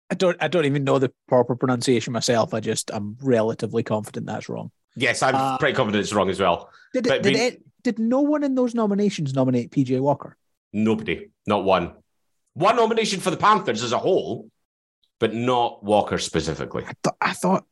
I 0.09 0.15
don't 0.15 0.37
I 0.41 0.47
don't 0.49 0.65
even 0.67 0.85
know 0.85 1.01
the 1.01 1.13
proper 1.27 1.57
pronunciation 1.57 2.13
myself. 2.13 2.55
I 2.55 2.61
just 2.61 2.91
I'm 2.95 3.17
relatively 3.21 3.83
confident 3.83 4.27
that's 4.27 4.49
wrong. 4.49 4.71
Yes, 4.95 5.23
I'm 5.23 5.35
Uh, 5.35 5.59
pretty 5.59 5.75
confident 5.75 6.03
it's 6.03 6.13
wrong 6.15 6.31
as 6.31 6.39
well. 6.41 6.71
Did 6.95 7.05
did 7.05 7.27
it 7.27 7.63
did 7.83 7.99
no 7.99 8.21
one 8.21 8.45
in 8.45 8.55
those 8.55 8.75
nominations 8.75 9.35
nominate 9.35 9.73
PJ 9.73 10.01
Walker? 10.01 10.37
Nobody, 10.73 11.31
not 11.47 11.65
one. 11.65 11.93
One 12.55 12.77
nomination 12.77 13.21
for 13.21 13.31
the 13.31 13.37
Panthers 13.37 13.83
as 13.83 13.93
a 13.93 13.99
whole, 13.99 14.49
but 15.19 15.35
not 15.35 15.83
Walker 15.85 16.19
specifically. 16.19 16.85
I, 16.85 16.93
th- 17.03 17.17
I 17.21 17.33
thought 17.33 17.65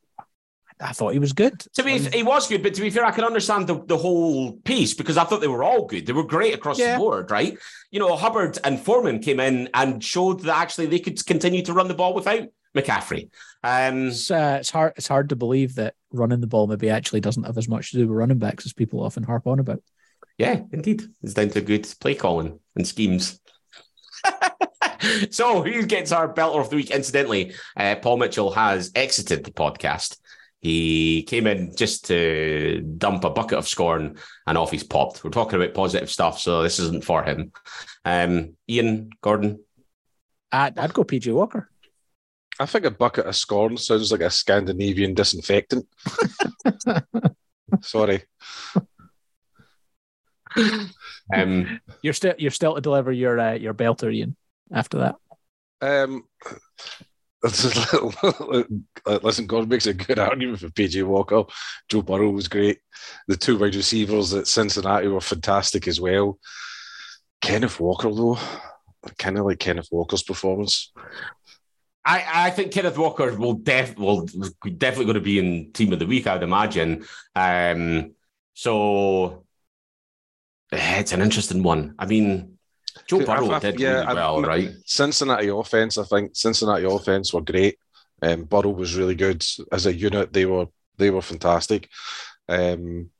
I 0.80 0.92
thought 0.92 1.12
he 1.12 1.20
was 1.20 1.32
good. 1.32 1.60
To 1.74 1.84
be, 1.84 1.98
he 1.98 2.24
was 2.24 2.48
good, 2.48 2.62
but 2.62 2.74
to 2.74 2.80
be 2.80 2.90
fair, 2.90 3.04
I 3.04 3.12
can 3.12 3.22
understand 3.24 3.68
the, 3.68 3.84
the 3.86 3.96
whole 3.96 4.52
piece 4.64 4.92
because 4.92 5.16
I 5.16 5.22
thought 5.24 5.40
they 5.40 5.46
were 5.46 5.62
all 5.62 5.86
good. 5.86 6.04
They 6.04 6.12
were 6.12 6.24
great 6.24 6.52
across 6.52 6.80
Yeah. 6.80 6.94
the 6.94 6.98
board, 6.98 7.30
right? 7.30 7.56
You 7.92 8.00
know, 8.00 8.16
Hubbard 8.16 8.58
and 8.64 8.78
Foreman 8.80 9.20
came 9.20 9.38
in 9.38 9.68
and 9.72 10.02
showed 10.02 10.40
that 10.40 10.56
actually 10.56 10.86
they 10.86 10.98
could 10.98 11.24
continue 11.26 11.62
to 11.62 11.72
run 11.72 11.86
the 11.86 11.94
ball 11.94 12.12
without 12.12 12.48
McCaffrey. 12.76 13.30
Um, 13.62 14.08
It's, 14.08 14.32
uh, 14.32 14.56
it's 14.60 14.70
hard. 14.70 14.94
It's 14.96 15.06
hard 15.06 15.28
to 15.28 15.36
believe 15.36 15.76
that 15.76 15.94
running 16.12 16.40
the 16.40 16.48
ball 16.48 16.66
maybe 16.66 16.90
actually 16.90 17.20
doesn't 17.20 17.44
have 17.44 17.56
as 17.56 17.68
much 17.68 17.92
to 17.92 17.98
do 17.98 18.08
with 18.08 18.16
running 18.18 18.38
backs 18.38 18.66
as 18.66 18.72
people 18.72 19.00
often 19.00 19.22
harp 19.22 19.46
on 19.46 19.60
about. 19.60 19.80
yeah, 20.38 20.60
indeed, 20.72 21.04
it's 21.22 21.34
down 21.34 21.50
to 21.50 21.60
good 21.60 21.86
play 22.00 22.16
calling 22.16 22.58
and 22.74 22.84
schemes. 22.86 23.38
so, 25.30 25.62
who 25.62 25.86
gets 25.86 26.12
our 26.12 26.32
belter 26.32 26.60
of 26.60 26.70
the 26.70 26.76
week? 26.76 26.90
Incidentally, 26.90 27.54
uh, 27.76 27.96
Paul 27.96 28.18
Mitchell 28.18 28.52
has 28.52 28.90
exited 28.94 29.44
the 29.44 29.50
podcast. 29.50 30.18
He 30.60 31.24
came 31.24 31.46
in 31.46 31.76
just 31.76 32.06
to 32.06 32.80
dump 32.96 33.24
a 33.24 33.30
bucket 33.30 33.58
of 33.58 33.68
scorn 33.68 34.16
and 34.46 34.56
off 34.56 34.70
he's 34.70 34.82
popped. 34.82 35.22
We're 35.22 35.30
talking 35.30 35.60
about 35.60 35.74
positive 35.74 36.10
stuff, 36.10 36.38
so 36.38 36.62
this 36.62 36.78
isn't 36.78 37.04
for 37.04 37.22
him. 37.22 37.52
Um, 38.04 38.56
Ian 38.68 39.10
Gordon, 39.20 39.62
I'd, 40.50 40.78
I'd 40.78 40.94
go 40.94 41.04
PJ 41.04 41.34
Walker. 41.34 41.68
I 42.58 42.66
think 42.66 42.86
a 42.86 42.90
bucket 42.90 43.26
of 43.26 43.36
scorn 43.36 43.76
sounds 43.76 44.10
like 44.12 44.22
a 44.22 44.30
Scandinavian 44.30 45.12
disinfectant. 45.12 45.86
Sorry. 47.82 48.22
um, 51.34 51.80
You're 52.00 52.12
still 52.12 52.34
you're 52.38 52.50
still 52.52 52.76
to 52.76 52.80
deliver 52.80 53.12
your 53.12 53.38
uh, 53.38 53.54
your 53.54 53.74
belter, 53.74 54.14
Ian. 54.14 54.36
After 54.72 54.98
that, 54.98 55.16
Um, 55.80 56.24
this 57.42 57.64
is 57.64 57.92
a 57.92 58.04
little- 58.22 58.84
listen, 59.22 59.46
God 59.46 59.68
makes 59.68 59.86
a 59.86 59.92
good 59.94 60.18
argument 60.18 60.60
for 60.60 60.68
PJ 60.70 61.02
Walker. 61.02 61.44
Joe 61.90 62.02
Burrow 62.02 62.30
was 62.30 62.48
great. 62.48 62.78
The 63.28 63.36
two 63.36 63.58
wide 63.58 63.74
receivers 63.74 64.32
at 64.32 64.46
Cincinnati 64.46 65.08
were 65.08 65.20
fantastic 65.20 65.86
as 65.86 66.00
well. 66.00 66.38
Kenneth 67.42 67.78
Walker, 67.78 68.10
though, 68.12 68.38
kind 69.18 69.36
of 69.38 69.44
like 69.44 69.58
Kenneth 69.58 69.88
Walker's 69.92 70.22
performance. 70.22 70.92
I, 72.06 72.46
I 72.46 72.50
think 72.50 72.72
Kenneth 72.72 72.98
Walker 72.98 73.34
will 73.34 73.54
def 73.54 73.96
will 73.96 74.26
definitely 74.26 75.04
going 75.06 75.14
to 75.14 75.20
be 75.20 75.38
in 75.38 75.72
team 75.72 75.92
of 75.92 75.98
the 75.98 76.06
week, 76.06 76.26
I'd 76.26 76.42
imagine. 76.42 77.04
Um, 77.34 78.14
so 78.54 79.44
eh, 80.72 81.00
it's 81.00 81.12
an 81.12 81.22
interesting 81.22 81.62
one. 81.62 81.94
I 81.98 82.06
mean, 82.06 82.53
Joe 83.06 83.24
Burrow 83.24 83.50
I've- 83.50 83.72
did 83.72 83.80
yeah, 83.80 84.02
really 84.02 84.14
well, 84.14 84.42
right? 84.42 84.70
Cincinnati 84.86 85.48
offense, 85.48 85.98
I 85.98 86.04
think 86.04 86.36
Cincinnati 86.36 86.84
offense 86.84 87.32
were 87.32 87.40
great. 87.40 87.78
Um, 88.22 88.44
Burrow 88.44 88.70
was 88.70 88.96
really 88.96 89.14
good 89.14 89.44
as 89.72 89.86
a 89.86 89.94
unit. 89.94 90.32
They 90.32 90.46
were 90.46 90.66
they 90.96 91.10
were 91.10 91.22
fantastic. 91.22 91.88
Um, 92.48 93.10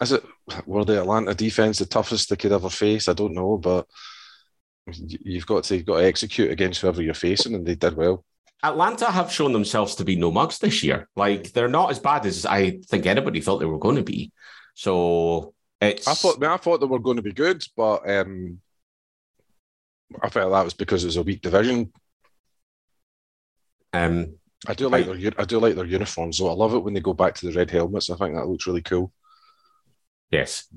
is 0.00 0.12
it 0.12 0.24
were 0.66 0.84
the 0.84 1.00
Atlanta 1.00 1.34
defense 1.34 1.78
the 1.78 1.86
toughest 1.86 2.28
they 2.30 2.36
could 2.36 2.52
ever 2.52 2.70
face? 2.70 3.08
I 3.08 3.12
don't 3.12 3.34
know, 3.34 3.56
but 3.56 3.86
you've 4.92 5.46
got 5.46 5.64
to 5.64 5.76
you've 5.76 5.86
got 5.86 5.98
to 5.98 6.06
execute 6.06 6.50
against 6.50 6.80
whoever 6.80 7.02
you're 7.02 7.14
facing, 7.14 7.54
and 7.54 7.66
they 7.66 7.74
did 7.74 7.96
well. 7.96 8.24
Atlanta 8.62 9.06
have 9.06 9.32
shown 9.32 9.52
themselves 9.52 9.94
to 9.94 10.04
be 10.04 10.16
no 10.16 10.30
mugs 10.30 10.58
this 10.58 10.82
year. 10.82 11.08
Like 11.16 11.52
they're 11.52 11.68
not 11.68 11.90
as 11.90 11.98
bad 11.98 12.26
as 12.26 12.44
I 12.44 12.80
think 12.88 13.06
anybody 13.06 13.40
thought 13.40 13.58
they 13.58 13.64
were 13.66 13.78
going 13.78 13.96
to 13.96 14.02
be. 14.02 14.32
So 14.74 15.54
it's 15.80 16.06
I 16.06 16.14
thought 16.14 16.42
I 16.42 16.56
thought 16.56 16.80
they 16.80 16.86
were 16.86 16.98
going 16.98 17.16
to 17.16 17.22
be 17.22 17.32
good, 17.32 17.64
but 17.76 18.08
um, 18.08 18.60
I 20.22 20.28
felt 20.28 20.52
that 20.52 20.64
was 20.64 20.74
because 20.74 21.04
it 21.04 21.08
was 21.08 21.16
a 21.16 21.22
weak 21.22 21.40
division. 21.42 21.92
um, 23.92 24.34
I 24.66 24.74
do 24.74 24.88
like 24.88 25.06
Right. 25.06 25.20
their 25.20 25.32
I 25.38 25.44
do 25.44 25.58
like 25.58 25.74
their 25.74 25.86
uniforms, 25.86 26.38
though. 26.38 26.50
I 26.50 26.52
love 26.52 26.74
it 26.74 26.80
when 26.80 26.94
they 26.94 27.00
go 27.00 27.14
back 27.14 27.34
to 27.36 27.46
the 27.46 27.52
red 27.52 27.70
helmets. 27.70 28.10
I 28.10 28.16
think 28.16 28.34
that 28.34 28.46
looks 28.46 28.66
really 28.66 28.82
cool. 28.82 29.12
Yes. 30.30 30.68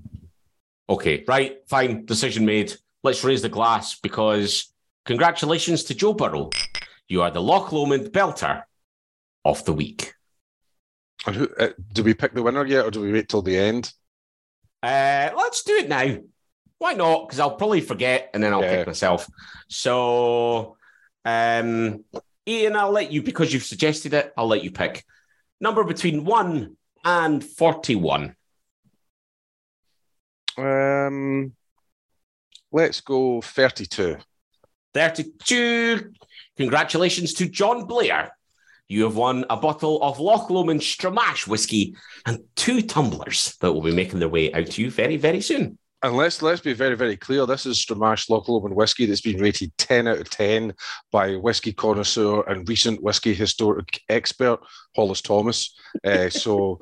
Okay, 0.90 1.24
right, 1.28 1.58
fine. 1.68 2.06
Decision 2.06 2.46
made. 2.46 2.74
Let's 3.04 3.24
raise 3.24 3.42
the 3.42 3.50
glass 3.50 4.00
because 4.00 4.74
congratulations 5.06 5.84
to 5.86 5.94
Joe 5.96 6.14
Burrow. 6.14 6.50
You 7.08 7.22
are 7.22 7.32
the 7.32 7.42
Loch 7.42 7.72
Lomond 7.72 8.08
Belter 8.14 8.64
of 9.44 9.64
the 9.66 9.74
week. 9.74 10.14
And 11.26 11.36
who 11.36 11.50
uh, 11.60 11.70
do 11.92 12.04
we 12.04 12.14
pick 12.14 12.34
the 12.34 12.44
winner 12.44 12.66
yet, 12.66 12.86
or 12.86 12.92
do 12.92 13.02
we 13.02 13.12
wait 13.12 13.30
till 13.30 13.42
the 13.42 13.58
end? 13.58 13.92
Uh, 14.82 15.30
let's 15.36 15.64
do 15.64 15.74
it 15.74 15.90
now. 15.90 16.18
Why 16.84 16.92
not? 16.92 17.30
Because 17.30 17.40
I'll 17.40 17.56
probably 17.56 17.80
forget 17.80 18.30
and 18.34 18.44
then 18.44 18.54
I'll 18.54 18.62
Yeah. 18.62 18.76
pick 18.80 18.88
myself. 18.88 19.26
So, 19.70 20.76
um, 21.24 22.04
Ian, 22.46 22.76
I'll 22.76 22.92
let 22.92 23.10
you, 23.10 23.24
because 23.24 23.54
you've 23.54 23.64
suggested 23.64 24.14
it, 24.14 24.34
I'll 24.36 24.50
let 24.50 24.66
you 24.66 24.72
pick. 24.72 25.06
Number 25.62 25.86
between 25.86 26.26
1 26.26 26.76
and 27.06 27.42
41. 27.42 28.36
Um, 30.58 31.54
let's 32.70 33.00
go 33.00 33.40
thirty-two. 33.40 34.18
32. 34.94 36.12
Congratulations 36.58 37.34
to 37.36 37.48
John 37.48 37.86
Blair. 37.86 38.36
You 38.90 39.04
have 39.06 39.16
won 39.16 39.46
a 39.50 39.56
bottle 39.56 40.04
of 40.04 40.20
Loch 40.20 40.50
Lomond 40.50 40.82
Stramash 40.82 41.48
whiskey 41.48 41.96
and 42.26 42.44
two 42.58 42.82
tumblers 42.82 43.56
that 43.62 43.72
will 43.72 43.82
be 43.82 43.96
making 43.96 44.20
their 44.20 44.28
way 44.28 44.52
out 44.52 44.68
to 44.72 44.82
you 44.82 44.92
very, 44.92 45.16
very 45.16 45.40
soon. 45.40 45.78
And 46.04 46.18
let's 46.18 46.42
let's 46.42 46.60
be 46.60 46.74
very 46.74 46.96
very 46.96 47.16
clear. 47.16 47.46
This 47.46 47.66
is 47.66 47.84
Stramash 47.84 48.30
Loch 48.30 48.50
Lomond 48.50 48.76
whiskey 48.76 49.06
that's 49.06 49.22
been 49.22 49.40
rated 49.40 49.72
ten 49.78 50.06
out 50.06 50.18
of 50.18 50.30
ten 50.30 50.74
by 51.12 51.36
whiskey 51.36 51.72
connoisseur 51.72 52.42
and 52.42 52.68
recent 52.68 53.02
whiskey 53.02 53.34
historic 53.34 54.02
expert 54.10 54.60
Hollis 54.96 55.22
Thomas. 55.22 55.74
Uh, 56.04 56.30
so. 56.30 56.82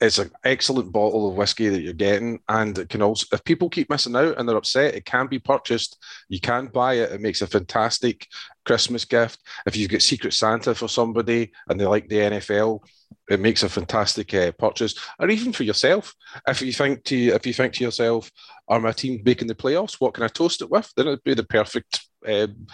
It's 0.00 0.18
an 0.18 0.30
excellent 0.44 0.92
bottle 0.92 1.28
of 1.28 1.34
whiskey 1.34 1.68
that 1.68 1.80
you're 1.80 1.92
getting, 1.92 2.40
and 2.48 2.78
it 2.78 2.88
can 2.88 3.02
also, 3.02 3.26
if 3.32 3.42
people 3.42 3.68
keep 3.68 3.90
missing 3.90 4.14
out 4.14 4.38
and 4.38 4.48
they're 4.48 4.56
upset, 4.56 4.94
it 4.94 5.04
can 5.04 5.26
be 5.26 5.40
purchased. 5.40 5.98
You 6.28 6.40
can 6.40 6.66
buy 6.66 6.94
it. 6.94 7.10
It 7.10 7.20
makes 7.20 7.42
a 7.42 7.48
fantastic 7.48 8.26
Christmas 8.64 9.04
gift. 9.04 9.40
If 9.66 9.76
you've 9.76 9.90
got 9.90 10.02
Secret 10.02 10.34
Santa 10.34 10.74
for 10.74 10.88
somebody 10.88 11.50
and 11.68 11.80
they 11.80 11.86
like 11.86 12.08
the 12.08 12.16
NFL, 12.16 12.80
it 13.28 13.40
makes 13.40 13.62
a 13.62 13.68
fantastic 13.68 14.32
uh, 14.34 14.52
purchase. 14.52 14.94
Or 15.18 15.28
even 15.30 15.52
for 15.52 15.64
yourself, 15.64 16.14
if 16.46 16.62
you 16.62 16.72
think 16.72 17.04
to 17.04 17.16
if 17.16 17.46
you 17.46 17.52
think 17.52 17.74
to 17.74 17.84
yourself, 17.84 18.30
"Are 18.68 18.80
my 18.80 18.92
team 18.92 19.20
making 19.24 19.48
the 19.48 19.54
playoffs? 19.54 19.94
What 19.94 20.14
can 20.14 20.24
I 20.24 20.28
toast 20.28 20.62
it 20.62 20.70
with?" 20.70 20.92
Then 20.96 21.08
it'd 21.08 21.24
be 21.24 21.34
the 21.34 21.44
perfect 21.44 22.06
um, 22.26 22.66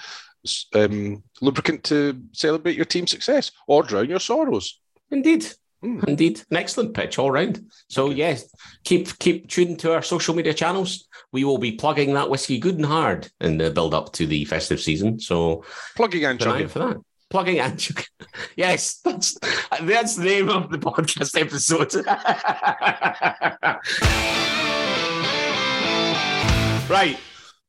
um, 0.75 1.23
lubricant 1.41 1.85
to 1.85 2.21
celebrate 2.33 2.77
your 2.77 2.85
team's 2.85 3.11
success 3.11 3.51
or 3.67 3.83
drown 3.83 4.11
your 4.11 4.21
sorrows. 4.21 4.81
Indeed. 5.11 5.47
Hmm. 5.85 6.01
Indeed. 6.09 6.41
An 6.51 6.57
excellent 6.57 6.95
pitch 6.95 7.19
all 7.19 7.31
round. 7.31 7.71
So 7.91 8.09
yes, 8.09 8.49
keep 8.85 9.19
keep 9.19 9.51
tuned 9.51 9.81
to 9.81 9.93
our 9.93 10.01
social 10.01 10.35
media 10.35 10.55
channels. 10.55 11.07
We 11.31 11.45
will 11.45 11.59
be 11.59 11.73
plugging 11.73 12.15
that 12.15 12.31
whiskey 12.31 12.59
good 12.59 12.77
and 12.77 12.87
hard 12.87 13.29
in 13.39 13.59
the 13.59 13.71
build 13.71 13.93
up 13.93 14.15
to 14.15 14.27
the 14.27 14.47
festive 14.47 14.81
season. 14.81 15.21
So 15.21 15.63
Plugging 15.95 16.25
and 16.25 16.41
chugging. 16.41 16.69
for 16.69 16.79
that. 16.79 16.97
Plugging 17.29 17.61
and 17.61 17.79
chugging. 17.79 18.07
Yes, 18.57 19.01
that's 19.05 19.37
that's 19.83 20.17
the 20.17 20.25
name 20.25 20.49
of 20.49 20.71
the 20.71 20.79
podcast 20.79 21.39
episode. 21.39 21.95
right. 26.91 27.19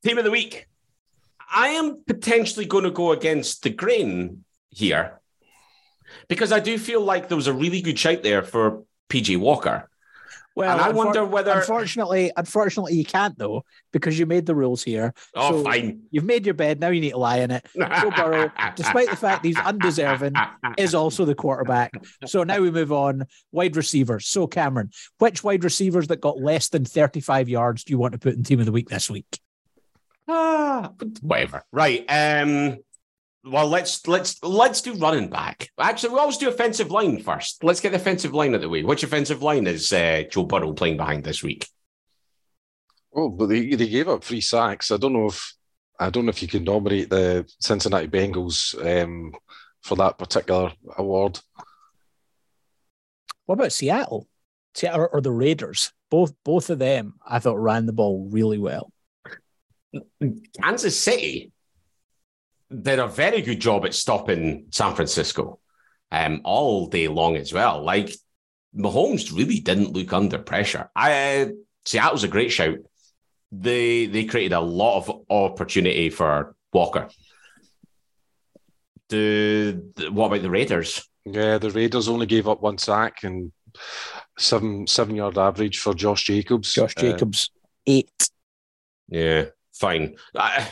Team 0.05 0.17
of 0.17 0.23
the 0.23 0.31
week. 0.31 0.67
I 1.51 1.69
am 1.69 2.01
potentially 2.07 2.65
going 2.65 2.85
to 2.85 2.91
go 2.91 3.11
against 3.11 3.63
the 3.63 3.71
grain 3.71 4.45
here 4.69 5.19
because 6.27 6.51
I 6.51 6.59
do 6.59 6.77
feel 6.77 7.01
like 7.01 7.27
there 7.29 7.37
was 7.37 7.47
a 7.47 7.53
really 7.53 7.81
good 7.81 7.97
shout 7.99 8.23
there 8.23 8.41
for 8.43 8.83
PJ 9.09 9.37
Walker. 9.37 9.89
well, 10.55 10.71
and 10.71 10.81
I 10.81 10.91
unfor- 10.91 10.95
wonder 10.95 11.25
whether. 11.25 11.51
Unfortunately, 11.51 12.31
unfortunately, 12.37 12.95
you 12.95 13.03
can't 13.05 13.37
though 13.37 13.65
because 13.91 14.17
you 14.17 14.25
made 14.25 14.45
the 14.45 14.55
rules 14.55 14.83
here. 14.83 15.13
oh, 15.35 15.51
so- 15.51 15.63
fine. 15.63 16.01
You've 16.11 16.23
made 16.23 16.45
your 16.45 16.53
bed. 16.55 16.79
Now 16.79 16.89
you 16.89 17.01
need 17.01 17.11
to 17.11 17.17
lie 17.17 17.39
in 17.39 17.51
it. 17.51 17.65
Joe 17.75 18.11
Burrow, 18.15 18.51
despite 18.75 19.09
the 19.09 19.15
fact 19.17 19.45
he's 19.45 19.57
undeserving, 19.57 20.33
is 20.77 20.95
also 20.95 21.25
the 21.25 21.35
quarterback. 21.35 21.91
So 22.25 22.43
now 22.43 22.59
we 22.59 22.71
move 22.71 22.91
on. 22.91 23.25
Wide 23.51 23.75
receivers. 23.75 24.27
So 24.27 24.47
Cameron, 24.47 24.91
which 25.19 25.43
wide 25.43 25.63
receivers 25.63 26.07
that 26.07 26.21
got 26.21 26.39
less 26.39 26.69
than 26.69 26.85
35 26.85 27.49
yards 27.49 27.83
do 27.83 27.91
you 27.91 27.97
want 27.97 28.13
to 28.13 28.19
put 28.19 28.33
in 28.35 28.43
team 28.43 28.59
of 28.59 28.65
the 28.65 28.71
week 28.71 28.89
this 28.89 29.09
week? 29.09 29.39
Ah, 30.27 30.91
whatever. 31.21 31.63
Right. 31.71 32.03
Um. 32.09 32.77
Well, 33.47 33.67
let's 33.67 34.07
let's 34.07 34.41
let's 34.41 34.81
do 34.81 34.95
running 34.95 35.29
back. 35.29 35.69
Actually, 35.79 36.13
we 36.13 36.19
always 36.19 36.37
do 36.37 36.49
offensive 36.49 36.89
line 36.89 37.21
first. 37.21 37.63
Let's 37.63 37.79
get 37.79 37.91
the 37.91 37.97
offensive 37.97 38.33
line 38.33 38.51
out 38.51 38.55
of 38.55 38.61
the 38.61 38.69
way. 38.69 38.83
Which 38.83 39.03
offensive 39.03 39.43
line 39.43 39.67
is 39.67 39.93
uh, 39.93 40.23
Joe 40.31 40.45
Burrow 40.45 40.73
playing 40.73 40.97
behind 40.97 41.23
this 41.23 41.43
week? 41.43 41.67
Oh, 43.13 43.29
but 43.29 43.47
they, 43.47 43.75
they 43.75 43.87
gave 43.87 44.09
up 44.09 44.23
three 44.23 44.41
sacks. 44.41 44.91
I 44.91 44.97
don't 44.97 45.13
know 45.13 45.27
if 45.27 45.53
I 45.99 46.09
don't 46.09 46.25
know 46.25 46.31
if 46.31 46.41
you 46.41 46.47
can 46.47 46.63
nominate 46.63 47.11
the 47.11 47.47
Cincinnati 47.59 48.07
Bengals 48.07 48.75
um, 48.83 49.35
for 49.81 49.95
that 49.97 50.17
particular 50.17 50.73
award. 50.97 51.39
What 53.45 53.59
about 53.59 53.73
Seattle? 53.73 54.27
Seattle 54.73 55.07
or 55.13 55.21
the 55.21 55.31
Raiders? 55.31 55.93
Both 56.09 56.33
both 56.43 56.71
of 56.71 56.79
them, 56.79 57.13
I 57.25 57.37
thought 57.37 57.59
ran 57.59 57.85
the 57.85 57.93
ball 57.93 58.27
really 58.31 58.57
well. 58.57 58.91
Kansas 60.59 60.99
City 60.99 61.51
did 62.69 62.99
a 62.99 63.07
very 63.07 63.41
good 63.41 63.59
job 63.59 63.85
at 63.85 63.93
stopping 63.93 64.67
San 64.71 64.95
Francisco 64.95 65.59
um, 66.11 66.41
all 66.43 66.87
day 66.87 67.07
long 67.07 67.35
as 67.35 67.53
well. 67.53 67.83
Like 67.83 68.15
Mahomes 68.75 69.35
really 69.35 69.59
didn't 69.59 69.93
look 69.93 70.13
under 70.13 70.37
pressure. 70.37 70.89
I 70.95 71.41
uh, 71.41 71.47
Seattle's 71.85 72.23
a 72.23 72.27
great 72.27 72.51
shout. 72.51 72.77
They 73.51 74.07
they 74.07 74.25
created 74.25 74.53
a 74.53 74.59
lot 74.61 74.97
of 74.97 75.25
opportunity 75.29 76.09
for 76.09 76.55
Walker. 76.73 77.09
The, 79.09 79.81
the 79.95 80.11
what 80.11 80.27
about 80.27 80.41
the 80.41 80.49
Raiders? 80.49 81.07
Yeah, 81.25 81.57
the 81.57 81.71
Raiders 81.71 82.07
only 82.07 82.25
gave 82.25 82.47
up 82.47 82.61
one 82.61 82.77
sack 82.77 83.23
and 83.23 83.51
seven 84.37 84.87
seven 84.87 85.15
yard 85.15 85.37
average 85.37 85.79
for 85.79 85.93
Josh 85.93 86.23
Jacobs. 86.23 86.73
Josh 86.73 86.93
Uh, 86.97 87.01
Jacobs, 87.01 87.51
eight. 87.85 88.29
Yeah, 89.07 89.45
fine. 89.73 90.15
I, 90.35 90.67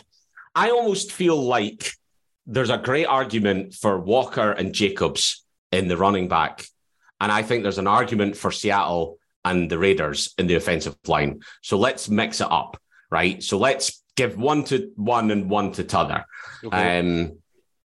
I 0.56 0.70
almost 0.70 1.12
feel 1.12 1.42
like 1.42 1.92
there's 2.46 2.70
a 2.70 2.78
great 2.78 3.06
argument 3.06 3.74
for 3.74 4.00
Walker 4.00 4.52
and 4.52 4.74
Jacobs 4.74 5.44
in 5.72 5.88
the 5.88 5.98
running 5.98 6.28
back. 6.28 6.66
And 7.20 7.32
I 7.32 7.42
think 7.42 7.64
there's 7.64 7.78
an 7.78 7.88
argument 7.88 8.36
for 8.36 8.52
Seattle 8.52 9.18
and 9.46 9.70
the 9.70 9.78
Raiders 9.78 10.34
in 10.38 10.48
the 10.48 10.56
offensive 10.56 10.96
line. 11.08 11.42
So 11.62 11.78
let's 11.78 12.10
mix 12.10 12.42
it 12.42 12.48
up, 12.50 12.80
right? 13.10 13.42
So 13.42 13.58
let's 13.58 14.04
give 14.16 14.38
one 14.38 14.64
to 14.66 14.92
one 14.96 15.32
and 15.32 15.50
one 15.50 15.72
to 15.74 15.84
t'other. 15.84 16.26
okay. 16.64 17.00
Um, 17.00 17.38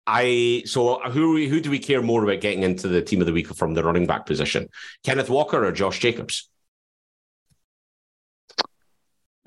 I 0.07 0.63
so 0.67 1.01
who 1.01 1.47
who 1.47 1.61
do 1.61 1.71
we 1.71 1.79
care 1.79 2.03
more 2.03 2.23
about 2.23 2.43
getting 2.43 2.63
into 2.63 2.89
the 2.89 3.01
team 3.01 3.21
of 3.21 3.27
the 3.27 3.33
week 3.33 3.49
from 3.55 3.73
the 3.73 3.83
running 3.83 4.07
back 4.07 4.27
position? 4.27 4.69
Kenneth 5.03 5.31
Walker 5.31 5.65
or 5.65 5.73
Josh 5.73 5.99
Jacobs? 5.99 6.51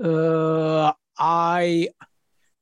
Uh, 0.03 0.93
I 1.17 1.89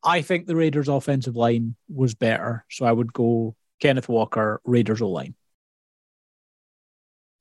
I 0.06 0.22
think 0.22 0.46
the 0.46 0.56
Raiders' 0.56 0.88
offensive 0.88 1.36
line 1.36 1.76
was 1.90 2.14
better, 2.14 2.66
so 2.70 2.86
I 2.86 2.92
would 2.92 3.12
go 3.12 3.56
Kenneth 3.82 4.08
Walker, 4.08 4.62
Raiders 4.64 5.02
O 5.02 5.10
line. 5.10 5.36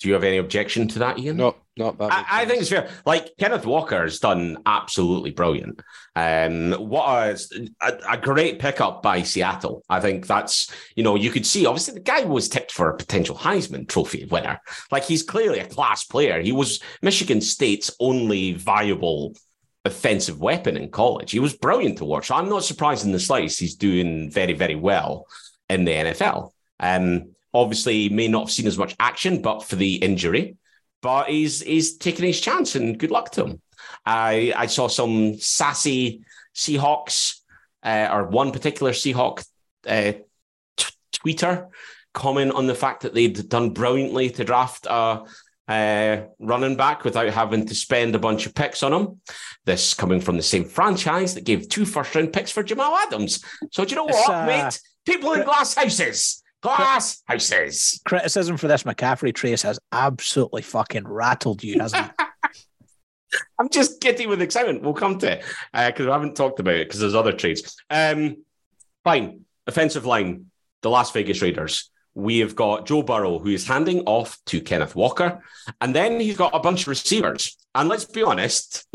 Do 0.01 0.09
you 0.09 0.15
have 0.15 0.25
any 0.25 0.39
objection 0.39 0.89
to 0.89 0.99
that, 0.99 1.19
Ian? 1.19 1.39
no, 1.39 1.57
not 1.79 1.97
that. 1.99 2.13
I, 2.13 2.43
I 2.43 2.45
think 2.47 2.61
it's 2.61 2.69
fair. 2.69 2.91
Like 3.07 3.37
Kenneth 3.39 3.65
Walker 3.65 4.03
has 4.03 4.19
done 4.19 4.59
absolutely 4.67 5.31
brilliant. 5.31 5.81
Um, 6.15 6.73
what 6.73 7.07
a, 7.07 7.39
a, 7.81 8.13
a 8.13 8.17
great 8.19 8.59
pickup 8.59 9.03
by 9.03 9.23
Seattle. 9.23 9.83
I 9.89 10.01
think 10.01 10.27
that's 10.27 10.71
you 10.95 11.03
know 11.03 11.15
you 11.15 11.31
could 11.31 11.47
see 11.47 11.65
obviously 11.65 11.95
the 11.95 12.01
guy 12.01 12.25
was 12.25 12.49
tipped 12.49 12.73
for 12.73 12.91
a 12.91 12.97
potential 12.97 13.37
Heisman 13.37 13.89
Trophy 13.89 14.27
winner. 14.27 14.61
Like 14.91 15.05
he's 15.05 15.23
clearly 15.23 15.61
a 15.61 15.67
class 15.67 16.05
player. 16.05 16.41
He 16.41 16.53
was 16.53 16.81
Michigan 17.01 17.41
State's 17.41 17.95
only 17.99 18.53
viable 18.55 19.35
offensive 19.85 20.41
weapon 20.41 20.77
in 20.77 20.91
college. 20.91 21.31
He 21.31 21.41
was 21.41 21.55
brilliant 21.55 21.99
to 21.99 22.05
watch. 22.05 22.31
I'm 22.31 22.49
not 22.49 22.65
surprised 22.65 23.05
in 23.05 23.13
the 23.13 23.21
slightest. 23.21 23.61
He's 23.61 23.75
doing 23.77 24.31
very 24.31 24.53
very 24.53 24.75
well 24.75 25.27
in 25.69 25.85
the 25.85 25.93
NFL. 25.93 26.53
Um, 26.81 27.35
obviously 27.53 28.09
may 28.09 28.29
not 28.29 28.45
have 28.45 28.51
seen 28.51 28.67
as 28.67 28.79
much 28.79 28.97
action, 28.99 29.43
but 29.43 29.63
for 29.63 29.77
the 29.77 29.97
injury 29.97 30.57
but 31.05 31.29
he's 31.29 31.61
he's 31.61 31.99
taking 31.99 32.25
his 32.25 32.41
chance 32.41 32.77
and 32.77 32.99
good 32.99 33.11
luck 33.11 33.31
to 33.31 33.45
him. 33.45 33.61
I 34.07 34.55
I 34.57 34.67
saw 34.67 34.89
some 34.89 35.39
sassy 35.39 36.25
Seahawks 36.55 37.41
uh, 37.83 38.09
or 38.11 38.25
one 38.25 38.53
particular 38.53 38.93
Seahawk 38.93 39.45
uh, 39.87 40.13
t- 40.79 40.95
tweeter 41.13 41.69
comment 42.15 42.53
on 42.53 42.67
the 42.67 42.75
fact 42.75 43.03
that 43.03 43.13
they'd 43.13 43.51
done 43.51 43.71
brilliantly 43.71 44.31
to 44.31 44.45
draft 44.45 44.87
a, 44.87 45.25
a 45.69 46.27
running 46.39 46.77
back 46.77 47.05
without 47.05 47.33
having 47.33 47.67
to 47.67 47.75
spend 47.75 48.15
a 48.15 48.19
bunch 48.19 48.47
of 48.47 48.55
picks 48.55 48.83
on 48.83 48.93
him. 48.93 49.21
This 49.65 49.95
coming 49.95 50.21
from 50.21 50.37
the 50.37 50.43
same 50.43 50.65
franchise 50.65 51.35
that 51.35 51.45
gave 51.45 51.69
two 51.69 51.87
first 51.87 52.15
round 52.15 52.33
picks 52.33 52.51
for 52.51 52.63
Jamal 52.63 52.97
Adams. 52.97 53.43
So 53.73 53.85
do 53.85 53.91
you 53.91 53.97
know 53.97 54.05
what, 54.05 54.31
uh, 54.31 54.47
mate? 54.47 54.79
People 55.07 55.33
in 55.35 55.45
glass 55.45 55.75
houses, 55.75 56.43
glass 56.63 57.23
houses. 57.27 58.01
Criticism 58.05 58.57
for 58.57 58.69
this 58.69 58.83
McCaffrey 58.83 59.35
trace 59.35 59.63
has 59.63 59.79
absolutely 59.93 60.63
fucking 60.63 61.07
rattled 61.07 61.63
you, 61.63 61.81
hasn't 61.81 62.07
it? 62.07 62.27
I'm 63.59 63.69
just 63.69 64.01
giddy 64.01 64.27
with 64.27 64.43
excitement. 64.43 64.83
We'll 64.83 64.95
come 64.95 65.19
to 65.19 65.33
it 65.33 65.45
because 65.73 66.07
we 66.07 66.13
haven't 66.13 66.37
talked 66.37 66.61
about 66.61 66.75
it 66.75 66.89
because 66.89 67.01
there's 67.01 67.15
other 67.15 67.33
trades. 67.33 67.77
Um, 67.91 68.45
fine. 69.03 69.45
Offensive 69.67 70.05
line, 70.05 70.51
the 70.83 70.91
Las 70.91 71.11
Vegas 71.13 71.41
Raiders. 71.41 71.91
We 72.15 72.39
have 72.39 72.55
got 72.55 72.87
Joe 72.87 73.03
Burrow, 73.03 73.39
who 73.39 73.51
is 73.51 73.67
handing 73.67 74.01
off 74.03 74.39
to 74.47 74.61
Kenneth 74.61 74.95
Walker. 74.95 75.43
And 75.81 75.95
then 75.95 76.21
he's 76.21 76.37
got 76.37 76.55
a 76.55 76.61
bunch 76.61 76.83
of 76.83 76.89
receivers. 76.89 77.57
And 77.75 77.89
let's 77.89 78.05
be 78.05 78.23
honest, 78.23 78.87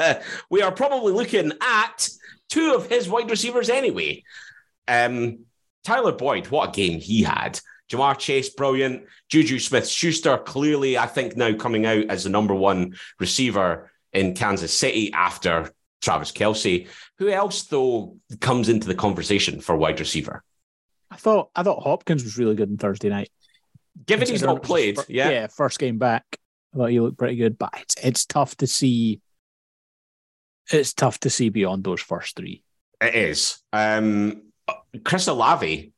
we 0.50 0.62
are 0.62 0.72
probably 0.72 1.12
looking 1.12 1.52
at 1.60 2.08
two 2.48 2.74
of 2.74 2.88
his 2.88 3.08
wide 3.08 3.30
receivers 3.30 3.70
anyway. 3.70 4.24
Um, 4.88 5.44
Tyler 5.84 6.12
Boyd, 6.12 6.48
what 6.48 6.70
a 6.70 6.72
game 6.72 7.00
he 7.00 7.22
had. 7.22 7.60
Ja'Marr 7.90 8.18
Chase, 8.18 8.50
brilliant. 8.50 9.04
Juju 9.28 9.58
Smith 9.60 9.88
Schuster, 9.88 10.38
clearly, 10.38 10.98
I 10.98 11.06
think, 11.06 11.36
now 11.36 11.54
coming 11.54 11.86
out 11.86 12.06
as 12.06 12.24
the 12.24 12.30
number 12.30 12.54
one 12.54 12.96
receiver 13.20 13.92
in 14.12 14.34
Kansas 14.34 14.72
City 14.74 15.12
after 15.12 15.70
Travis 16.02 16.32
Kelce. 16.32 16.88
Who 17.18 17.28
else, 17.28 17.64
though, 17.64 18.16
comes 18.40 18.68
into 18.68 18.88
the 18.88 18.94
conversation 18.94 19.60
for 19.60 19.76
wide 19.76 20.00
receiver? 20.00 20.42
I 21.16 21.18
thought 21.18 21.50
I 21.56 21.62
thought 21.62 21.82
Hopkins 21.82 22.24
was 22.24 22.36
really 22.36 22.54
good 22.54 22.68
on 22.68 22.76
Thursday 22.76 23.08
night. 23.08 23.30
Given 24.04 24.28
he's 24.28 24.42
not 24.42 24.62
played, 24.62 24.96
fir- 24.96 25.04
yeah. 25.08 25.30
yeah, 25.30 25.46
first 25.46 25.78
game 25.78 25.96
back. 25.96 26.24
I 26.74 26.76
thought 26.76 26.90
he 26.90 27.00
looked 27.00 27.16
pretty 27.16 27.36
good, 27.36 27.56
but 27.56 27.70
it's 27.80 27.94
it's 28.02 28.26
tough 28.26 28.54
to 28.58 28.66
see. 28.66 29.22
It's 30.70 30.92
tough 30.92 31.18
to 31.20 31.30
see 31.30 31.48
beyond 31.48 31.84
those 31.84 32.02
first 32.02 32.36
three. 32.36 32.62
It 33.00 33.14
is. 33.14 33.58
Um, 33.72 34.42
Chris 35.04 35.26
Olave 35.26 35.92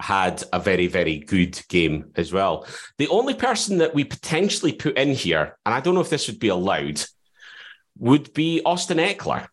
had 0.00 0.44
a 0.50 0.58
very, 0.58 0.86
very 0.86 1.18
good 1.18 1.60
game 1.68 2.12
as 2.16 2.32
well. 2.32 2.66
The 2.96 3.08
only 3.08 3.34
person 3.34 3.78
that 3.78 3.94
we 3.94 4.04
potentially 4.04 4.72
put 4.72 4.96
in 4.96 5.10
here, 5.10 5.58
and 5.66 5.74
I 5.74 5.80
don't 5.80 5.94
know 5.94 6.00
if 6.00 6.10
this 6.10 6.28
would 6.28 6.38
be 6.38 6.48
allowed, 6.48 7.02
would 7.98 8.32
be 8.32 8.62
Austin 8.64 8.96
Ekeler 8.96 9.48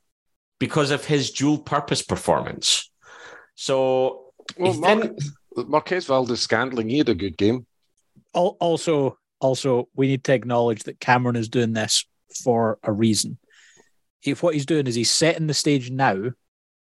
because 0.58 0.92
of 0.92 1.04
his 1.04 1.32
dual 1.32 1.58
purpose 1.58 2.02
performance. 2.02 2.90
So 3.56 4.29
Well, 4.58 4.74
he 4.74 4.80
Mark, 4.80 5.02
didn't- 5.02 5.70
Marquez 5.70 6.06
Valdes-Scantling, 6.06 6.90
he 6.90 7.00
had 7.00 7.10
a 7.10 7.16
good 7.16 7.38
game. 7.38 7.66
Also, 8.34 9.18
also, 9.42 9.88
we 9.96 10.08
need 10.08 10.24
to 10.26 10.34
acknowledge 10.34 10.84
that 10.84 11.00
Cameron 11.00 11.36
is 11.36 11.50
doing 11.50 11.74
this 11.74 12.06
for 12.44 12.78
a 12.84 12.92
reason. 12.92 13.38
If 14.24 14.44
what 14.44 14.54
he's 14.54 14.66
doing 14.66 14.86
is 14.88 14.96
he's 14.96 15.12
setting 15.12 15.48
the 15.48 15.54
stage 15.54 15.90
now 15.90 16.32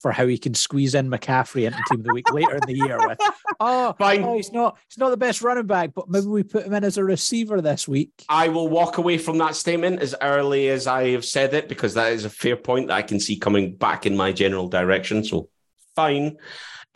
for 0.01 0.11
how 0.11 0.25
he 0.27 0.37
can 0.37 0.53
squeeze 0.53 0.95
in 0.95 1.09
McCaffrey 1.09 1.65
into 1.65 1.79
Team 1.89 1.99
of 1.99 2.05
the 2.05 2.13
Week 2.13 2.31
later 2.31 2.55
in 2.55 2.61
the 2.67 2.75
year 2.75 2.97
with, 3.05 3.17
oh, 3.21 3.33
oh, 3.59 3.95
Fine. 3.97 4.23
oh, 4.23 4.35
he's 4.37 4.51
not 4.51 4.77
he's 4.87 4.97
not 4.99 5.09
the 5.09 5.17
best 5.17 5.41
running 5.41 5.65
back, 5.65 5.93
but 5.93 6.07
maybe 6.07 6.27
we 6.27 6.43
put 6.43 6.65
him 6.65 6.73
in 6.73 6.83
as 6.83 6.97
a 6.97 7.03
receiver 7.03 7.61
this 7.61 7.87
week. 7.87 8.11
I 8.29 8.47
will 8.47 8.67
walk 8.69 8.97
away 8.99 9.17
from 9.17 9.39
that 9.39 9.55
statement 9.55 9.99
as 10.01 10.15
early 10.21 10.69
as 10.69 10.85
I 10.87 11.09
have 11.09 11.25
said 11.25 11.53
it 11.53 11.67
because 11.67 11.95
that 11.95 12.13
is 12.13 12.25
a 12.25 12.29
fair 12.29 12.55
point 12.55 12.87
that 12.87 12.93
I 12.95 13.01
can 13.01 13.19
see 13.19 13.37
coming 13.37 13.75
back 13.75 14.05
in 14.05 14.15
my 14.15 14.31
general 14.31 14.69
direction. 14.69 15.23
So 15.23 15.49
fine. 15.95 16.37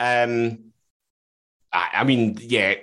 Um, 0.02 0.72
I, 1.72 1.88
I 1.94 2.04
mean, 2.04 2.38
yeah. 2.40 2.74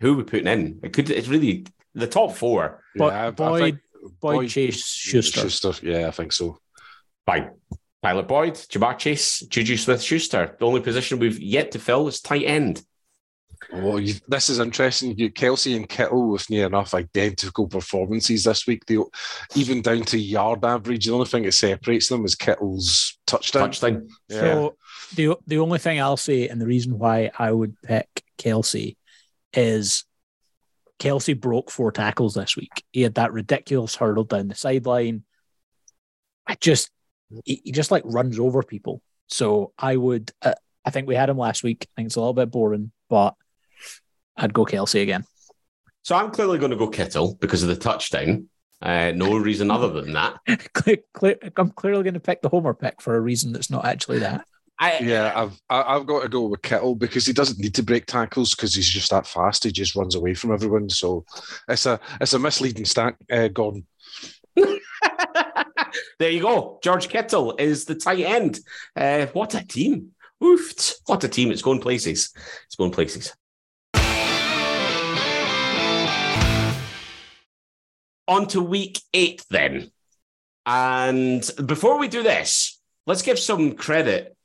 Who 0.00 0.12
are 0.14 0.16
we 0.16 0.22
putting 0.24 0.46
in? 0.46 0.80
It 0.82 0.92
could. 0.92 1.10
It's 1.10 1.28
really 1.28 1.66
the 1.94 2.06
top 2.06 2.32
four. 2.32 2.82
But 2.94 3.12
I- 3.12 3.26
I 3.26 3.30
Boyd, 3.30 3.60
think 3.62 3.78
Boyd, 4.20 4.48
Chase, 4.50 4.86
Schuster. 4.86 5.48
Schuster, 5.48 5.72
yeah, 5.86 6.06
I 6.06 6.10
think 6.12 6.32
so. 6.32 6.58
Fine. 7.26 7.50
Tyler 8.02 8.22
Boyd, 8.22 8.54
Ja'Marr 8.54 8.96
Chase, 8.96 9.40
Juju 9.40 9.76
Smith 9.76 10.00
Schuster. 10.00 10.54
The 10.58 10.66
only 10.66 10.80
position 10.80 11.18
we've 11.18 11.40
yet 11.40 11.72
to 11.72 11.80
fill 11.80 12.06
is 12.06 12.20
tight 12.20 12.44
end. 12.44 12.80
Oh, 13.72 13.98
you, 13.98 14.14
this 14.26 14.48
is 14.48 14.60
interesting. 14.60 15.16
You, 15.18 15.30
Kelce 15.30 15.76
and 15.76 15.88
Kittle 15.88 16.30
with 16.30 16.48
near 16.48 16.66
enough 16.66 16.94
identical 16.94 17.68
performances 17.68 18.44
this 18.44 18.66
week. 18.66 18.86
They, 18.86 18.96
even 19.54 19.82
down 19.82 20.02
to 20.04 20.18
yard 20.18 20.64
average. 20.64 21.06
The 21.06 21.12
only 21.12 21.26
thing 21.26 21.42
that 21.42 21.52
separates 21.52 22.08
them 22.08 22.24
is 22.24 22.34
Kittle's 22.34 23.18
touchdown. 23.26 23.64
Touchdown. 23.64 24.08
Yeah. 24.28 24.40
So 24.40 24.76
the 25.14 25.36
the 25.46 25.58
only 25.58 25.78
thing 25.78 26.00
I'll 26.00 26.16
say, 26.16 26.48
and 26.48 26.60
the 26.60 26.66
reason 26.66 26.98
why 26.98 27.30
I 27.38 27.52
would 27.52 27.76
pick 27.82 28.22
Kelce, 28.38 28.96
is 29.52 30.04
Kelce 30.98 31.38
broke 31.38 31.70
four 31.70 31.92
tackles 31.92 32.34
this 32.34 32.56
week. 32.56 32.84
He 32.92 33.02
had 33.02 33.16
that 33.16 33.32
ridiculous 33.32 33.94
hurdle 33.94 34.24
down 34.24 34.48
the 34.48 34.54
sideline. 34.54 35.24
I 36.46 36.54
just 36.54 36.90
he, 37.44 37.60
he 37.64 37.72
just 37.72 37.90
like 37.90 38.02
runs 38.06 38.38
over 38.38 38.62
people. 38.62 39.02
So 39.28 39.72
I 39.78 39.96
would. 39.96 40.32
Uh, 40.40 40.54
I 40.86 40.90
think 40.90 41.06
we 41.06 41.16
had 41.16 41.28
him 41.28 41.36
last 41.36 41.62
week. 41.62 41.86
I 41.86 41.92
think 41.96 42.06
it's 42.06 42.16
a 42.16 42.20
little 42.20 42.32
bit 42.32 42.50
boring, 42.50 42.92
but 43.10 43.34
I'd 44.38 44.54
go 44.54 44.64
Kelce 44.64 45.02
again. 45.02 45.24
So 46.02 46.16
I'm 46.16 46.30
clearly 46.30 46.58
going 46.58 46.70
to 46.70 46.76
go 46.76 46.88
Kittle 46.88 47.36
because 47.40 47.62
of 47.62 47.68
the 47.68 47.76
touchdown. 47.76 48.48
Uh, 48.80 49.12
no 49.14 49.36
reason 49.36 49.70
other 49.70 49.88
than 49.90 50.12
that. 50.12 50.38
Clear, 50.72 50.98
clear, 51.12 51.36
I'm 51.56 51.70
clearly 51.72 52.04
going 52.04 52.14
to 52.14 52.20
pick 52.20 52.40
the 52.40 52.48
Homer 52.48 52.72
pick 52.74 53.02
for 53.02 53.16
a 53.16 53.20
reason 53.20 53.52
that's 53.52 53.70
not 53.70 53.84
actually 53.84 54.20
that. 54.20 54.46
I, 54.78 54.98
Yeah, 55.00 55.32
I've 55.34 55.60
I- 55.68 55.96
I've 55.96 56.06
got 56.06 56.22
to 56.22 56.28
go 56.28 56.46
with 56.46 56.62
Kittle 56.62 56.94
because 56.94 57.26
he 57.26 57.32
doesn't 57.32 57.58
need 57.58 57.74
to 57.74 57.82
break 57.82 58.06
tackles 58.06 58.54
because 58.54 58.76
he's 58.76 58.88
just 58.88 59.10
that 59.10 59.26
fast. 59.26 59.64
He 59.64 59.72
just 59.72 59.96
runs 59.96 60.14
away 60.14 60.34
from 60.34 60.52
everyone. 60.52 60.88
So 60.88 61.24
it's 61.68 61.84
a 61.86 61.98
it's 62.20 62.34
a 62.34 62.38
misleading 62.38 62.84
stat, 62.84 63.16
uh, 63.30 63.48
Gordon. 63.48 63.84
There 66.18 66.30
you 66.30 66.42
go. 66.42 66.78
George 66.82 67.08
Kittle 67.08 67.54
is 67.58 67.84
the 67.84 67.94
tight 67.94 68.20
end. 68.20 68.58
Uh, 68.96 69.26
what 69.26 69.54
a 69.54 69.64
team. 69.66 70.10
Oof. 70.42 70.72
What 71.06 71.22
a 71.24 71.28
team. 71.28 71.50
It's 71.50 71.62
going 71.62 71.80
places. 71.80 72.32
It's 72.66 72.76
going 72.76 72.90
places. 72.90 73.32
On 78.28 78.46
to 78.48 78.60
week 78.60 79.00
eight 79.12 79.44
then. 79.50 79.90
And 80.66 81.50
before 81.64 81.98
we 81.98 82.08
do 82.08 82.22
this, 82.22 82.78
let's 83.06 83.22
give 83.22 83.38
some 83.38 83.72
credit 83.72 84.36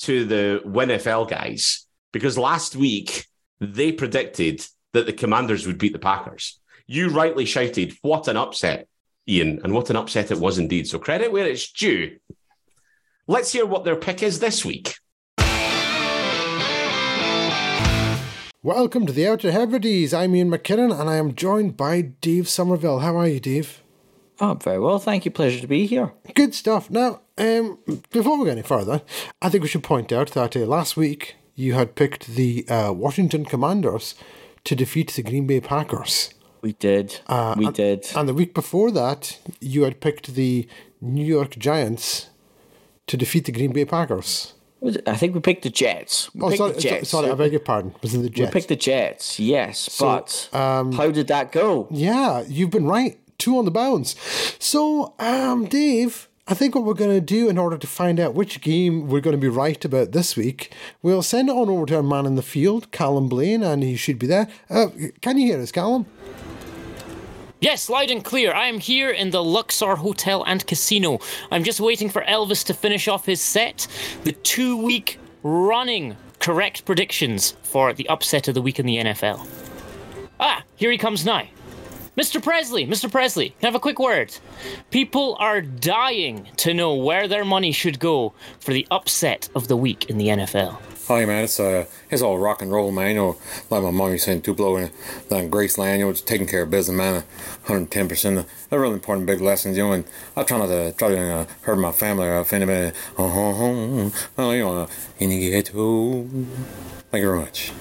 to 0.00 0.24
the 0.26 0.62
WinFL 0.64 1.28
guys 1.28 1.86
because 2.12 2.36
last 2.38 2.76
week 2.76 3.26
they 3.60 3.92
predicted 3.92 4.64
that 4.92 5.06
the 5.06 5.12
Commanders 5.12 5.66
would 5.66 5.78
beat 5.78 5.92
the 5.92 5.98
Packers. 5.98 6.60
You 6.86 7.08
rightly 7.08 7.46
shouted, 7.46 7.94
What 8.02 8.28
an 8.28 8.36
upset, 8.36 8.88
Ian, 9.26 9.60
and 9.64 9.72
what 9.72 9.90
an 9.90 9.96
upset 9.96 10.30
it 10.30 10.38
was 10.38 10.58
indeed. 10.58 10.86
So 10.86 10.98
credit 10.98 11.32
where 11.32 11.46
it's 11.46 11.72
due. 11.72 12.18
Let's 13.26 13.52
hear 13.52 13.64
what 13.64 13.84
their 13.84 13.96
pick 13.96 14.22
is 14.22 14.40
this 14.40 14.64
week. 14.64 14.96
Welcome 18.62 19.06
to 19.06 19.12
the 19.14 19.26
Outer 19.26 19.52
Hebrides. 19.52 20.12
I'm 20.12 20.36
Ian 20.36 20.50
McKinnon 20.50 21.00
and 21.00 21.08
I 21.08 21.16
am 21.16 21.34
joined 21.34 21.78
by 21.78 22.02
Dave 22.02 22.46
Somerville. 22.46 22.98
How 22.98 23.16
are 23.16 23.26
you, 23.26 23.40
Dave? 23.40 23.82
Oh, 24.38 24.52
very 24.52 24.78
well. 24.78 24.98
Thank 24.98 25.24
you. 25.24 25.30
Pleasure 25.30 25.60
to 25.60 25.66
be 25.66 25.86
here. 25.86 26.12
Good 26.34 26.54
stuff. 26.54 26.90
Now, 26.90 27.22
um, 27.38 27.78
before 28.10 28.38
we 28.38 28.44
go 28.44 28.50
any 28.50 28.60
further, 28.60 29.00
I 29.40 29.48
think 29.48 29.62
we 29.62 29.68
should 29.68 29.82
point 29.82 30.12
out 30.12 30.32
that 30.32 30.54
uh, 30.54 30.66
last 30.66 30.94
week 30.94 31.36
you 31.54 31.72
had 31.72 31.94
picked 31.94 32.26
the 32.26 32.68
uh, 32.68 32.92
Washington 32.92 33.46
Commanders 33.46 34.14
to 34.64 34.76
defeat 34.76 35.10
the 35.12 35.22
Green 35.22 35.46
Bay 35.46 35.62
Packers. 35.62 36.34
We 36.60 36.74
did. 36.74 37.18
Uh, 37.28 37.54
we 37.56 37.64
and, 37.64 37.74
did. 37.74 38.08
And 38.14 38.28
the 38.28 38.34
week 38.34 38.52
before 38.52 38.90
that, 38.90 39.38
you 39.62 39.84
had 39.84 40.02
picked 40.02 40.34
the 40.34 40.68
New 41.00 41.24
York 41.24 41.56
Giants 41.56 42.28
to 43.06 43.16
defeat 43.16 43.46
the 43.46 43.52
Green 43.52 43.72
Bay 43.72 43.86
Packers. 43.86 44.52
I 45.06 45.14
think 45.14 45.34
we 45.34 45.40
picked 45.40 45.62
the 45.62 45.70
Jets. 45.70 46.34
We 46.34 46.42
oh, 46.42 46.54
sorry, 46.54 46.78
Jets. 46.78 47.10
sorry, 47.10 47.30
I 47.30 47.34
beg 47.34 47.52
your 47.52 47.60
pardon. 47.60 47.94
Was 48.02 48.14
it 48.14 48.18
the 48.18 48.30
Jets? 48.30 48.48
We 48.48 48.52
picked 48.52 48.68
the 48.68 48.76
Jets, 48.76 49.38
yes. 49.38 49.78
So, 49.78 50.06
but 50.06 50.48
um, 50.58 50.92
how 50.92 51.10
did 51.10 51.28
that 51.28 51.52
go? 51.52 51.86
Yeah, 51.90 52.44
you've 52.48 52.70
been 52.70 52.86
right. 52.86 53.18
Two 53.38 53.58
on 53.58 53.64
the 53.64 53.70
bounce. 53.70 54.16
So, 54.58 55.14
um, 55.18 55.66
Dave, 55.66 56.28
I 56.46 56.54
think 56.54 56.74
what 56.74 56.84
we're 56.84 56.94
going 56.94 57.14
to 57.14 57.20
do 57.20 57.48
in 57.48 57.58
order 57.58 57.78
to 57.78 57.86
find 57.86 58.18
out 58.18 58.34
which 58.34 58.60
game 58.60 59.08
we're 59.08 59.20
going 59.20 59.36
to 59.36 59.40
be 59.40 59.48
right 59.48 59.82
about 59.84 60.12
this 60.12 60.36
week, 60.36 60.74
we'll 61.00 61.22
send 61.22 61.48
it 61.48 61.52
on 61.52 61.70
over 61.70 61.86
to 61.86 61.96
our 61.96 62.02
man 62.02 62.26
in 62.26 62.34
the 62.34 62.42
field, 62.42 62.90
Callum 62.90 63.28
Blaine, 63.28 63.62
and 63.62 63.82
he 63.82 63.96
should 63.96 64.18
be 64.18 64.26
there. 64.26 64.48
Uh, 64.68 64.88
can 65.20 65.38
you 65.38 65.46
hear 65.46 65.60
us, 65.60 65.72
Callum? 65.72 66.06
Yes, 67.60 67.90
loud 67.90 68.10
and 68.10 68.24
clear. 68.24 68.54
I 68.54 68.68
am 68.68 68.78
here 68.80 69.10
in 69.10 69.30
the 69.30 69.44
Luxor 69.44 69.94
Hotel 69.94 70.42
and 70.44 70.66
Casino. 70.66 71.18
I'm 71.50 71.62
just 71.62 71.78
waiting 71.78 72.08
for 72.08 72.22
Elvis 72.22 72.64
to 72.64 72.74
finish 72.74 73.06
off 73.06 73.26
his 73.26 73.42
set. 73.42 73.86
The 74.24 74.32
two 74.32 74.82
week 74.82 75.18
running 75.42 76.16
correct 76.38 76.86
predictions 76.86 77.54
for 77.62 77.92
the 77.92 78.08
upset 78.08 78.48
of 78.48 78.54
the 78.54 78.62
week 78.62 78.78
in 78.78 78.86
the 78.86 78.96
NFL. 78.96 79.46
Ah, 80.40 80.62
here 80.76 80.90
he 80.90 80.96
comes 80.96 81.26
now. 81.26 81.42
Mr. 82.16 82.42
Presley, 82.42 82.86
Mr. 82.86 83.12
Presley, 83.12 83.50
can 83.50 83.64
I 83.64 83.66
have 83.66 83.74
a 83.74 83.80
quick 83.80 83.98
word? 83.98 84.34
People 84.90 85.36
are 85.38 85.60
dying 85.60 86.48
to 86.56 86.72
know 86.72 86.94
where 86.94 87.28
their 87.28 87.44
money 87.44 87.72
should 87.72 87.98
go 87.98 88.32
for 88.58 88.72
the 88.72 88.86
upset 88.90 89.50
of 89.54 89.68
the 89.68 89.76
week 89.76 90.08
in 90.08 90.16
the 90.16 90.28
NFL. 90.28 90.78
Hi 91.10 91.24
man, 91.24 91.42
it's 91.42 91.58
uh, 91.58 91.86
it's 92.08 92.22
all 92.22 92.38
rock 92.38 92.62
and 92.62 92.70
roll 92.70 92.92
man. 92.92 93.08
You 93.08 93.14
know, 93.16 93.36
like 93.68 93.82
my 93.82 93.90
mom 93.90 94.12
used 94.12 94.26
to 94.26 94.34
say, 94.34 94.38
Tupelo 94.38 94.76
and 94.76 94.92
then 95.28 95.50
Graceland, 95.50 95.98
you 95.98 96.04
know, 96.04 96.12
just 96.12 96.28
taking 96.28 96.46
care 96.46 96.62
of 96.62 96.70
business, 96.70 96.96
man. 96.96 97.14
110 97.66 98.08
percent. 98.08 98.46
They're 98.68 98.78
really 98.78 98.94
important, 98.94 99.26
big 99.26 99.40
lessons, 99.40 99.76
you 99.76 99.82
know. 99.82 99.90
And 99.90 100.04
I 100.36 100.44
try 100.44 100.58
not 100.58 100.68
to 100.68 100.92
try 100.92 101.08
to 101.08 101.18
uh, 101.18 101.46
hurt 101.62 101.80
my 101.80 101.90
family 101.90 102.28
or 102.28 102.38
offend 102.38 102.62
anybody. 102.62 102.96
Oh, 103.18 103.24
oh, 103.24 104.12
oh, 104.38 104.50
you 104.52 104.62
know, 104.62 104.88
in 105.18 105.30
the 105.30 105.50
ghetto. 105.50 106.28
Thank 107.10 107.22
you 107.22 107.28
very 107.28 107.40
much. 107.40 107.72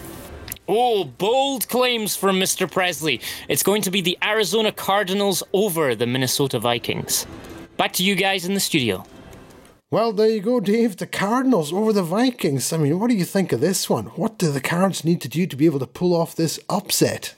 Oh, 0.68 1.04
bold 1.04 1.70
claims 1.70 2.16
from 2.16 2.40
Mr. 2.40 2.72
Presley. 2.72 3.22
It's 3.48 3.62
going 3.62 3.84
to 3.84 3.92
be 3.92 4.02
the 4.02 4.18
Arizona 4.24 4.72
Cardinals 4.72 5.44
over 5.54 5.94
the 5.94 6.08
Minnesota 6.08 6.58
Vikings. 6.58 7.28
Back 7.78 7.94
to 7.94 8.04
you 8.04 8.16
guys 8.16 8.46
in 8.46 8.56
the 8.56 8.60
studio. 8.60 9.06
Well, 9.92 10.14
there 10.14 10.30
you 10.30 10.40
go, 10.40 10.60
Dave. 10.60 10.98
The 10.98 11.08
Cardinals 11.08 11.74
over 11.74 11.92
the 11.92 12.04
Vikings. 12.04 12.72
I 12.72 12.78
mean, 12.78 13.00
what 13.00 13.10
do 13.10 13.16
you 13.16 13.26
think 13.26 13.52
of 13.52 13.60
this 13.60 13.90
one? 13.90 14.06
What 14.10 14.38
do 14.38 14.52
the 14.52 14.62
Cards 14.62 15.04
need 15.04 15.20
to 15.22 15.28
do 15.28 15.48
to 15.48 15.56
be 15.56 15.66
able 15.66 15.80
to 15.80 15.88
pull 15.88 16.16
off 16.16 16.36
this 16.36 16.60
upset? 16.70 17.34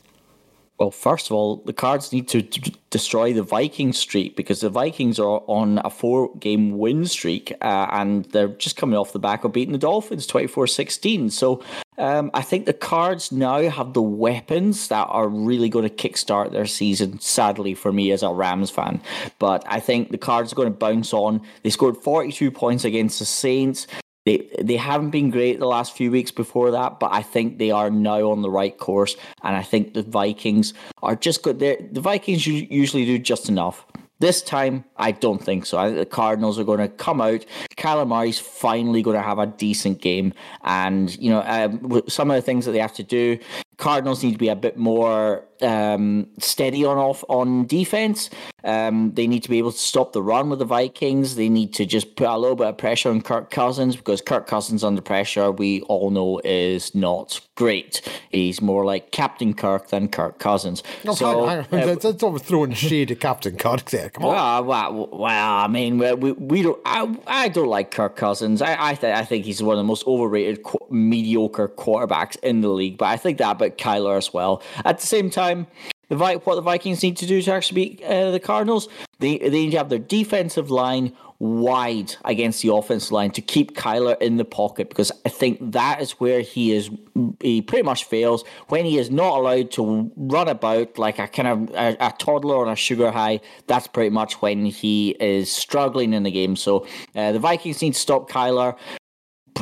Well, 0.82 0.90
first 0.90 1.28
of 1.28 1.34
all, 1.34 1.58
the 1.58 1.74
Cards 1.74 2.12
need 2.12 2.28
to 2.30 2.42
d- 2.42 2.74
destroy 2.90 3.34
the 3.34 3.44
Vikings 3.44 4.00
streak 4.00 4.36
because 4.36 4.62
the 4.62 4.70
Vikings 4.72 5.20
are 5.20 5.44
on 5.46 5.80
a 5.86 5.92
four 5.92 6.36
game 6.38 6.80
win 6.80 7.06
streak 7.06 7.54
uh, 7.62 7.86
and 7.92 8.26
they're 8.32 8.48
just 8.48 8.78
coming 8.78 8.98
off 8.98 9.14
the 9.14 9.20
back 9.20 9.44
of 9.44 9.54
beating 9.54 9.74
the 9.74 9.78
Dolphins 9.78 10.26
24 10.26 10.66
16. 10.66 11.30
So 11.30 11.64
um, 12.00 12.32
I 12.34 12.42
think 12.42 12.66
the 12.66 12.74
Cards 12.74 13.32
now 13.32 13.62
have 13.70 13.94
the 13.94 14.02
weapons 14.02 14.88
that 14.88 15.04
are 15.04 15.28
really 15.28 15.70
going 15.70 15.88
to 15.88 15.96
kickstart 15.96 16.52
their 16.52 16.66
season, 16.66 17.20
sadly 17.20 17.76
for 17.76 17.94
me 17.94 18.12
as 18.12 18.24
a 18.24 18.34
Rams 18.34 18.72
fan. 18.72 19.02
But 19.38 19.64
I 19.68 19.80
think 19.80 20.10
the 20.10 20.18
Cards 20.18 20.52
are 20.52 20.56
going 20.56 20.74
to 20.74 20.76
bounce 20.76 21.14
on. 21.14 21.42
They 21.62 21.70
scored 21.70 21.98
42 21.98 22.50
points 22.50 22.86
against 22.86 23.20
the 23.20 23.26
Saints. 23.26 23.86
They 24.26 24.50
they 24.62 24.78
haven't 24.78 25.10
been 25.10 25.32
great 25.32 25.60
the 25.60 25.66
last 25.66 25.94
few 25.94 26.12
weeks 26.12 26.32
before 26.32 26.72
that, 26.72 27.00
but 27.00 27.12
I 27.12 27.24
think 27.24 27.58
they 27.58 27.72
are 27.72 27.90
now 27.90 28.30
on 28.30 28.44
the 28.44 28.52
right 28.52 28.78
course, 28.78 29.16
and 29.42 29.56
I 29.56 29.64
think 29.64 29.94
the 29.94 30.04
Vikings 30.04 30.74
are 31.02 31.16
just 31.16 31.42
good. 31.42 31.60
They're, 31.60 31.78
the 31.92 32.02
Vikings 32.02 32.46
usually 32.46 33.06
do 33.06 33.18
just 33.18 33.50
enough. 33.50 33.86
This 34.20 34.44
time, 34.44 34.86
I 34.98 35.14
don't 35.14 35.44
think 35.44 35.66
so. 35.66 35.80
I 35.80 35.88
think 35.88 35.98
the 35.98 36.06
Cardinals 36.06 36.60
are 36.60 36.64
going 36.64 36.78
to 36.78 36.88
come 36.88 37.20
out. 37.20 37.44
Murray's 37.84 38.38
finally 38.38 39.02
going 39.02 39.18
to 39.18 39.24
have 39.24 39.40
a 39.40 39.48
decent 39.48 40.00
game, 40.02 40.36
and 40.64 41.18
you 41.18 41.32
know 41.32 41.42
um, 41.42 42.04
some 42.08 42.30
of 42.30 42.36
the 42.36 42.44
things 42.44 42.68
that 42.68 42.74
they 42.74 42.80
have 42.80 42.94
to 42.94 43.04
do. 43.04 43.40
Cardinals 43.82 44.24
need 44.24 44.34
to 44.34 44.38
be 44.38 44.50
a 44.50 44.56
bit 44.56 44.78
more 44.78 45.44
um, 45.62 46.28
steady 46.40 46.86
on 46.86 46.98
off 46.98 47.24
on 47.28 47.66
defense. 47.66 48.30
Um, 48.64 49.14
they 49.16 49.26
need 49.26 49.42
to 49.42 49.50
be 49.50 49.58
able 49.58 49.72
to 49.72 49.78
stop 49.78 50.14
the 50.14 50.22
run 50.22 50.52
with 50.52 50.60
the 50.60 50.66
Vikings. 50.66 51.36
They 51.36 51.50
need 51.50 51.74
to 51.74 51.86
just 51.86 52.16
put 52.16 52.28
a 52.28 52.38
little 52.38 52.56
bit 52.56 52.68
of 52.68 52.78
pressure 52.78 53.10
on 53.10 53.22
Kirk 53.22 53.50
Cousins 53.50 53.96
because 53.96 54.22
Kirk 54.22 54.46
Cousins 54.46 54.84
under 54.84 55.02
pressure, 55.02 55.52
we 55.52 55.82
all 55.82 56.12
know, 56.12 56.40
is 56.44 56.94
not 56.94 57.42
great. 57.56 58.02
He's 58.30 58.62
more 58.62 58.86
like 58.86 59.12
Captain 59.12 59.56
Kirk 59.56 59.88
than 59.88 60.10
Kirk 60.10 60.38
Cousins. 60.38 60.84
No, 61.04 61.16
so, 61.16 61.48
hang 61.48 61.60
on, 61.60 61.66
hang 61.66 61.84
on. 61.84 61.90
Uh, 61.90 61.96
that's 61.96 62.22
always 62.22 62.44
throwing 62.44 62.74
shade 62.74 63.10
at 63.10 63.20
Captain 63.20 63.58
Kirk 63.58 63.90
there. 63.90 64.10
Come 64.12 64.26
on. 64.26 64.36
Well, 64.36 64.64
well, 64.94 65.10
well 65.12 65.56
I 65.56 65.68
mean, 65.68 65.98
we, 65.98 66.32
we 66.34 66.62
don't. 66.62 66.80
I, 66.86 67.18
I 67.26 67.50
don't 67.50 67.68
like 67.68 67.90
Kirk 67.90 68.16
Cousins. 68.16 68.62
I 68.62 68.78
I, 68.80 68.94
th- 68.94 69.16
I 69.16 69.26
think 69.26 69.46
he's 69.46 69.64
one 69.64 69.74
of 69.74 69.80
the 69.80 69.88
most 69.88 70.06
overrated, 70.06 70.62
qu- 70.62 70.86
mediocre 70.92 71.68
quarterbacks 71.68 72.38
in 72.44 72.62
the 72.62 72.70
league. 72.70 73.00
But 73.00 73.06
I 73.06 73.18
think 73.18 73.40
that 73.40 73.58
Kyler 73.78 74.18
as 74.18 74.34
well. 74.34 74.62
At 74.86 75.00
the 75.00 75.08
same 75.08 75.30
time, 75.30 75.68
the 76.12 76.18
what 76.18 76.56
the 76.56 76.62
Vikings 76.62 77.02
need 77.04 77.18
to 77.18 77.26
do 77.26 77.42
to 77.42 77.54
actually 77.54 77.76
beat 77.76 78.04
uh, 78.04 78.32
the 78.32 78.40
Cardinals, 78.40 78.90
they 79.20 79.38
they 79.38 79.50
need 79.50 79.72
to 79.72 79.78
have 79.78 79.90
their 79.90 80.00
defensive 80.00 80.70
line 80.70 81.14
wide 81.40 82.16
against 82.26 82.62
the 82.62 82.72
offensive 82.72 83.12
line 83.12 83.32
to 83.32 83.42
keep 83.42 83.76
Kyler 83.76 84.22
in 84.22 84.38
the 84.38 84.46
pocket 84.46 84.90
because 84.90 85.12
I 85.26 85.30
think 85.30 85.72
that 85.72 86.00
is 86.02 86.12
where 86.12 86.42
he 86.42 86.74
is. 86.74 86.92
He 87.40 87.62
pretty 87.62 87.84
much 87.84 88.04
fails 88.04 88.44
when 88.68 88.86
he 88.86 88.98
is 88.98 89.10
not 89.10 89.40
allowed 89.40 89.72
to 89.72 90.12
run 90.18 90.50
about 90.50 91.00
like 91.00 91.18
a 91.18 91.28
kind 91.28 91.48
of 91.48 91.76
a, 91.76 91.98
a 92.00 92.14
toddler 92.20 92.58
on 92.58 92.70
a 92.70 92.76
sugar 92.76 93.10
high. 93.10 93.40
That's 93.68 93.88
pretty 93.88 94.12
much 94.12 94.42
when 94.42 94.66
he 94.66 95.12
is 95.20 95.52
struggling 95.52 96.14
in 96.14 96.24
the 96.24 96.32
game. 96.32 96.56
So 96.56 96.86
uh, 97.16 97.32
the 97.32 97.40
Vikings 97.40 97.82
need 97.82 97.94
to 97.94 98.00
stop 98.00 98.30
Kyler 98.30 98.78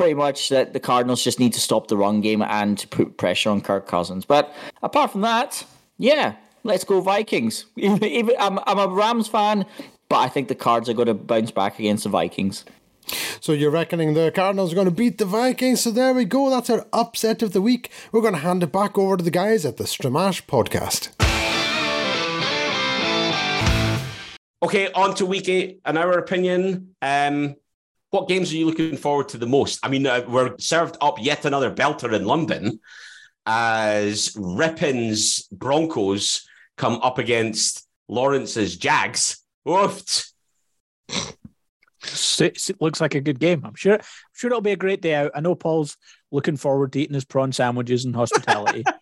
pretty 0.00 0.14
much 0.14 0.48
that 0.48 0.72
the 0.72 0.80
Cardinals 0.80 1.22
just 1.22 1.38
need 1.38 1.52
to 1.52 1.60
stop 1.60 1.88
the 1.88 1.96
run 1.96 2.22
game 2.22 2.40
and 2.40 2.78
to 2.78 2.88
put 2.88 3.18
pressure 3.18 3.50
on 3.50 3.60
Kirk 3.60 3.86
Cousins. 3.86 4.24
But 4.24 4.50
apart 4.82 5.12
from 5.12 5.20
that, 5.20 5.62
yeah, 5.98 6.36
let's 6.64 6.84
go 6.84 7.02
Vikings. 7.02 7.66
Even, 7.76 8.34
I'm, 8.40 8.58
I'm 8.66 8.78
a 8.78 8.88
Rams 8.88 9.28
fan, 9.28 9.66
but 10.08 10.16
I 10.16 10.30
think 10.30 10.48
the 10.48 10.54
Cards 10.54 10.88
are 10.88 10.94
going 10.94 11.08
to 11.08 11.12
bounce 11.12 11.50
back 11.50 11.78
against 11.78 12.04
the 12.04 12.08
Vikings. 12.08 12.64
So 13.40 13.52
you're 13.52 13.70
reckoning 13.70 14.14
the 14.14 14.32
Cardinals 14.34 14.72
are 14.72 14.74
going 14.74 14.86
to 14.86 14.90
beat 14.90 15.18
the 15.18 15.26
Vikings? 15.26 15.82
So 15.82 15.90
there 15.90 16.14
we 16.14 16.24
go. 16.24 16.48
That's 16.48 16.70
our 16.70 16.86
upset 16.94 17.42
of 17.42 17.52
the 17.52 17.60
week. 17.60 17.90
We're 18.10 18.22
going 18.22 18.32
to 18.32 18.40
hand 18.40 18.62
it 18.62 18.72
back 18.72 18.96
over 18.96 19.18
to 19.18 19.22
the 19.22 19.30
guys 19.30 19.66
at 19.66 19.76
the 19.76 19.84
Stramash 19.84 20.46
podcast. 20.46 21.10
Okay, 24.62 24.92
on 24.92 25.14
to 25.16 25.26
week 25.26 25.48
eight. 25.50 25.80
In 25.86 25.98
our 25.98 26.12
opinion, 26.12 26.94
um, 27.02 27.56
what 28.10 28.28
games 28.28 28.52
are 28.52 28.56
you 28.56 28.66
looking 28.66 28.96
forward 28.96 29.28
to 29.30 29.38
the 29.38 29.46
most? 29.46 29.78
I 29.82 29.88
mean, 29.88 30.06
uh, 30.06 30.24
we're 30.28 30.56
served 30.58 30.96
up 31.00 31.16
yet 31.20 31.44
another 31.44 31.70
belter 31.70 32.12
in 32.12 32.24
London 32.24 32.80
as 33.46 34.36
Rippin's 34.36 35.48
Broncos 35.48 36.46
come 36.76 36.94
up 37.02 37.18
against 37.18 37.86
Lawrence's 38.08 38.76
Jags. 38.76 39.44
Oofed. 39.66 40.32
It 42.40 42.80
looks 42.80 43.00
like 43.00 43.14
a 43.14 43.20
good 43.20 43.38
game. 43.38 43.62
I'm 43.64 43.74
sure. 43.74 43.94
I'm 43.94 44.00
sure 44.32 44.48
it'll 44.48 44.62
be 44.62 44.72
a 44.72 44.76
great 44.76 45.02
day 45.02 45.14
out. 45.14 45.32
I 45.34 45.40
know 45.40 45.54
Paul's 45.54 45.96
looking 46.30 46.56
forward 46.56 46.92
to 46.92 47.00
eating 47.00 47.14
his 47.14 47.24
prawn 47.24 47.52
sandwiches 47.52 48.04
and 48.04 48.16
hospitality. 48.16 48.84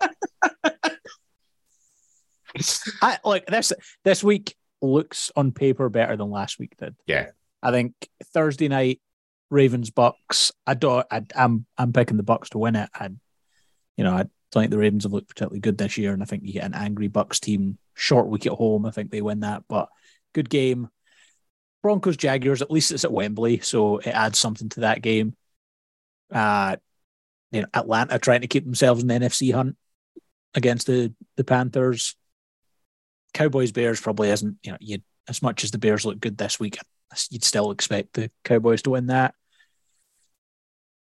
I 3.02 3.18
like 3.24 3.46
this. 3.46 3.72
This 4.04 4.24
week 4.24 4.56
looks 4.82 5.30
on 5.36 5.52
paper 5.52 5.88
better 5.88 6.16
than 6.16 6.30
last 6.30 6.58
week 6.58 6.76
did. 6.76 6.96
Yeah, 7.06 7.28
I 7.62 7.70
think 7.70 7.94
Thursday 8.32 8.68
night, 8.68 9.00
Ravens 9.50 9.90
Bucks. 9.90 10.52
I 10.66 10.74
don't. 10.74 11.06
I, 11.10 11.22
I'm 11.34 11.66
I'm 11.76 11.92
picking 11.92 12.16
the 12.16 12.22
Bucks 12.22 12.50
to 12.50 12.58
win 12.58 12.76
it. 12.76 12.88
And 12.98 13.18
you 13.96 14.04
know, 14.04 14.12
I 14.12 14.24
don't 14.52 14.62
think 14.62 14.70
the 14.70 14.78
Ravens 14.78 15.04
have 15.04 15.12
looked 15.12 15.28
particularly 15.28 15.60
good 15.60 15.78
this 15.78 15.96
year, 15.98 16.12
and 16.12 16.22
I 16.22 16.26
think 16.26 16.44
you 16.44 16.52
get 16.52 16.64
an 16.64 16.74
angry 16.74 17.08
Bucks 17.08 17.40
team. 17.40 17.78
Short 17.94 18.28
week 18.28 18.46
at 18.46 18.52
home. 18.52 18.86
I 18.86 18.92
think 18.92 19.10
they 19.10 19.22
win 19.22 19.40
that, 19.40 19.64
but 19.68 19.88
good 20.32 20.48
game. 20.48 20.88
Broncos 21.82 22.16
Jaguars. 22.16 22.62
At 22.62 22.70
least 22.70 22.92
it's 22.92 23.04
at 23.04 23.12
Wembley, 23.12 23.58
so 23.60 23.98
it 23.98 24.08
adds 24.08 24.38
something 24.38 24.68
to 24.70 24.80
that 24.80 25.02
game. 25.02 25.34
Uh, 26.32 26.76
you 27.50 27.62
know, 27.62 27.68
Atlanta 27.74 28.18
trying 28.18 28.42
to 28.42 28.46
keep 28.46 28.64
themselves 28.64 29.02
in 29.02 29.08
the 29.08 29.14
NFC 29.14 29.52
hunt 29.52 29.76
against 30.54 30.86
the 30.86 31.12
the 31.36 31.44
Panthers. 31.44 32.14
Cowboys 33.34 33.72
Bears 33.72 34.00
probably 34.00 34.30
isn't. 34.30 34.58
You 34.62 34.72
know, 34.72 34.78
you 34.80 34.98
as 35.28 35.42
much 35.42 35.64
as 35.64 35.70
the 35.70 35.78
Bears 35.78 36.04
look 36.04 36.20
good 36.20 36.38
this 36.38 36.60
week, 36.60 36.78
you'd 37.30 37.44
still 37.44 37.70
expect 37.70 38.14
the 38.14 38.30
Cowboys 38.44 38.82
to 38.82 38.90
win 38.90 39.06
that. 39.06 39.34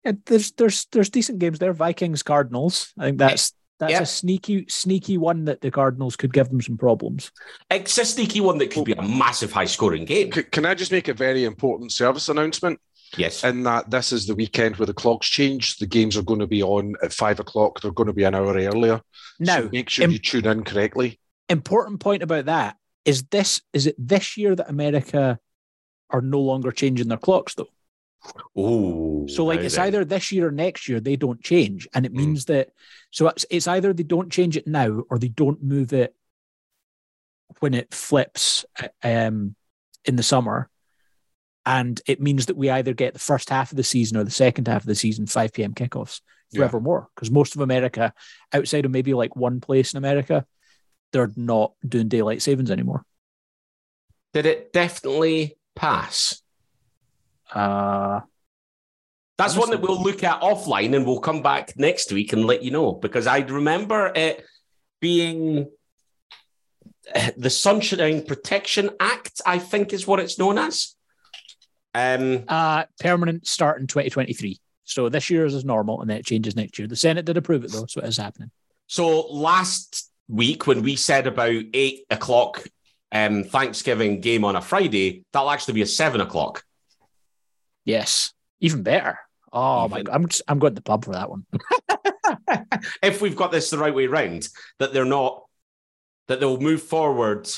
Yeah, 0.04 0.12
there's 0.26 0.52
there's 0.52 0.86
there's 0.92 1.10
decent 1.10 1.38
games 1.38 1.58
there. 1.58 1.72
Vikings 1.72 2.22
Cardinals. 2.22 2.92
I 2.98 3.06
think 3.06 3.18
that's 3.18 3.52
that's 3.78 3.92
Yeah. 3.92 4.02
a 4.02 4.06
sneaky 4.06 4.66
sneaky 4.68 5.18
one 5.18 5.44
that 5.46 5.60
the 5.60 5.70
Cardinals 5.70 6.16
could 6.16 6.32
give 6.32 6.48
them 6.48 6.60
some 6.60 6.76
problems. 6.78 7.30
It's 7.70 7.98
a 7.98 8.04
sneaky 8.04 8.40
one 8.40 8.58
that 8.58 8.70
could 8.70 8.84
be 8.84 8.92
a 8.92 9.02
massive 9.02 9.52
high 9.52 9.64
scoring 9.66 10.04
game. 10.04 10.32
C- 10.32 10.44
can 10.44 10.66
I 10.66 10.74
just 10.74 10.92
make 10.92 11.08
a 11.08 11.14
very 11.14 11.44
important 11.44 11.92
service 11.92 12.28
announcement? 12.28 12.80
Yes. 13.16 13.42
In 13.42 13.62
that 13.64 13.90
this 13.90 14.12
is 14.12 14.26
the 14.26 14.34
weekend 14.34 14.76
where 14.76 14.86
the 14.86 14.94
clocks 14.94 15.28
change. 15.28 15.76
The 15.78 15.86
games 15.86 16.16
are 16.16 16.22
going 16.22 16.40
to 16.40 16.46
be 16.46 16.62
on 16.62 16.94
at 17.02 17.12
five 17.12 17.40
o'clock. 17.40 17.80
They're 17.80 17.90
going 17.90 18.06
to 18.08 18.12
be 18.12 18.24
an 18.24 18.34
hour 18.34 18.54
earlier. 18.54 19.00
Now, 19.40 19.62
so 19.62 19.68
make 19.72 19.88
sure 19.88 20.04
im- 20.04 20.10
you 20.12 20.18
tune 20.18 20.46
in 20.46 20.62
correctly. 20.64 21.18
important 21.48 22.00
point 22.00 22.22
about 22.22 22.44
that 22.44 22.76
is 23.04 23.24
this 23.24 23.62
is 23.72 23.86
it 23.86 23.96
this 23.98 24.36
year 24.36 24.54
that 24.54 24.68
America 24.68 25.38
are 26.10 26.20
no 26.20 26.40
longer 26.40 26.70
changing 26.72 27.08
their 27.08 27.18
clocks 27.18 27.54
though. 27.54 27.68
Oh, 28.56 29.26
So 29.28 29.44
like 29.44 29.60
it's 29.60 29.76
then. 29.76 29.86
either 29.86 30.04
this 30.04 30.32
year 30.32 30.48
or 30.48 30.50
next 30.50 30.88
year 30.88 31.00
they 31.00 31.16
don't 31.16 31.42
change, 31.42 31.86
and 31.94 32.04
it 32.06 32.12
Mm. 32.12 32.16
means 32.16 32.44
that 32.46 32.70
so 33.10 33.28
it's, 33.28 33.46
it's 33.50 33.66
either 33.68 33.92
they 33.92 34.02
don't 34.02 34.30
change 34.32 34.56
it 34.56 34.66
now 34.66 35.02
or 35.10 35.18
they 35.18 35.28
don't 35.28 35.62
move 35.62 35.92
it 35.92 36.14
when 37.60 37.74
it 37.74 37.94
flips 37.94 38.64
um, 39.02 39.54
in 40.04 40.16
the 40.16 40.22
summer, 40.22 40.68
and 41.64 42.00
it 42.06 42.20
means 42.20 42.46
that 42.46 42.56
we 42.56 42.70
either 42.70 42.92
get 42.94 43.12
the 43.14 43.18
first 43.18 43.50
half 43.50 43.70
of 43.70 43.76
the 43.76 43.84
season 43.84 44.16
or 44.16 44.24
the 44.24 44.30
second 44.30 44.68
half 44.68 44.82
of 44.82 44.86
the 44.86 44.94
season 44.94 45.26
five 45.26 45.52
p.m. 45.52 45.74
kickoffs 45.74 46.20
Yeah. 46.52 46.60
forevermore. 46.60 47.08
Because 47.14 47.30
most 47.30 47.54
of 47.54 47.60
America, 47.62 48.12
outside 48.52 48.84
of 48.84 48.90
maybe 48.90 49.14
like 49.14 49.36
one 49.36 49.60
place 49.60 49.92
in 49.94 49.98
America, 49.98 50.46
they're 51.12 51.30
not 51.36 51.72
doing 51.86 52.08
daylight 52.08 52.42
savings 52.42 52.70
anymore. 52.70 53.04
Did 54.34 54.46
it 54.46 54.72
definitely 54.72 55.57
pass? 55.78 56.42
Uh, 57.52 58.20
That's 59.38 59.56
one 59.56 59.70
that 59.70 59.80
we'll 59.80 60.02
look 60.02 60.22
at 60.22 60.40
offline 60.42 60.94
and 60.94 61.06
we'll 61.06 61.20
come 61.20 61.42
back 61.42 61.74
next 61.76 62.12
week 62.12 62.32
and 62.32 62.44
let 62.44 62.62
you 62.62 62.70
know 62.70 62.92
because 62.92 63.26
I'd 63.26 63.50
remember 63.50 64.12
it 64.14 64.44
being 65.00 65.70
the 67.36 67.50
Sunshine 67.50 68.22
Protection 68.24 68.90
Act, 69.00 69.40
I 69.46 69.58
think 69.58 69.92
is 69.92 70.06
what 70.06 70.20
it's 70.20 70.38
known 70.38 70.58
as. 70.58 70.94
Um, 71.94 72.44
uh, 72.48 72.84
permanent 73.00 73.46
start 73.46 73.80
in 73.80 73.86
2023. 73.86 74.58
So 74.84 75.08
this 75.08 75.30
year 75.30 75.46
is 75.46 75.54
as 75.54 75.64
normal, 75.64 76.00
and 76.00 76.10
then 76.10 76.18
it 76.18 76.26
changes 76.26 76.56
next 76.56 76.78
year. 76.78 76.88
The 76.88 76.96
Senate 76.96 77.24
did 77.24 77.36
approve 77.36 77.64
it 77.64 77.72
though, 77.72 77.86
so 77.88 78.00
it 78.00 78.08
is 78.08 78.16
happening. 78.16 78.50
so 78.86 79.26
last 79.28 80.10
week 80.28 80.66
when 80.66 80.82
we 80.82 80.94
said 80.96 81.26
about 81.26 81.62
eight 81.72 82.04
o'clock 82.10 82.62
um, 83.12 83.44
Thanksgiving 83.44 84.20
game 84.20 84.44
on 84.44 84.56
a 84.56 84.60
Friday, 84.60 85.24
that'll 85.32 85.50
actually 85.50 85.74
be 85.74 85.82
a 85.82 85.86
seven 85.86 86.20
o'clock. 86.20 86.64
Yes, 87.84 88.32
even 88.60 88.82
better. 88.82 89.18
Oh 89.52 89.88
my 89.88 90.02
god, 90.02 90.14
I'm 90.14 90.28
just, 90.28 90.42
I'm 90.46 90.58
going 90.58 90.72
to 90.74 90.80
the 90.80 90.82
pub 90.82 91.04
for 91.04 91.12
that 91.12 91.30
one. 91.30 91.46
if 93.02 93.22
we've 93.22 93.36
got 93.36 93.50
this 93.50 93.70
the 93.70 93.78
right 93.78 93.94
way 93.94 94.06
round, 94.06 94.48
that 94.78 94.92
they're 94.92 95.04
not 95.04 95.44
that 96.26 96.40
they'll 96.40 96.60
move 96.60 96.82
forward 96.82 97.48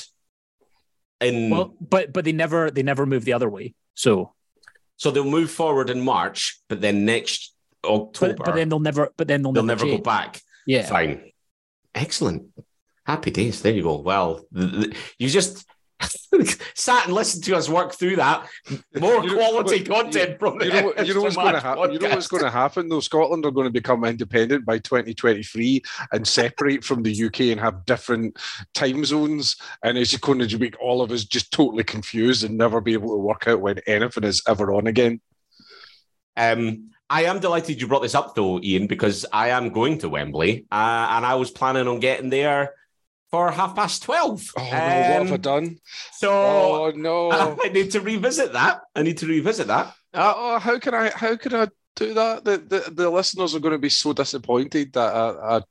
in 1.19 1.49
Well, 1.49 1.75
but 1.81 2.13
but 2.13 2.25
they 2.25 2.31
never 2.31 2.71
they 2.71 2.83
never 2.83 3.05
move 3.05 3.25
the 3.25 3.33
other 3.33 3.49
way. 3.49 3.73
So, 3.93 4.33
so 4.95 5.11
they'll 5.11 5.25
move 5.25 5.51
forward 5.51 5.89
in 5.89 6.01
March, 6.01 6.61
but 6.69 6.79
then 6.79 7.05
next 7.05 7.53
October 7.83 8.35
but, 8.35 8.45
but 8.45 8.55
then 8.55 8.69
they'll 8.69 8.79
never 8.79 9.09
but 9.17 9.27
then 9.27 9.41
they'll, 9.41 9.51
they'll 9.51 9.63
never, 9.63 9.85
never 9.85 9.97
go 9.97 10.03
back. 10.03 10.41
Yeah, 10.65 10.85
Fine. 10.85 11.31
Excellent. 11.93 12.43
Happy 13.05 13.31
days. 13.31 13.61
There 13.61 13.73
you 13.73 13.83
go. 13.83 13.97
Well, 13.97 14.45
you 14.51 15.29
just 15.29 15.65
sat 16.75 17.05
and 17.05 17.13
listened 17.13 17.43
to 17.43 17.55
us 17.55 17.69
work 17.69 17.93
through 17.93 18.15
that. 18.15 18.47
More 18.99 19.23
You 19.23 19.29
know- 19.29 19.35
quality 19.35 19.83
content 19.83 20.39
from 20.39 20.57
the 20.57 20.65
You 20.65 20.71
know, 20.71 20.93
you 21.03 21.13
know 21.13 21.21
what's 21.21 21.35
going 21.35 21.53
to 21.53 21.59
happen. 21.59 21.91
You 21.93 21.99
know 21.99 22.09
what's 22.09 22.27
going 22.27 22.43
to 22.43 22.49
happen 22.49 22.89
though. 22.89 22.99
Scotland 22.99 23.45
are 23.45 23.51
going 23.51 23.67
to 23.67 23.71
become 23.71 24.03
independent 24.05 24.65
by 24.65 24.79
2023 24.79 25.81
and 26.11 26.27
separate 26.27 26.83
from 26.83 27.03
the 27.03 27.25
UK 27.25 27.41
and 27.41 27.59
have 27.59 27.85
different 27.85 28.37
time 28.73 29.03
zones. 29.05 29.57
And 29.83 29.97
it's 29.97 30.15
going 30.17 30.39
to 30.39 30.57
make 30.57 30.79
all 30.81 31.01
of 31.01 31.11
us 31.11 31.23
just 31.23 31.51
totally 31.51 31.83
confused 31.83 32.43
and 32.43 32.57
never 32.57 32.81
be 32.81 32.93
able 32.93 33.09
to 33.09 33.17
work 33.21 33.47
out 33.47 33.61
when 33.61 33.79
anything 33.87 34.23
is 34.23 34.41
ever 34.47 34.73
on 34.73 34.87
again. 34.87 35.21
Um, 36.37 36.91
I 37.09 37.25
am 37.25 37.39
delighted 37.41 37.81
you 37.81 37.87
brought 37.87 38.03
this 38.03 38.15
up, 38.15 38.35
though, 38.35 38.61
Ian, 38.61 38.87
because 38.87 39.25
I 39.33 39.49
am 39.49 39.69
going 39.69 39.97
to 39.97 40.07
Wembley, 40.07 40.65
uh, 40.71 41.07
and 41.11 41.25
I 41.25 41.35
was 41.35 41.51
planning 41.51 41.89
on 41.89 41.99
getting 41.99 42.29
there 42.29 42.73
for 43.31 43.49
half 43.51 43.75
past 43.75 44.03
twelve. 44.03 44.43
Oh 44.57 44.61
no, 44.61 44.67
what 44.67 44.73
have 44.73 45.31
I 45.31 45.35
Um, 45.35 45.41
done? 45.41 45.77
So 46.13 46.31
Oh 46.31 46.91
no. 46.95 47.31
I 47.63 47.69
need 47.69 47.91
to 47.91 48.01
revisit 48.01 48.53
that. 48.53 48.81
I 48.95 49.03
need 49.03 49.17
to 49.19 49.27
revisit 49.27 49.67
that. 49.67 49.87
Uh, 50.13 50.33
oh, 50.35 50.59
how 50.59 50.77
can 50.79 50.93
I? 50.93 51.09
How 51.09 51.35
can 51.37 51.55
I 51.55 51.67
do 51.95 52.13
that? 52.13 52.43
The 52.43 52.57
the, 52.57 52.91
the 52.91 53.09
listeners 53.09 53.55
are 53.55 53.59
going 53.59 53.73
to 53.73 53.79
be 53.79 53.89
so 53.89 54.13
disappointed 54.13 54.93
that 54.93 55.13
I, 55.15 55.57
I 55.57 55.61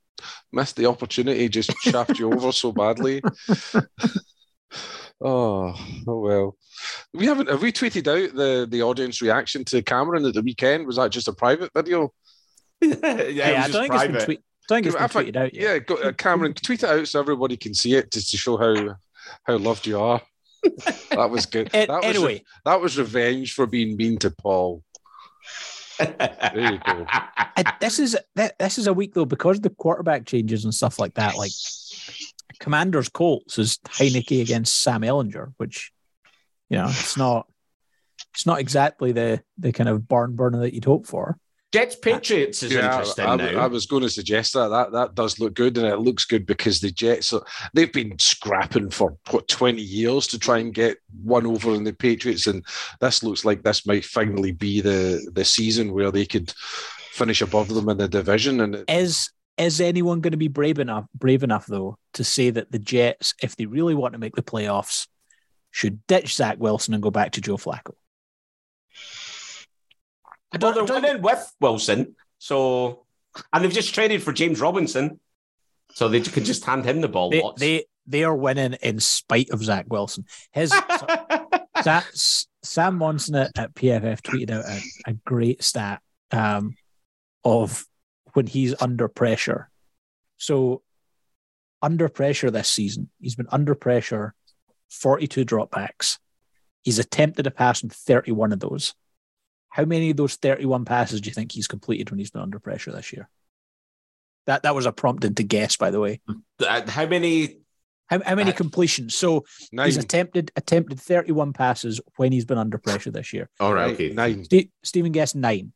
missed 0.51 0.75
the 0.75 0.87
opportunity. 0.87 1.47
Just 1.49 1.71
shaft 1.81 2.17
you 2.19 2.31
over 2.33 2.51
so 2.51 2.71
badly. 2.71 3.21
oh, 5.21 5.75
oh 6.07 6.19
well. 6.19 6.57
We 7.13 7.25
haven't. 7.27 7.49
Have 7.49 7.61
we 7.61 7.71
tweeted 7.71 8.07
out 8.07 8.35
the 8.35 8.67
the 8.69 8.81
audience 8.81 9.21
reaction 9.21 9.63
to 9.65 9.81
Cameron 9.83 10.25
at 10.25 10.33
the 10.33 10.41
weekend? 10.41 10.87
Was 10.87 10.95
that 10.95 11.11
just 11.11 11.27
a 11.27 11.33
private 11.33 11.71
video? 11.75 12.13
yeah, 12.81 13.21
yeah, 13.27 13.49
it 13.49 13.57
I 13.59 13.67
don't 13.67 13.81
think 13.89 13.93
it's 13.93 14.03
been 14.03 14.11
private. 14.11 14.25
tweet, 14.25 14.41
don't 14.67 14.77
think 14.83 14.85
it's 14.87 14.95
been 14.95 15.03
I 15.03 15.07
think- 15.07 15.29
tweeted 15.29 15.35
out 15.37 15.53
yet. 15.53 15.63
Yeah, 15.63 15.79
go, 15.79 15.95
uh, 15.95 16.11
Cameron, 16.13 16.53
tweet 16.53 16.83
it 16.83 16.89
out 16.89 17.07
so 17.07 17.19
everybody 17.19 17.57
can 17.57 17.73
see 17.73 17.95
it, 17.95 18.11
just 18.11 18.29
to 18.31 18.37
show 18.37 18.57
how 18.57 18.95
how 19.43 19.57
loved 19.57 19.85
you 19.87 19.99
are. 19.99 20.21
That 21.11 21.29
was 21.29 21.45
good. 21.45 21.69
An- 21.73 21.87
that 21.89 22.03
was 22.03 22.05
anyway, 22.05 22.43
that 22.65 22.79
was 22.79 22.97
revenge 22.97 23.53
for 23.53 23.65
being 23.65 23.97
mean 23.97 24.17
to 24.19 24.31
Paul. 24.31 24.81
There 25.99 26.71
you 26.71 26.79
go. 26.79 27.05
I- 27.09 27.73
this 27.79 27.99
is 27.99 28.17
this 28.35 28.77
is 28.77 28.87
a 28.87 28.93
week 28.93 29.13
though 29.13 29.25
because 29.25 29.57
of 29.57 29.63
the 29.63 29.69
quarterback 29.71 30.25
changes 30.25 30.63
and 30.63 30.73
stuff 30.73 30.99
like 30.99 31.15
that. 31.15 31.35
Like 31.35 31.51
Commanders 32.59 33.09
Colts 33.09 33.57
is 33.59 33.77
Heinicke 33.85 34.41
against 34.41 34.81
Sam 34.81 35.01
Ehlinger, 35.01 35.53
which 35.57 35.91
you 36.69 36.77
know 36.77 36.85
it's 36.87 37.17
not 37.17 37.47
it's 38.33 38.45
not 38.45 38.59
exactly 38.59 39.11
the 39.11 39.41
the 39.57 39.71
kind 39.71 39.89
of 39.89 40.07
barn 40.07 40.35
burner 40.35 40.59
that 40.59 40.73
you'd 40.73 40.85
hope 40.85 41.05
for. 41.07 41.37
Jets 41.71 41.95
Patriots 41.95 42.63
is 42.63 42.73
interesting 42.73 43.25
I, 43.25 43.35
now. 43.37 43.61
I 43.61 43.67
was 43.67 43.85
going 43.85 44.03
to 44.03 44.09
suggest 44.09 44.53
that. 44.53 44.67
that 44.69 44.91
that 44.91 45.15
does 45.15 45.39
look 45.39 45.53
good, 45.53 45.77
and 45.77 45.87
it 45.87 45.99
looks 45.99 46.25
good 46.25 46.45
because 46.45 46.81
the 46.81 46.91
Jets 46.91 47.31
are, 47.31 47.43
they've 47.73 47.91
been 47.91 48.19
scrapping 48.19 48.89
for 48.89 49.17
what 49.29 49.47
twenty 49.47 49.81
years 49.81 50.27
to 50.27 50.39
try 50.39 50.57
and 50.57 50.73
get 50.73 50.97
one 51.23 51.45
over 51.45 51.71
on 51.71 51.85
the 51.85 51.93
Patriots, 51.93 52.47
and 52.47 52.65
this 52.99 53.23
looks 53.23 53.45
like 53.45 53.63
this 53.63 53.85
might 53.85 54.03
finally 54.03 54.51
be 54.51 54.81
the 54.81 55.31
the 55.33 55.45
season 55.45 55.93
where 55.93 56.11
they 56.11 56.25
could 56.25 56.53
finish 57.11 57.41
above 57.41 57.69
them 57.69 57.87
in 57.87 57.97
the 57.97 58.07
division. 58.07 58.59
And 58.59 58.75
it, 58.75 58.85
Is 58.89 59.29
is 59.57 59.79
anyone 59.79 60.19
going 60.19 60.31
to 60.31 60.37
be 60.37 60.49
brave 60.49 60.79
enough 60.79 61.05
brave 61.15 61.43
enough 61.43 61.67
though 61.67 61.97
to 62.13 62.23
say 62.25 62.49
that 62.49 62.71
the 62.71 62.79
Jets, 62.79 63.33
if 63.41 63.55
they 63.55 63.65
really 63.65 63.95
want 63.95 64.13
to 64.13 64.19
make 64.19 64.35
the 64.35 64.43
playoffs, 64.43 65.07
should 65.71 66.05
ditch 66.07 66.35
Zach 66.35 66.57
Wilson 66.59 66.93
and 66.93 67.03
go 67.03 67.11
back 67.11 67.31
to 67.33 67.41
Joe 67.41 67.55
Flacco? 67.57 67.93
Well, 70.59 70.73
they're 70.73 70.83
winning 70.83 71.21
with 71.21 71.53
Wilson, 71.59 72.15
so 72.39 73.05
and 73.53 73.63
they've 73.63 73.71
just 73.71 73.93
traded 73.93 74.23
for 74.23 74.33
James 74.33 74.59
Robinson, 74.59 75.19
so 75.93 76.07
they 76.07 76.21
could 76.21 76.45
just 76.45 76.65
hand 76.65 76.85
him 76.85 77.01
the 77.01 77.07
ball 77.07 77.29
they, 77.29 77.43
they 77.57 77.85
they 78.05 78.23
are 78.23 78.35
winning 78.35 78.73
in 78.81 78.99
spite 78.99 79.49
of 79.51 79.63
Zach 79.63 79.85
Wilson. 79.89 80.25
His 80.51 80.73
Sa- 81.81 82.03
Sam 82.63 82.97
Monson 82.97 83.35
at, 83.35 83.51
at 83.57 83.73
PFF 83.73 84.21
tweeted 84.21 84.51
out 84.51 84.65
a, 84.65 84.81
a 85.07 85.13
great 85.13 85.63
stat 85.63 86.01
um, 86.31 86.75
of 87.43 87.85
when 88.33 88.47
he's 88.47 88.79
under 88.81 89.07
pressure. 89.07 89.69
So, 90.37 90.81
under 91.81 92.09
pressure 92.09 92.51
this 92.51 92.69
season, 92.69 93.09
he's 93.19 93.35
been 93.35 93.47
under 93.51 93.75
pressure, 93.75 94.33
42 94.89 95.45
dropbacks. 95.45 96.19
He's 96.81 96.99
attempted 96.99 97.47
a 97.47 97.51
pass 97.51 97.83
in 97.83 97.89
31 97.89 98.53
of 98.53 98.59
those. 98.59 98.93
How 99.71 99.85
many 99.85 100.11
of 100.11 100.17
those 100.17 100.35
31 100.35 100.85
passes 100.85 101.21
do 101.21 101.29
you 101.29 101.33
think 101.33 101.51
he's 101.51 101.67
completed 101.67 102.11
when 102.11 102.19
he's 102.19 102.29
been 102.29 102.41
under 102.41 102.59
pressure 102.59 102.91
this 102.91 103.11
year? 103.11 103.27
That 104.45 104.63
that 104.63 104.75
was 104.75 104.85
a 104.85 104.91
prompted 104.91 105.37
to 105.37 105.43
guess, 105.43 105.77
by 105.77 105.91
the 105.91 105.99
way. 105.99 106.19
Uh, 106.59 106.81
how 106.89 107.05
many 107.05 107.57
How, 108.07 108.21
how 108.25 108.35
many 108.35 108.51
completions? 108.51 109.15
So 109.15 109.45
Nine. 109.71 109.85
he's 109.87 109.97
attempted 109.97 110.51
attempted 110.55 110.99
31 110.99 111.53
passes 111.53 112.01
when 112.17 112.31
he's 112.31 112.45
been 112.45 112.57
under 112.57 112.77
pressure 112.77 113.11
this 113.11 113.33
year. 113.33 113.49
All 113.59 113.73
right, 113.73 113.93
okay. 113.93 114.09
Nine. 114.09 114.43
Ste- 114.43 114.69
Stephen 114.83 115.11
guessed 115.11 115.35
nine. 115.35 115.71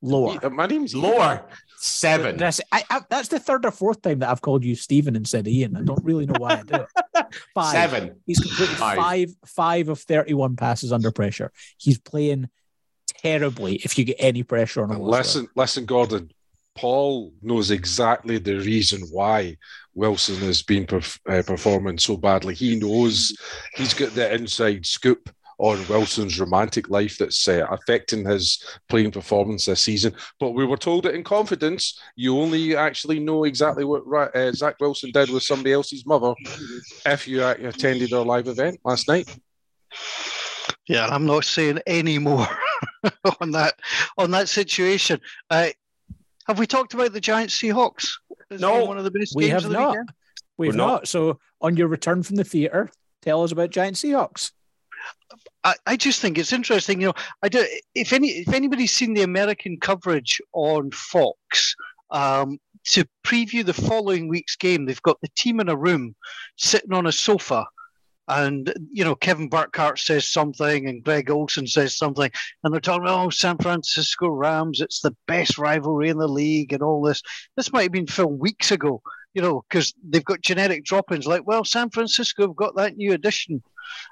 Lower. 0.00 0.38
Yeah, 0.42 0.50
My 0.50 0.66
name's 0.66 0.94
Lower. 0.94 1.46
Seven. 1.78 2.36
That's, 2.36 2.60
I, 2.70 2.84
I, 2.90 3.00
that's 3.08 3.28
the 3.28 3.38
third 3.38 3.64
or 3.64 3.70
fourth 3.70 4.02
time 4.02 4.18
that 4.18 4.28
I've 4.30 4.42
called 4.42 4.62
you 4.62 4.74
Stephen 4.74 5.16
instead 5.16 5.40
of 5.40 5.48
Ian. 5.48 5.76
I 5.76 5.82
don't 5.82 6.04
really 6.04 6.26
know 6.26 6.34
why 6.38 6.58
I 6.58 6.62
do 6.62 6.74
it. 6.84 7.26
Five. 7.54 7.72
Seven. 7.72 8.20
He's 8.26 8.38
completed 8.38 8.76
Five. 8.76 8.96
five. 8.98 9.30
five 9.46 9.88
of 9.88 9.98
31 10.00 10.56
passes 10.56 10.92
under 10.92 11.10
pressure. 11.10 11.52
He's 11.78 11.98
playing 11.98 12.50
terribly 13.24 13.76
if 13.76 13.98
you 13.98 14.04
get 14.04 14.16
any 14.18 14.42
pressure 14.42 14.82
on 14.82 14.90
him. 14.90 15.00
Listen, 15.00 15.48
listen, 15.56 15.86
Gordon. 15.86 16.30
Paul 16.76 17.32
knows 17.40 17.70
exactly 17.70 18.38
the 18.38 18.56
reason 18.56 19.02
why 19.12 19.56
Wilson 19.94 20.36
has 20.38 20.60
been 20.62 20.86
perf- 20.86 21.20
uh, 21.28 21.42
performing 21.42 21.98
so 21.98 22.16
badly. 22.16 22.52
He 22.52 22.74
knows 22.74 23.32
he's 23.76 23.94
got 23.94 24.12
the 24.14 24.34
inside 24.34 24.84
scoop 24.84 25.30
on 25.58 25.86
Wilson's 25.86 26.40
romantic 26.40 26.90
life 26.90 27.16
that's 27.16 27.46
uh, 27.46 27.64
affecting 27.70 28.26
his 28.26 28.60
playing 28.88 29.12
performance 29.12 29.66
this 29.66 29.82
season. 29.82 30.12
But 30.40 30.50
we 30.50 30.66
were 30.66 30.76
told 30.76 31.06
it 31.06 31.14
in 31.14 31.22
confidence. 31.22 31.96
You 32.16 32.38
only 32.40 32.74
actually 32.74 33.20
know 33.20 33.44
exactly 33.44 33.84
what 33.84 34.02
uh, 34.34 34.50
Zach 34.52 34.74
Wilson 34.80 35.12
did 35.12 35.30
with 35.30 35.44
somebody 35.44 35.72
else's 35.72 36.04
mother 36.04 36.34
if 37.06 37.28
you 37.28 37.44
attended 37.46 38.12
our 38.12 38.24
live 38.24 38.48
event 38.48 38.80
last 38.84 39.06
night. 39.06 39.32
Yeah, 40.88 41.06
I'm 41.06 41.26
not 41.26 41.44
saying 41.44 41.80
any 41.86 42.18
more 42.18 42.46
on 43.40 43.52
that 43.52 43.74
on 44.18 44.30
that 44.32 44.48
situation. 44.48 45.20
Uh, 45.50 45.68
have 46.46 46.58
we 46.58 46.66
talked 46.66 46.92
about 46.94 47.12
the 47.12 47.20
Giants 47.20 47.56
Seahawks? 47.58 48.08
It's 48.50 48.60
No, 48.60 48.84
one 48.84 48.98
of 48.98 49.04
the 49.04 49.10
best 49.10 49.34
we 49.34 49.44
games 49.44 49.52
have 49.62 49.64
of 49.64 49.70
the 49.70 49.78
not. 49.78 49.90
weekend. 49.90 50.12
We've 50.58 50.72
We're 50.72 50.76
not. 50.76 50.86
not. 50.86 51.08
So 51.08 51.38
on 51.60 51.76
your 51.76 51.88
return 51.88 52.22
from 52.22 52.36
the 52.36 52.44
theatre, 52.44 52.90
tell 53.22 53.42
us 53.42 53.52
about 53.52 53.70
Giant 53.70 53.96
Seahawks. 53.96 54.52
I, 55.64 55.74
I 55.86 55.96
just 55.96 56.20
think 56.20 56.36
it's 56.38 56.52
interesting. 56.52 57.00
You 57.00 57.08
know, 57.08 57.14
I 57.42 57.48
do. 57.48 57.64
If 57.94 58.12
any, 58.12 58.28
if 58.28 58.52
anybody's 58.52 58.92
seen 58.92 59.14
the 59.14 59.22
American 59.22 59.78
coverage 59.80 60.40
on 60.52 60.90
Fox 60.90 61.74
um, 62.10 62.58
to 62.88 63.06
preview 63.26 63.64
the 63.64 63.72
following 63.72 64.28
week's 64.28 64.56
game, 64.56 64.84
they've 64.84 65.02
got 65.02 65.20
the 65.22 65.28
team 65.36 65.60
in 65.60 65.68
a 65.70 65.76
room 65.76 66.14
sitting 66.56 66.92
on 66.92 67.06
a 67.06 67.12
sofa, 67.12 67.64
and 68.28 68.72
you 68.92 69.04
know 69.04 69.14
Kevin 69.14 69.48
Burkhardt 69.48 69.98
says 69.98 70.28
something, 70.28 70.88
and 70.88 71.02
Greg 71.02 71.30
Olsen 71.30 71.66
says 71.66 71.96
something, 71.96 72.30
and 72.62 72.72
they're 72.72 72.80
talking 72.80 73.02
about 73.02 73.26
oh 73.26 73.30
San 73.30 73.58
Francisco 73.58 74.28
Rams, 74.28 74.80
it's 74.80 75.00
the 75.00 75.16
best 75.26 75.58
rivalry 75.58 76.08
in 76.08 76.18
the 76.18 76.28
league, 76.28 76.72
and 76.72 76.82
all 76.82 77.02
this. 77.02 77.22
This 77.56 77.72
might 77.72 77.82
have 77.82 77.92
been 77.92 78.06
filmed 78.06 78.40
weeks 78.40 78.70
ago. 78.70 79.02
You 79.34 79.42
know, 79.42 79.64
because 79.68 79.92
they've 80.08 80.24
got 80.24 80.42
genetic 80.42 80.84
drop-ins. 80.84 81.26
Like, 81.26 81.44
well, 81.44 81.64
San 81.64 81.90
Francisco 81.90 82.46
have 82.46 82.54
got 82.54 82.76
that 82.76 82.96
new 82.96 83.12
addition. 83.12 83.60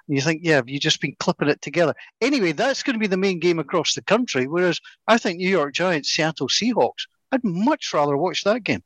And 0.08 0.16
you 0.16 0.20
think, 0.20 0.40
yeah, 0.42 0.56
have 0.56 0.68
you 0.68 0.80
just 0.80 1.00
been 1.00 1.14
clipping 1.20 1.48
it 1.48 1.62
together? 1.62 1.94
Anyway, 2.20 2.50
that's 2.50 2.82
going 2.82 2.94
to 2.94 3.00
be 3.00 3.06
the 3.06 3.16
main 3.16 3.38
game 3.38 3.60
across 3.60 3.94
the 3.94 4.02
country. 4.02 4.48
Whereas 4.48 4.80
I 5.06 5.18
think 5.18 5.38
New 5.38 5.48
York 5.48 5.74
Giants, 5.74 6.10
Seattle 6.10 6.48
Seahawks, 6.48 7.06
I'd 7.30 7.44
much 7.44 7.94
rather 7.94 8.16
watch 8.16 8.42
that 8.42 8.64
game. 8.64 8.82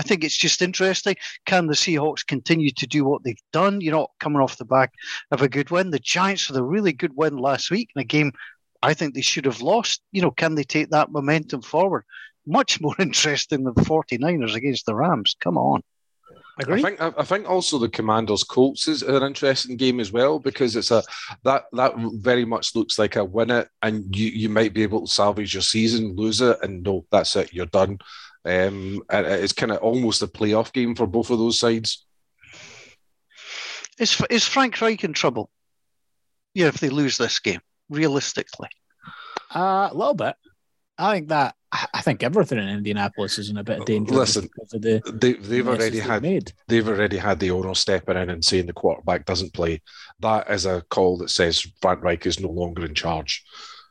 I 0.00 0.02
think 0.02 0.24
it's 0.24 0.36
just 0.36 0.62
interesting. 0.62 1.16
Can 1.44 1.66
the 1.66 1.74
Seahawks 1.74 2.26
continue 2.26 2.70
to 2.70 2.86
do 2.86 3.04
what 3.04 3.22
they've 3.22 3.42
done? 3.52 3.82
You 3.82 3.90
know, 3.90 4.08
coming 4.18 4.40
off 4.40 4.56
the 4.56 4.64
back 4.64 4.94
of 5.30 5.42
a 5.42 5.48
good 5.48 5.70
win. 5.70 5.90
The 5.90 5.98
Giants 5.98 6.48
with 6.48 6.56
a 6.56 6.62
really 6.64 6.94
good 6.94 7.14
win 7.14 7.36
last 7.36 7.70
week 7.70 7.90
in 7.94 8.00
a 8.00 8.04
game 8.04 8.32
I 8.82 8.94
think 8.94 9.14
they 9.14 9.20
should 9.20 9.44
have 9.44 9.60
lost. 9.60 10.02
You 10.12 10.22
know, 10.22 10.30
can 10.30 10.54
they 10.54 10.64
take 10.64 10.90
that 10.90 11.12
momentum 11.12 11.62
forward? 11.62 12.04
Much 12.46 12.80
more 12.80 12.94
interesting 12.98 13.64
than 13.64 13.74
the 13.74 13.82
49ers 13.82 14.54
against 14.54 14.86
the 14.86 14.94
Rams. 14.94 15.36
Come 15.40 15.58
on. 15.58 15.82
Agree? 16.58 16.80
I 16.80 16.82
think 16.82 17.00
I, 17.00 17.12
I 17.18 17.24
think 17.24 17.48
also 17.48 17.78
the 17.78 17.88
Commanders 17.88 18.44
Colts 18.44 18.86
is 18.86 19.02
an 19.02 19.22
interesting 19.22 19.76
game 19.76 19.98
as 19.98 20.12
well 20.12 20.38
because 20.38 20.76
it's 20.76 20.90
a 20.90 21.02
that 21.44 21.64
that 21.72 21.94
very 22.16 22.44
much 22.44 22.74
looks 22.74 22.98
like 22.98 23.16
a 23.16 23.24
win 23.24 23.50
it 23.50 23.68
and 23.82 24.14
you 24.14 24.26
you 24.26 24.48
might 24.48 24.74
be 24.74 24.82
able 24.82 25.06
to 25.06 25.12
salvage 25.12 25.54
your 25.54 25.62
season, 25.62 26.16
lose 26.16 26.40
it, 26.40 26.58
and 26.62 26.82
no, 26.82 27.06
that's 27.10 27.34
it, 27.36 27.52
you're 27.54 27.66
done. 27.66 27.98
Um, 28.44 29.02
and 29.10 29.26
it's 29.26 29.52
kind 29.52 29.72
of 29.72 29.78
almost 29.78 30.22
a 30.22 30.26
playoff 30.26 30.72
game 30.72 30.94
for 30.94 31.06
both 31.06 31.30
of 31.30 31.38
those 31.38 31.58
sides. 31.58 32.06
Is, 33.98 34.20
is 34.30 34.46
Frank 34.46 34.80
Reich 34.80 35.04
in 35.04 35.12
trouble? 35.12 35.50
Yeah, 36.54 36.68
if 36.68 36.78
they 36.78 36.88
lose 36.88 37.18
this 37.18 37.38
game, 37.38 37.60
realistically. 37.90 38.68
Uh, 39.54 39.88
a 39.90 39.94
little 39.94 40.14
bit. 40.14 40.34
I 40.96 41.14
think 41.14 41.28
that 41.28 41.54
I 41.72 41.86
I 41.94 42.02
think 42.02 42.22
everything 42.22 42.58
in 42.58 42.68
Indianapolis 42.68 43.38
is 43.38 43.48
in 43.50 43.56
a 43.56 43.64
bit 43.64 43.80
of 43.80 43.86
danger 43.86 44.14
Listen, 44.14 44.48
of 44.60 44.68
the 44.70 45.02
They, 45.12 45.32
they've 45.32 45.66
already 45.66 45.98
they've 45.98 46.08
had 46.08 46.22
made. 46.22 46.52
they've 46.68 46.88
already 46.88 47.16
had 47.16 47.40
the 47.40 47.50
owner 47.50 47.74
stepping 47.74 48.16
in 48.16 48.30
and 48.30 48.44
saying 48.44 48.66
the 48.66 48.72
quarterback 48.72 49.24
doesn't 49.24 49.54
play. 49.54 49.80
That 50.20 50.50
is 50.50 50.66
a 50.66 50.82
call 50.90 51.16
that 51.18 51.30
says 51.30 51.66
Frank 51.80 52.02
Reich 52.02 52.26
is 52.26 52.40
no 52.40 52.50
longer 52.50 52.84
in 52.84 52.94
charge. 52.94 53.44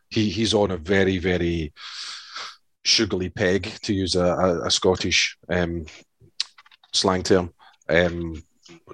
He 0.09 0.29
he's 0.29 0.53
on 0.53 0.71
a 0.71 0.77
very 0.77 1.17
very 1.17 1.73
sugary 2.89 3.29
peg 3.29 3.63
to 3.83 3.93
use 3.93 4.15
a, 4.15 4.25
a, 4.25 4.65
a 4.65 4.71
Scottish 4.71 5.37
um, 5.49 5.85
slang 6.93 7.23
term. 7.23 7.53
Um, 7.87 8.43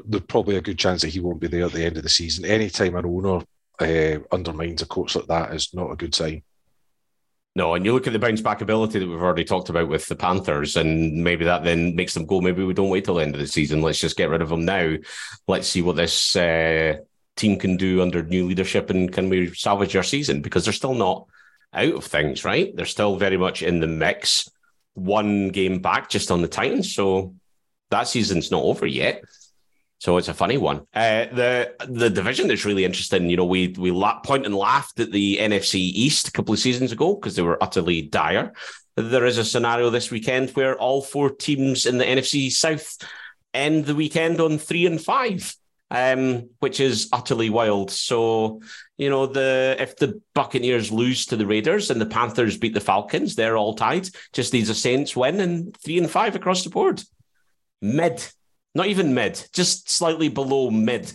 there's 0.05 0.23
probably 0.23 0.57
a 0.57 0.61
good 0.61 0.77
chance 0.77 1.01
that 1.01 1.09
he 1.09 1.19
won't 1.19 1.39
be 1.39 1.47
there 1.47 1.65
at 1.65 1.71
the 1.71 1.85
end 1.85 1.97
of 1.97 2.03
the 2.03 2.09
season. 2.09 2.45
Anytime 2.45 2.95
an 2.95 3.05
owner 3.05 3.45
uh, 3.79 4.19
undermines 4.31 4.81
a 4.81 4.85
coach 4.85 5.15
like 5.15 5.27
that 5.27 5.53
is 5.53 5.73
not 5.73 5.91
a 5.91 5.95
good 5.95 6.15
sign. 6.15 6.43
No, 7.57 7.73
and 7.73 7.85
you 7.85 7.93
look 7.93 8.05
at 8.05 8.11
the 8.11 8.19
bounce 8.19 8.41
back 8.41 8.59
ability 8.59 8.99
that 8.99 9.07
we've 9.07 9.21
already 9.21 9.45
talked 9.45 9.69
about 9.69 9.87
with 9.87 10.05
the 10.07 10.15
Panthers, 10.15 10.75
and 10.75 11.23
maybe 11.23 11.45
that 11.45 11.63
then 11.63 11.95
makes 11.95 12.13
them 12.13 12.25
go. 12.25 12.41
Maybe 12.41 12.65
we 12.65 12.73
don't 12.73 12.89
wait 12.89 13.05
till 13.05 13.15
the 13.15 13.23
end 13.23 13.33
of 13.33 13.39
the 13.39 13.47
season. 13.47 13.81
Let's 13.81 13.99
just 13.99 14.17
get 14.17 14.29
rid 14.29 14.41
of 14.41 14.49
them 14.49 14.65
now. 14.65 14.95
Let's 15.47 15.69
see 15.69 15.81
what 15.81 15.95
this 15.95 16.35
uh, 16.35 16.97
team 17.37 17.57
can 17.57 17.77
do 17.77 18.01
under 18.01 18.23
new 18.23 18.45
leadership, 18.45 18.89
and 18.89 19.11
can 19.11 19.29
we 19.29 19.53
salvage 19.53 19.95
our 19.95 20.03
season? 20.03 20.41
Because 20.41 20.65
they're 20.65 20.73
still 20.73 20.95
not 20.95 21.27
out 21.75 21.93
of 21.93 22.05
things, 22.05 22.43
right? 22.43 22.75
They're 22.75 22.85
still 22.85 23.17
very 23.17 23.37
much 23.37 23.61
in 23.61 23.79
the 23.79 23.87
mix. 23.87 24.49
One 24.93 25.49
game 25.49 25.79
back 25.81 26.09
just 26.09 26.31
on 26.31 26.41
the 26.41 26.47
Titans, 26.47 26.93
so 26.93 27.35
that 27.91 28.07
season's 28.07 28.51
not 28.51 28.63
over 28.63 28.85
yet. 28.85 29.23
So 29.99 30.17
it's 30.17 30.27
a 30.27 30.33
funny 30.33 30.57
one. 30.57 30.85
Uh, 30.93 31.25
the 31.33 31.75
the 31.87 32.09
division 32.09 32.47
that's 32.47 32.65
really 32.65 32.85
interesting. 32.85 33.29
You 33.29 33.37
know, 33.37 33.45
we 33.45 33.69
we 33.77 33.91
la- 33.91 34.19
point 34.19 34.45
and 34.45 34.55
laughed 34.55 34.99
at 34.99 35.11
the 35.11 35.37
NFC 35.37 35.75
East 35.75 36.27
a 36.27 36.31
couple 36.31 36.53
of 36.53 36.59
seasons 36.59 36.91
ago 36.91 37.15
because 37.15 37.35
they 37.35 37.41
were 37.41 37.61
utterly 37.61 38.03
dire. 38.03 38.53
There 38.95 39.25
is 39.25 39.37
a 39.37 39.45
scenario 39.45 39.89
this 39.89 40.11
weekend 40.11 40.51
where 40.51 40.77
all 40.77 41.01
four 41.01 41.29
teams 41.29 41.85
in 41.85 41.97
the 41.97 42.05
NFC 42.05 42.51
South 42.51 42.97
end 43.53 43.85
the 43.85 43.95
weekend 43.95 44.39
on 44.39 44.57
three 44.57 44.85
and 44.85 45.01
five, 45.01 45.55
um, 45.95 46.49
which 46.59 46.79
is 46.79 47.09
utterly 47.13 47.49
wild. 47.49 47.89
So 47.89 48.61
you 48.97 49.09
know, 49.09 49.25
the 49.25 49.75
if 49.79 49.95
the 49.95 50.21
Buccaneers 50.33 50.91
lose 50.91 51.25
to 51.27 51.35
the 51.35 51.47
Raiders 51.47 51.89
and 51.89 52.01
the 52.01 52.05
Panthers 52.05 52.57
beat 52.57 52.73
the 52.73 52.81
Falcons, 52.81 53.35
they're 53.35 53.57
all 53.57 53.73
tied. 53.73 54.09
Just 54.33 54.53
needs 54.53 54.69
a 54.69 54.75
Saints 54.75 55.15
win 55.15 55.39
and 55.39 55.75
three 55.77 55.97
and 55.97 56.09
five 56.09 56.35
across 56.35 56.63
the 56.63 56.69
board. 56.69 57.01
Mid 57.81 58.25
not 58.75 58.87
even 58.87 59.13
mid, 59.13 59.41
just 59.53 59.89
slightly 59.89 60.27
below 60.27 60.69
mid. 60.69 61.11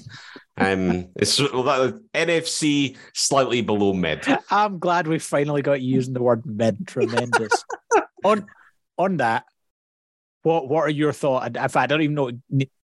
Um, 0.57 1.09
it's 1.15 1.39
well, 1.39 1.63
that, 1.63 2.01
NFC 2.15 2.97
slightly 3.13 3.61
below 3.61 3.93
mid. 3.93 4.27
I'm 4.51 4.79
glad 4.79 5.07
we 5.07 5.19
finally 5.19 5.61
got 5.61 5.83
you 5.83 5.95
using 5.95 6.15
the 6.15 6.23
word 6.23 6.45
mid. 6.47 6.87
Tremendous. 6.89 7.65
on 8.25 8.47
on 8.97 9.19
that, 9.19 9.45
what 10.43 10.69
what 10.69 10.81
are 10.81 10.91
your 10.91 11.13
thoughts? 11.13 11.47
In 11.49 11.53
fact, 11.53 11.77
I 11.77 11.87
don't 11.87 12.03
even 12.03 12.15
know. 12.15 12.31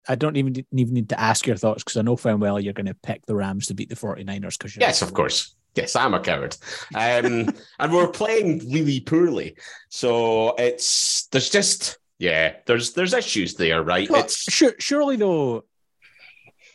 I 0.09 0.14
don't 0.14 0.36
even 0.36 0.64
even 0.72 0.94
need 0.94 1.09
to 1.11 1.20
ask 1.20 1.46
your 1.46 1.57
thoughts 1.57 1.84
because 1.84 1.96
I 1.96 2.03
know 2.03 2.16
fine 2.16 2.40
well 2.40 2.59
you're 2.59 2.72
going 2.72 2.86
to 2.86 2.94
pick 2.94 3.24
the 3.26 3.36
Rams 3.36 3.66
to 3.68 3.74
beat 3.74 3.88
the 3.88 3.94
49ers. 3.94 4.59
Because 4.59 4.76
Yes, 4.76 5.03
of 5.03 5.14
course. 5.14 5.55
Yes, 5.74 5.96
I'm 5.96 6.12
a 6.12 6.20
coward. 6.20 6.57
Um, 6.94 7.48
and 7.78 7.92
we're 7.92 8.09
playing 8.09 8.70
really 8.70 9.00
poorly. 9.00 9.57
So 9.88 10.55
it's 10.57 11.26
there's 11.26 11.50
just 11.50 11.98
yeah, 12.18 12.55
there's 12.66 12.92
there's 12.92 13.14
issues 13.14 13.55
there, 13.55 13.82
right? 13.82 14.09
Well, 14.11 14.22
it's 14.22 14.53
sure, 14.53 14.74
surely 14.78 15.16
though, 15.16 15.64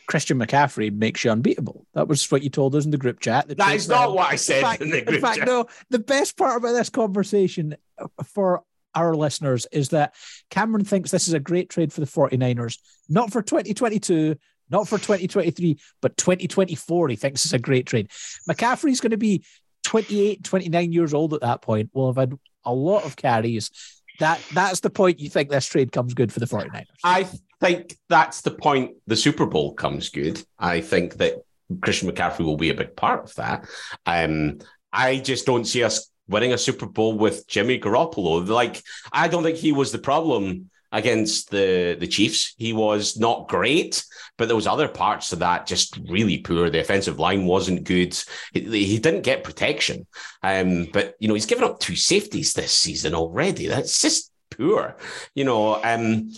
Christian 0.06 0.38
McCaffrey 0.38 0.92
makes 0.92 1.24
you 1.24 1.30
unbeatable. 1.30 1.86
That 1.94 2.08
was 2.08 2.28
what 2.30 2.42
you 2.42 2.50
told 2.50 2.74
us 2.74 2.84
in 2.84 2.90
the 2.90 2.98
group 2.98 3.20
chat. 3.20 3.46
The 3.46 3.54
that 3.54 3.66
trade 3.66 3.88
not 3.88 4.06
for- 4.06 4.14
what 4.16 4.32
I 4.32 4.36
said 4.36 4.58
in 4.58 4.62
fact, 4.62 4.82
in 4.82 4.90
the 4.90 5.02
group 5.02 5.16
in 5.16 5.20
fact, 5.20 5.38
chat. 5.38 5.46
no. 5.46 5.66
The 5.90 5.98
best 6.00 6.36
part 6.36 6.56
about 6.56 6.72
this 6.72 6.90
conversation 6.90 7.76
for 8.24 8.62
our 8.94 9.14
listeners 9.14 9.66
is 9.72 9.90
that 9.90 10.14
Cameron 10.50 10.84
thinks 10.84 11.10
this 11.10 11.28
is 11.28 11.34
a 11.34 11.40
great 11.40 11.68
trade 11.70 11.92
for 11.92 12.00
the 12.00 12.06
49ers, 12.06 12.78
not 13.08 13.32
for 13.32 13.42
2022, 13.42 14.36
not 14.70 14.88
for 14.88 14.98
2023, 14.98 15.78
but 16.00 16.16
2024. 16.16 17.08
He 17.08 17.16
thinks 17.16 17.44
it's 17.44 17.54
a 17.54 17.58
great 17.58 17.86
trade. 17.86 18.10
McCaffrey's 18.48 19.00
going 19.00 19.10
to 19.10 19.16
be 19.16 19.44
28, 19.84 20.44
29 20.44 20.92
years 20.92 21.14
old 21.14 21.34
at 21.34 21.40
that 21.40 21.62
point. 21.62 21.90
Will 21.92 22.12
have 22.12 22.16
had 22.16 22.38
a 22.64 22.72
lot 22.72 23.04
of 23.04 23.16
carries. 23.16 23.70
That 24.18 24.40
that's 24.52 24.80
the 24.80 24.90
point 24.90 25.20
you 25.20 25.30
think 25.30 25.48
this 25.48 25.66
trade 25.66 25.92
comes 25.92 26.12
good 26.14 26.32
for 26.32 26.40
the 26.40 26.46
49ers. 26.46 26.84
I 27.04 27.28
think 27.60 27.96
that's 28.08 28.40
the 28.40 28.50
point 28.50 28.96
the 29.06 29.16
Super 29.16 29.46
Bowl 29.46 29.74
comes 29.74 30.08
good. 30.10 30.42
I 30.58 30.80
think 30.80 31.14
that 31.14 31.42
Christian 31.82 32.10
McCaffrey 32.10 32.44
will 32.44 32.56
be 32.56 32.70
a 32.70 32.74
big 32.74 32.96
part 32.96 33.24
of 33.24 33.34
that. 33.36 33.68
Um, 34.06 34.58
I 34.92 35.18
just 35.18 35.46
don't 35.46 35.66
see 35.66 35.84
us 35.84 36.10
winning 36.28 36.52
a 36.52 36.58
Super 36.58 36.86
Bowl 36.86 37.16
with 37.16 37.46
Jimmy 37.48 37.78
Garoppolo. 37.78 38.46
Like, 38.46 38.82
I 39.12 39.28
don't 39.28 39.42
think 39.42 39.58
he 39.58 39.72
was 39.72 39.92
the 39.92 39.98
problem 39.98 40.70
against 40.90 41.50
the 41.50 41.96
the 41.98 42.06
Chiefs. 42.06 42.54
He 42.58 42.72
was 42.72 43.18
not 43.18 43.48
great, 43.48 44.04
but 44.36 44.46
there 44.46 44.56
was 44.56 44.66
other 44.66 44.88
parts 44.88 45.32
of 45.32 45.40
that 45.40 45.66
just 45.66 45.98
really 46.08 46.38
poor. 46.38 46.70
The 46.70 46.80
offensive 46.80 47.18
line 47.18 47.44
wasn't 47.44 47.84
good. 47.84 48.16
He, 48.52 48.86
he 48.86 48.98
didn't 48.98 49.22
get 49.22 49.44
protection. 49.44 50.06
Um, 50.42 50.88
but 50.92 51.14
you 51.18 51.28
know 51.28 51.34
he's 51.34 51.46
given 51.46 51.64
up 51.64 51.80
two 51.80 51.96
safeties 51.96 52.54
this 52.54 52.72
season 52.72 53.14
already. 53.14 53.66
That's 53.66 54.00
just 54.00 54.32
poor. 54.50 54.96
You 55.34 55.44
know, 55.44 55.82
um, 55.82 56.32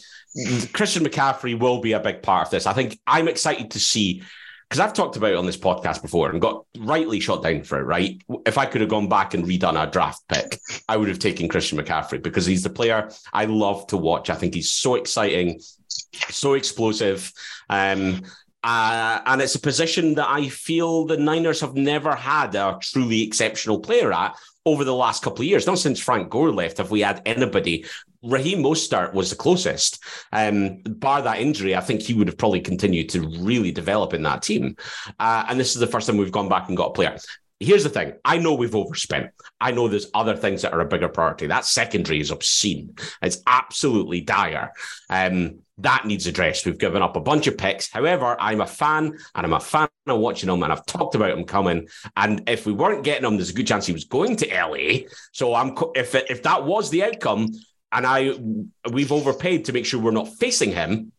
Christian 0.73 1.05
McCaffrey 1.05 1.59
will 1.59 1.81
be 1.81 1.93
a 1.93 2.01
big 2.01 2.23
part 2.23 2.47
of 2.47 2.51
this. 2.51 2.67
I 2.67 2.73
think 2.73 2.99
I'm 3.07 3.29
excited 3.29 3.73
to 3.73 3.81
see 3.81 4.23
because 4.71 4.79
I've 4.79 4.93
talked 4.93 5.17
about 5.17 5.33
it 5.33 5.37
on 5.37 5.47
this 5.47 5.57
podcast 5.57 6.01
before 6.01 6.31
and 6.31 6.41
got 6.41 6.65
rightly 6.79 7.19
shot 7.19 7.43
down 7.43 7.65
for 7.65 7.81
it, 7.81 7.83
right? 7.83 8.23
If 8.47 8.57
I 8.57 8.67
could 8.67 8.81
have 8.81 8.89
gone 8.89 9.09
back 9.09 9.35
and 9.35 9.45
redone 9.45 9.83
a 9.83 9.91
draft 9.91 10.23
pick, 10.29 10.61
I 10.89 10.97
would 10.97 11.09
have 11.09 11.19
taken 11.19 11.49
Christian 11.49 11.77
McCaffrey 11.77 12.23
because 12.23 12.47
he's 12.47 12.63
the 12.63 12.71
player 12.71 13.11
I 13.33 13.47
love 13.47 13.89
to 13.89 13.97
watch. 13.97 14.31
I 14.31 14.37
think 14.37 14.55
he's 14.55 14.71
so 14.71 14.95
exciting, 14.95 15.61
so 15.89 16.55
explosive. 16.55 17.33
Um, 17.69 18.23
uh, 18.63 19.21
and 19.27 19.43
it's 19.43 19.57
a 19.57 19.61
position 19.61 20.15
that 20.15 20.29
I 20.29 20.49
feel 20.49 21.05
the 21.05 21.17
Niners 21.17 21.63
have 21.63 21.75
never 21.75 22.15
had 22.15 22.55
a 22.55 22.79
truly 22.81 23.25
exceptional 23.25 23.81
player 23.81 24.13
at 24.13 24.37
over 24.65 24.85
the 24.85 24.95
last 24.95 25.25
couple 25.25 25.41
of 25.41 25.49
years. 25.49 25.67
Not 25.67 25.81
since 25.81 25.99
Frank 25.99 26.31
Gore 26.31 26.53
left 26.53 26.79
have 26.79 26.93
we 26.93 27.01
had 27.01 27.23
anybody 27.27 27.87
Raheem 28.23 28.63
Mostert 28.63 29.15
was 29.15 29.31
the 29.31 29.37
closest. 29.37 30.03
Um, 30.33 30.83
bar 30.83 31.23
that 31.23 31.41
injury, 31.41 31.75
I 31.75 31.81
think 31.81 32.03
he 32.03 32.15
would 32.15 32.29
have 32.29 32.39
probably 32.39 32.61
continued 32.61 33.09
to 33.11 33.21
really 33.41 33.73
develop 33.73 34.15
in 34.15 34.23
that 34.23 34.43
team. 34.43 34.77
Uh, 35.19 35.45
and 35.49 35.59
this 35.59 35.75
is 35.75 35.81
the 35.81 35.87
first 35.87 36.07
time 36.07 36.17
we've 36.17 36.33
gone 36.33 36.49
back 36.49 36.69
and 36.69 36.77
got 36.77 36.91
a 36.91 36.93
player. 36.93 37.17
Here's 37.59 37.85
the 37.85 37.91
thing. 37.91 38.15
I 38.25 38.39
know 38.39 38.55
we've 38.55 38.75
overspent. 38.75 39.33
I 39.61 39.71
know 39.73 39.87
there's 39.87 40.11
other 40.15 40.35
things 40.35 40.63
that 40.63 40.73
are 40.73 40.81
a 40.81 40.87
bigger 40.87 41.11
priority. 41.11 41.47
That 41.47 41.67
secondary 41.67 42.19
is 42.19 42.31
obscene. 42.31 42.95
It's 43.21 43.43
absolutely 43.47 44.23
dire. 44.23 44.73
Um, 45.11 45.59
that 45.77 46.07
needs 46.07 46.27
addressed. 46.27 46.65
We've 46.65 46.79
given 46.79 47.03
up 47.03 47.17
a 47.17 47.21
bunch 47.21 47.47
of 47.47 47.59
picks. 47.59 47.91
However, 47.91 48.37
I'm 48.39 48.63
a 48.63 48.67
fan 48.67 49.19
and 49.35 49.47
I'm 49.47 49.53
a 49.53 49.61
fan 49.61 49.89
of 50.07 50.21
watching 50.21 50.49
him 50.49 50.63
and 50.63 50.73
I've 50.73 50.87
talked 50.87 51.15
about 51.15 51.37
him 51.37 51.45
coming. 51.45 51.89
And 52.17 52.49
if 52.49 52.65
we 52.67 52.73
weren't 52.73 53.05
getting 53.05 53.27
him, 53.27 53.37
there's 53.37 53.51
a 53.51 53.55
good 53.55 53.67
chance 53.67 53.87
he 53.87 53.93
was 53.93 54.05
going 54.05 54.37
to 54.37 54.47
LA. 54.49 55.07
So 55.33 55.55
I'm 55.55 55.77
if 55.95 56.15
if 56.15 56.43
that 56.45 56.65
was 56.65 56.91
the 56.91 57.05
outcome, 57.05 57.49
and 57.93 58.07
I 58.07 58.35
we've 58.91 59.13
overpaid 59.13 59.67
to 59.67 59.73
make 59.73 59.87
sure 59.87 60.01
we're 60.01 60.11
not 60.11 60.29
facing 60.39 60.73
him, 60.73 61.13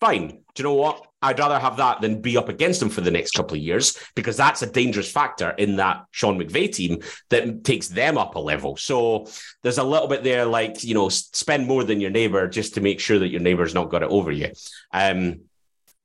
fine. 0.00 0.28
Do 0.28 0.62
you 0.62 0.64
know 0.64 0.74
what? 0.74 1.06
I'd 1.22 1.38
rather 1.38 1.58
have 1.58 1.78
that 1.78 2.02
than 2.02 2.20
be 2.20 2.36
up 2.36 2.50
against 2.50 2.82
him 2.82 2.90
for 2.90 3.00
the 3.00 3.10
next 3.10 3.30
couple 3.32 3.56
of 3.56 3.62
years 3.62 3.98
because 4.14 4.36
that's 4.36 4.60
a 4.60 4.70
dangerous 4.70 5.10
factor 5.10 5.50
in 5.50 5.76
that 5.76 6.04
Sean 6.10 6.38
McVay 6.38 6.70
team 6.70 7.00
that 7.30 7.64
takes 7.64 7.88
them 7.88 8.18
up 8.18 8.34
a 8.34 8.38
level. 8.38 8.76
So 8.76 9.26
there's 9.62 9.78
a 9.78 9.82
little 9.82 10.06
bit 10.06 10.22
there, 10.22 10.44
like 10.44 10.84
you 10.84 10.92
know, 10.92 11.08
spend 11.08 11.66
more 11.66 11.82
than 11.82 12.00
your 12.00 12.10
neighbor 12.10 12.46
just 12.46 12.74
to 12.74 12.82
make 12.82 13.00
sure 13.00 13.18
that 13.18 13.30
your 13.30 13.40
neighbor's 13.40 13.74
not 13.74 13.88
got 13.88 14.02
it 14.02 14.10
over 14.10 14.30
you. 14.30 14.50
Um, 14.92 15.40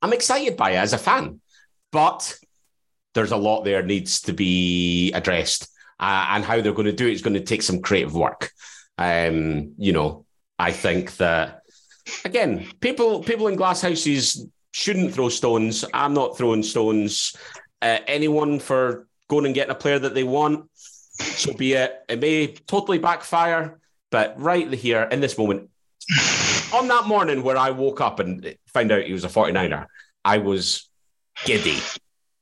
I'm 0.02 0.14
excited 0.14 0.56
by 0.56 0.72
it 0.72 0.78
as 0.78 0.94
a 0.94 0.98
fan, 0.98 1.42
but 1.92 2.38
there's 3.14 3.32
a 3.32 3.38
lot 3.38 3.64
there 3.64 3.84
needs 3.84 4.22
to 4.22 4.34
be 4.34 5.12
addressed, 5.12 5.68
uh, 6.00 6.28
and 6.30 6.46
how 6.46 6.62
they're 6.62 6.72
going 6.72 6.86
to 6.86 6.94
do 6.94 7.08
it 7.08 7.14
is 7.14 7.22
going 7.22 7.34
to 7.34 7.42
take 7.42 7.62
some 7.62 7.82
creative 7.82 8.16
work. 8.16 8.52
Um, 9.00 9.76
you 9.78 9.94
know, 9.94 10.26
I 10.60 10.74
think 10.74 11.16
that 11.18 11.62
again, 12.26 12.68
people 12.82 13.24
people 13.24 13.48
in 13.48 13.56
glass 13.56 13.82
houses 13.82 14.46
shouldn't 14.72 15.14
throw 15.14 15.30
stones. 15.30 15.86
I'm 15.94 16.14
not 16.14 16.38
throwing 16.38 16.64
stones 16.64 17.34
at 17.82 18.04
anyone 18.08 18.60
for 18.60 19.08
going 19.30 19.46
and 19.46 19.56
getting 19.56 19.72
a 19.72 19.76
player 19.76 20.00
that 20.00 20.16
they 20.16 20.26
want. 20.26 20.70
So 20.74 21.54
be 21.54 21.74
it. 21.74 21.98
It 22.10 22.20
may 22.20 22.48
totally 22.68 22.98
backfire, 22.98 23.80
but 24.12 24.36
right 24.38 24.72
here 24.74 25.04
in 25.04 25.22
this 25.22 25.38
moment, 25.38 25.70
on 26.74 26.90
that 26.90 27.08
morning 27.08 27.42
where 27.42 27.58
I 27.58 27.70
woke 27.70 28.02
up 28.02 28.20
and 28.20 28.54
found 28.68 28.92
out 28.92 29.04
he 29.04 29.14
was 29.14 29.24
a 29.24 29.30
49er, 29.30 29.86
I 30.26 30.40
was 30.40 30.90
giddy 31.46 31.78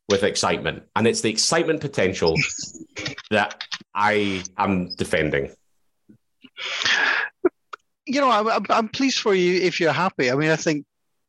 with 0.09 0.23
excitement. 0.23 0.83
And 0.95 1.05
it's 1.05 1.21
the 1.21 1.29
excitement 1.29 1.81
potential 1.81 2.35
that 3.29 3.63
I 3.93 4.43
am 4.57 4.95
defending 4.95 5.51
you 8.05 8.21
know, 8.21 8.29
I'm, 8.29 8.65
I'm 8.69 8.89
pleased 8.89 9.19
for 9.19 9.35
you 9.35 9.61
if 9.61 9.79
you're 9.79 9.91
happy. 9.91 10.31
I 10.31 10.35
mean, 10.35 10.49
I 10.49 10.55
think 10.55 10.85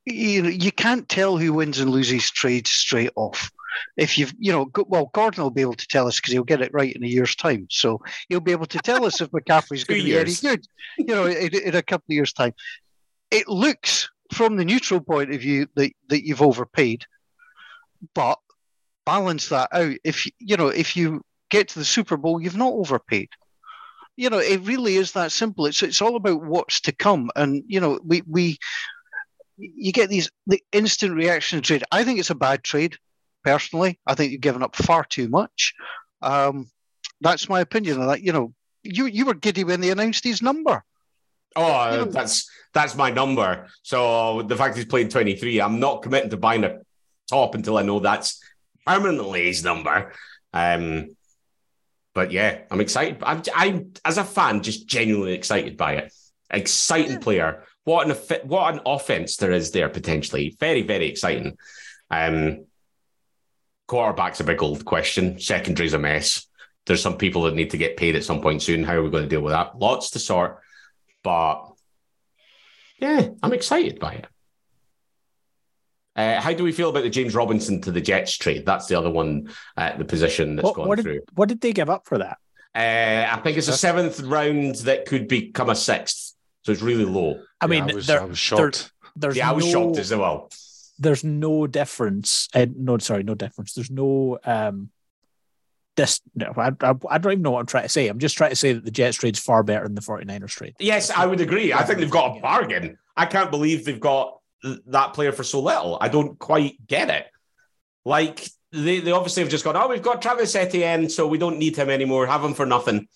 you 0.06 0.42
know 0.42 0.48
you 0.48 0.72
can't 0.72 1.08
tell 1.08 1.36
who 1.36 1.52
wins 1.52 1.80
and 1.80 1.90
loses 1.90 2.30
trades 2.30 2.70
straight 2.70 3.10
off. 3.16 3.50
If 3.96 4.18
you've, 4.18 4.32
you 4.38 4.50
know, 4.50 4.70
well, 4.88 5.10
Gordon 5.12 5.42
will 5.42 5.50
be 5.50 5.60
able 5.60 5.74
to 5.74 5.86
tell 5.86 6.08
us 6.08 6.16
because 6.16 6.32
he'll 6.32 6.42
get 6.42 6.62
it 6.62 6.72
right 6.72 6.92
in 6.92 7.04
a 7.04 7.08
year's 7.08 7.36
time. 7.36 7.66
So 7.70 8.00
he'll 8.28 8.40
be 8.40 8.52
able 8.52 8.66
to 8.66 8.78
tell 8.78 9.04
us 9.04 9.20
if 9.20 9.30
McCaffrey's 9.30 9.84
going 9.84 10.00
to 10.00 10.04
be 10.04 10.18
any 10.18 10.34
good, 10.34 10.66
you 10.96 11.14
know, 11.14 11.26
in, 11.26 11.54
in 11.54 11.76
a 11.76 11.82
couple 11.82 12.06
of 12.10 12.14
years' 12.14 12.32
time. 12.32 12.54
It 13.30 13.46
looks 13.46 14.08
from 14.32 14.56
the 14.56 14.64
neutral 14.64 15.00
point 15.00 15.32
of 15.32 15.40
view 15.40 15.68
that, 15.76 15.92
that 16.08 16.26
you've 16.26 16.42
overpaid, 16.42 17.04
but 18.14 18.38
balance 19.04 19.48
that 19.50 19.68
out. 19.72 19.96
If 20.02 20.26
you 20.38 20.56
know, 20.56 20.68
if 20.68 20.96
you 20.96 21.22
get 21.50 21.68
to 21.68 21.78
the 21.78 21.84
Super 21.84 22.16
Bowl, 22.16 22.40
you've 22.40 22.56
not 22.56 22.72
overpaid 22.72 23.28
you 24.18 24.28
know, 24.30 24.38
it 24.38 24.66
really 24.66 24.96
is 24.96 25.12
that 25.12 25.30
simple. 25.30 25.66
It's 25.66 25.80
it's 25.80 26.02
all 26.02 26.16
about 26.16 26.42
what's 26.42 26.80
to 26.82 26.92
come, 26.92 27.30
and 27.36 27.62
you 27.68 27.78
know, 27.78 28.00
we 28.04 28.22
we 28.26 28.58
you 29.56 29.92
get 29.92 30.10
these 30.10 30.28
the 30.48 30.60
instant 30.72 31.14
reaction 31.14 31.62
trade. 31.62 31.84
I 31.92 32.02
think 32.02 32.18
it's 32.18 32.30
a 32.30 32.34
bad 32.34 32.64
trade, 32.64 32.96
personally. 33.44 34.00
I 34.08 34.16
think 34.16 34.32
you've 34.32 34.40
given 34.40 34.64
up 34.64 34.74
far 34.74 35.04
too 35.04 35.28
much. 35.28 35.72
Um, 36.20 36.68
that's 37.20 37.48
my 37.48 37.60
opinion 37.60 38.00
on 38.00 38.08
that. 38.08 38.22
You 38.22 38.32
know, 38.32 38.52
you 38.82 39.06
you 39.06 39.24
were 39.24 39.34
giddy 39.34 39.62
when 39.62 39.80
they 39.80 39.90
announced 39.90 40.24
his 40.24 40.42
number. 40.42 40.82
Oh, 41.54 41.90
you 41.92 41.96
know, 41.98 42.04
that's 42.06 42.50
that's 42.74 42.96
my 42.96 43.10
number. 43.10 43.68
So 43.84 44.42
the 44.42 44.56
fact 44.56 44.76
he's 44.76 44.84
playing 44.84 45.10
23, 45.10 45.60
I'm 45.60 45.78
not 45.78 46.02
committing 46.02 46.30
to 46.30 46.36
buying 46.36 46.64
a 46.64 46.80
top 47.30 47.54
until 47.54 47.78
I 47.78 47.82
know 47.82 48.00
that's 48.00 48.42
permanently 48.84 49.46
his 49.46 49.62
number. 49.62 50.12
Um, 50.52 51.16
but 52.18 52.32
yeah, 52.32 52.62
I'm 52.68 52.80
excited. 52.80 53.22
I'm, 53.22 53.44
I'm 53.54 53.92
as 54.04 54.18
a 54.18 54.24
fan, 54.24 54.64
just 54.64 54.88
genuinely 54.88 55.34
excited 55.34 55.76
by 55.76 55.98
it. 55.98 56.12
Exciting 56.50 57.12
yeah. 57.12 57.18
player. 57.20 57.64
What 57.84 58.10
an 58.10 58.16
what 58.48 58.74
an 58.74 58.80
offense 58.84 59.36
there 59.36 59.52
is 59.52 59.70
there 59.70 59.88
potentially. 59.88 60.56
Very 60.58 60.82
very 60.82 61.06
exciting. 61.06 61.56
Um, 62.10 62.66
quarterback's 63.86 64.40
a 64.40 64.44
big 64.44 64.60
old 64.64 64.84
question. 64.84 65.38
Secondary's 65.38 65.92
a 65.92 65.98
mess. 66.00 66.48
There's 66.86 67.00
some 67.00 67.18
people 67.18 67.42
that 67.42 67.54
need 67.54 67.70
to 67.70 67.78
get 67.78 67.96
paid 67.96 68.16
at 68.16 68.24
some 68.24 68.40
point 68.40 68.62
soon. 68.62 68.82
How 68.82 68.94
are 68.94 69.02
we 69.04 69.10
going 69.10 69.22
to 69.22 69.28
deal 69.28 69.40
with 69.40 69.52
that? 69.52 69.78
Lots 69.78 70.10
to 70.10 70.18
sort, 70.18 70.58
but 71.22 71.70
yeah, 72.98 73.28
I'm 73.44 73.52
excited 73.52 74.00
by 74.00 74.14
it. 74.14 74.26
Uh, 76.18 76.40
how 76.40 76.52
do 76.52 76.64
we 76.64 76.72
feel 76.72 76.90
about 76.90 77.04
the 77.04 77.10
James 77.10 77.32
Robinson 77.32 77.80
to 77.82 77.92
the 77.92 78.00
Jets 78.00 78.36
trade? 78.36 78.66
That's 78.66 78.88
the 78.88 78.96
other 78.96 79.08
one, 79.08 79.54
uh, 79.76 79.96
the 79.96 80.04
position 80.04 80.56
that's 80.56 80.64
what, 80.64 80.74
gone 80.74 80.88
what 80.88 80.96
did, 80.96 81.04
through. 81.04 81.20
What 81.34 81.48
did 81.48 81.60
they 81.60 81.72
give 81.72 81.88
up 81.88 82.08
for 82.08 82.18
that? 82.18 82.38
Uh, 82.74 83.32
I 83.32 83.40
think 83.40 83.56
it's 83.56 83.68
a 83.68 83.72
seventh 83.72 84.18
round 84.20 84.74
that 84.76 85.06
could 85.06 85.28
become 85.28 85.70
a 85.70 85.76
sixth. 85.76 86.34
So 86.62 86.72
it's 86.72 86.82
really 86.82 87.04
low. 87.04 87.40
I 87.60 87.68
mean, 87.68 87.86
yeah, 87.86 87.92
I, 87.92 87.94
was, 87.94 88.06
there, 88.08 88.20
I 88.20 88.24
was 88.24 88.36
shocked. 88.36 88.92
There, 89.14 89.32
yeah, 89.32 89.48
I 89.48 89.52
was 89.52 89.64
no, 89.66 89.70
shocked 89.70 89.98
as 89.98 90.12
well. 90.12 90.50
There's 90.98 91.22
no 91.22 91.68
difference. 91.68 92.48
Uh, 92.52 92.66
no, 92.74 92.98
sorry, 92.98 93.22
no 93.22 93.36
difference. 93.36 93.74
There's 93.74 93.90
no 93.90 94.40
um, 94.44 94.90
this 95.94 96.20
no, 96.34 96.52
I, 96.56 96.72
I, 96.80 96.94
I, 97.10 97.18
don't 97.18 97.32
even 97.32 97.42
know 97.42 97.52
what 97.52 97.60
I'm 97.60 97.66
trying 97.66 97.84
to 97.84 97.88
say. 97.88 98.08
I'm 98.08 98.18
just 98.18 98.36
trying 98.36 98.50
to 98.50 98.56
say 98.56 98.72
that 98.72 98.84
the 98.84 98.90
Jets 98.90 99.18
trade's 99.18 99.38
far 99.38 99.62
better 99.62 99.84
than 99.84 99.94
the 99.94 100.00
49ers 100.00 100.50
trade. 100.50 100.74
Yes, 100.80 101.10
I 101.10 101.26
would 101.26 101.40
agree. 101.40 101.72
I 101.72 101.84
think 101.84 102.00
they've 102.00 102.10
got 102.10 102.38
a 102.38 102.40
bargain. 102.40 102.98
I 103.16 103.26
can't 103.26 103.50
believe 103.50 103.84
they've 103.84 104.00
got 104.00 104.37
that 104.86 105.14
player 105.14 105.32
for 105.32 105.44
so 105.44 105.60
little. 105.60 105.98
I 106.00 106.08
don't 106.08 106.38
quite 106.38 106.84
get 106.86 107.10
it. 107.10 107.26
Like 108.04 108.46
they, 108.72 109.00
they 109.00 109.12
obviously 109.12 109.42
have 109.42 109.50
just 109.50 109.64
gone, 109.64 109.76
oh, 109.76 109.88
we've 109.88 110.02
got 110.02 110.22
Travis 110.22 110.54
Etienne, 110.54 111.08
so 111.08 111.26
we 111.26 111.38
don't 111.38 111.58
need 111.58 111.76
him 111.76 111.90
anymore. 111.90 112.26
Have 112.26 112.44
him 112.44 112.54
for 112.54 112.66
nothing. 112.66 113.08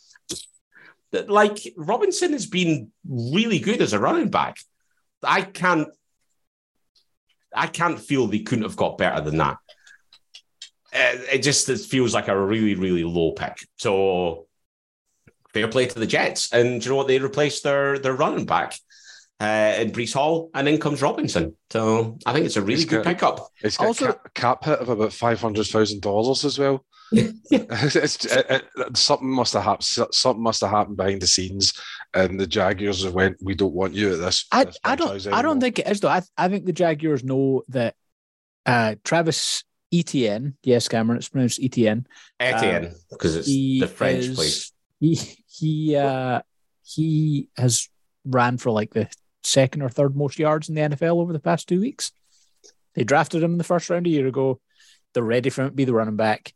Like 1.12 1.58
Robinson 1.76 2.32
has 2.32 2.46
been 2.46 2.90
really 3.08 3.58
good 3.58 3.82
as 3.82 3.92
a 3.92 3.98
running 3.98 4.30
back. 4.30 4.56
I 5.22 5.42
can't 5.42 5.88
I 7.54 7.66
can't 7.66 8.00
feel 8.00 8.26
they 8.26 8.40
couldn't 8.40 8.64
have 8.64 8.76
got 8.76 8.98
better 8.98 9.20
than 9.20 9.38
that. 9.38 9.58
It 10.94 11.42
just 11.42 11.68
it 11.68 11.80
feels 11.80 12.14
like 12.14 12.28
a 12.28 12.38
really, 12.38 12.74
really 12.74 13.04
low 13.04 13.32
pick. 13.32 13.58
So 13.76 14.46
fair 15.52 15.68
play 15.68 15.86
to 15.86 15.98
the 15.98 16.06
Jets. 16.06 16.52
And 16.52 16.82
you 16.82 16.90
know 16.90 16.96
what? 16.96 17.08
They 17.08 17.18
replaced 17.18 17.62
their 17.62 17.98
their 17.98 18.14
running 18.14 18.46
back 18.46 18.74
uh, 19.40 19.74
in 19.78 19.90
Breece 19.90 20.14
Hall, 20.14 20.50
and 20.54 20.68
in 20.68 20.78
comes 20.78 21.02
Robinson. 21.02 21.56
So 21.70 22.18
I 22.26 22.32
think 22.32 22.46
it's 22.46 22.56
a 22.56 22.62
really 22.62 22.82
it's 22.82 22.84
good 22.84 23.04
got, 23.04 23.12
pickup. 23.12 23.48
It's 23.60 23.76
got 23.76 23.86
also, 23.86 24.12
cap, 24.12 24.34
cap 24.34 24.64
hit 24.64 24.78
of 24.78 24.88
about 24.88 25.12
five 25.12 25.40
hundred 25.40 25.66
thousand 25.66 26.02
dollars 26.02 26.44
as 26.44 26.58
well. 26.58 26.84
it's, 27.12 28.24
it, 28.24 28.46
it, 28.48 28.96
something 28.96 29.28
must 29.28 29.52
have 29.54 29.64
happened. 29.64 29.84
Something 29.84 30.42
must 30.42 30.60
have 30.60 30.70
happened 30.70 30.96
behind 30.96 31.22
the 31.22 31.26
scenes, 31.26 31.74
and 32.14 32.38
the 32.38 32.46
Jaguars 32.46 33.04
have 33.04 33.14
went. 33.14 33.36
We 33.42 33.54
don't 33.54 33.74
want 33.74 33.94
you 33.94 34.12
at 34.12 34.20
this. 34.20 34.46
I, 34.52 34.64
this 34.64 34.78
I 34.84 34.96
don't. 34.96 35.26
I 35.28 35.42
don't 35.42 35.60
think 35.60 35.78
it 35.78 35.88
is 35.88 36.00
though. 36.00 36.08
I, 36.08 36.22
I 36.36 36.48
think 36.48 36.64
the 36.64 36.72
Jaguars 36.72 37.24
know 37.24 37.62
that 37.68 37.94
uh, 38.64 38.94
Travis 39.04 39.64
Etienne. 39.92 40.56
Yes, 40.62 40.88
Cameron. 40.88 41.18
It's 41.18 41.28
pronounced 41.28 41.60
Etienne. 41.62 42.06
Etienne 42.40 42.94
because 43.10 43.34
um, 43.34 43.40
it's 43.40 43.48
the 43.48 43.86
French 43.86 44.24
is, 44.24 44.34
place. 44.34 44.72
He 45.00 45.18
he 45.48 45.96
uh, 45.96 46.42
he 46.82 47.48
has 47.56 47.88
ran 48.24 48.56
for 48.58 48.70
like 48.70 48.90
the 48.90 49.08
second 49.42 49.82
or 49.82 49.88
third 49.88 50.16
most 50.16 50.38
yards 50.38 50.68
in 50.68 50.74
the 50.74 50.80
NFL 50.82 51.20
over 51.20 51.32
the 51.32 51.40
past 51.40 51.68
two 51.68 51.80
weeks. 51.80 52.12
They 52.94 53.04
drafted 53.04 53.42
him 53.42 53.52
in 53.52 53.58
the 53.58 53.64
first 53.64 53.88
round 53.90 54.06
a 54.06 54.10
year 54.10 54.26
ago. 54.26 54.60
They're 55.14 55.22
ready 55.22 55.50
for 55.50 55.62
him 55.62 55.70
to 55.70 55.74
be 55.74 55.84
the 55.84 55.94
running 55.94 56.16
back. 56.16 56.52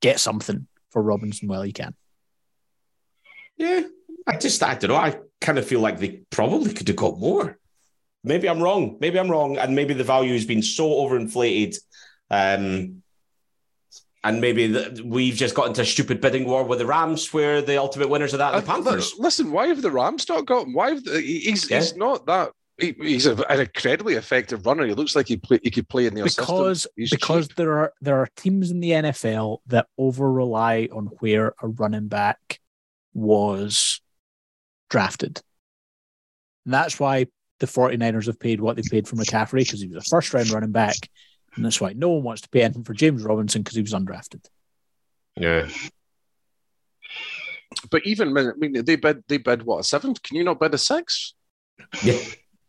Get 0.00 0.20
something 0.20 0.66
for 0.90 1.02
Robinson 1.02 1.48
while 1.48 1.64
you 1.64 1.72
can. 1.72 1.94
Yeah, 3.56 3.82
I 4.26 4.36
just 4.36 4.62
I 4.62 4.74
don't 4.74 4.90
know. 4.90 4.96
I 4.96 5.18
kind 5.40 5.58
of 5.58 5.66
feel 5.66 5.80
like 5.80 5.98
they 5.98 6.22
probably 6.30 6.72
could 6.72 6.88
have 6.88 6.96
got 6.96 7.18
more. 7.18 7.58
Maybe 8.24 8.48
I'm 8.48 8.62
wrong. 8.62 8.98
Maybe 9.00 9.18
I'm 9.18 9.30
wrong, 9.30 9.58
and 9.58 9.74
maybe 9.74 9.94
the 9.94 10.04
value 10.04 10.32
has 10.32 10.46
been 10.46 10.62
so 10.62 10.88
overinflated. 10.88 11.76
Um, 12.30 13.01
and 14.24 14.40
maybe 14.40 14.68
the, 14.68 15.02
we've 15.04 15.34
just 15.34 15.54
got 15.54 15.66
into 15.66 15.80
a 15.80 15.84
stupid 15.84 16.20
bidding 16.20 16.44
war 16.44 16.62
with 16.64 16.78
the 16.78 16.86
Rams, 16.86 17.32
where 17.32 17.60
the 17.60 17.76
ultimate 17.78 18.08
winners 18.08 18.32
of 18.32 18.38
that 18.38 18.54
are 18.54 18.60
the 18.60 18.70
Uh, 18.70 18.74
Panthers. 18.74 19.14
Listen, 19.18 19.50
why 19.50 19.66
have 19.66 19.82
the 19.82 19.90
Rams 19.90 20.28
not 20.28 20.46
got 20.46 20.66
him? 20.66 20.74
Why 20.74 20.90
have 20.90 21.04
the, 21.04 21.20
he's 21.20 21.68
Yeah. 21.70 21.78
he's 21.78 21.96
not 21.96 22.26
that. 22.26 22.52
He, 22.78 22.94
he's 23.00 23.26
a, 23.26 23.34
an 23.50 23.60
incredibly 23.60 24.14
effective 24.14 24.64
runner. 24.64 24.86
He 24.86 24.94
looks 24.94 25.14
like 25.14 25.28
he 25.28 25.36
play, 25.36 25.60
he 25.62 25.70
could 25.70 25.88
play 25.88 26.06
in 26.06 26.14
the 26.14 26.22
because 26.22 26.86
because 26.96 27.48
cheap. 27.48 27.56
there 27.56 27.78
are 27.78 27.92
there 28.00 28.16
are 28.16 28.28
teams 28.36 28.70
in 28.70 28.80
the 28.80 28.90
NFL 28.90 29.58
that 29.66 29.86
over 29.98 30.30
rely 30.32 30.88
on 30.92 31.06
where 31.20 31.54
a 31.62 31.68
running 31.68 32.08
back 32.08 32.60
was 33.12 34.00
drafted. 34.88 35.40
And 36.64 36.72
that's 36.74 36.98
why 36.98 37.26
the 37.60 37.66
49ers 37.66 38.26
have 38.26 38.40
paid 38.40 38.60
what 38.60 38.76
they 38.76 38.82
paid 38.90 39.06
for 39.06 39.16
McCaffrey 39.16 39.60
because 39.64 39.80
he 39.80 39.88
was 39.88 39.98
a 39.98 40.08
first 40.08 40.32
round 40.32 40.50
running 40.50 40.72
back. 40.72 40.96
And 41.54 41.64
that's 41.64 41.80
why 41.80 41.92
no 41.92 42.10
one 42.10 42.22
wants 42.22 42.42
to 42.42 42.48
pay 42.48 42.62
anything 42.62 42.84
for 42.84 42.94
James 42.94 43.22
Robinson 43.22 43.62
because 43.62 43.76
he 43.76 43.82
was 43.82 43.92
undrafted. 43.92 44.44
Yeah, 45.36 45.68
But 47.90 48.02
even 48.06 48.36
I 48.36 48.52
mean, 48.58 48.84
they 48.84 48.96
bid 48.96 49.24
they 49.28 49.38
bid 49.38 49.62
what 49.62 49.78
a 49.80 49.84
seventh? 49.84 50.22
Can 50.22 50.36
you 50.36 50.44
not 50.44 50.60
bid 50.60 50.74
a 50.74 50.78
six? 50.78 51.34
yeah. 52.02 52.18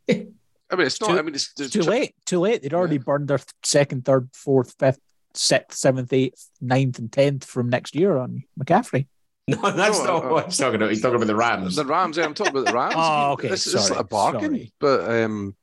I 0.10 0.76
mean, 0.76 0.88
it's 0.88 1.00
not. 1.00 1.12
Too- 1.12 1.20
I 1.20 1.22
mean, 1.22 1.36
it's, 1.36 1.52
It's 1.60 1.70
too 1.72 1.82
late. 1.82 2.16
Too 2.26 2.40
late. 2.40 2.62
They'd 2.64 2.74
already 2.74 2.98
burned 2.98 3.28
their 3.28 3.40
second, 3.64 4.06
third, 4.06 4.30
fourth, 4.34 4.74
fifth, 4.80 5.00
sixth, 5.36 5.78
seventh, 5.78 6.12
eighth, 6.14 6.50
ninth, 6.62 6.98
and 7.00 7.12
tenth 7.12 7.46
from 7.46 7.70
next 7.70 7.96
year 7.96 8.18
on 8.18 8.44
McCaffrey. 8.60 9.08
No, 9.46 9.58
that's 9.72 10.00
No, 10.00 10.06
not 10.06 10.24
uh, 10.26 10.30
what 10.30 10.46
he's 10.46 10.58
talking 10.58 10.76
about. 10.76 10.90
He's 10.90 11.02
talking 11.02 11.18
about 11.18 11.28
the 11.28 11.36
Rams. 11.36 11.76
The 11.76 11.86
Rams. 11.86 12.16
Yeah, 12.16 12.24
I'm 12.24 12.34
talking 12.34 12.54
about 12.56 12.66
the 12.66 12.74
Rams. 12.74 12.94
Oh, 12.98 13.32
okay, 13.34 13.50
It's, 13.50 13.68
it's 13.68 13.88
sorry, 13.88 14.00
a 14.00 14.04
bargain. 14.06 14.42
sorry. 14.42 14.74
But 14.80 15.12
um, 15.22 15.54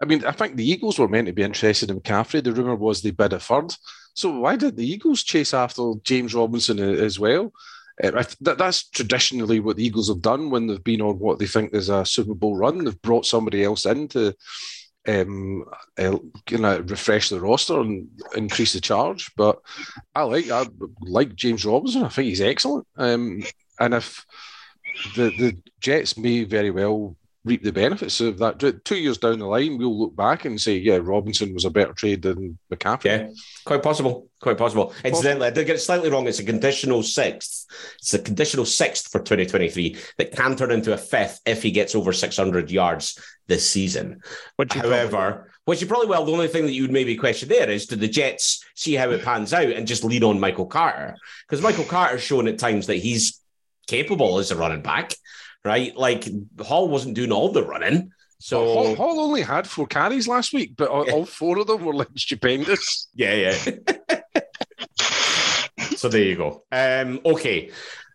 I 0.00 0.04
mean, 0.04 0.24
I 0.24 0.32
think 0.32 0.56
the 0.56 0.68
Eagles 0.68 0.98
were 0.98 1.08
meant 1.08 1.26
to 1.26 1.32
be 1.32 1.42
interested 1.42 1.90
in 1.90 2.00
McCaffrey. 2.00 2.42
The 2.42 2.52
rumor 2.52 2.76
was 2.76 3.02
they 3.02 3.10
bid 3.10 3.32
a 3.32 3.40
third. 3.40 3.74
So 4.14 4.38
why 4.38 4.56
did 4.56 4.76
the 4.76 4.86
Eagles 4.86 5.22
chase 5.22 5.54
after 5.54 5.92
James 6.02 6.34
Robinson 6.34 6.78
as 6.78 7.18
well? 7.18 7.52
Uh, 8.02 8.24
that's 8.40 8.88
traditionally 8.90 9.58
what 9.58 9.76
the 9.76 9.84
Eagles 9.84 10.08
have 10.08 10.22
done 10.22 10.50
when 10.50 10.66
they've 10.66 10.84
been 10.84 11.00
on 11.00 11.18
what 11.18 11.40
they 11.40 11.46
think 11.46 11.74
is 11.74 11.88
a 11.88 12.04
Super 12.04 12.34
Bowl 12.34 12.56
run. 12.56 12.84
They've 12.84 13.02
brought 13.02 13.26
somebody 13.26 13.64
else 13.64 13.86
in 13.86 14.06
to 14.08 14.34
um, 15.08 15.64
uh, 15.98 16.18
kind 16.46 16.66
of 16.66 16.90
refresh 16.90 17.28
the 17.28 17.40
roster 17.40 17.80
and 17.80 18.08
increase 18.36 18.74
the 18.74 18.80
charge. 18.80 19.32
But 19.36 19.58
I 20.14 20.22
like 20.22 20.50
I 20.50 20.66
like 21.00 21.34
James 21.34 21.64
Robinson. 21.64 22.04
I 22.04 22.08
think 22.08 22.28
he's 22.28 22.40
excellent. 22.40 22.86
Um, 22.96 23.42
and 23.80 23.94
if 23.94 24.24
the 25.16 25.30
the 25.38 25.56
Jets 25.80 26.16
may 26.16 26.44
very 26.44 26.70
well 26.70 27.16
reap 27.48 27.62
the 27.62 27.72
benefits 27.72 28.20
of 28.20 28.38
that. 28.38 28.82
Two 28.84 28.96
years 28.96 29.18
down 29.18 29.38
the 29.38 29.46
line, 29.46 29.78
we'll 29.78 29.98
look 29.98 30.14
back 30.14 30.44
and 30.44 30.60
say, 30.60 30.76
yeah, 30.76 30.98
Robinson 31.00 31.54
was 31.54 31.64
a 31.64 31.70
better 31.70 31.92
trade 31.92 32.22
than 32.22 32.58
McCaffrey. 32.72 33.04
Yeah, 33.04 33.28
quite 33.64 33.82
possible. 33.82 34.28
Quite 34.40 34.58
possible. 34.58 34.94
Incidentally, 35.04 35.48
I 35.48 35.50
did 35.50 35.66
get 35.66 35.76
it 35.76 35.80
slightly 35.80 36.10
wrong. 36.10 36.28
It's 36.28 36.38
a 36.38 36.44
conditional 36.44 37.02
sixth. 37.02 37.66
It's 37.98 38.14
a 38.14 38.18
conditional 38.18 38.64
sixth 38.64 39.10
for 39.10 39.18
2023 39.18 39.96
that 40.18 40.32
can 40.32 40.54
turn 40.54 40.70
into 40.70 40.92
a 40.92 40.98
fifth 40.98 41.40
if 41.44 41.62
he 41.62 41.70
gets 41.70 41.94
over 41.94 42.12
600 42.12 42.70
yards 42.70 43.18
this 43.48 43.68
season. 43.68 44.20
Which 44.56 44.74
he 44.74 44.78
However, 44.78 45.50
which 45.64 45.80
you 45.80 45.86
probably 45.86 46.06
well, 46.06 46.24
The 46.24 46.32
only 46.32 46.48
thing 46.48 46.66
that 46.66 46.72
you 46.72 46.82
would 46.82 46.92
maybe 46.92 47.16
question 47.16 47.48
there 47.48 47.68
is, 47.68 47.86
do 47.86 47.96
the 47.96 48.08
Jets 48.08 48.64
see 48.74 48.94
how 48.94 49.10
it 49.10 49.24
pans 49.24 49.52
out 49.52 49.66
and 49.68 49.86
just 49.86 50.04
lean 50.04 50.22
on 50.22 50.40
Michael 50.40 50.66
Carter? 50.66 51.16
Because 51.46 51.62
Michael 51.62 51.84
Carter's 51.84 52.22
shown 52.22 52.46
at 52.46 52.58
times 52.58 52.86
that 52.86 52.96
he's 52.96 53.40
capable 53.86 54.38
as 54.38 54.50
a 54.50 54.56
running 54.56 54.82
back, 54.82 55.14
right? 55.68 55.96
Like 55.96 56.26
Hall 56.60 56.88
wasn't 56.88 57.14
doing 57.14 57.32
all 57.32 57.50
the 57.52 57.62
running. 57.62 58.10
So 58.40 58.64
Hall, 58.64 58.94
Hall 58.96 59.20
only 59.20 59.42
had 59.42 59.66
four 59.68 59.86
carries 59.86 60.26
last 60.28 60.52
week, 60.52 60.72
but 60.76 60.88
all, 60.88 61.06
Yeah. 61.06 61.12
all 61.14 61.24
four 61.26 61.58
of 61.58 61.66
them 61.66 61.84
were 61.84 61.94
like 61.94 62.08
stupendous. 62.16 63.08
Yeah, 63.14 63.34
yeah. 63.34 63.56
so 65.96 66.08
there 66.08 66.22
you 66.22 66.36
go. 66.36 66.64
Um, 66.72 67.20
okay. 67.24 67.70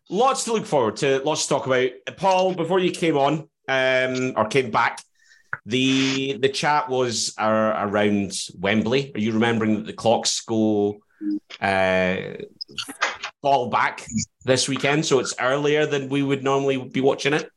Lots 0.10 0.44
to 0.46 0.54
look 0.54 0.66
forward 0.66 0.98
to, 0.98 1.20
lots 1.24 1.44
to 1.44 1.50
talk 1.50 1.66
about. 1.66 1.90
Paul, 2.18 2.54
before 2.56 2.80
you 2.80 2.92
came 2.92 3.18
on 3.18 3.50
um, 3.68 4.34
or 4.36 4.46
came 4.48 4.70
back, 4.72 5.02
the 5.66 6.38
the 6.42 6.50
chat 6.50 6.90
was 6.90 7.34
uh, 7.38 7.74
around 7.78 8.32
Wembley. 8.60 9.12
Are 9.16 9.20
you 9.20 9.34
remembering 9.34 9.76
that 9.76 9.86
the 9.86 9.94
clocks 9.94 10.42
go 10.42 11.00
uh, 11.62 12.16
fall 13.42 13.70
back 13.70 14.06
this 14.46 14.68
weekend? 14.68 15.06
So 15.06 15.20
it's 15.20 15.34
earlier 15.40 15.86
than 15.86 16.10
we 16.10 16.24
would 16.24 16.44
normally 16.44 16.78
be 16.78 17.02
watching 17.02 17.34
it. 17.34 17.50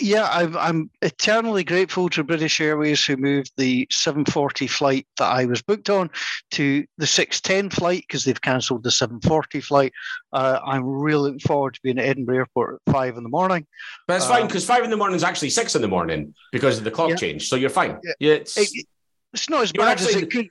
Yeah, 0.00 0.26
I'm, 0.32 0.56
I'm 0.56 0.90
eternally 1.02 1.62
grateful 1.62 2.08
to 2.08 2.24
British 2.24 2.58
Airways 2.58 3.04
who 3.04 3.18
moved 3.18 3.52
the 3.58 3.86
740 3.90 4.66
flight 4.66 5.06
that 5.18 5.26
I 5.30 5.44
was 5.44 5.60
booked 5.60 5.90
on 5.90 6.08
to 6.52 6.86
the 6.96 7.06
610 7.06 7.68
flight 7.68 8.02
because 8.08 8.24
they've 8.24 8.40
cancelled 8.40 8.82
the 8.82 8.90
740 8.90 9.60
flight. 9.60 9.92
Uh, 10.32 10.58
I'm 10.64 10.84
really 10.86 11.24
looking 11.24 11.38
forward 11.40 11.74
to 11.74 11.80
being 11.82 11.98
at 11.98 12.06
Edinburgh 12.06 12.36
Airport 12.38 12.80
at 12.86 12.92
five 12.94 13.18
in 13.18 13.24
the 13.24 13.28
morning. 13.28 13.66
But 14.08 14.16
it's 14.16 14.26
fine 14.26 14.42
Um, 14.42 14.46
because 14.48 14.64
five 14.64 14.84
in 14.84 14.90
the 14.90 14.96
morning 14.96 15.16
is 15.16 15.22
actually 15.22 15.50
six 15.50 15.74
in 15.74 15.82
the 15.82 15.88
morning 15.88 16.34
because 16.50 16.78
of 16.78 16.84
the 16.84 16.90
clock 16.90 17.10
Yeah. 17.10 17.16
change. 17.16 17.48
So 17.50 17.54
you're 17.56 17.68
fine. 17.68 17.98
Yeah. 18.20 18.32
It's, 18.32 18.56
It- 18.56 18.86
it's 19.34 19.50
not 19.50 19.64
as 19.64 19.72
bad 19.72 20.00
as 20.00 20.14
it 20.14 20.30
could. 20.30 20.48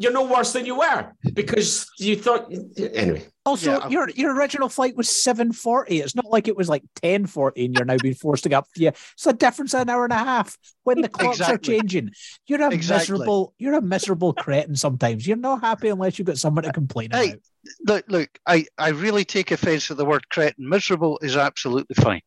You're 0.00 0.12
no 0.12 0.24
worse 0.24 0.52
than 0.54 0.64
you 0.66 0.76
were 0.78 1.12
because 1.34 1.86
you 1.98 2.16
thought 2.16 2.50
anyway. 2.78 3.22
Also, 3.46 3.72
Yeah, 3.80 3.88
your 3.88 4.08
your 4.10 4.34
original 4.36 4.68
flight 4.68 4.96
was 4.96 5.08
seven 5.08 5.52
forty. 5.52 6.00
It's 6.00 6.14
not 6.14 6.26
like 6.26 6.48
it 6.48 6.56
was 6.56 6.68
like 6.68 6.82
ten 7.02 7.26
forty, 7.26 7.66
and 7.66 7.74
you're 7.74 7.84
now 7.84 7.96
being 8.02 8.14
forced 8.14 8.42
to 8.44 8.48
get 8.48 8.56
up. 8.58 8.66
Yeah, 8.76 8.90
it's 8.90 9.26
a 9.26 9.32
difference 9.32 9.74
of 9.74 9.82
an 9.82 9.90
hour 9.90 10.04
and 10.04 10.12
a 10.12 10.16
half 10.18 10.56
when 10.84 11.02
the 11.02 11.08
clocks 11.08 11.40
are 11.40 11.58
changing. 11.58 12.10
You're 12.46 12.62
a 12.62 12.70
Exactly. 12.70 13.12
miserable. 13.14 13.54
You're 13.58 13.74
a 13.74 13.82
miserable 13.82 14.32
cretin. 14.34 14.74
Sometimes 14.76 15.26
you're 15.26 15.36
not 15.36 15.60
happy 15.60 15.88
unless 15.88 16.18
you've 16.18 16.26
got 16.26 16.38
someone 16.38 16.64
to 16.64 16.72
complain 16.72 17.10
Hey, 17.12 17.30
about. 17.30 17.40
Look, 17.86 18.04
look, 18.08 18.30
I, 18.46 18.64
I 18.78 18.88
really 18.90 19.24
take 19.24 19.50
offence 19.50 19.90
at 19.90 19.98
the 19.98 20.04
word 20.06 20.28
cretin. 20.30 20.66
Miserable 20.68 21.18
is 21.22 21.36
absolutely 21.36 21.94
fine. 22.02 22.22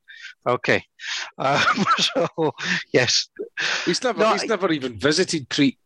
Okay. 0.48 0.84
Uh, 1.40 1.64
so, 1.98 2.54
yes. 2.94 3.30
He's 3.86 4.04
never, 4.04 4.20
No, 4.20 4.34
he's 4.34 4.44
I- 4.44 4.48
never 4.48 4.72
even 4.72 4.98
visited 5.00 5.50
Crete. 5.50 5.80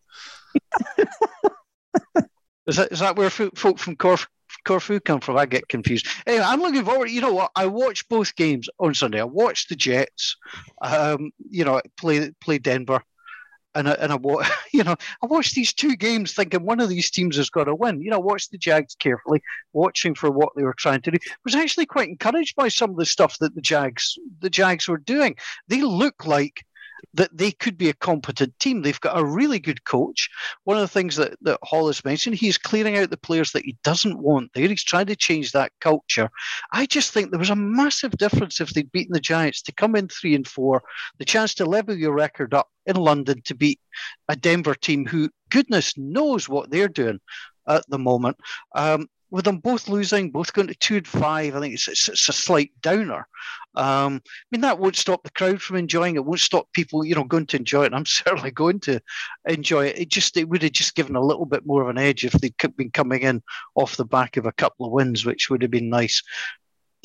Is 2.68 2.76
that, 2.76 2.92
is 2.92 3.00
that 3.00 3.16
where 3.16 3.30
folk 3.30 3.80
from 3.80 3.96
Corf, 3.96 4.28
Corfu 4.66 5.00
come 5.00 5.22
from? 5.22 5.38
I 5.38 5.46
get 5.46 5.70
confused. 5.70 6.08
Anyway, 6.26 6.44
I'm 6.46 6.60
looking 6.60 6.86
forward. 6.86 7.10
You 7.10 7.22
know 7.22 7.34
what? 7.34 7.52
I 7.56 7.66
watched 7.66 8.10
both 8.10 8.36
games 8.36 8.70
on 8.80 8.94
Sunday. 8.94 9.22
I 9.22 9.26
watched 9.26 9.70
the 9.70 9.76
Jets, 9.76 10.36
um, 10.82 11.32
you 11.50 11.64
know, 11.64 11.82
play 11.98 12.32
play 12.42 12.58
Denver, 12.58 13.02
and 13.78 13.88
I, 13.88 13.94
and 13.94 14.12
I 14.12 14.18
you 14.74 14.84
know 14.84 14.96
I 15.24 15.28
watched 15.28 15.56
these 15.56 15.74
two 15.74 15.96
games 15.96 16.34
thinking 16.34 16.66
one 16.66 16.80
of 16.82 16.90
these 16.90 17.10
teams 17.10 17.38
has 17.38 17.50
got 17.50 17.66
to 17.66 17.76
win. 17.76 18.02
You 18.02 18.10
know, 18.10 18.18
I 18.18 18.22
watched 18.22 18.52
the 18.52 18.58
Jags 18.58 18.96
carefully, 18.96 19.42
watching 19.74 20.16
for 20.16 20.30
what 20.30 20.50
they 20.56 20.64
were 20.64 20.76
trying 20.78 21.02
to 21.02 21.12
do. 21.12 21.18
Was 21.46 21.56
actually 21.56 21.86
quite 21.86 22.10
encouraged 22.10 22.56
by 22.56 22.68
some 22.68 22.90
of 22.90 22.98
the 22.98 23.06
stuff 23.06 23.38
that 23.40 23.56
the 23.56 23.62
Jags 23.62 24.18
the 24.40 24.50
Jags 24.50 24.88
were 24.88 24.98
doing. 24.98 25.36
They 25.68 25.82
look 25.82 26.26
like 26.26 26.66
that 27.14 27.36
they 27.36 27.52
could 27.52 27.78
be 27.78 27.90
a 27.90 27.94
competent 27.94 28.58
team. 28.60 28.82
They've 28.82 29.00
got 29.00 29.18
a 29.18 29.26
really 29.26 29.60
good 29.60 29.84
coach. 29.84 30.30
One 30.64 30.78
of 30.78 30.82
the 30.82 30.88
things 30.88 31.16
that, 31.16 31.38
that 31.42 31.60
Hall 31.64 31.88
has 31.88 32.04
mentioned, 32.06 32.36
he's 32.36 32.58
clearing 32.58 32.98
out 32.98 33.10
the 33.10 33.18
players 33.18 33.52
that 33.52 33.66
he 33.66 33.78
doesn't 33.84 34.20
want 34.20 34.52
there. 34.54 34.68
He's 34.68 34.84
trying 34.84 35.08
to 35.08 35.16
change 35.16 35.52
that 35.52 35.72
culture. 35.80 36.30
I 36.72 36.86
just 36.86 37.12
think 37.12 37.32
there 37.32 37.40
was 37.40 37.50
a 37.50 37.56
massive 37.56 38.12
difference 38.12 38.62
if 38.62 38.72
they'd 38.72 38.92
beaten 38.92 39.14
the 39.14 39.20
Giants 39.20 39.62
to 39.64 39.72
come 39.72 39.96
in 39.96 40.08
three 40.08 40.36
and 40.36 40.48
four, 40.48 40.84
the 41.18 41.26
chance 41.26 41.54
to 41.56 41.66
level 41.66 41.96
your 41.96 42.14
record 42.14 42.54
up 42.54 42.70
in 42.86 42.96
London 42.96 43.42
to 43.46 43.56
beat 43.56 43.80
a 44.30 44.36
Denver 44.36 44.76
team 44.76 45.06
who, 45.06 45.30
goodness 45.50 45.98
knows 45.98 46.48
what 46.48 46.70
they're 46.70 46.88
doing 46.88 47.20
at 47.68 47.84
the 47.90 48.00
moment. 48.00 48.38
Um, 48.76 49.08
with 49.30 49.46
them 49.46 49.58
both 49.58 49.90
losing, 49.90 50.32
both 50.32 50.54
going 50.54 50.68
to 50.68 50.76
two 50.76 50.98
and 50.98 51.08
five, 51.08 51.56
I 51.56 51.60
think 51.60 51.74
it's, 51.74 51.88
it's, 51.88 52.08
it's 52.08 52.30
a 52.30 52.34
slight 52.34 52.72
downer. 52.82 53.28
Um, 53.76 54.22
I 54.26 54.30
mean, 54.52 54.62
that 54.62 54.80
won't 54.80 54.96
stop 54.96 55.24
the 55.24 55.32
crowd 55.32 55.62
from 55.62 55.76
enjoying 55.76 56.16
it. 56.16 56.26
Won't 56.26 56.40
stop 56.40 56.68
people, 56.74 57.06
you 57.06 57.14
know, 57.14 57.24
going 57.24 57.46
to 57.48 57.58
enjoy 57.58 57.86
it. 57.86 57.94
I'm 57.94 58.06
certainly 58.08 58.52
going 58.52 58.80
to 58.82 59.00
enjoy 59.48 59.88
it. 59.88 60.00
It 60.00 60.10
just 60.10 60.38
it 60.38 60.50
would 60.50 60.64
have 60.64 60.72
just 60.72 60.96
given 60.96 61.16
a 61.16 61.22
little 61.22 61.46
bit 61.46 61.66
more 61.66 61.84
of 61.84 61.90
an 61.90 61.98
edge 61.98 62.26
if 62.26 62.34
they'd 62.34 62.56
been 62.76 62.92
coming 62.92 63.22
in 63.22 63.44
off 63.76 63.98
the 63.98 64.06
back 64.06 64.38
of 64.38 64.46
a 64.46 64.54
couple 64.54 64.86
of 64.86 64.92
wins, 64.92 65.26
which 65.26 65.50
would 65.50 65.62
have 65.62 65.72
been 65.72 65.90
nice. 65.90 66.24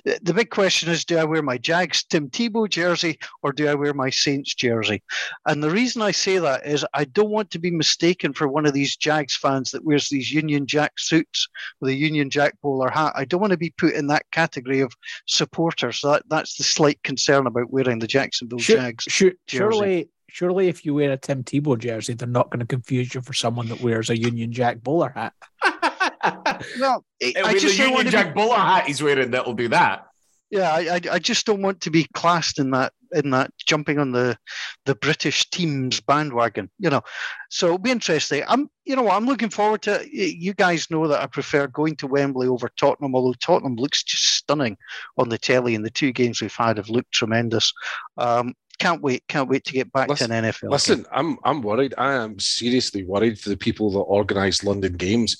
The 0.04 0.18
the 0.22 0.34
big 0.34 0.50
question 0.50 0.90
is: 0.90 1.04
Do 1.04 1.18
I 1.18 1.24
wear 1.24 1.42
my 1.42 1.58
Jags 1.58 2.02
Tim 2.04 2.28
Tebow 2.28 2.68
jersey 2.68 3.18
or 3.42 3.52
do 3.52 3.68
I 3.68 3.74
wear 3.74 3.94
my 3.94 4.10
Saints 4.10 4.54
jersey? 4.54 5.02
And 5.46 5.62
the 5.62 5.70
reason 5.70 6.02
I 6.02 6.10
say 6.10 6.38
that 6.38 6.66
is 6.66 6.84
I 6.94 7.04
don't 7.04 7.30
want 7.30 7.50
to 7.52 7.58
be 7.58 7.70
mistaken 7.70 8.32
for 8.32 8.48
one 8.48 8.66
of 8.66 8.72
these 8.72 8.96
Jags 8.96 9.36
fans 9.36 9.70
that 9.70 9.84
wears 9.84 10.08
these 10.08 10.32
Union 10.32 10.66
Jack 10.66 10.92
suits 10.98 11.48
with 11.80 11.90
a 11.90 11.94
Union 11.94 12.30
Jack 12.30 12.54
bowler 12.62 12.90
hat. 12.90 13.12
I 13.14 13.24
don't 13.24 13.40
want 13.40 13.52
to 13.52 13.56
be 13.56 13.70
put 13.76 13.94
in 13.94 14.08
that 14.08 14.30
category 14.32 14.80
of 14.80 14.92
supporters. 15.26 16.00
That 16.02 16.22
that's 16.28 16.56
the 16.56 16.64
slight 16.64 17.02
concern 17.02 17.46
about 17.46 17.70
wearing 17.72 17.98
the 17.98 18.06
Jacksonville 18.06 18.58
Sure- 18.58 18.76
Jags. 18.76 19.04
Sure, 19.04 19.30
jersey. 19.46 19.58
surely, 19.58 20.08
surely 20.28 20.68
if 20.68 20.84
you 20.84 20.94
wear 20.94 21.12
a 21.12 21.16
Tim 21.16 21.44
Tebow 21.44 21.78
jersey, 21.78 22.14
they're 22.14 22.26
not 22.26 22.50
going 22.50 22.60
to 22.60 22.66
confuse 22.66 23.14
you 23.14 23.20
for 23.20 23.34
someone 23.34 23.68
that 23.68 23.80
wears 23.80 24.10
a 24.10 24.18
Union 24.18 24.52
Jack 24.52 24.82
bowler 24.82 25.10
hat. 25.10 25.34
Well, 26.22 27.04
I, 27.22 27.26
It'll 27.26 27.46
I 27.46 27.52
be 27.54 27.60
just 27.60 27.76
the 27.76 27.84
don't 27.84 27.92
want 27.92 28.06
Union 28.06 28.12
to 28.12 28.18
be- 28.18 28.22
Jack 28.24 28.34
bowler 28.34 28.56
hat 28.56 28.86
he's 28.86 29.02
wearing 29.02 29.30
that'll 29.30 29.54
do 29.54 29.68
that. 29.68 30.06
Yeah, 30.50 30.70
I, 30.70 30.80
I, 30.96 31.00
I 31.12 31.18
just 31.18 31.46
don't 31.46 31.62
want 31.62 31.80
to 31.80 31.90
be 31.90 32.06
classed 32.12 32.58
in 32.58 32.72
that 32.72 32.92
in 33.14 33.30
that 33.30 33.50
jumping 33.66 33.98
on 33.98 34.12
the 34.12 34.36
the 34.84 34.94
British 34.94 35.48
team's 35.48 36.00
bandwagon, 36.00 36.70
you 36.78 36.90
know. 36.90 37.00
So 37.48 37.66
it'll 37.66 37.78
be 37.78 37.90
interesting. 37.90 38.42
I'm, 38.46 38.68
you 38.84 38.94
know, 38.94 39.08
I'm 39.08 39.24
looking 39.24 39.48
forward 39.48 39.80
to. 39.82 40.06
You 40.12 40.52
guys 40.52 40.90
know 40.90 41.08
that 41.08 41.22
I 41.22 41.26
prefer 41.26 41.68
going 41.68 41.96
to 41.96 42.06
Wembley 42.06 42.48
over 42.48 42.70
Tottenham, 42.78 43.14
although 43.14 43.32
Tottenham 43.40 43.76
looks 43.76 44.02
just 44.02 44.26
stunning 44.26 44.76
on 45.16 45.30
the 45.30 45.38
telly, 45.38 45.74
and 45.74 45.86
the 45.86 45.90
two 45.90 46.12
games 46.12 46.42
we've 46.42 46.54
had 46.54 46.76
have 46.76 46.90
looked 46.90 47.12
tremendous. 47.12 47.72
Um, 48.18 48.52
can't 48.82 49.02
wait, 49.02 49.22
can't 49.28 49.48
wait 49.48 49.64
to 49.64 49.72
get 49.72 49.92
back 49.92 50.08
Listen- 50.08 50.30
to 50.30 50.34
an 50.36 50.44
NFL. 50.44 50.60
game. 50.62 50.70
Listen, 50.70 51.06
I'm 51.12 51.38
I'm 51.44 51.62
worried. 51.62 51.94
I 51.96 52.14
am 52.14 52.38
seriously 52.38 53.04
worried 53.04 53.38
for 53.38 53.48
the 53.48 53.56
people 53.56 53.90
that 53.92 53.98
organise 54.00 54.64
London 54.64 54.94
games 54.94 55.36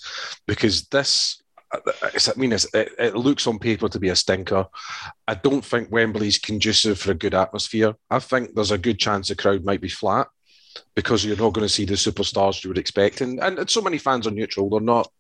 because 0.47 0.87
this. 0.89 1.39
Uh, 1.75 1.79
I 2.03 2.33
mean, 2.37 2.53
it, 2.53 2.67
it 2.75 3.17
looks 3.17 3.47
on 3.47 3.59
paper 3.59 3.89
to 3.89 3.99
be 3.99 4.11
a 4.11 4.17
stinker. 4.17 4.67
I 5.27 5.35
don't 5.35 5.65
think 5.65 5.91
Wembley's 5.91 6.39
conducive 6.39 6.99
for 6.99 7.13
a 7.13 7.15
good 7.15 7.35
atmosphere. 7.35 7.95
I 8.11 8.19
think 8.19 8.55
there's 8.55 8.73
a 8.73 8.77
good 8.77 8.99
chance 8.99 9.29
the 9.29 9.37
crowd 9.37 9.65
might 9.65 9.81
be 9.81 9.89
flat 9.89 10.29
because 10.95 11.25
you're 11.25 11.37
not 11.39 11.55
going 11.55 11.67
to 11.67 11.73
see 11.73 11.87
the 11.87 11.95
superstars 11.95 12.63
you 12.63 12.69
would 12.69 12.79
expect, 12.79 13.23
and 13.23 13.41
and, 13.41 13.59
and 13.59 13.71
so 13.71 13.81
many 13.81 13.99
fans 13.99 14.27
are 14.27 14.31
neutral. 14.33 14.69
They're 14.69 14.81
not 14.81 15.11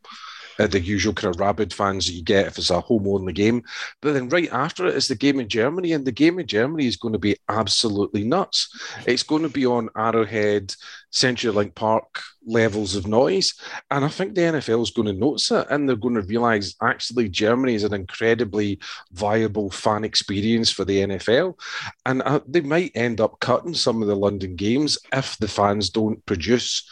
uh, 0.59 0.67
the 0.67 0.81
usual 0.81 1.13
kind 1.13 1.35
of 1.35 1.41
rabid 1.41 1.73
fans 1.73 2.07
that 2.07 2.13
you 2.13 2.23
get 2.23 2.47
if 2.47 2.59
it's 2.59 2.71
a 2.71 2.81
home 2.81 3.07
only 3.07 3.33
game. 3.33 3.63
But 4.01 4.13
then 4.13 4.29
right 4.29 4.53
after 4.53 4.87
it 4.87 4.97
is 4.97 5.09
the 5.09 5.15
game 5.15 5.41
in 5.41 5.49
Germany, 5.49 5.93
and 5.93 6.05
the 6.05 6.13
game 6.13 6.39
in 6.39 6.47
Germany 6.47 6.87
is 6.87 6.97
going 6.97 7.13
to 7.13 7.19
be 7.19 7.37
absolutely 7.49 8.25
nuts. 8.25 8.69
It's 9.07 9.23
going 9.23 9.43
to 9.43 9.49
be 9.49 9.67
on 9.67 9.91
Arrowhead, 9.97 10.75
CenturyLink 11.13 11.75
Park 11.75 12.23
levels 12.45 12.97
of 12.97 13.07
noise, 13.07 13.55
and 13.91 14.05
I 14.05 14.09
think 14.09 14.35
the 14.35 14.43
NFL 14.43 14.83
is 14.83 14.91
going 14.91 15.07
to 15.07 15.13
notice 15.13 15.51
it, 15.51 15.67
and 15.71 15.89
they're 15.89 15.97
going 15.97 16.15
to 16.15 16.23
realise 16.23 16.75
actually 16.83 17.29
Germany 17.29 17.75
is 17.75 17.85
an 17.85 17.95
incredibly 17.95 18.81
viable 19.13 19.71
fan 19.71 20.05
experience 20.05 20.71
for 20.71 20.85
the 20.85 20.99
NFL, 21.01 21.59
and 22.07 22.23
uh, 22.23 22.41
they 22.47 22.61
might 22.61 22.93
end 22.95 23.21
up 23.21 23.41
cutting 23.41 23.75
some 23.75 24.03
of 24.03 24.09
the 24.09 24.17
London 24.17 24.57
games 24.57 24.99
if 25.13 25.37
the 25.39 25.49
fans 25.49 25.91
don't 25.91 26.25
produce 26.27 26.89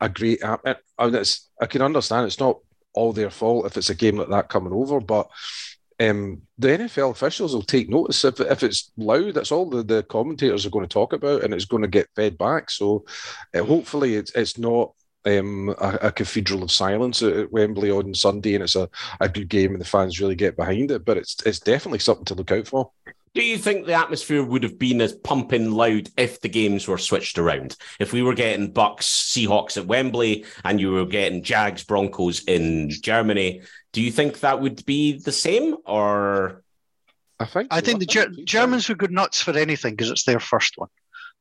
a 0.00 0.08
great 0.08 0.42
app. 0.42 0.60
I, 0.98 1.08
mean, 1.08 1.22
I 1.60 1.66
can 1.66 1.82
understand 1.82 2.26
it's 2.26 2.40
not 2.40 2.58
all 2.94 3.12
their 3.12 3.30
fault 3.30 3.66
if 3.66 3.76
it's 3.76 3.90
a 3.90 3.94
game 3.94 4.16
like 4.16 4.28
that 4.28 4.48
coming 4.48 4.72
over, 4.72 5.00
but 5.00 5.28
um, 6.00 6.42
the 6.58 6.68
NFL 6.68 7.10
officials 7.10 7.54
will 7.54 7.62
take 7.62 7.88
notice 7.88 8.24
if, 8.24 8.40
if 8.40 8.62
it's 8.62 8.90
loud. 8.96 9.34
That's 9.34 9.52
all 9.52 9.68
the, 9.68 9.82
the 9.82 10.02
commentators 10.02 10.66
are 10.66 10.70
going 10.70 10.86
to 10.86 10.92
talk 10.92 11.12
about, 11.12 11.44
and 11.44 11.54
it's 11.54 11.64
going 11.64 11.82
to 11.82 11.88
get 11.88 12.08
fed 12.16 12.38
back. 12.38 12.70
So, 12.70 13.04
uh, 13.54 13.62
hopefully, 13.62 14.16
it's 14.16 14.32
it's 14.32 14.58
not 14.58 14.94
um, 15.24 15.74
a, 15.80 15.98
a 16.02 16.12
cathedral 16.12 16.62
of 16.62 16.72
silence 16.72 17.22
at, 17.22 17.52
Wembley 17.52 17.90
on 17.90 18.14
Sunday, 18.14 18.54
and 18.54 18.64
it's 18.64 18.76
a, 18.76 18.88
a 19.20 19.28
good 19.28 19.48
game, 19.48 19.72
and 19.72 19.80
the 19.80 19.86
fans 19.86 20.20
really 20.20 20.34
get 20.34 20.56
behind 20.56 20.90
it. 20.90 21.04
But 21.04 21.18
it's 21.18 21.36
it's 21.46 21.60
definitely 21.60 22.00
something 22.00 22.24
to 22.26 22.34
look 22.34 22.52
out 22.52 22.66
for. 22.66 22.90
Do 23.34 23.42
you 23.42 23.56
think 23.56 23.86
the 23.86 23.94
atmosphere 23.94 24.44
would 24.44 24.62
have 24.62 24.78
been 24.78 25.00
as 25.00 25.14
pumping 25.14 25.70
loud 25.72 26.10
if 26.18 26.40
the 26.42 26.50
games 26.50 26.86
were 26.86 26.98
switched 26.98 27.38
around? 27.38 27.76
If 27.98 28.12
we 28.12 28.22
were 28.22 28.34
getting 28.34 28.72
Bucks, 28.72 29.06
Seahawks 29.06 29.78
at 29.78 29.86
Wembley, 29.86 30.44
and 30.64 30.78
you 30.78 30.90
were 30.92 31.06
getting 31.06 31.42
Jags, 31.42 31.82
Broncos 31.82 32.44
in 32.44 32.90
Germany, 32.90 33.62
do 33.92 34.02
you 34.02 34.12
think 34.12 34.40
that 34.40 34.60
would 34.60 34.84
be 34.84 35.18
the 35.18 35.32
same? 35.32 35.76
Or 35.86 36.62
I 37.40 37.46
think 37.46 37.68
I 37.70 37.80
so. 37.80 37.86
think 37.86 38.00
the 38.00 38.06
Ger- 38.06 38.22
it'd 38.22 38.32
be 38.36 38.42
fine. 38.42 38.46
Germans 38.46 38.88
were 38.88 38.94
good 38.96 39.12
nuts 39.12 39.40
for 39.40 39.56
anything 39.56 39.94
because 39.94 40.10
it's 40.10 40.24
their 40.24 40.40
first 40.40 40.74
one. 40.76 40.90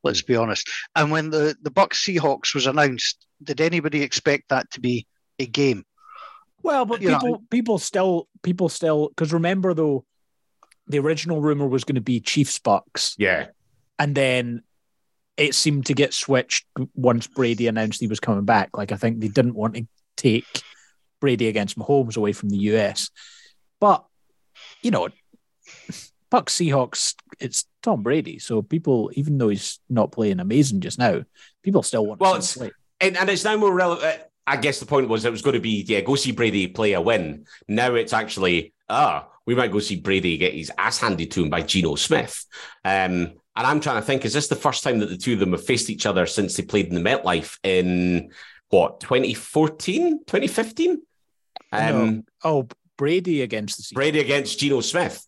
Let's 0.04 0.22
be 0.22 0.38
honest. 0.38 0.70
And 0.96 1.12
when 1.12 1.30
the 1.30 1.56
the 1.62 1.72
Bucks 1.72 2.04
Seahawks 2.06 2.56
was 2.56 2.68
announced, 2.68 3.26
did 3.44 3.60
anybody 3.60 4.02
expect 4.02 4.50
that 4.50 4.72
to 4.72 4.80
be 4.80 5.08
a 5.39 5.46
game? 5.46 5.84
Well, 6.64 6.86
but 6.86 7.02
You 7.02 7.10
know, 7.12 7.20
people 7.20 7.44
people 7.50 7.80
still 7.80 8.30
people 8.44 8.70
still 8.70 9.10
because 9.10 9.34
remember 9.34 9.74
though, 9.74 10.06
the 10.92 11.00
original 11.00 11.42
rumor 11.42 11.68
was 11.68 11.84
going 11.84 11.96
to 11.96 12.02
be 12.02 12.20
Chiefs 12.20 12.60
Bucks, 12.60 13.16
yeah, 13.18 13.48
and 13.98 14.14
then 14.16 14.64
it 15.38 15.56
seemed 15.56 15.86
to 15.88 15.94
get 15.94 16.14
switched 16.14 16.66
once 16.94 17.26
Brady 17.28 17.68
announced 17.68 18.00
he 18.00 18.08
was 18.08 18.20
coming 18.20 18.46
back. 18.46 18.78
Like 18.78 18.92
I 18.92 18.98
think 18.98 19.20
they 19.20 19.28
didn't 19.30 19.56
want 19.56 19.76
to 19.76 19.88
take 20.18 20.46
Brady 21.20 21.48
against 21.48 21.78
Mahomes 21.78 22.18
away 22.18 22.34
from 22.34 22.50
the 22.50 22.58
US, 22.58 23.10
but 23.80 24.06
you 24.82 24.92
know, 24.92 25.10
Bucks 26.30 26.56
Seahawks, 26.56 27.16
it's 27.39 27.66
Tom 27.82 28.04
Brady, 28.04 28.39
so 28.39 28.62
people, 28.62 29.12
even 29.16 29.38
though 29.38 29.50
he's 29.50 29.80
not 29.89 30.12
playing 30.12 30.39
amazing 30.39 30.82
just 30.82 31.00
now, 31.00 31.24
people 31.64 31.84
still 31.84 32.06
want. 32.06 32.20
Well, 32.20 32.36
to 32.36 32.42
see 32.42 32.60
it's- 32.60 32.70
play. 32.70 33.08
and, 33.08 33.18
and 33.18 33.30
it's 33.30 33.44
now 33.44 33.58
more 33.58 33.74
relevant. 33.74 34.22
I 34.48 34.58
guess 34.58 34.80
the 34.80 34.88
point 34.88 35.08
was 35.08 35.24
it 35.24 35.32
was 35.32 35.44
going 35.44 35.54
to 35.54 35.62
be 35.62 35.84
yeah, 35.88 36.02
go 36.02 36.16
see 36.16 36.32
Brady 36.32 36.68
play 36.68 36.94
a 36.94 37.02
win. 37.02 37.46
Now 37.68 37.94
it's 37.94 38.12
actually 38.12 38.74
ah, 38.89 39.28
we 39.46 39.56
might 39.56 39.72
go 39.72 39.80
see 39.80 39.96
Brady 40.00 40.38
get 40.38 40.54
his 40.54 40.72
ass 40.78 41.00
handed 41.00 41.32
to 41.32 41.44
him 41.44 41.50
by 41.50 41.62
Geno 41.62 41.96
Smith. 41.96 42.46
Um, 42.86 43.34
and 43.56 43.68
I'm 43.68 43.80
trying 43.82 43.98
to 43.98 44.06
think, 44.06 44.24
is 44.24 44.34
this 44.34 44.48
the 44.48 44.56
first 44.56 44.84
time 44.84 45.00
that 45.00 45.10
the 45.10 45.18
two 45.18 45.34
of 45.34 45.39
them 45.39 45.52
have 45.52 45.66
faced 45.66 45.89
each 45.89 46.06
other 46.06 46.26
since 46.26 46.56
they 46.56 46.64
played 46.64 46.88
in 46.88 46.96
the 46.96 47.02
MetLife 47.02 47.58
in 47.64 48.32
what 48.70 49.00
2014, 49.02 50.20
2015? 50.20 51.02
Um, 51.72 52.26
Oh, 52.44 52.68
Brady 52.98 53.42
against 53.42 53.78
the. 53.89 53.96
Brady 53.96 54.20
against 54.20 54.60
Geno 54.60 54.82
Smith. 54.82 55.26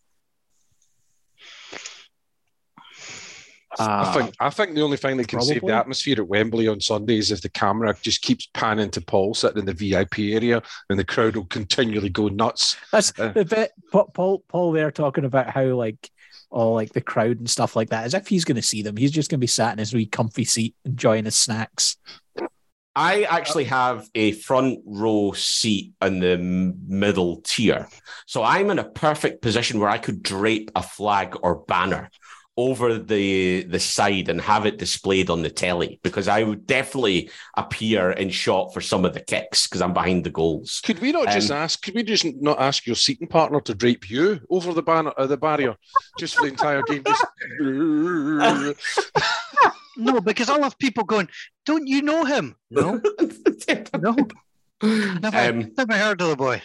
I 3.79 3.83
Uh, 4.03 4.13
think 4.13 4.35
I 4.39 4.49
think 4.49 4.75
the 4.75 4.81
only 4.81 4.97
thing 4.97 5.17
that 5.17 5.27
can 5.27 5.41
save 5.41 5.61
the 5.61 5.73
atmosphere 5.73 6.15
at 6.19 6.27
Wembley 6.27 6.67
on 6.67 6.79
Sunday 6.79 7.17
is 7.17 7.31
if 7.31 7.41
the 7.41 7.49
camera 7.49 7.95
just 8.01 8.21
keeps 8.21 8.47
panning 8.53 8.91
to 8.91 9.01
Paul 9.01 9.33
sitting 9.33 9.59
in 9.59 9.65
the 9.65 9.73
VIP 9.73 10.19
area, 10.33 10.61
and 10.89 10.99
the 10.99 11.03
crowd 11.05 11.35
will 11.35 11.45
continually 11.45 12.09
go 12.09 12.27
nuts. 12.27 12.77
That's 12.91 13.11
Uh, 13.19 13.29
the 13.29 13.45
bit 13.45 13.71
Pa- 13.91 14.05
Paul 14.05 14.43
Paul 14.47 14.71
there 14.73 14.91
talking 14.91 15.25
about 15.25 15.49
how 15.49 15.63
like 15.75 16.09
all 16.49 16.75
like 16.75 16.93
the 16.93 17.01
crowd 17.01 17.39
and 17.39 17.49
stuff 17.49 17.75
like 17.75 17.89
that. 17.89 18.03
As 18.05 18.13
if 18.13 18.27
he's 18.27 18.45
going 18.45 18.55
to 18.57 18.61
see 18.61 18.83
them, 18.83 18.95
he's 18.97 19.11
just 19.11 19.29
going 19.31 19.39
to 19.39 19.43
be 19.43 19.47
sat 19.47 19.71
in 19.73 19.79
his 19.79 19.93
wee 19.93 20.05
comfy 20.05 20.45
seat 20.45 20.75
enjoying 20.85 21.25
his 21.25 21.35
snacks. 21.35 21.97
I 22.95 23.23
actually 23.23 23.63
have 23.63 24.07
a 24.13 24.33
front 24.33 24.81
row 24.85 25.31
seat 25.31 25.93
in 26.03 26.19
the 26.19 26.37
middle 26.37 27.41
tier. 27.43 27.87
So 28.27 28.43
I'm 28.43 28.69
in 28.69 28.77
a 28.77 28.83
perfect 28.83 29.41
position 29.41 29.79
where 29.79 29.89
I 29.89 29.97
could 29.97 30.21
drape 30.21 30.69
a 30.75 30.83
flag 30.83 31.35
or 31.41 31.55
banner 31.65 32.11
over 32.55 32.99
the 32.99 33.63
the 33.63 33.79
side 33.79 34.29
and 34.29 34.39
have 34.39 34.65
it 34.67 34.77
displayed 34.77 35.29
on 35.31 35.41
the 35.41 35.49
telly 35.49 35.99
because 36.03 36.27
I 36.27 36.43
would 36.43 36.67
definitely 36.67 37.31
appear 37.57 38.11
in 38.11 38.29
shot 38.29 38.73
for 38.73 38.79
some 38.81 39.05
of 39.05 39.13
the 39.15 39.21
kicks 39.21 39.65
because 39.67 39.81
I'm 39.81 39.93
behind 39.93 40.23
the 40.23 40.29
goals. 40.29 40.79
Could 40.85 40.99
we 40.99 41.11
not 41.11 41.29
just 41.29 41.49
Um, 41.49 41.57
ask? 41.57 41.81
Could 41.81 41.95
we 41.95 42.03
just 42.03 42.25
not 42.41 42.59
ask 42.59 42.85
your 42.85 42.95
seating 42.95 43.27
partner 43.27 43.59
to 43.61 43.73
drape 43.73 44.07
you 44.09 44.39
over 44.51 44.71
the 44.71 44.83
banner, 44.83 45.11
uh, 45.17 45.25
the 45.25 45.37
barrier, 45.37 45.75
just 46.19 46.35
for 46.35 46.43
the 46.43 46.49
entire 46.49 46.83
game? 46.83 47.03
Just 47.05 47.25
No, 49.95 50.19
because 50.21 50.49
I'll 50.49 50.63
have 50.63 50.77
people 50.79 51.03
going, 51.03 51.29
Don't 51.65 51.87
you 51.87 52.01
know 52.01 52.25
him? 52.25 52.55
No, 52.71 52.99
no. 53.99 54.15
Never, 54.81 55.37
Um, 55.37 55.71
never 55.77 55.93
heard 55.93 56.21
of 56.21 56.29
the 56.29 56.35
boy. 56.35 56.61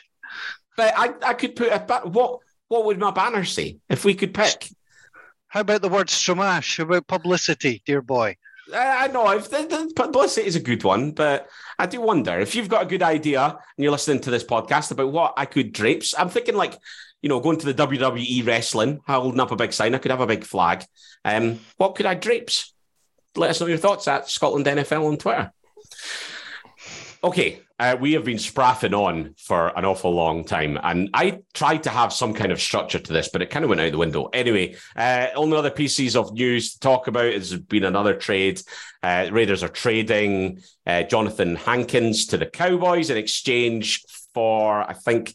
but 0.76 0.92
I, 0.96 1.12
I 1.24 1.34
could 1.34 1.54
put 1.56 1.72
a 1.72 1.78
ba- 1.78 2.02
what 2.08 2.40
what 2.68 2.84
would 2.84 2.98
my 2.98 3.10
banner 3.10 3.44
say 3.44 3.78
if 3.88 4.04
we 4.04 4.14
could 4.14 4.34
pick? 4.34 4.68
How 5.48 5.60
about 5.60 5.82
the 5.82 5.88
word 5.88 6.08
Stramash? 6.08 6.76
How 6.76 6.84
about 6.84 7.06
publicity, 7.06 7.82
dear 7.86 8.02
boy? 8.02 8.36
I 8.72 9.04
I 9.04 9.06
know 9.08 9.30
if 9.30 9.48
the, 9.48 9.62
the 9.62 9.92
publicity 9.96 10.46
is 10.46 10.56
a 10.56 10.60
good 10.60 10.84
one, 10.84 11.12
but 11.12 11.48
I 11.78 11.86
do 11.86 12.00
wonder 12.02 12.38
if 12.38 12.54
you've 12.54 12.68
got 12.68 12.82
a 12.82 12.88
good 12.88 13.02
idea 13.02 13.42
and 13.42 13.58
you're 13.82 13.92
listening 13.92 14.20
to 14.20 14.30
this 14.30 14.44
podcast 14.44 14.90
about 14.90 15.10
what 15.10 15.34
I 15.36 15.46
could 15.46 15.72
drapes. 15.72 16.14
I'm 16.18 16.28
thinking 16.28 16.54
like, 16.54 16.76
you 17.22 17.30
know, 17.30 17.40
going 17.40 17.58
to 17.58 17.72
the 17.72 17.86
WWE 17.86 18.46
wrestling, 18.46 19.00
holding 19.06 19.40
up 19.40 19.50
a 19.50 19.56
big 19.56 19.72
sign. 19.72 19.94
I 19.94 19.98
could 19.98 20.10
have 20.10 20.20
a 20.20 20.26
big 20.26 20.44
flag. 20.44 20.84
Um, 21.24 21.60
what 21.78 21.94
could 21.94 22.06
I 22.06 22.14
drapes? 22.14 22.74
Let 23.34 23.50
us 23.50 23.60
know 23.60 23.66
your 23.66 23.78
thoughts 23.78 24.06
at 24.06 24.28
Scotland 24.28 24.66
NFL 24.66 25.06
on 25.06 25.16
Twitter. 25.16 25.50
Okay, 27.24 27.60
uh, 27.78 27.96
we 27.98 28.12
have 28.12 28.24
been 28.24 28.38
spraffing 28.38 28.92
on 28.92 29.34
for 29.38 29.68
an 29.78 29.84
awful 29.84 30.12
long 30.12 30.44
time, 30.44 30.78
and 30.82 31.10
I 31.14 31.40
tried 31.54 31.84
to 31.84 31.90
have 31.90 32.12
some 32.12 32.34
kind 32.34 32.50
of 32.50 32.60
structure 32.60 32.98
to 32.98 33.12
this, 33.12 33.28
but 33.28 33.40
it 33.40 33.50
kind 33.50 33.64
of 33.64 33.68
went 33.68 33.80
out 33.80 33.92
the 33.92 33.98
window. 33.98 34.26
Anyway, 34.32 34.74
uh, 34.96 35.28
only 35.36 35.56
other 35.56 35.70
pieces 35.70 36.16
of 36.16 36.32
news 36.32 36.72
to 36.72 36.80
talk 36.80 37.06
about 37.06 37.32
has 37.32 37.56
been 37.56 37.84
another 37.84 38.14
trade. 38.14 38.60
Uh, 39.02 39.28
Raiders 39.30 39.62
are 39.62 39.68
trading 39.68 40.60
uh, 40.86 41.04
Jonathan 41.04 41.54
Hankins 41.54 42.26
to 42.26 42.36
the 42.36 42.46
Cowboys 42.46 43.10
in 43.10 43.16
exchange 43.16 44.04
for, 44.34 44.82
I 44.82 44.94
think, 44.94 45.34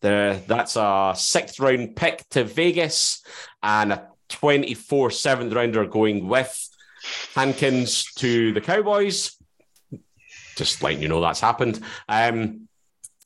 the 0.00 0.40
that's 0.46 0.76
a 0.76 1.14
sixth 1.16 1.58
round 1.58 1.96
pick 1.96 2.28
to 2.30 2.44
Vegas 2.44 3.22
and 3.62 3.92
a 3.94 4.08
24 4.28 5.10
seventh 5.10 5.52
rounder 5.54 5.86
going 5.86 6.28
with 6.28 6.68
Hankins 7.34 8.12
to 8.14 8.52
the 8.52 8.60
Cowboys 8.60 9.37
just 10.58 10.82
letting 10.82 11.00
you 11.00 11.08
know 11.08 11.20
that's 11.20 11.40
happened. 11.40 11.80
Um, 12.08 12.68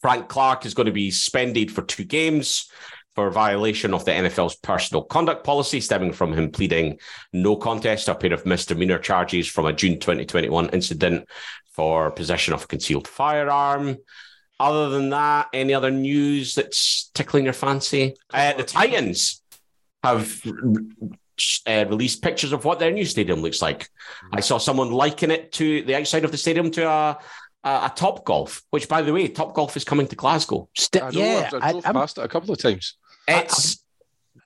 Frank 0.00 0.28
Clark 0.28 0.66
is 0.66 0.74
going 0.74 0.86
to 0.86 0.92
be 0.92 1.10
suspended 1.10 1.70
for 1.70 1.82
two 1.82 2.04
games. 2.04 2.70
for 3.14 3.30
violation 3.30 3.92
of 3.92 4.06
the 4.06 4.10
NFL's 4.10 4.56
personal 4.56 5.02
conduct 5.04 5.44
policy, 5.44 5.80
stemming 5.80 6.14
from 6.14 6.32
him 6.32 6.50
pleading 6.50 6.98
no 7.34 7.56
contest 7.56 8.06
to 8.06 8.12
a 8.12 8.14
pair 8.14 8.32
of 8.32 8.46
misdemeanor 8.46 8.98
charges 8.98 9.46
from 9.46 9.66
a 9.66 9.72
June 9.72 10.00
2021 10.00 10.70
incident 10.70 11.28
for 11.72 12.10
possession 12.10 12.54
of 12.54 12.64
a 12.64 12.66
concealed 12.66 13.06
firearm. 13.06 13.98
Other 14.58 14.88
than 14.88 15.10
that, 15.10 15.48
any 15.52 15.74
other 15.74 15.90
news 15.90 16.54
that's 16.54 17.10
tickling 17.14 17.44
your 17.44 17.52
fancy? 17.52 18.14
Uh, 18.32 18.54
the 18.54 18.64
Titans 18.64 19.42
have 20.02 20.40
uh, 21.66 21.84
released 21.88 22.22
pictures 22.22 22.52
of 22.52 22.64
what 22.64 22.78
their 22.78 22.90
new 22.90 23.04
stadium 23.04 23.40
looks 23.40 23.62
like. 23.62 23.88
I 24.32 24.40
saw 24.40 24.58
someone 24.58 24.90
liken 24.90 25.30
it 25.30 25.52
to 25.52 25.82
the 25.82 25.96
outside 25.96 26.24
of 26.24 26.30
the 26.30 26.36
stadium 26.38 26.70
to 26.72 26.88
a 26.88 27.18
a, 27.64 27.68
a 27.68 27.92
Topgolf, 27.94 28.62
which, 28.70 28.88
by 28.88 29.02
the 29.02 29.12
way, 29.12 29.28
Topgolf 29.28 29.76
is 29.76 29.84
coming 29.84 30.06
to 30.08 30.16
Glasgow. 30.16 30.68
St- 30.76 31.02
I 31.02 31.10
know, 31.10 31.20
yeah, 31.20 31.50
I've, 31.52 31.62
I 31.62 31.70
drove 31.72 31.86
I, 31.86 31.92
past 31.92 32.18
it 32.18 32.24
a 32.24 32.28
couple 32.28 32.52
of 32.52 32.58
times. 32.58 32.96
It's 33.28 33.76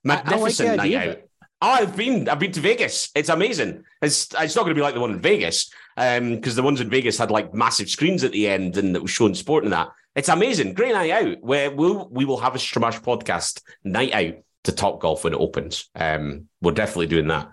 I- 0.07 0.13
I 0.13 0.15
like 0.15 0.25
the 0.25 0.31
magnificent 0.31 0.77
night 0.77 0.95
out. 0.95 1.19
Oh, 1.63 1.71
I've 1.71 1.97
been 1.97 2.29
I've 2.29 2.39
been 2.39 2.53
to 2.53 2.61
Vegas. 2.61 3.11
It's 3.15 3.31
amazing. 3.31 3.85
It's 4.03 4.29
it's 4.39 4.55
not 4.55 4.63
going 4.63 4.75
to 4.75 4.79
be 4.79 4.83
like 4.83 4.95
the 4.95 5.01
one 5.01 5.13
in 5.13 5.21
Vegas, 5.21 5.71
um, 5.97 6.35
because 6.37 6.55
the 6.55 6.63
ones 6.63 6.81
in 6.81 6.91
Vegas 6.91 7.17
had 7.17 7.31
like 7.31 7.55
massive 7.55 7.89
screens 7.89 8.25
at 8.25 8.33
the 8.33 8.47
end 8.47 8.77
and 8.77 8.95
it 8.95 9.03
was 9.03 9.11
showing 9.11 9.35
sport 9.35 9.65
and 9.65 9.73
that. 9.73 9.89
It's 10.15 10.29
amazing. 10.29 10.75
Great 10.75 10.93
night 10.93 11.11
out. 11.11 11.41
Where 11.41 11.71
we'll 11.71 12.09
we 12.11 12.25
will 12.27 12.39
have 12.39 12.55
a 12.55 12.59
Stramash 12.59 13.01
podcast 13.03 13.63
night 13.85 14.15
out 14.15 14.35
to 14.67 14.73
Topgolf 14.73 15.25
when 15.25 15.33
it 15.33 15.41
opens. 15.41 15.89
Um, 15.95 16.49
we're 16.61 16.73
definitely 16.73 17.07
doing 17.07 17.29
that. 17.29 17.51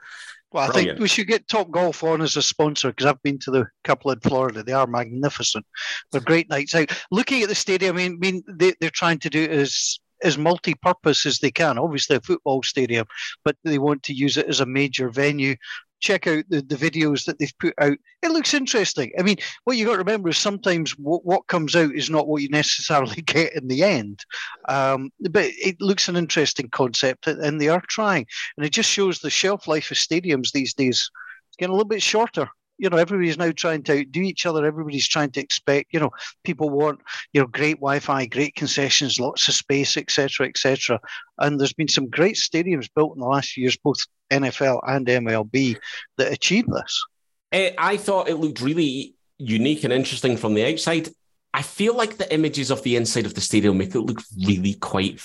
Well, 0.51 0.63
I 0.63 0.67
Brilliant. 0.67 0.97
think 0.97 1.01
we 1.01 1.07
should 1.07 1.27
get 1.27 1.47
Topgolf 1.47 2.03
on 2.03 2.21
as 2.21 2.37
a 2.37 2.41
sponsor 2.43 2.89
because 2.89 3.07
I've 3.07 3.21
been 3.23 3.39
to 3.39 3.51
the 3.51 3.65
couple 3.83 4.11
in 4.11 4.19
Florida. 4.19 4.61
They 4.61 4.73
are 4.73 4.85
magnificent. 4.85 5.65
They're 6.11 6.21
great 6.21 6.47
nights 6.49 6.75
out. 6.75 6.91
Looking 7.09 7.41
at 7.41 7.49
the 7.49 7.55
stadium, 7.55 7.97
I 7.97 8.09
mean, 8.09 8.43
they, 8.47 8.73
they're 8.79 8.91
trying 8.91 9.19
to 9.19 9.29
do 9.29 9.43
as 9.43 9.99
as 10.23 10.37
multi-purpose 10.37 11.25
as 11.25 11.39
they 11.39 11.51
can. 11.51 11.77
Obviously, 11.77 12.15
a 12.15 12.21
football 12.21 12.63
stadium, 12.63 13.05
but 13.43 13.57
they 13.63 13.77
want 13.77 14.03
to 14.03 14.13
use 14.13 14.37
it 14.37 14.47
as 14.47 14.59
a 14.59 14.65
major 14.65 15.09
venue. 15.09 15.55
Check 16.03 16.27
out 16.27 16.43
the, 16.49 16.61
the 16.61 16.75
videos 16.75 17.23
that 17.25 17.39
they've 17.39 17.57
put 17.59 17.73
out. 17.79 17.97
It 18.21 18.31
looks 18.31 18.53
interesting. 18.53 19.13
I 19.17 19.21
mean, 19.21 19.37
what 19.63 19.77
you 19.77 19.85
got 19.85 19.93
to 19.93 19.99
remember 19.99 20.27
is 20.29 20.37
sometimes 20.37 20.91
what, 20.97 21.23
what 21.25 21.47
comes 21.47 21.77
out 21.77 21.95
is 21.95 22.09
not 22.09 22.27
what 22.27 22.41
you 22.41 22.49
necessarily 22.51 23.21
get 23.21 23.55
in 23.55 23.69
the 23.69 23.83
end. 23.83 24.19
Um, 24.67 25.11
but 25.31 25.45
it 25.45 25.79
looks 25.79 26.09
an 26.09 26.17
interesting 26.17 26.69
concept, 26.69 27.27
and 27.27 27.59
they 27.59 27.69
are 27.69 27.81
trying. 27.87 28.27
And 28.57 28.65
it 28.65 28.71
just 28.71 28.89
shows 28.89 29.19
the 29.19 29.29
shelf 29.29 29.65
life 29.67 29.91
of 29.91 29.97
stadiums 29.97 30.51
these 30.51 30.73
days. 30.73 31.09
Getting 31.57 31.71
a 31.71 31.75
little 31.75 31.87
bit 31.87 32.01
shorter. 32.01 32.49
You 32.83 32.89
know, 32.89 32.97
everybody's 32.97 33.37
now 33.37 33.51
trying 33.51 33.83
to 33.83 34.01
outdo 34.01 34.21
each 34.21 34.45
other. 34.45 34.65
Everybody's 34.65 35.07
trying 35.07 35.31
to 35.31 35.39
expect. 35.39 35.93
You 35.93 36.01
know, 36.01 36.11
people 36.43 36.69
want 36.69 36.99
you 37.31 37.39
know 37.39 37.47
great 37.47 37.77
Wi-Fi, 37.77 38.25
great 38.25 38.55
concessions, 38.55 39.21
lots 39.21 39.47
of 39.47 39.53
space, 39.53 39.95
etc., 39.95 40.47
etc. 40.47 40.99
And 41.37 41.59
there's 41.59 41.73
been 41.73 41.87
some 41.87 42.09
great 42.09 42.35
stadiums 42.35 42.89
built 42.93 43.15
in 43.15 43.21
the 43.21 43.27
last 43.27 43.51
few 43.51 43.61
years, 43.61 43.77
both 43.77 44.05
NFL 44.31 44.81
and 44.85 45.07
MLB, 45.07 45.77
that 46.17 46.33
achieve 46.33 46.67
this. 46.67 47.05
Eh, 47.53 47.71
I 47.77 47.95
thought 47.95 48.27
it 48.27 48.35
looked 48.35 48.59
really 48.59 49.15
unique 49.37 49.85
and 49.85 49.93
interesting 49.93 50.35
from 50.35 50.53
the 50.53 50.65
outside. 50.65 51.07
I 51.53 51.61
feel 51.61 51.95
like 51.95 52.17
the 52.17 52.33
images 52.33 52.69
of 52.69 52.83
the 52.83 52.95
inside 52.95 53.25
of 53.25 53.35
the 53.35 53.41
stadium 53.41 53.77
make 53.77 53.95
it 53.95 54.01
look 54.01 54.21
really 54.45 54.73
quite 54.73 55.21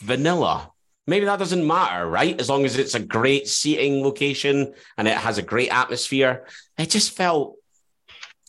vanilla. 0.00 0.70
Maybe 1.06 1.26
that 1.26 1.38
doesn't 1.38 1.66
matter, 1.66 2.06
right? 2.06 2.40
As 2.40 2.48
long 2.48 2.64
as 2.64 2.78
it's 2.78 2.94
a 2.94 3.00
great 3.00 3.48
seating 3.48 4.02
location 4.02 4.72
and 4.96 5.08
it 5.08 5.16
has 5.16 5.36
a 5.36 5.42
great 5.42 5.70
atmosphere. 5.70 6.46
It 6.78 6.90
just 6.90 7.12
felt, 7.12 7.56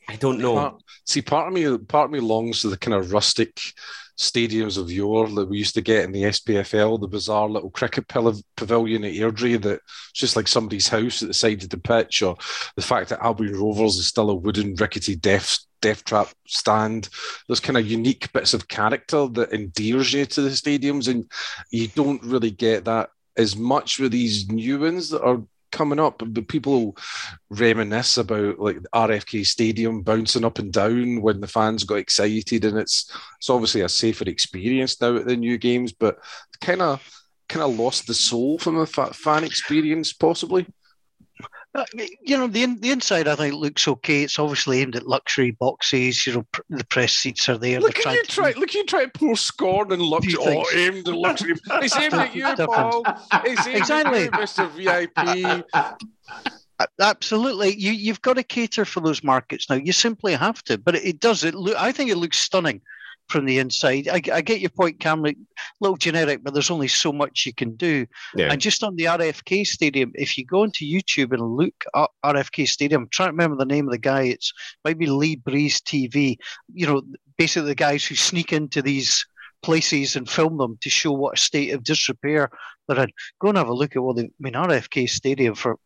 I 0.07 0.17
don't 0.17 0.39
know. 0.39 0.79
See, 1.05 1.21
part 1.21 1.47
of 1.47 1.53
me, 1.53 1.77
part 1.79 2.05
of 2.05 2.11
me 2.11 2.19
longs 2.19 2.61
to 2.61 2.69
the 2.69 2.77
kind 2.77 2.93
of 2.93 3.11
rustic 3.11 3.59
stadiums 4.19 4.77
of 4.77 4.91
yore 4.91 5.27
that 5.27 5.49
we 5.49 5.57
used 5.57 5.73
to 5.73 5.81
get 5.81 6.05
in 6.05 6.11
the 6.11 6.23
SPFL, 6.23 7.01
the 7.01 7.07
bizarre 7.07 7.49
little 7.49 7.71
cricket 7.71 8.07
pavilion 8.07 9.03
at 9.03 9.13
Airdrie 9.13 9.59
that's 9.59 9.81
just 10.13 10.35
like 10.35 10.47
somebody's 10.47 10.87
house 10.87 11.23
at 11.23 11.29
the 11.29 11.33
side 11.33 11.63
of 11.63 11.69
the 11.69 11.77
pitch, 11.77 12.21
or 12.21 12.37
the 12.75 12.83
fact 12.83 13.09
that 13.09 13.23
Albion 13.23 13.59
Rovers 13.59 13.97
is 13.97 14.05
still 14.05 14.29
a 14.29 14.35
wooden 14.35 14.75
rickety 14.75 15.15
death 15.15 15.57
death 15.83 16.05
trap 16.05 16.29
stand. 16.47 17.09
There's 17.47 17.59
kind 17.59 17.77
of 17.77 17.85
unique 17.85 18.31
bits 18.31 18.53
of 18.53 18.69
character 18.69 19.27
that 19.27 19.51
endears 19.51 20.13
you 20.13 20.25
to 20.25 20.41
the 20.41 20.49
stadiums, 20.49 21.09
and 21.09 21.29
you 21.69 21.89
don't 21.89 22.23
really 22.23 22.51
get 22.51 22.85
that 22.85 23.09
as 23.37 23.57
much 23.57 23.99
with 23.99 24.13
these 24.13 24.49
new 24.49 24.79
ones 24.79 25.09
that 25.09 25.21
are 25.21 25.43
coming 25.73 25.99
up. 25.99 26.23
But 26.25 26.47
people 26.47 26.95
reminisce 27.49 28.17
about 28.17 28.59
like 28.59 28.81
the 28.81 28.89
RFK 28.95 29.45
Stadium 29.45 30.01
bouncing 30.01 30.45
up 30.45 30.57
and 30.57 30.71
down 30.71 31.21
when 31.21 31.41
the 31.41 31.47
fans 31.47 31.83
got 31.83 31.95
excited, 31.95 32.63
and 32.63 32.77
it's 32.77 33.11
it's 33.37 33.49
obviously 33.49 33.81
a 33.81 33.89
safer 33.89 34.23
experience 34.29 35.01
now 35.01 35.17
at 35.17 35.25
the 35.25 35.35
new 35.35 35.57
games, 35.57 35.91
but 35.91 36.17
kind 36.61 36.81
of 36.81 37.05
kind 37.49 37.63
of 37.63 37.77
lost 37.77 38.07
the 38.07 38.13
soul 38.13 38.57
from 38.57 38.77
a 38.77 38.85
fan 38.85 39.43
experience, 39.43 40.13
possibly. 40.13 40.65
You 42.21 42.37
know, 42.37 42.45
the 42.47 42.65
the 42.79 42.91
inside 42.91 43.27
I 43.27 43.35
think 43.35 43.55
looks 43.55 43.87
okay. 43.87 44.21
It's 44.21 44.37
obviously 44.37 44.81
aimed 44.81 44.95
at 44.95 45.07
luxury 45.07 45.51
boxes. 45.51 46.25
You 46.27 46.33
know, 46.33 46.45
pr- 46.51 46.61
the 46.69 46.83
press 46.83 47.13
seats 47.13 47.49
are 47.49 47.57
there. 47.57 47.79
Look 47.79 48.05
at 48.05 48.13
you 48.13 48.23
try! 48.25 48.53
Look 48.55 48.69
at 48.69 48.75
you 48.75 48.85
try 48.85 49.05
to 49.05 49.11
pour 49.11 49.35
scorn 49.35 49.91
and 49.91 50.01
luxury. 50.01 50.35
Oh, 50.39 50.65
aimed 50.75 51.07
at 51.07 51.15
luxury. 51.15 51.55
It's 51.71 51.95
aimed 51.97 52.13
at 52.13 52.35
you. 52.35 52.43
Paul. 52.67 53.03
It's 53.45 53.65
aimed 53.65 53.77
Exactly. 53.77 54.25
at 54.27 54.33
you, 54.33 54.39
Mister 54.39 54.67
VIP. 54.67 55.65
Absolutely, 57.01 57.75
you 57.75 57.91
you've 57.91 58.21
got 58.21 58.35
to 58.35 58.43
cater 58.43 58.85
for 58.85 58.99
those 58.99 59.23
markets 59.23 59.69
now. 59.69 59.75
You 59.75 59.93
simply 59.93 60.33
have 60.33 60.63
to. 60.65 60.77
But 60.77 60.95
it, 60.95 61.05
it 61.05 61.19
does. 61.19 61.43
It 61.43 61.55
look. 61.55 61.75
I 61.77 61.91
think 61.91 62.11
it 62.11 62.17
looks 62.17 62.37
stunning 62.37 62.81
from 63.29 63.45
the 63.45 63.59
inside. 63.59 64.07
I, 64.07 64.21
I 64.31 64.41
get 64.41 64.59
your 64.59 64.69
point, 64.69 64.99
Cameron. 64.99 65.35
A 65.57 65.63
little 65.79 65.97
generic, 65.97 66.43
but 66.43 66.53
there's 66.53 66.71
only 66.71 66.87
so 66.87 67.11
much 67.11 67.45
you 67.45 67.53
can 67.53 67.75
do. 67.75 68.05
Yeah. 68.35 68.51
And 68.51 68.61
just 68.61 68.83
on 68.83 68.95
the 68.95 69.05
RFK 69.05 69.65
Stadium, 69.65 70.11
if 70.15 70.37
you 70.37 70.45
go 70.45 70.63
into 70.63 70.85
YouTube 70.85 71.33
and 71.33 71.41
look 71.41 71.73
up 71.93 72.11
RFK 72.23 72.67
Stadium, 72.67 73.03
I'm 73.03 73.09
trying 73.09 73.29
to 73.29 73.33
remember 73.33 73.57
the 73.57 73.65
name 73.65 73.87
of 73.87 73.91
the 73.91 73.97
guy. 73.97 74.23
It's 74.23 74.53
maybe 74.85 75.07
Lee 75.07 75.35
Breeze 75.35 75.81
TV. 75.81 76.37
You 76.73 76.87
know, 76.87 77.01
basically 77.37 77.69
the 77.69 77.75
guys 77.75 78.05
who 78.05 78.15
sneak 78.15 78.53
into 78.53 78.81
these 78.81 79.25
places 79.63 80.15
and 80.15 80.29
film 80.29 80.57
them 80.57 80.77
to 80.81 80.89
show 80.89 81.11
what 81.11 81.37
a 81.37 81.41
state 81.41 81.73
of 81.73 81.83
disrepair 81.83 82.49
they're 82.87 83.03
in. 83.03 83.11
Go 83.39 83.49
and 83.49 83.57
have 83.57 83.69
a 83.69 83.73
look 83.73 83.95
at 83.95 84.03
what 84.03 84.17
the 84.17 84.25
I 84.25 84.29
mean 84.39 84.53
RFK 84.53 85.09
Stadium 85.09 85.55
for 85.55 85.77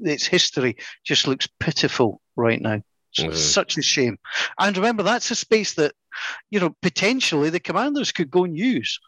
its 0.00 0.26
history 0.26 0.76
just 1.04 1.28
looks 1.28 1.48
pitiful 1.60 2.20
right 2.34 2.60
now. 2.60 2.80
Mhm. 3.16 3.34
Such 3.34 3.78
a 3.78 3.82
shame. 3.82 4.18
And 4.58 4.76
remember, 4.76 5.02
that's 5.02 5.30
a 5.30 5.34
space 5.34 5.74
that 5.74 5.92
you 6.50 6.60
know 6.60 6.74
potentially 6.82 7.50
the 7.50 7.60
commanders 7.60 8.12
could 8.12 8.30
go 8.30 8.44
and 8.44 8.56
use. 8.56 8.98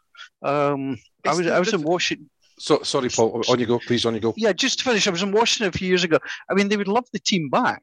Um, 0.42 0.98
I 1.26 1.34
was 1.34 1.46
I 1.46 1.58
was 1.58 1.72
in 1.72 1.82
Washington. 1.82 2.30
So 2.58 2.82
sorry, 2.82 3.08
Paul. 3.08 3.42
On 3.48 3.58
you 3.58 3.66
go, 3.66 3.78
please. 3.78 4.04
On 4.04 4.14
you 4.14 4.20
go. 4.20 4.34
Yeah, 4.36 4.52
just 4.52 4.78
to 4.78 4.84
finish, 4.84 5.06
I 5.06 5.10
was 5.10 5.22
in 5.22 5.32
Washington 5.32 5.68
a 5.68 5.78
few 5.78 5.88
years 5.88 6.04
ago. 6.04 6.18
I 6.50 6.54
mean, 6.54 6.68
they 6.68 6.76
would 6.76 6.88
love 6.88 7.06
the 7.12 7.20
team 7.20 7.48
back 7.50 7.82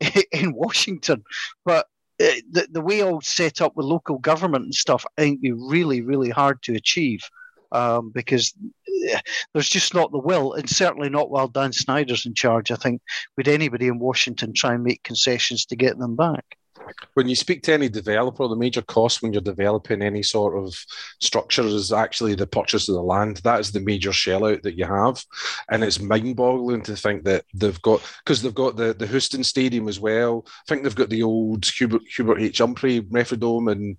in 0.32 0.54
Washington, 0.54 1.24
but 1.64 1.86
uh, 2.20 2.38
the 2.50 2.68
the 2.70 2.80
way 2.80 3.02
all 3.02 3.20
set 3.20 3.60
up 3.60 3.76
with 3.76 3.86
local 3.86 4.18
government 4.18 4.64
and 4.64 4.74
stuff, 4.74 5.04
I 5.18 5.22
think, 5.22 5.40
be 5.40 5.52
really 5.52 6.02
really 6.02 6.30
hard 6.30 6.62
to 6.62 6.74
achieve. 6.74 7.20
Um, 7.72 8.10
because 8.10 8.52
uh, 9.12 9.18
there's 9.52 9.68
just 9.68 9.94
not 9.94 10.12
the 10.12 10.18
will, 10.18 10.52
and 10.52 10.68
certainly 10.68 11.08
not 11.08 11.30
while 11.30 11.48
Dan 11.48 11.72
Snyder's 11.72 12.26
in 12.26 12.34
charge. 12.34 12.70
I 12.70 12.76
think 12.76 13.00
would 13.36 13.48
anybody 13.48 13.88
in 13.88 13.98
Washington 13.98 14.52
try 14.52 14.74
and 14.74 14.84
make 14.84 15.02
concessions 15.02 15.64
to 15.66 15.76
get 15.76 15.98
them 15.98 16.14
back? 16.14 16.44
when 17.14 17.28
you 17.28 17.34
speak 17.34 17.62
to 17.62 17.72
any 17.72 17.88
developer, 17.88 18.48
the 18.48 18.56
major 18.56 18.82
cost 18.82 19.22
when 19.22 19.32
you're 19.32 19.42
developing 19.42 20.02
any 20.02 20.22
sort 20.22 20.56
of 20.56 20.74
structure 21.20 21.62
is 21.62 21.92
actually 21.92 22.34
the 22.34 22.46
purchase 22.46 22.88
of 22.88 22.94
the 22.94 23.02
land. 23.02 23.38
That 23.38 23.60
is 23.60 23.72
the 23.72 23.80
major 23.80 24.12
shell 24.12 24.46
out 24.46 24.62
that 24.62 24.76
you 24.76 24.86
have. 24.86 25.22
And 25.70 25.84
it's 25.84 26.00
mind 26.00 26.36
boggling 26.36 26.82
to 26.82 26.96
think 26.96 27.24
that 27.24 27.44
they've 27.54 27.80
got, 27.82 28.02
because 28.24 28.42
they've 28.42 28.54
got 28.54 28.76
the, 28.76 28.94
the 28.94 29.06
Houston 29.06 29.44
Stadium 29.44 29.88
as 29.88 30.00
well. 30.00 30.44
I 30.46 30.62
think 30.68 30.82
they've 30.82 30.94
got 30.94 31.10
the 31.10 31.22
old 31.22 31.64
Hubert, 31.66 32.02
Hubert 32.14 32.40
H. 32.40 32.58
Humphrey 32.58 33.02
Metrodome 33.02 33.72
and 33.72 33.96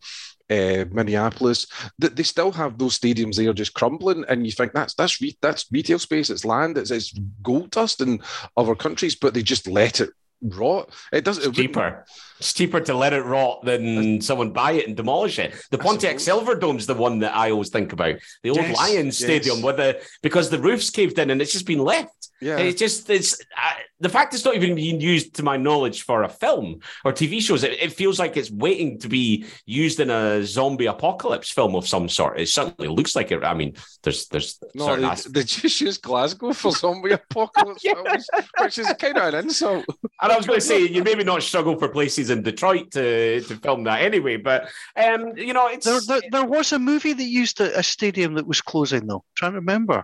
uh, 0.54 0.86
Minneapolis, 0.92 1.66
that 2.00 2.16
they 2.16 2.24
still 2.24 2.52
have 2.52 2.78
those 2.78 3.00
stadiums 3.00 3.36
there 3.36 3.54
just 3.54 3.74
crumbling, 3.74 4.24
and 4.30 4.46
you 4.46 4.52
think 4.52 4.74
that's 4.74 4.94
that's 4.94 5.22
re- 5.22 5.38
that's 5.42 5.72
retail 5.72 6.00
space, 6.00 6.30
it's 6.30 6.46
land, 6.46 6.78
it's, 6.78 6.92
it's 6.92 7.14
gold 7.42 7.72
dust 7.72 8.02
in 8.02 8.22
other 8.56 8.76
countries, 8.76 9.16
but 9.16 9.34
they 9.34 9.44
just 9.44 9.68
let 9.68 10.00
it 10.00 10.10
rot. 10.42 10.90
It 11.12 11.24
doesn't. 11.24 11.48
It's 11.48 11.58
cheaper. 11.58 12.06
It's 12.44 12.52
cheaper 12.52 12.82
to 12.82 12.94
let 12.94 13.14
it 13.14 13.22
rot 13.24 13.64
than 13.64 14.20
someone 14.20 14.52
buy 14.52 14.74
it 14.74 14.86
and 14.86 14.98
demolish 14.98 15.40
it. 15.40 15.54
The 15.72 15.78
Pontiac 15.78 16.18
Silverdome's 16.20 16.86
the 16.86 16.94
one 16.94 17.20
that 17.20 17.34
I 17.34 17.52
always 17.52 17.70
think 17.70 17.94
about. 17.94 18.18
The 18.44 18.50
old 18.50 18.58
Yes, 18.60 18.76
Lions 18.76 19.22
yes. 19.22 19.30
Stadium 19.30 19.62
with 19.62 19.78
the 19.78 20.02
because 20.22 20.50
the 20.50 20.60
roof's 20.60 20.90
caved 20.90 21.18
in 21.20 21.30
and 21.30 21.42
it's 21.42 21.54
just 21.54 21.66
been 21.66 21.80
left. 21.80 22.30
Yeah. 22.42 22.58
It's 22.58 22.78
just 22.78 23.10
it's 23.10 23.40
uh, 23.40 23.72
the 24.02 24.10
fact 24.10 24.34
it's 24.34 24.44
not 24.44 24.56
even 24.56 24.76
being 24.76 25.00
used 25.00 25.36
to 25.36 25.44
my 25.44 25.56
knowledge 25.56 26.02
for 26.04 26.24
a 26.24 26.28
film 26.28 26.82
or 27.06 27.14
TV 27.14 27.40
shows. 27.40 27.64
It, 27.64 27.82
it 27.82 27.94
feels 27.94 28.20
like 28.20 28.36
it's 28.36 28.52
waiting 28.52 29.00
to 29.00 29.08
be 29.08 29.46
used 29.66 30.02
in 30.02 30.10
a 30.10 30.44
zombie 30.44 30.88
apocalypse 30.88 31.50
film 31.50 31.74
of 31.76 31.88
some 31.88 32.10
sort. 32.10 32.42
It 32.42 32.50
certainly 32.50 32.90
looks 32.90 33.16
like 33.16 33.32
it. 33.32 33.46
I 33.46 33.54
mean, 33.54 33.76
there's 34.02 34.28
there's 34.28 34.60
No, 34.76 34.88
certain 34.88 35.04
they, 35.06 35.10
as- 35.12 35.24
they 35.36 35.44
just 35.44 35.80
use 35.80 35.98
Glasgow 35.98 36.52
for 36.52 36.72
zombie 36.74 37.12
apocalypse 37.22 37.84
films, 37.84 38.28
which 38.60 38.78
is 38.78 38.92
kind 39.00 39.18
of 39.18 39.34
an 39.34 39.46
insult. 39.46 39.86
And 40.22 40.32
I 40.32 40.36
was 40.36 40.46
going 40.46 40.60
to 40.60 40.66
say, 40.66 40.86
you 40.86 41.02
maybe 41.02 41.24
not 41.24 41.42
struggle 41.44 41.78
for 41.80 41.88
places 41.88 42.30
in 42.34 42.44
Detroit 42.44 42.92
to, 42.92 43.40
to 43.42 43.56
film 43.58 43.86
that 43.86 44.02
anyway. 44.02 44.38
But 44.38 44.70
um, 44.98 45.38
you 45.38 45.54
know, 45.54 45.68
it's 45.68 45.86
There, 45.86 46.02
there, 46.02 46.30
there 46.32 46.46
was 46.46 46.74
a 46.74 46.80
movie 46.80 47.14
that 47.14 47.24
used 47.24 47.62
a, 47.62 47.80
a 47.80 47.84
stadium 47.84 48.34
that 48.36 48.48
was 48.48 48.62
closing, 48.62 49.08
though. 49.08 49.24
trying 49.36 49.54
to 49.54 49.60
remember. 49.60 50.04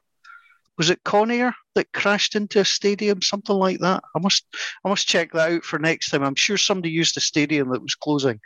Was 0.77 0.89
it 0.89 1.03
Con 1.03 1.29
Air 1.29 1.53
that 1.75 1.91
crashed 1.91 2.35
into 2.35 2.61
a 2.61 2.65
stadium, 2.65 3.21
something 3.21 3.55
like 3.55 3.79
that? 3.79 4.01
I 4.15 4.19
must, 4.19 4.45
I 4.85 4.87
must 4.87 5.09
check 5.09 5.33
that 5.33 5.51
out 5.51 5.63
for 5.65 5.77
next 5.77 6.09
time. 6.09 6.23
I'm 6.23 6.35
sure 6.35 6.57
somebody 6.57 6.89
used 6.89 7.17
a 7.17 7.19
stadium 7.19 7.69
that 7.71 7.81
was 7.81 7.95
closing 7.95 8.39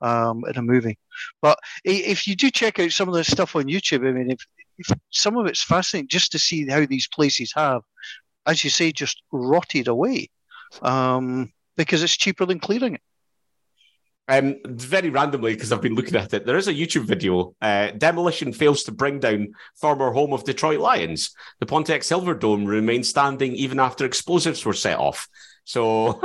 um, 0.00 0.44
in 0.48 0.56
a 0.56 0.62
movie. 0.62 0.98
But 1.42 1.58
if 1.84 2.26
you 2.26 2.36
do 2.36 2.50
check 2.50 2.78
out 2.78 2.90
some 2.90 3.08
of 3.08 3.14
the 3.14 3.22
stuff 3.22 3.54
on 3.54 3.64
YouTube, 3.64 4.08
I 4.08 4.12
mean, 4.12 4.30
if, 4.30 4.38
if 4.78 4.96
some 5.10 5.36
of 5.36 5.44
it's 5.44 5.62
fascinating 5.62 6.08
just 6.08 6.32
to 6.32 6.38
see 6.38 6.66
how 6.66 6.86
these 6.86 7.06
places 7.06 7.52
have, 7.54 7.82
as 8.46 8.64
you 8.64 8.70
say, 8.70 8.90
just 8.90 9.22
rotted 9.30 9.88
away 9.88 10.30
um, 10.82 11.52
because 11.76 12.02
it's 12.02 12.16
cheaper 12.16 12.46
than 12.46 12.60
clearing 12.60 12.94
it. 12.94 13.02
Um, 14.26 14.56
very 14.64 15.10
randomly, 15.10 15.52
because 15.52 15.70
I've 15.70 15.82
been 15.82 15.94
looking 15.94 16.16
at 16.16 16.32
it, 16.32 16.46
there 16.46 16.56
is 16.56 16.66
a 16.68 16.72
YouTube 16.72 17.04
video. 17.04 17.54
Uh, 17.60 17.90
Demolition 17.90 18.52
fails 18.54 18.82
to 18.84 18.92
bring 18.92 19.20
down 19.20 19.48
former 19.74 20.12
home 20.12 20.32
of 20.32 20.44
Detroit 20.44 20.80
Lions. 20.80 21.34
The 21.60 21.66
Pontiac 21.66 22.00
Silverdome 22.00 22.66
remains 22.66 23.08
standing 23.08 23.52
even 23.54 23.78
after 23.78 24.06
explosives 24.06 24.64
were 24.64 24.72
set 24.72 24.98
off. 24.98 25.28
So, 25.66 26.20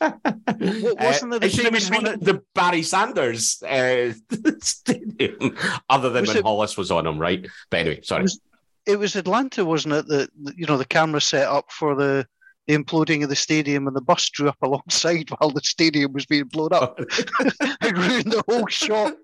wasn't 0.00 1.30
there 1.30 1.38
the 1.38 1.46
it 1.46 1.52
should 1.52 1.64
have 1.64 1.72
famous 1.72 1.90
been 1.90 2.04
one 2.04 2.18
the 2.20 2.42
Barry 2.54 2.82
Sanders 2.82 3.62
uh, 3.62 4.12
stadium, 4.60 5.56
other 5.88 6.10
than 6.10 6.22
Was 6.22 6.28
when 6.28 6.36
it- 6.38 6.44
Hollis 6.44 6.76
was 6.76 6.90
on 6.90 7.06
him, 7.06 7.18
right? 7.18 7.46
But 7.70 7.80
anyway, 7.80 8.00
sorry. 8.02 8.22
Was- 8.22 8.40
it 8.86 8.98
was 8.98 9.16
Atlanta, 9.16 9.64
wasn't 9.64 9.94
it? 9.94 10.06
That, 10.08 10.28
you 10.56 10.66
know 10.66 10.76
the 10.76 10.84
camera 10.84 11.20
set 11.20 11.46
up 11.46 11.70
for 11.72 11.94
the, 11.94 12.26
the 12.66 12.76
imploding 12.76 13.22
of 13.22 13.28
the 13.28 13.36
stadium, 13.36 13.86
and 13.86 13.96
the 13.96 14.00
bus 14.00 14.28
drew 14.30 14.48
up 14.48 14.56
alongside 14.62 15.30
while 15.30 15.50
the 15.50 15.60
stadium 15.62 16.12
was 16.12 16.26
being 16.26 16.44
blown 16.44 16.72
up. 16.72 16.98
it 16.98 17.96
ruined 17.96 18.32
the 18.32 18.44
whole 18.48 18.66
shot 18.66 19.14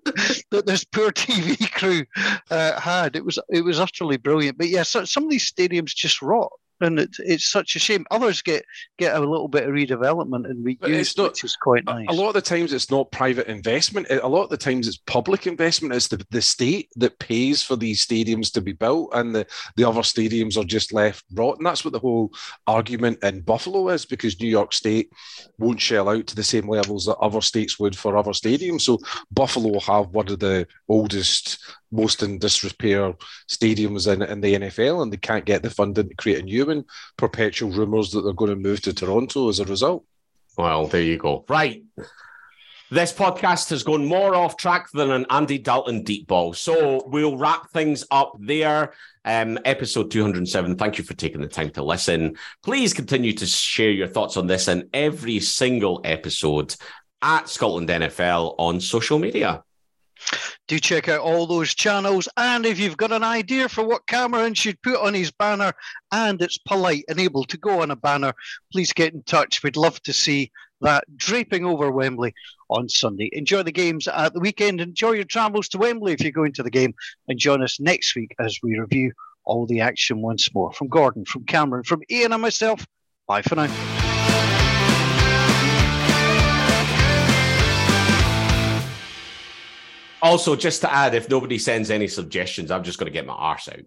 that 0.51 0.65
this 0.65 0.83
poor 0.83 1.11
TV 1.11 1.71
crew 1.71 2.05
uh, 2.49 2.79
had. 2.79 3.15
It 3.15 3.25
was 3.25 3.39
it 3.49 3.63
was 3.63 3.79
utterly 3.79 4.17
brilliant. 4.17 4.57
But 4.57 4.69
yeah, 4.69 4.83
so, 4.83 5.05
some 5.05 5.23
of 5.23 5.29
these 5.29 5.51
stadiums 5.51 5.95
just 5.95 6.21
rot, 6.21 6.51
and 6.81 6.99
it's 6.99 7.19
it's 7.19 7.49
such 7.49 7.75
a 7.75 7.79
shame. 7.79 8.05
Others 8.11 8.41
get 8.41 8.65
get 8.97 9.15
a 9.15 9.19
little 9.19 9.47
bit 9.47 9.63
of 9.63 9.71
redevelopment 9.73 10.49
and 10.49 10.65
reuse, 10.65 11.17
not- 11.17 11.31
which 11.31 11.43
is 11.43 11.55
quite 11.55 11.85
nice. 11.85 12.07
A 12.09 12.13
lot 12.13 12.29
of 12.29 12.33
the 12.33 12.41
times 12.41 12.73
it's 12.73 12.91
not 12.91 13.11
private 13.11 13.47
investment. 13.47 14.07
A 14.09 14.27
lot 14.27 14.43
of 14.43 14.49
the 14.49 14.57
times 14.57 14.87
it's 14.87 14.97
public 14.97 15.47
investment. 15.47 15.93
It's 15.93 16.07
the, 16.07 16.25
the 16.31 16.41
state 16.41 16.89
that 16.95 17.19
pays 17.19 17.63
for 17.63 17.75
these 17.75 18.05
stadiums 18.05 18.51
to 18.53 18.61
be 18.61 18.73
built, 18.73 19.09
and 19.13 19.35
the, 19.35 19.45
the 19.75 19.87
other 19.87 20.01
stadiums 20.01 20.57
are 20.57 20.63
just 20.63 20.93
left 20.93 21.23
rotten. 21.33 21.63
That's 21.63 21.83
what 21.85 21.93
the 21.93 21.99
whole 21.99 22.31
argument 22.67 23.23
in 23.23 23.41
Buffalo 23.41 23.89
is 23.89 24.05
because 24.05 24.39
New 24.39 24.49
York 24.49 24.73
State 24.73 25.11
won't 25.57 25.79
shell 25.79 26.09
out 26.09 26.27
to 26.27 26.35
the 26.35 26.43
same 26.43 26.67
levels 26.67 27.05
that 27.05 27.17
other 27.17 27.41
states 27.41 27.79
would 27.79 27.95
for 27.95 28.17
other 28.17 28.31
stadiums. 28.31 28.81
So 28.81 28.99
Buffalo 29.31 29.79
have 29.79 30.09
one 30.09 30.29
of 30.29 30.39
the 30.39 30.67
oldest, 30.87 31.59
most 31.91 32.23
in 32.23 32.39
disrepair 32.39 33.13
stadiums 33.47 34.11
in, 34.11 34.21
in 34.21 34.41
the 34.41 34.55
NFL, 34.55 35.03
and 35.03 35.11
they 35.11 35.17
can't 35.17 35.45
get 35.45 35.63
the 35.63 35.69
funding 35.69 36.09
to 36.09 36.15
create 36.15 36.39
a 36.39 36.43
new 36.43 36.65
one. 36.65 36.85
Perpetual 37.17 37.71
rumours 37.71 38.11
that 38.11 38.21
they're 38.21 38.33
going 38.33 38.51
to 38.51 38.55
move 38.55 38.81
to 38.81 38.93
Toronto 38.93 39.49
as 39.49 39.59
a 39.59 39.65
result. 39.65 40.05
Well, 40.57 40.87
there 40.87 41.01
you 41.01 41.17
go. 41.17 41.45
Right. 41.47 41.83
This 42.91 43.13
podcast 43.13 43.69
has 43.69 43.83
gone 43.83 44.05
more 44.05 44.35
off 44.35 44.57
track 44.57 44.91
than 44.91 45.11
an 45.11 45.25
Andy 45.29 45.57
Dalton 45.57 46.03
deep 46.03 46.27
ball. 46.27 46.51
So 46.51 47.03
we'll 47.07 47.37
wrap 47.37 47.69
things 47.69 48.03
up 48.11 48.35
there. 48.37 48.93
Um, 49.23 49.57
episode 49.63 50.11
207. 50.11 50.75
Thank 50.75 50.97
you 50.97 51.05
for 51.05 51.13
taking 51.13 51.39
the 51.39 51.47
time 51.47 51.69
to 51.71 51.83
listen. 51.83 52.35
Please 52.63 52.93
continue 52.93 53.31
to 53.33 53.45
share 53.45 53.91
your 53.91 54.07
thoughts 54.07 54.35
on 54.35 54.47
this 54.47 54.67
and 54.67 54.89
every 54.93 55.39
single 55.39 56.01
episode 56.03 56.75
at 57.21 57.47
Scotland 57.47 57.87
NFL 57.87 58.55
on 58.57 58.81
social 58.81 59.19
media. 59.19 59.63
Do 60.67 60.79
check 60.79 61.09
out 61.09 61.19
all 61.19 61.45
those 61.45 61.75
channels. 61.75 62.27
And 62.37 62.65
if 62.65 62.79
you've 62.79 62.97
got 62.97 63.11
an 63.11 63.23
idea 63.23 63.67
for 63.67 63.85
what 63.85 64.07
Cameron 64.07 64.53
should 64.53 64.81
put 64.81 64.97
on 64.97 65.13
his 65.13 65.31
banner 65.31 65.73
and 66.11 66.41
it's 66.41 66.57
polite 66.57 67.03
and 67.07 67.19
able 67.19 67.43
to 67.45 67.57
go 67.57 67.81
on 67.81 67.91
a 67.91 67.95
banner, 67.95 68.33
please 68.71 68.93
get 68.93 69.13
in 69.13 69.23
touch. 69.23 69.63
We'd 69.63 69.77
love 69.77 70.01
to 70.03 70.13
see 70.13 70.51
that 70.81 71.03
draping 71.15 71.65
over 71.65 71.91
Wembley 71.91 72.33
on 72.69 72.89
Sunday. 72.89 73.29
Enjoy 73.33 73.63
the 73.63 73.71
games 73.71 74.07
at 74.07 74.33
the 74.33 74.39
weekend. 74.39 74.81
Enjoy 74.81 75.11
your 75.11 75.25
travels 75.25 75.67
to 75.69 75.77
Wembley 75.77 76.13
if 76.13 76.21
you're 76.21 76.31
going 76.31 76.53
to 76.53 76.63
the 76.63 76.71
game. 76.71 76.93
And 77.27 77.37
join 77.37 77.63
us 77.63 77.79
next 77.79 78.15
week 78.15 78.35
as 78.39 78.57
we 78.63 78.79
review 78.79 79.11
all 79.43 79.65
the 79.65 79.81
action 79.81 80.21
once 80.21 80.53
more. 80.53 80.71
From 80.73 80.87
Gordon, 80.87 81.25
from 81.25 81.43
Cameron, 81.45 81.83
from 81.83 82.01
Ian 82.09 82.33
and 82.33 82.41
myself, 82.41 82.85
bye 83.27 83.41
for 83.41 83.55
now. 83.55 84.00
Also, 90.21 90.55
just 90.55 90.81
to 90.81 90.93
add, 90.93 91.15
if 91.15 91.29
nobody 91.29 91.57
sends 91.57 91.89
any 91.89 92.07
suggestions, 92.07 92.69
I'm 92.69 92.83
just 92.83 92.99
going 92.99 93.11
to 93.11 93.13
get 93.13 93.25
my 93.25 93.33
arse 93.33 93.67
out. 93.69 93.79